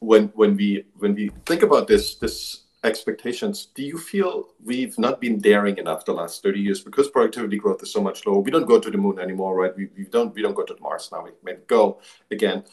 When 0.00 0.28
when 0.34 0.56
we 0.56 0.84
when 0.98 1.14
we 1.14 1.30
think 1.46 1.62
about 1.62 1.86
this 1.86 2.16
this 2.16 2.62
expectations, 2.82 3.68
do 3.74 3.82
you 3.82 3.96
feel 3.96 4.48
we've 4.62 4.98
not 4.98 5.20
been 5.20 5.38
daring 5.38 5.78
enough 5.78 6.04
the 6.04 6.12
last 6.12 6.42
thirty 6.42 6.60
years 6.60 6.80
because 6.80 7.08
productivity 7.08 7.56
growth 7.56 7.82
is 7.82 7.92
so 7.92 8.02
much 8.02 8.26
lower? 8.26 8.40
We 8.40 8.50
don't 8.50 8.66
go 8.66 8.80
to 8.80 8.90
the 8.90 8.98
moon 8.98 9.20
anymore, 9.20 9.54
right? 9.54 9.74
We, 9.76 9.88
we 9.96 10.04
don't 10.04 10.34
we 10.34 10.42
don't 10.42 10.54
go 10.54 10.64
to 10.64 10.76
Mars 10.80 11.08
now. 11.12 11.22
We 11.22 11.30
may 11.44 11.58
go 11.68 12.00
again. 12.30 12.64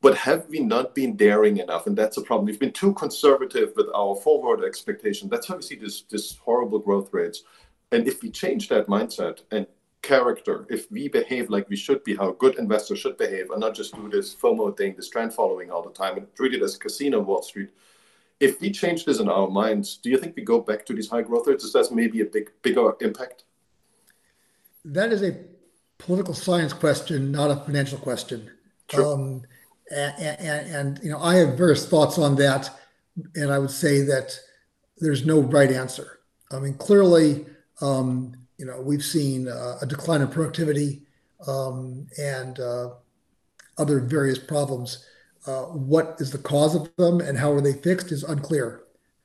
But 0.00 0.18
have 0.18 0.46
we 0.50 0.58
not 0.58 0.94
been 0.94 1.16
daring 1.16 1.58
enough? 1.58 1.86
And 1.86 1.96
that's 1.96 2.18
a 2.18 2.20
problem. 2.20 2.44
We've 2.44 2.60
been 2.60 2.72
too 2.72 2.92
conservative 2.92 3.72
with 3.74 3.86
our 3.94 4.14
forward 4.16 4.62
expectation. 4.62 5.30
That's 5.30 5.46
how 5.46 5.56
we 5.56 5.62
see 5.62 5.76
this 5.76 6.02
this 6.02 6.36
horrible 6.36 6.80
growth 6.80 7.10
rates. 7.12 7.44
And 7.92 8.08
if 8.08 8.22
we 8.22 8.30
change 8.30 8.68
that 8.70 8.88
mindset 8.88 9.42
and 9.52 9.66
character, 10.04 10.66
if 10.68 10.90
we 10.90 11.08
behave 11.08 11.48
like 11.48 11.68
we 11.68 11.76
should 11.76 12.04
be, 12.04 12.14
how 12.14 12.32
good 12.32 12.58
investors 12.58 13.00
should 13.00 13.16
behave, 13.16 13.50
and 13.50 13.60
not 13.60 13.74
just 13.74 13.94
do 13.94 14.08
this 14.08 14.34
FOMO 14.34 14.76
thing, 14.76 14.94
this 14.94 15.08
trend 15.08 15.32
following 15.32 15.70
all 15.70 15.82
the 15.82 15.90
time, 16.02 16.16
and 16.18 16.26
treat 16.34 16.54
it 16.54 16.62
as 16.62 16.76
a 16.76 16.78
casino 16.78 17.20
on 17.20 17.26
Wall 17.26 17.42
Street. 17.42 17.70
If 18.38 18.60
we 18.60 18.70
change 18.70 19.04
this 19.04 19.20
in 19.20 19.28
our 19.28 19.48
minds, 19.48 19.96
do 20.02 20.10
you 20.10 20.18
think 20.18 20.36
we 20.36 20.42
go 20.42 20.60
back 20.60 20.84
to 20.86 20.92
these 20.94 21.08
high 21.08 21.22
growth 21.22 21.46
rates? 21.46 21.64
Is 21.64 21.72
that 21.72 21.90
maybe 21.90 22.20
a 22.20 22.26
big, 22.26 22.50
bigger 22.62 22.92
impact? 23.00 23.44
That 24.84 25.12
is 25.12 25.22
a 25.22 25.32
political 25.98 26.34
science 26.34 26.72
question, 26.72 27.32
not 27.32 27.50
a 27.50 27.56
financial 27.56 27.98
question. 27.98 28.50
Um, 28.96 29.42
and, 29.90 30.14
and, 30.18 30.74
and, 30.74 31.00
you 31.02 31.10
know, 31.10 31.20
I 31.20 31.36
have 31.36 31.56
various 31.56 31.86
thoughts 31.86 32.18
on 32.18 32.36
that, 32.36 32.70
and 33.34 33.50
I 33.50 33.58
would 33.58 33.70
say 33.70 34.02
that 34.02 34.38
there's 34.98 35.24
no 35.24 35.40
right 35.40 35.72
answer. 35.72 36.20
I 36.50 36.58
mean, 36.58 36.74
clearly, 36.74 37.46
um, 37.80 38.34
you 38.58 38.66
know, 38.66 38.80
we've 38.80 39.04
seen 39.04 39.48
uh, 39.48 39.78
a 39.80 39.86
decline 39.86 40.20
in 40.20 40.28
productivity 40.28 41.02
um, 41.46 42.06
and 42.18 42.60
uh, 42.60 42.90
other 43.78 44.00
various 44.00 44.38
problems. 44.38 45.06
Uh, 45.46 45.62
what 45.64 46.16
is 46.20 46.30
the 46.30 46.38
cause 46.38 46.74
of 46.74 46.88
them 46.96 47.20
and 47.20 47.36
how 47.36 47.52
are 47.52 47.60
they 47.60 47.72
fixed 47.72 48.12
is 48.12 48.22
unclear. 48.22 48.84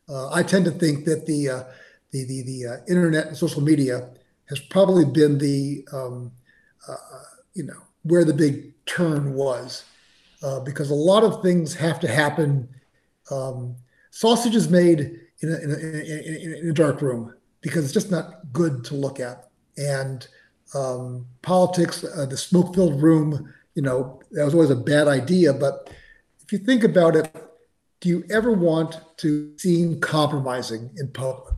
Uh, 0.10 0.30
I 0.32 0.44
tend 0.44 0.66
to 0.66 0.72
think 0.72 1.06
that 1.06 1.26
the 1.26 1.50
uh, 1.50 1.64
the 2.12 2.26
the, 2.26 2.42
the 2.42 2.66
uh, 2.68 2.78
internet 2.88 3.28
and 3.28 3.38
social 3.38 3.62
media 3.62 4.10
has 4.50 4.60
probably 4.60 5.06
been 5.06 5.38
the 5.38 5.88
um, 5.94 6.32
you 7.54 7.64
know 7.64 7.80
where 8.04 8.26
the 8.26 8.34
big 8.34 8.74
turn 8.86 9.34
was 9.34 9.86
because 10.66 10.90
a 10.90 10.96
lot 10.96 11.24
of 11.24 11.44
things 11.44 11.76
have 11.76 12.00
to 12.00 12.08
happen. 12.08 12.68
Um, 13.30 13.76
sausage 14.10 14.56
is 14.56 14.70
made 14.70 15.20
in 15.42 15.52
a, 15.52 15.58
in 15.58 15.72
a, 15.72 15.76
in 15.76 16.52
a, 16.54 16.60
in 16.62 16.70
a 16.70 16.74
dark 16.74 17.02
room 17.02 17.34
because 17.62 17.84
it's 17.84 17.94
just 17.94 18.12
not 18.12 18.52
good 18.54 18.84
to 18.86 18.96
look 18.96 19.20
at. 19.20 19.50
And 19.78 20.28
um, 20.74 21.26
politics, 21.42 22.04
uh, 22.04 22.26
the 22.26 22.38
smoke 22.38 22.76
filled 22.76 23.02
room, 23.02 23.54
you 23.76 23.82
know, 23.82 24.22
that 24.32 24.46
was 24.46 24.54
always 24.54 24.70
a 24.70 24.76
bad 24.76 25.08
idea. 25.08 25.54
But 25.54 25.90
if 26.42 26.52
you 26.52 26.60
think 26.60 26.84
about 26.84 27.16
it, 27.16 27.34
do 28.02 28.10
you 28.10 28.24
ever 28.30 28.52
want 28.52 29.00
to 29.18 29.54
seem 29.58 30.00
compromising 30.00 30.90
in 30.98 31.10
public? 31.10 31.54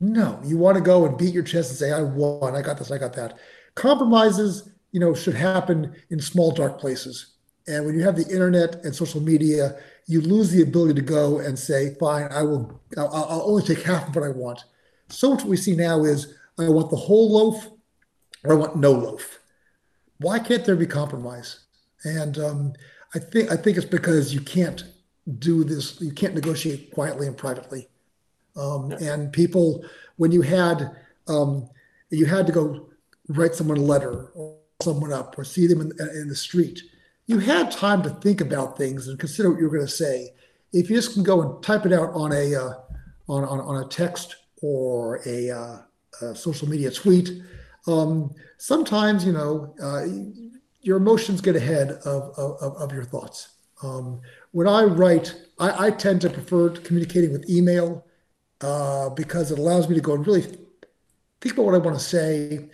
No, 0.00 0.40
you 0.44 0.58
want 0.58 0.76
to 0.76 0.82
go 0.82 1.06
and 1.06 1.18
beat 1.18 1.34
your 1.34 1.42
chest 1.42 1.70
and 1.70 1.78
say, 1.78 1.92
I 1.92 2.02
won, 2.02 2.54
I 2.54 2.62
got 2.62 2.78
this, 2.78 2.90
I 2.90 2.98
got 2.98 3.14
that. 3.14 3.38
Compromises, 3.74 4.70
you 4.92 5.00
know, 5.00 5.14
should 5.14 5.34
happen 5.34 5.94
in 6.10 6.20
small, 6.20 6.52
dark 6.52 6.78
places. 6.78 7.34
And 7.66 7.84
when 7.84 7.94
you 7.94 8.02
have 8.02 8.16
the 8.16 8.28
internet 8.32 8.76
and 8.84 8.94
social 8.94 9.20
media, 9.20 9.76
you 10.06 10.20
lose 10.20 10.50
the 10.50 10.62
ability 10.62 10.94
to 10.94 11.02
go 11.02 11.38
and 11.38 11.58
say, 11.58 11.94
fine, 11.98 12.28
I 12.30 12.42
will, 12.42 12.80
I'll, 12.96 13.12
I'll 13.12 13.50
only 13.50 13.62
take 13.62 13.82
half 13.82 14.08
of 14.08 14.14
what 14.14 14.24
I 14.24 14.30
want. 14.30 14.64
So 15.08 15.30
what 15.30 15.44
we 15.44 15.56
see 15.56 15.74
now 15.74 16.04
is 16.04 16.34
I 16.58 16.68
want 16.68 16.90
the 16.90 16.96
whole 16.96 17.32
loaf 17.32 17.68
or 18.44 18.52
I 18.52 18.56
want 18.56 18.76
no 18.76 18.92
loaf. 18.92 19.40
Why 20.18 20.38
can't 20.38 20.64
there 20.64 20.76
be 20.76 20.86
compromise? 20.86 21.60
And 22.04 22.38
um, 22.38 22.72
I 23.14 23.18
think 23.18 23.50
I 23.50 23.56
think 23.56 23.76
it's 23.76 23.86
because 23.86 24.34
you 24.34 24.40
can't 24.40 24.84
do 25.38 25.64
this. 25.64 26.00
You 26.00 26.12
can't 26.12 26.34
negotiate 26.34 26.92
quietly 26.92 27.26
and 27.26 27.36
privately. 27.36 27.88
Um, 28.56 28.92
and 28.92 29.32
people, 29.32 29.84
when 30.16 30.32
you 30.32 30.42
had 30.42 30.96
um, 31.28 31.68
you 32.10 32.26
had 32.26 32.46
to 32.46 32.52
go 32.52 32.88
write 33.28 33.54
someone 33.54 33.78
a 33.78 33.82
letter 33.82 34.30
or 34.34 34.56
someone 34.82 35.12
up 35.12 35.38
or 35.38 35.44
see 35.44 35.66
them 35.66 35.80
in, 35.80 35.92
in 36.14 36.28
the 36.28 36.36
street, 36.36 36.80
you 37.26 37.38
had 37.38 37.70
time 37.70 38.02
to 38.02 38.10
think 38.10 38.40
about 38.40 38.76
things 38.76 39.08
and 39.08 39.18
consider 39.18 39.50
what 39.50 39.58
you 39.58 39.64
were 39.64 39.76
going 39.76 39.86
to 39.86 39.92
say. 39.92 40.32
If 40.72 40.90
you 40.90 40.96
just 40.96 41.14
can 41.14 41.22
go 41.22 41.42
and 41.42 41.62
type 41.62 41.86
it 41.86 41.92
out 41.92 42.10
on 42.14 42.32
a 42.32 42.54
uh, 42.54 42.74
on, 43.28 43.44
on, 43.44 43.60
on 43.60 43.84
a 43.84 43.88
text 43.88 44.36
or 44.62 45.20
a, 45.26 45.50
uh, 45.50 45.78
a 46.22 46.34
social 46.34 46.68
media 46.68 46.90
tweet, 46.90 47.30
um, 47.86 48.34
sometimes, 48.58 49.24
you 49.24 49.32
know, 49.32 49.74
uh, 49.82 50.04
your 50.82 50.96
emotions 50.96 51.40
get 51.40 51.56
ahead 51.56 51.90
of, 52.04 52.38
of, 52.38 52.76
of 52.76 52.92
your 52.92 53.04
thoughts. 53.04 53.48
Um, 53.82 54.20
when 54.52 54.66
I 54.66 54.84
write, 54.84 55.34
I, 55.58 55.86
I, 55.86 55.90
tend 55.90 56.20
to 56.22 56.30
prefer 56.30 56.70
communicating 56.70 57.32
with 57.32 57.48
email 57.48 58.04
uh, 58.60 59.08
because 59.10 59.52
it 59.52 59.58
allows 59.58 59.88
me 59.88 59.94
to 59.94 60.00
go 60.00 60.14
and 60.14 60.26
really 60.26 60.42
think 61.40 61.54
about 61.54 61.66
what 61.66 61.74
I 61.74 61.78
want 61.78 61.96
to 61.96 62.04
say. 62.04 62.68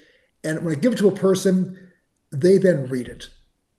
And 0.44 0.64
when 0.64 0.74
I 0.74 0.78
give 0.78 0.94
it 0.94 0.98
to 0.98 1.08
a 1.08 1.14
person, 1.14 1.78
they 2.30 2.58
then 2.58 2.88
read 2.88 3.08
it 3.08 3.28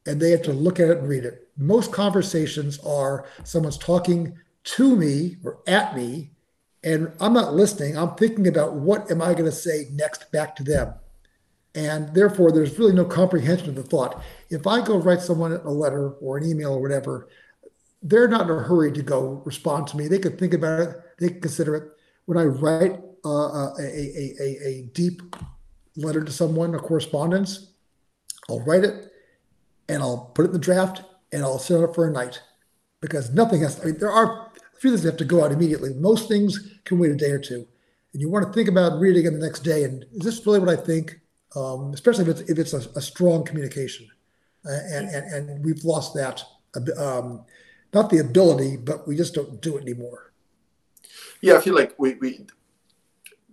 and 0.06 0.22
they 0.22 0.32
have 0.32 0.43
to 0.43 0.53
look 0.53 0.80
at 0.80 0.89
it 0.89 0.99
and 0.99 1.10
read 1.10 1.26
it. 1.26 1.47
Most 1.58 1.91
conversations 1.91 2.80
are 2.80 3.26
someone's 3.43 3.78
talking 3.78 4.38
to 4.66 4.95
me 4.95 5.38
or 5.43 5.60
at 5.68 5.95
me, 5.95 6.32
and 6.86 7.12
I'm 7.20 7.34
not 7.34 7.56
listening. 7.56 7.98
I'm 7.98 8.14
thinking 8.16 8.48
about 8.48 8.76
what 8.76 9.10
am 9.12 9.22
I 9.22 9.34
going 9.34 9.46
to 9.46 9.52
say 9.52 9.88
next 9.92 10.32
back 10.32 10.56
to 10.58 10.64
them. 10.64 10.94
And 11.74 12.14
therefore, 12.14 12.52
there's 12.52 12.80
really 12.80 12.94
no 12.94 13.04
comprehension 13.04 13.70
of 13.70 13.76
the 13.76 13.84
thought. 13.84 14.24
If 14.50 14.66
I 14.68 14.86
go 14.86 14.98
write 14.98 15.20
someone 15.20 15.52
a 15.52 15.72
letter 15.72 16.12
or 16.12 16.38
an 16.38 16.48
email 16.48 16.74
or 16.74 16.82
whatever, 16.82 17.28
they're 18.02 18.28
not 18.28 18.50
in 18.50 18.56
a 18.56 18.62
hurry 18.62 18.92
to 18.94 19.02
go 19.02 19.42
respond 19.46 19.88
to 19.88 19.98
me. 19.98 20.08
They 20.08 20.20
can 20.20 20.38
think 20.38 20.54
about 20.54 20.80
it, 20.80 20.96
they 21.20 21.30
can 21.30 21.42
consider 21.42 21.76
it. 21.76 21.92
When 22.26 22.38
I 22.38 22.44
write 22.44 23.02
uh, 23.26 23.48
uh 23.48 23.74
a, 23.80 23.84
a, 23.84 24.36
a, 24.40 24.68
a 24.68 24.90
deep 24.94 25.36
letter 25.98 26.24
to 26.24 26.32
someone, 26.32 26.76
a 26.76 26.80
correspondence, 26.80 27.74
I'll 28.48 28.62
write 28.62 28.84
it 28.84 29.12
and 29.90 30.04
I'll 30.04 30.32
put 30.36 30.46
it 30.46 30.50
in 30.50 30.54
the 30.54 30.60
draft 30.60 31.04
and 31.32 31.44
I'll 31.44 31.60
set 31.60 31.82
it 31.82 31.96
for 31.96 32.08
a 32.08 32.12
night 32.12 32.42
because 33.02 33.32
nothing 33.32 33.62
has. 33.62 33.82
I 33.82 33.86
mean, 33.86 33.98
there 33.98 34.12
are 34.12 34.45
a 34.76 34.80
few 34.80 34.92
things 34.92 35.04
have 35.04 35.18
to 35.18 35.26
go 35.26 35.44
out 35.44 35.52
immediately. 35.52 35.94
Most 35.94 36.28
things 36.28 36.80
can 36.84 37.00
wait 37.00 37.12
a 37.12 37.16
day 37.16 37.32
or 37.32 37.40
two, 37.40 37.68
and 38.14 38.22
you 38.22 38.30
want 38.30 38.46
to 38.46 38.54
think 38.54 38.70
about 38.70 39.00
reading 39.00 39.26
it 39.26 39.32
the 39.32 39.38
next 39.38 39.60
day. 39.60 39.84
And 39.84 40.06
is 40.14 40.26
this 40.26 40.46
really 40.46 40.60
what 40.60 40.70
I 40.70 40.76
think? 40.76 41.20
Um, 41.56 41.94
especially 41.94 42.24
if 42.24 42.30
it's 42.30 42.50
if 42.50 42.60
it's 42.60 42.74
a, 42.74 42.90
a 42.98 43.02
strong 43.02 43.46
communication, 43.46 44.08
uh, 44.66 44.80
and, 44.92 45.08
and 45.10 45.50
and 45.50 45.66
we've 45.66 45.84
lost 45.84 46.14
that. 46.16 46.44
Um, 46.98 47.46
not 47.94 48.10
the 48.10 48.20
ability, 48.20 48.76
but 48.76 49.08
we 49.08 49.16
just 49.16 49.34
don't 49.34 49.62
do 49.62 49.78
it 49.78 49.84
anymore. 49.84 50.34
Yeah, 51.40 51.56
I 51.56 51.62
feel 51.62 51.76
like 51.76 51.96
we, 51.98 52.16
we 52.16 52.46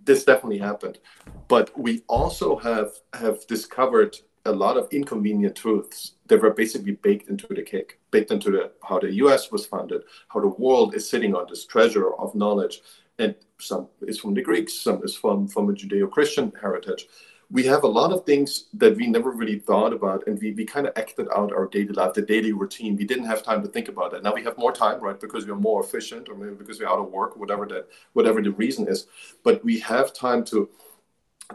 this 0.03 0.25
definitely 0.25 0.57
happened, 0.57 0.99
but 1.47 1.77
we 1.79 2.03
also 2.07 2.57
have 2.57 2.91
have 3.13 3.47
discovered 3.47 4.17
a 4.45 4.51
lot 4.51 4.77
of 4.77 4.87
inconvenient 4.91 5.55
truths 5.55 6.13
that 6.27 6.41
were 6.41 6.51
basically 6.51 6.93
baked 6.93 7.29
into 7.29 7.47
the 7.47 7.61
cake, 7.61 7.99
baked 8.11 8.31
into 8.31 8.51
the 8.51 8.71
how 8.83 8.99
the 8.99 9.13
U.S. 9.23 9.51
was 9.51 9.65
founded, 9.65 10.03
how 10.27 10.41
the 10.41 10.47
world 10.47 10.95
is 10.95 11.09
sitting 11.09 11.33
on 11.33 11.45
this 11.49 11.65
treasure 11.65 12.13
of 12.15 12.35
knowledge, 12.35 12.81
and 13.19 13.35
some 13.59 13.87
is 14.01 14.19
from 14.19 14.33
the 14.33 14.41
Greeks, 14.41 14.73
some 14.73 15.01
is 15.03 15.15
from 15.15 15.47
from 15.47 15.69
a 15.69 15.73
Judeo-Christian 15.73 16.51
heritage, 16.59 17.07
we 17.53 17.63
have 17.63 17.83
a 17.83 17.87
lot 17.87 18.11
of 18.11 18.25
things 18.25 18.65
that 18.73 18.95
we 18.95 19.05
never 19.05 19.29
really 19.31 19.59
thought 19.59 19.93
about 19.93 20.25
and 20.25 20.39
we, 20.39 20.53
we 20.53 20.65
kind 20.65 20.87
of 20.87 20.93
acted 20.95 21.27
out 21.35 21.53
our 21.53 21.67
daily 21.67 21.93
life 21.93 22.13
the 22.13 22.21
daily 22.21 22.51
routine. 22.51 22.95
We 22.95 23.05
didn't 23.05 23.25
have 23.25 23.43
time 23.43 23.61
to 23.61 23.67
think 23.67 23.89
about 23.89 24.13
it 24.13 24.23
now 24.23 24.33
we 24.33 24.43
have 24.43 24.57
more 24.57 24.71
time 24.71 24.99
right 24.99 25.19
because 25.19 25.45
we're 25.45 25.55
more 25.55 25.83
efficient 25.83 26.29
or 26.29 26.35
maybe 26.35 26.55
because 26.55 26.79
we're 26.79 26.89
out 26.89 26.99
of 26.99 27.11
work 27.11 27.37
whatever 27.37 27.67
that 27.67 27.87
whatever 28.13 28.41
the 28.41 28.51
reason 28.51 28.87
is. 28.87 29.05
But 29.43 29.63
we 29.63 29.79
have 29.79 30.13
time 30.13 30.43
to 30.45 30.69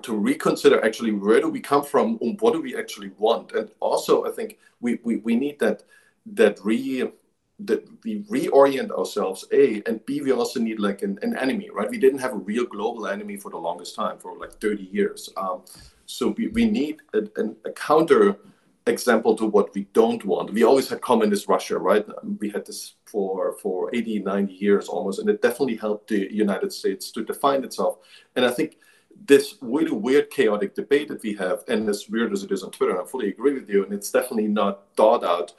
to 0.03 0.15
reconsider 0.15 0.85
actually 0.85 1.13
where 1.13 1.41
do 1.41 1.49
we 1.49 1.61
come 1.61 1.85
from 1.85 2.19
and 2.21 2.41
what 2.41 2.53
do 2.53 2.61
we 2.61 2.77
actually 2.77 3.11
want. 3.19 3.53
And 3.53 3.71
also 3.81 4.25
i 4.27 4.31
think 4.31 4.59
we 4.81 4.99
we, 5.03 5.17
we 5.17 5.35
need 5.37 5.59
that 5.61 5.83
that 6.27 6.59
re 6.65 7.11
that 7.61 7.85
we 8.05 8.23
reorient 8.25 8.91
ourselves 8.91 9.45
a 9.53 9.83
and 9.87 10.05
b 10.07 10.21
we 10.21 10.31
also 10.31 10.61
need 10.61 10.79
like 10.79 11.03
an, 11.03 11.19
an 11.23 11.37
enemy 11.37 11.69
right? 11.73 11.91
We 11.91 11.99
didn't 11.99 12.21
have 12.21 12.33
a 12.33 12.45
real 12.53 12.67
global 12.67 13.07
enemy 13.07 13.37
for 13.37 13.51
the 13.51 13.57
longest 13.57 13.97
time 13.97 14.19
for 14.19 14.39
like 14.39 14.53
30 14.61 14.85
years. 14.85 15.29
Um, 15.37 15.63
so 16.07 16.29
we, 16.29 16.49
we 16.49 16.71
need 16.71 17.01
a, 17.15 17.23
a, 17.65 17.73
counter 17.73 18.39
example 18.87 19.37
to 19.37 19.45
what 19.45 19.75
we 19.75 19.83
don't 19.93 20.25
want. 20.25 20.53
We 20.53 20.63
always 20.63 20.89
had 20.89 21.01
communist 21.01 21.49
russia 21.49 21.79
right? 21.79 22.07
We 22.39 22.49
had 22.51 22.65
this 22.65 22.95
for 23.07 23.57
for 23.61 23.91
80 23.93 24.21
90 24.21 24.53
years 24.55 24.89
almost 24.89 25.19
and 25.19 25.29
it 25.29 25.43
definitely 25.43 25.77
helped 25.77 26.09
the 26.09 26.33
united 26.33 26.73
states 26.73 27.11
to 27.13 27.25
define 27.25 27.65
itself. 27.65 27.99
And 28.37 28.45
i 28.45 28.51
think 28.51 28.79
this 29.27 29.57
really 29.61 29.91
weird 29.91 30.31
chaotic 30.31 30.75
debate 30.75 31.09
that 31.09 31.23
we 31.23 31.35
have 31.35 31.65
and 31.69 31.89
as 31.89 32.09
weird 32.09 32.33
as 32.33 32.43
it 32.43 32.53
is 32.53 32.63
on 32.63 32.71
twitter 32.71 33.01
i 33.01 33.05
fully 33.05 33.29
agree 33.29 33.53
with 33.53 33.69
you 33.69 33.85
and 33.85 33.93
it's 33.93 34.11
definitely 34.11 34.49
not 34.49 34.85
thought 34.97 35.25
out 35.25 35.53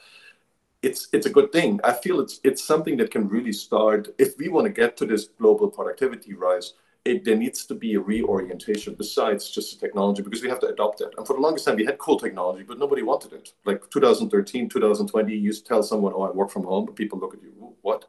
it's 0.82 1.10
it's 1.12 1.26
a 1.26 1.30
good 1.30 1.52
thing. 1.52 1.80
I 1.84 1.94
feel 1.94 2.20
it's 2.20 2.40
it's 2.44 2.64
something 2.64 2.98
that 2.98 3.12
can 3.12 3.28
really 3.28 3.52
start 3.52 4.10
if 4.18 4.38
we 4.38 4.50
want 4.50 4.66
to 4.66 4.72
get 4.72 4.96
to 4.98 5.06
this 5.06 5.26
global 5.26 5.70
productivity 5.70 6.34
rise. 6.34 6.74
It, 7.06 7.24
there 7.24 7.38
needs 7.38 7.66
to 7.66 7.76
be 7.76 7.94
a 7.96 8.00
reorientation 8.00 8.94
besides 8.94 9.50
just 9.50 9.74
the 9.74 9.86
technology 9.86 10.22
because 10.22 10.44
we 10.44 10.50
have 10.50 10.60
to 10.60 10.68
adopt 10.68 11.00
it. 11.00 11.14
And 11.18 11.26
for 11.26 11.34
the 11.34 11.40
longest 11.40 11.66
time, 11.66 11.78
we 11.78 11.86
had 11.86 11.98
cool 11.98 12.20
technology, 12.20 12.64
but 12.64 12.78
nobody 12.78 13.04
wanted 13.04 13.32
it. 13.32 13.54
Like 13.64 13.90
2013, 13.90 14.68
2020, 14.68 15.34
you 15.34 15.54
tell 15.54 15.82
someone, 15.82 16.14
"Oh, 16.14 16.24
I 16.24 16.32
work 16.32 16.50
from 16.50 16.66
home," 16.66 16.86
but 16.86 16.96
people 16.96 17.18
look 17.18 17.34
at 17.34 17.42
you, 17.42 17.52
"What?" 17.82 18.06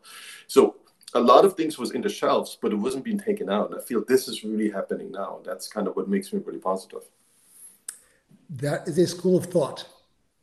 So 0.48 0.76
a 1.14 1.20
lot 1.20 1.44
of 1.44 1.54
things 1.54 1.78
was 1.78 1.92
in 1.92 2.02
the 2.02 2.08
shelves, 2.08 2.58
but 2.60 2.72
it 2.72 2.76
wasn't 2.76 3.04
being 3.04 3.18
taken 3.18 3.50
out. 3.50 3.70
And 3.70 3.80
I 3.80 3.82
feel 3.82 4.04
this 4.06 4.28
is 4.28 4.44
really 4.44 4.70
happening 4.70 5.10
now. 5.10 5.40
That's 5.44 5.68
kind 5.68 5.86
of 5.88 5.96
what 5.96 6.08
makes 6.08 6.32
me 6.32 6.40
really 6.44 6.58
positive. 6.58 7.02
That 8.48 8.88
is 8.88 8.98
a 8.98 9.06
school 9.06 9.36
of 9.36 9.46
thought 9.46 9.86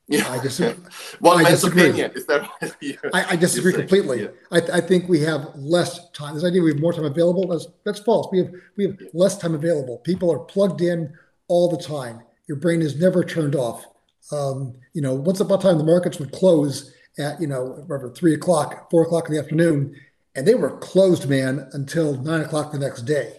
yeah. 0.08 0.32
I 0.32 0.40
disagree. 0.42 0.84
One 1.20 1.44
man's 1.44 1.64
opinion. 1.64 2.12
Is 2.16 2.26
that 2.28 2.50
I, 3.14 3.34
I, 3.34 3.36
disagree 3.36 3.74
completely. 3.74 4.24
Yeah. 4.24 4.30
I, 4.52 4.78
I, 4.78 4.82
think 4.82 5.10
we 5.10 5.20
have 5.22 5.50
less 5.56 6.10
time. 6.12 6.36
This 6.36 6.46
idea 6.46 6.62
we 6.62 6.72
have 6.72 6.80
more 6.80 6.94
time 6.94 7.06
available, 7.06 7.48
that's, 7.48 7.68
that's 7.86 8.00
false. 8.00 8.28
We 8.32 8.40
have 8.40 8.52
we 8.78 8.86
have 8.86 8.98
yeah. 9.00 9.08
less 9.14 9.38
time 9.38 9.54
available. 9.54 9.98
People 10.00 10.32
are 10.32 10.40
plugged 10.40 10.82
in 10.82 11.14
all 11.48 11.70
the 11.70 11.82
time. 11.82 12.22
Your 12.48 12.58
brain 12.58 12.82
is 12.82 13.00
never 13.00 13.24
turned 13.24 13.56
off. 13.56 13.86
Um, 14.32 14.76
you 14.94 15.02
know, 15.02 15.14
once 15.14 15.40
upon 15.40 15.60
a 15.60 15.62
time 15.62 15.78
the 15.78 15.84
markets 15.84 16.20
would 16.20 16.32
close 16.32 16.94
at, 17.20 17.42
you 17.42 17.48
know, 17.48 17.84
whatever, 17.88 18.10
three 18.10 18.34
o'clock, 18.34 18.90
four 18.92 19.04
o'clock 19.04 19.28
in 19.28 19.34
the 19.34 19.42
afternoon, 19.42 19.96
and 20.38 20.48
they 20.48 20.56
were 20.56 20.78
closed, 20.78 21.28
man, 21.28 21.68
until 21.74 22.16
nine 22.22 22.42
o'clock 22.42 22.72
the 22.72 22.78
next 22.78 23.02
day. 23.02 23.34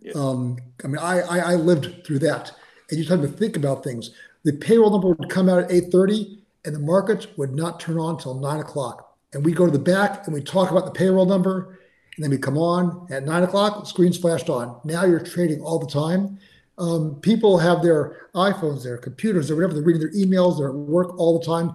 Yeah. 0.00 0.12
Um, 0.14 0.56
I 0.84 0.86
mean, 0.86 0.98
I, 0.98 1.20
I, 1.20 1.38
I 1.38 1.54
lived 1.56 2.06
through 2.06 2.20
that. 2.20 2.52
And 2.88 2.98
you 2.98 3.04
have 3.08 3.20
to 3.22 3.28
think 3.28 3.56
about 3.56 3.82
things 3.82 4.10
the 4.44 4.52
payroll 4.52 4.90
number 4.90 5.08
would 5.08 5.30
come 5.30 5.48
out 5.48 5.58
at 5.58 5.70
8.30 5.70 6.38
and 6.66 6.74
the 6.74 6.80
markets 6.80 7.26
would 7.36 7.54
not 7.54 7.80
turn 7.80 7.98
on 7.98 8.16
until 8.16 8.34
9 8.34 8.60
o'clock. 8.60 9.16
And 9.32 9.44
we 9.44 9.52
go 9.52 9.64
to 9.64 9.72
the 9.72 9.78
back 9.78 10.26
and 10.26 10.34
we 10.34 10.42
talk 10.42 10.70
about 10.70 10.84
the 10.84 10.90
payroll 10.92 11.24
number 11.24 11.78
and 12.14 12.22
then 12.22 12.30
we 12.30 12.38
come 12.38 12.58
on 12.58 13.06
at 13.10 13.24
9 13.24 13.42
o'clock, 13.42 13.80
the 13.80 13.86
screen's 13.86 14.18
flashed 14.18 14.50
on. 14.50 14.80
Now 14.84 15.04
you're 15.04 15.20
trading 15.20 15.60
all 15.60 15.78
the 15.78 15.86
time. 15.86 16.38
Um, 16.76 17.16
people 17.20 17.58
have 17.58 17.82
their 17.82 18.28
iPhones, 18.34 18.84
their 18.84 18.98
computers, 18.98 19.50
or 19.50 19.56
whatever. 19.56 19.74
They're 19.74 19.82
reading 19.82 20.02
their 20.02 20.12
emails. 20.12 20.58
They're 20.58 20.68
at 20.68 20.74
work 20.74 21.18
all 21.18 21.38
the 21.38 21.44
time. 21.44 21.74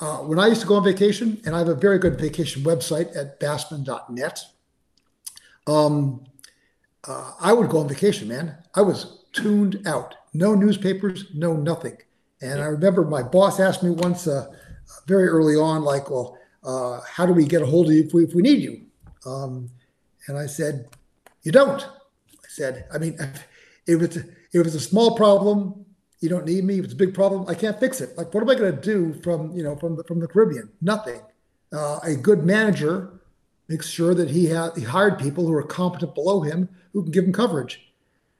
Uh, 0.00 0.16
when 0.18 0.38
I 0.38 0.46
used 0.46 0.62
to 0.62 0.66
go 0.66 0.76
on 0.76 0.84
vacation, 0.84 1.40
and 1.44 1.54
I 1.54 1.58
have 1.58 1.68
a 1.68 1.74
very 1.74 1.98
good 1.98 2.18
vacation 2.18 2.62
website 2.62 3.14
at 3.14 3.38
bassman.net, 3.38 4.40
um, 5.66 6.24
uh, 7.06 7.32
I 7.38 7.52
would 7.52 7.68
go 7.68 7.78
on 7.78 7.88
vacation, 7.88 8.28
man. 8.28 8.56
I 8.74 8.80
was 8.80 9.24
tuned 9.32 9.82
out 9.86 10.14
no 10.32 10.54
newspapers, 10.54 11.26
no 11.34 11.54
nothing. 11.54 11.96
And 12.40 12.60
I 12.60 12.66
remember 12.66 13.04
my 13.04 13.22
boss 13.22 13.60
asked 13.60 13.82
me 13.82 13.90
once, 13.90 14.26
uh, 14.26 14.46
very 15.06 15.28
early 15.28 15.56
on, 15.56 15.82
like, 15.82 16.10
well, 16.10 16.38
uh, 16.64 17.00
how 17.06 17.26
do 17.26 17.32
we 17.32 17.44
get 17.44 17.62
a 17.62 17.66
hold 17.66 17.86
of 17.86 17.92
you 17.92 18.04
if 18.04 18.14
we, 18.14 18.24
if 18.24 18.34
we 18.34 18.42
need 18.42 18.62
you? 18.62 18.82
Um, 19.26 19.70
and 20.28 20.38
I 20.38 20.46
said, 20.46 20.88
you 21.42 21.52
don't. 21.52 21.82
I 21.82 22.48
said, 22.48 22.86
I 22.92 22.98
mean, 22.98 23.18
if 23.86 24.02
it's, 24.02 24.16
if 24.16 24.66
it's 24.66 24.74
a 24.74 24.80
small 24.80 25.16
problem, 25.16 25.84
you 26.20 26.28
don't 26.28 26.44
need 26.44 26.64
me. 26.64 26.78
If 26.78 26.84
it's 26.84 26.94
a 26.94 26.96
big 26.96 27.14
problem, 27.14 27.46
I 27.48 27.54
can't 27.54 27.78
fix 27.80 28.00
it. 28.00 28.16
Like, 28.16 28.32
what 28.34 28.42
am 28.42 28.50
I 28.50 28.54
going 28.54 28.74
to 28.74 28.80
do 28.80 29.14
from, 29.22 29.52
you 29.52 29.62
know, 29.62 29.74
from 29.76 29.96
the, 29.96 30.04
from 30.04 30.20
the 30.20 30.28
Caribbean? 30.28 30.68
Nothing. 30.80 31.20
Uh, 31.72 31.98
a 32.02 32.14
good 32.14 32.44
manager 32.44 33.20
makes 33.68 33.88
sure 33.88 34.14
that 34.14 34.30
he, 34.30 34.50
ha- 34.50 34.72
he 34.76 34.82
hired 34.82 35.18
people 35.18 35.46
who 35.46 35.52
are 35.54 35.62
competent 35.62 36.14
below 36.14 36.40
him 36.42 36.68
who 36.92 37.02
can 37.02 37.12
give 37.12 37.24
him 37.24 37.32
coverage. 37.32 37.80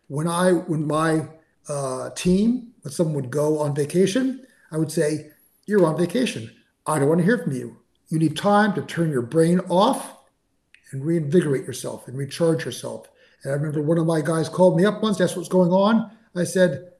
When 0.09 0.27
I, 0.27 0.53
when 0.53 0.87
my 0.87 1.29
uh, 1.69 2.11
team, 2.11 2.73
when 2.83 2.93
someone 2.93 3.15
would 3.15 3.31
go 3.31 3.59
on 3.59 3.75
vacation, 3.75 4.47
I 4.71 4.77
would 4.77 4.93
say, 4.93 5.31
You're 5.67 5.87
on 5.87 5.97
vacation. 5.97 6.51
I 6.87 6.99
don't 6.99 7.09
want 7.09 7.21
to 7.21 7.25
hear 7.25 7.39
from 7.39 7.53
you. 7.53 7.79
You 8.09 8.19
need 8.19 8.37
time 8.37 8.75
to 8.75 8.83
turn 8.83 9.13
your 9.13 9.23
brain 9.23 9.61
off 9.69 10.17
and 10.91 11.05
reinvigorate 11.05 11.65
yourself 11.65 12.09
and 12.09 12.19
recharge 12.19 12.65
yourself. 12.65 13.09
And 13.43 13.53
I 13.53 13.57
remember 13.57 13.83
one 13.83 13.99
of 13.99 14.07
my 14.07 14.21
guys 14.21 14.49
called 14.49 14.77
me 14.77 14.85
up 14.85 15.03
once, 15.03 15.21
asked 15.21 15.37
what's 15.37 15.49
going 15.49 15.71
on. 15.71 16.11
I 16.35 16.45
said, 16.45 16.91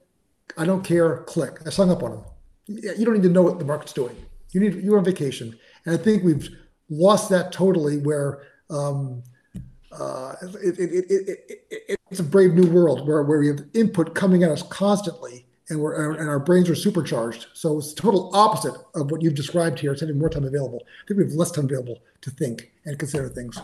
I 0.57 0.65
don't 0.65 0.83
care, 0.83 1.23
click. 1.23 1.59
I 1.65 1.71
hung 1.71 1.91
up 1.91 2.03
on 2.03 2.11
them. 2.11 2.23
You 2.67 3.05
don't 3.05 3.15
need 3.15 3.23
to 3.23 3.29
know 3.29 3.41
what 3.41 3.59
the 3.59 3.65
market's 3.65 3.93
doing. 3.93 4.15
You 4.51 4.61
need 4.61 4.83
you're 4.83 4.97
on 4.97 5.05
vacation. 5.05 5.57
And 5.85 5.95
I 5.95 5.97
think 5.97 6.23
we've 6.23 6.49
lost 6.89 7.29
that 7.29 7.51
totally 7.51 7.97
where 7.97 8.43
um, 8.69 9.23
uh, 9.91 10.35
it, 10.63 10.79
it, 10.79 11.05
it, 11.69 11.99
it's 12.09 12.19
a 12.19 12.23
brave 12.23 12.53
new 12.53 12.69
world 12.69 13.07
where, 13.07 13.23
where 13.23 13.39
we 13.39 13.47
have 13.47 13.59
input 13.73 14.15
coming 14.15 14.43
at 14.43 14.51
us 14.51 14.63
constantly 14.63 15.45
and 15.69 15.79
we're 15.79 16.11
and 16.13 16.29
our 16.29 16.39
brains 16.39 16.69
are 16.69 16.75
supercharged. 16.75 17.47
So 17.53 17.77
it's 17.77 17.93
total 17.93 18.29
opposite 18.35 18.75
of 18.93 19.09
what 19.09 19.21
you've 19.21 19.35
described 19.35 19.79
here. 19.79 19.93
It's 19.93 20.01
having 20.01 20.19
more 20.19 20.29
time 20.29 20.43
available. 20.43 20.81
I 20.85 21.07
think 21.07 21.19
we 21.19 21.23
have 21.25 21.33
less 21.33 21.51
time 21.51 21.65
available 21.65 21.99
to 22.21 22.29
think 22.29 22.71
and 22.85 22.99
consider 22.99 23.29
things. 23.29 23.59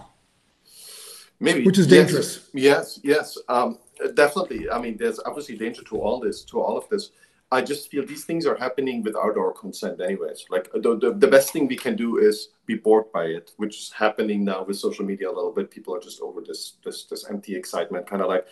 maybe 1.40 1.66
which 1.66 1.78
is 1.78 1.88
yes, 1.88 2.08
dangerous. 2.08 2.50
Yes, 2.54 3.00
yes, 3.04 3.38
um, 3.50 3.78
definitely. 4.14 4.70
I 4.70 4.80
mean, 4.80 4.98
there's 4.98 5.20
obviously 5.26 5.58
danger 5.58 5.84
to 5.84 6.00
all 6.00 6.20
this, 6.20 6.44
to 6.46 6.62
all 6.62 6.78
of 6.78 6.88
this. 6.90 7.12
I 7.50 7.62
just 7.62 7.90
feel 7.90 8.06
these 8.06 8.26
things 8.26 8.46
are 8.46 8.58
happening 8.58 9.02
without 9.04 9.38
our 9.38 9.54
consent, 9.54 10.02
anyways. 10.02 10.46
Like 10.50 10.70
the, 10.74 10.98
the, 10.98 11.14
the 11.14 11.28
best 11.28 11.54
thing 11.54 11.68
we 11.68 11.78
can 11.78 11.96
do 11.96 12.18
is 12.18 12.50
be 12.66 12.76
bored 12.76 13.10
by 13.14 13.26
it, 13.26 13.52
which 13.56 13.78
is 13.78 13.92
happening 13.92 14.44
now 14.44 14.66
with 14.66 14.78
social 14.78 15.06
media 15.06 15.30
a 15.30 15.32
little 15.32 15.54
bit. 15.54 15.72
People 15.72 15.96
are 15.96 16.00
just 16.02 16.20
over 16.20 16.42
this 16.42 16.74
this 16.84 17.06
this 17.06 17.26
empty 17.30 17.56
excitement, 17.56 18.06
kind 18.06 18.22
of 18.22 18.28
like 18.28 18.48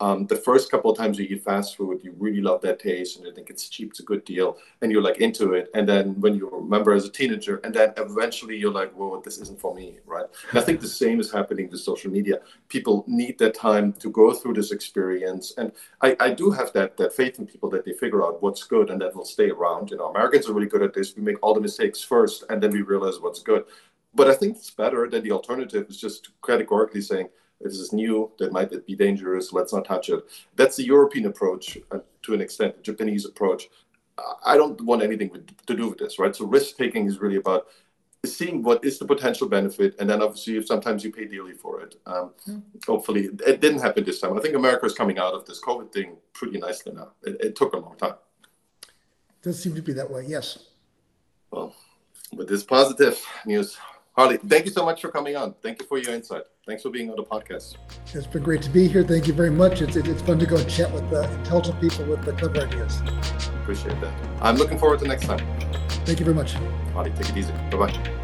um, 0.00 0.26
the 0.26 0.36
first 0.36 0.70
couple 0.70 0.90
of 0.90 0.98
times 0.98 1.18
you 1.18 1.26
eat 1.26 1.44
fast 1.44 1.76
food, 1.76 2.00
you 2.02 2.14
really 2.18 2.40
love 2.40 2.60
that 2.62 2.80
taste 2.80 3.16
and 3.16 3.26
you 3.26 3.32
think 3.32 3.48
it's 3.48 3.68
cheap, 3.68 3.90
it's 3.90 4.00
a 4.00 4.02
good 4.02 4.24
deal, 4.24 4.58
and 4.82 4.90
you're 4.90 5.02
like 5.02 5.18
into 5.18 5.52
it. 5.52 5.70
And 5.74 5.88
then 5.88 6.20
when 6.20 6.34
you 6.34 6.48
remember 6.50 6.92
as 6.92 7.04
a 7.04 7.10
teenager, 7.10 7.58
and 7.58 7.72
then 7.72 7.92
eventually 7.96 8.56
you're 8.56 8.72
like, 8.72 8.92
whoa, 8.92 9.20
this 9.20 9.38
isn't 9.38 9.60
for 9.60 9.74
me, 9.74 9.98
right? 10.04 10.26
And 10.50 10.58
I 10.58 10.62
think 10.62 10.80
the 10.80 10.88
same 10.88 11.20
is 11.20 11.30
happening 11.30 11.70
with 11.70 11.80
social 11.80 12.10
media. 12.10 12.40
People 12.68 13.04
need 13.06 13.38
that 13.38 13.54
time 13.54 13.92
to 13.94 14.10
go 14.10 14.32
through 14.32 14.54
this 14.54 14.72
experience. 14.72 15.54
And 15.58 15.70
I, 16.00 16.16
I 16.18 16.30
do 16.30 16.50
have 16.50 16.72
that, 16.72 16.96
that 16.96 17.14
faith 17.14 17.38
in 17.38 17.46
people 17.46 17.70
that 17.70 17.84
they 17.84 17.92
figure 17.92 18.24
out 18.24 18.42
what's 18.42 18.64
good 18.64 18.90
and 18.90 19.00
that 19.00 19.14
will 19.14 19.24
stay 19.24 19.50
around. 19.50 19.90
You 19.90 19.98
know, 19.98 20.08
Americans 20.08 20.48
are 20.48 20.54
really 20.54 20.68
good 20.68 20.82
at 20.82 20.92
this. 20.92 21.14
We 21.16 21.22
make 21.22 21.36
all 21.40 21.54
the 21.54 21.60
mistakes 21.60 22.02
first 22.02 22.42
and 22.50 22.60
then 22.60 22.72
we 22.72 22.82
realize 22.82 23.20
what's 23.20 23.42
good. 23.42 23.64
But 24.12 24.28
I 24.28 24.34
think 24.34 24.56
it's 24.56 24.70
better 24.70 25.08
than 25.08 25.22
the 25.22 25.32
alternative 25.32 25.86
is 25.88 26.00
just 26.00 26.30
categorically 26.44 27.00
saying, 27.00 27.28
this 27.60 27.78
is 27.78 27.92
new, 27.92 28.30
that 28.38 28.52
might 28.52 28.86
be 28.86 28.94
dangerous, 28.94 29.52
let's 29.52 29.72
not 29.72 29.84
touch 29.84 30.08
it. 30.08 30.24
That's 30.56 30.76
the 30.76 30.84
European 30.84 31.26
approach 31.26 31.78
uh, 31.90 31.98
to 32.22 32.34
an 32.34 32.40
extent, 32.40 32.76
the 32.76 32.82
Japanese 32.82 33.24
approach. 33.24 33.68
I 34.46 34.56
don't 34.56 34.80
want 34.82 35.02
anything 35.02 35.30
with, 35.30 35.44
to 35.66 35.74
do 35.74 35.88
with 35.88 35.98
this, 35.98 36.18
right? 36.18 36.34
So 36.34 36.46
risk 36.46 36.76
taking 36.76 37.06
is 37.06 37.20
really 37.20 37.36
about 37.36 37.66
seeing 38.24 38.62
what 38.62 38.84
is 38.84 38.98
the 38.98 39.04
potential 39.04 39.48
benefit, 39.48 39.96
and 39.98 40.08
then 40.08 40.22
obviously 40.22 40.64
sometimes 40.64 41.04
you 41.04 41.12
pay 41.12 41.26
dearly 41.26 41.52
for 41.52 41.80
it. 41.80 41.96
Um, 42.06 42.30
mm. 42.48 42.62
Hopefully, 42.86 43.30
it 43.46 43.60
didn't 43.60 43.80
happen 43.80 44.04
this 44.04 44.20
time. 44.20 44.36
I 44.36 44.40
think 44.40 44.54
America 44.54 44.86
is 44.86 44.94
coming 44.94 45.18
out 45.18 45.34
of 45.34 45.44
this 45.46 45.60
COVID 45.60 45.92
thing 45.92 46.16
pretty 46.32 46.58
nicely 46.58 46.92
now. 46.92 47.08
It, 47.22 47.36
it 47.40 47.56
took 47.56 47.74
a 47.74 47.78
long 47.78 47.96
time. 47.96 48.14
It 48.82 49.42
Does 49.42 49.62
seem 49.62 49.74
to 49.74 49.82
be 49.82 49.92
that 49.94 50.10
way, 50.10 50.24
yes. 50.26 50.58
Well, 51.50 51.74
with 52.32 52.48
this 52.48 52.62
positive 52.62 53.20
news, 53.46 53.76
Harley, 54.16 54.36
thank 54.36 54.64
you 54.64 54.70
so 54.70 54.84
much 54.84 55.00
for 55.00 55.08
coming 55.08 55.36
on. 55.36 55.54
Thank 55.60 55.80
you 55.80 55.86
for 55.86 55.98
your 55.98 56.14
insight. 56.14 56.44
Thanks 56.66 56.82
for 56.82 56.90
being 56.90 57.10
on 57.10 57.16
the 57.16 57.24
podcast. 57.24 57.76
It's 58.12 58.26
been 58.28 58.44
great 58.44 58.62
to 58.62 58.70
be 58.70 58.86
here. 58.86 59.02
Thank 59.02 59.26
you 59.26 59.34
very 59.34 59.50
much. 59.50 59.82
It's, 59.82 59.96
it's 59.96 60.22
fun 60.22 60.38
to 60.38 60.46
go 60.46 60.62
chat 60.64 60.92
with 60.92 61.08
the 61.10 61.30
intelligent 61.34 61.80
people 61.80 62.04
with 62.06 62.24
the 62.24 62.32
clever 62.32 62.60
ideas. 62.60 63.00
Appreciate 63.62 64.00
that. 64.00 64.14
I'm 64.40 64.56
looking 64.56 64.78
forward 64.78 65.00
to 65.00 65.08
next 65.08 65.26
time. 65.26 65.40
Thank 66.06 66.20
you 66.20 66.24
very 66.24 66.36
much. 66.36 66.52
Harley, 66.92 67.10
take 67.10 67.30
it 67.30 67.36
easy. 67.36 67.52
Bye 67.70 67.76
bye. 67.76 68.23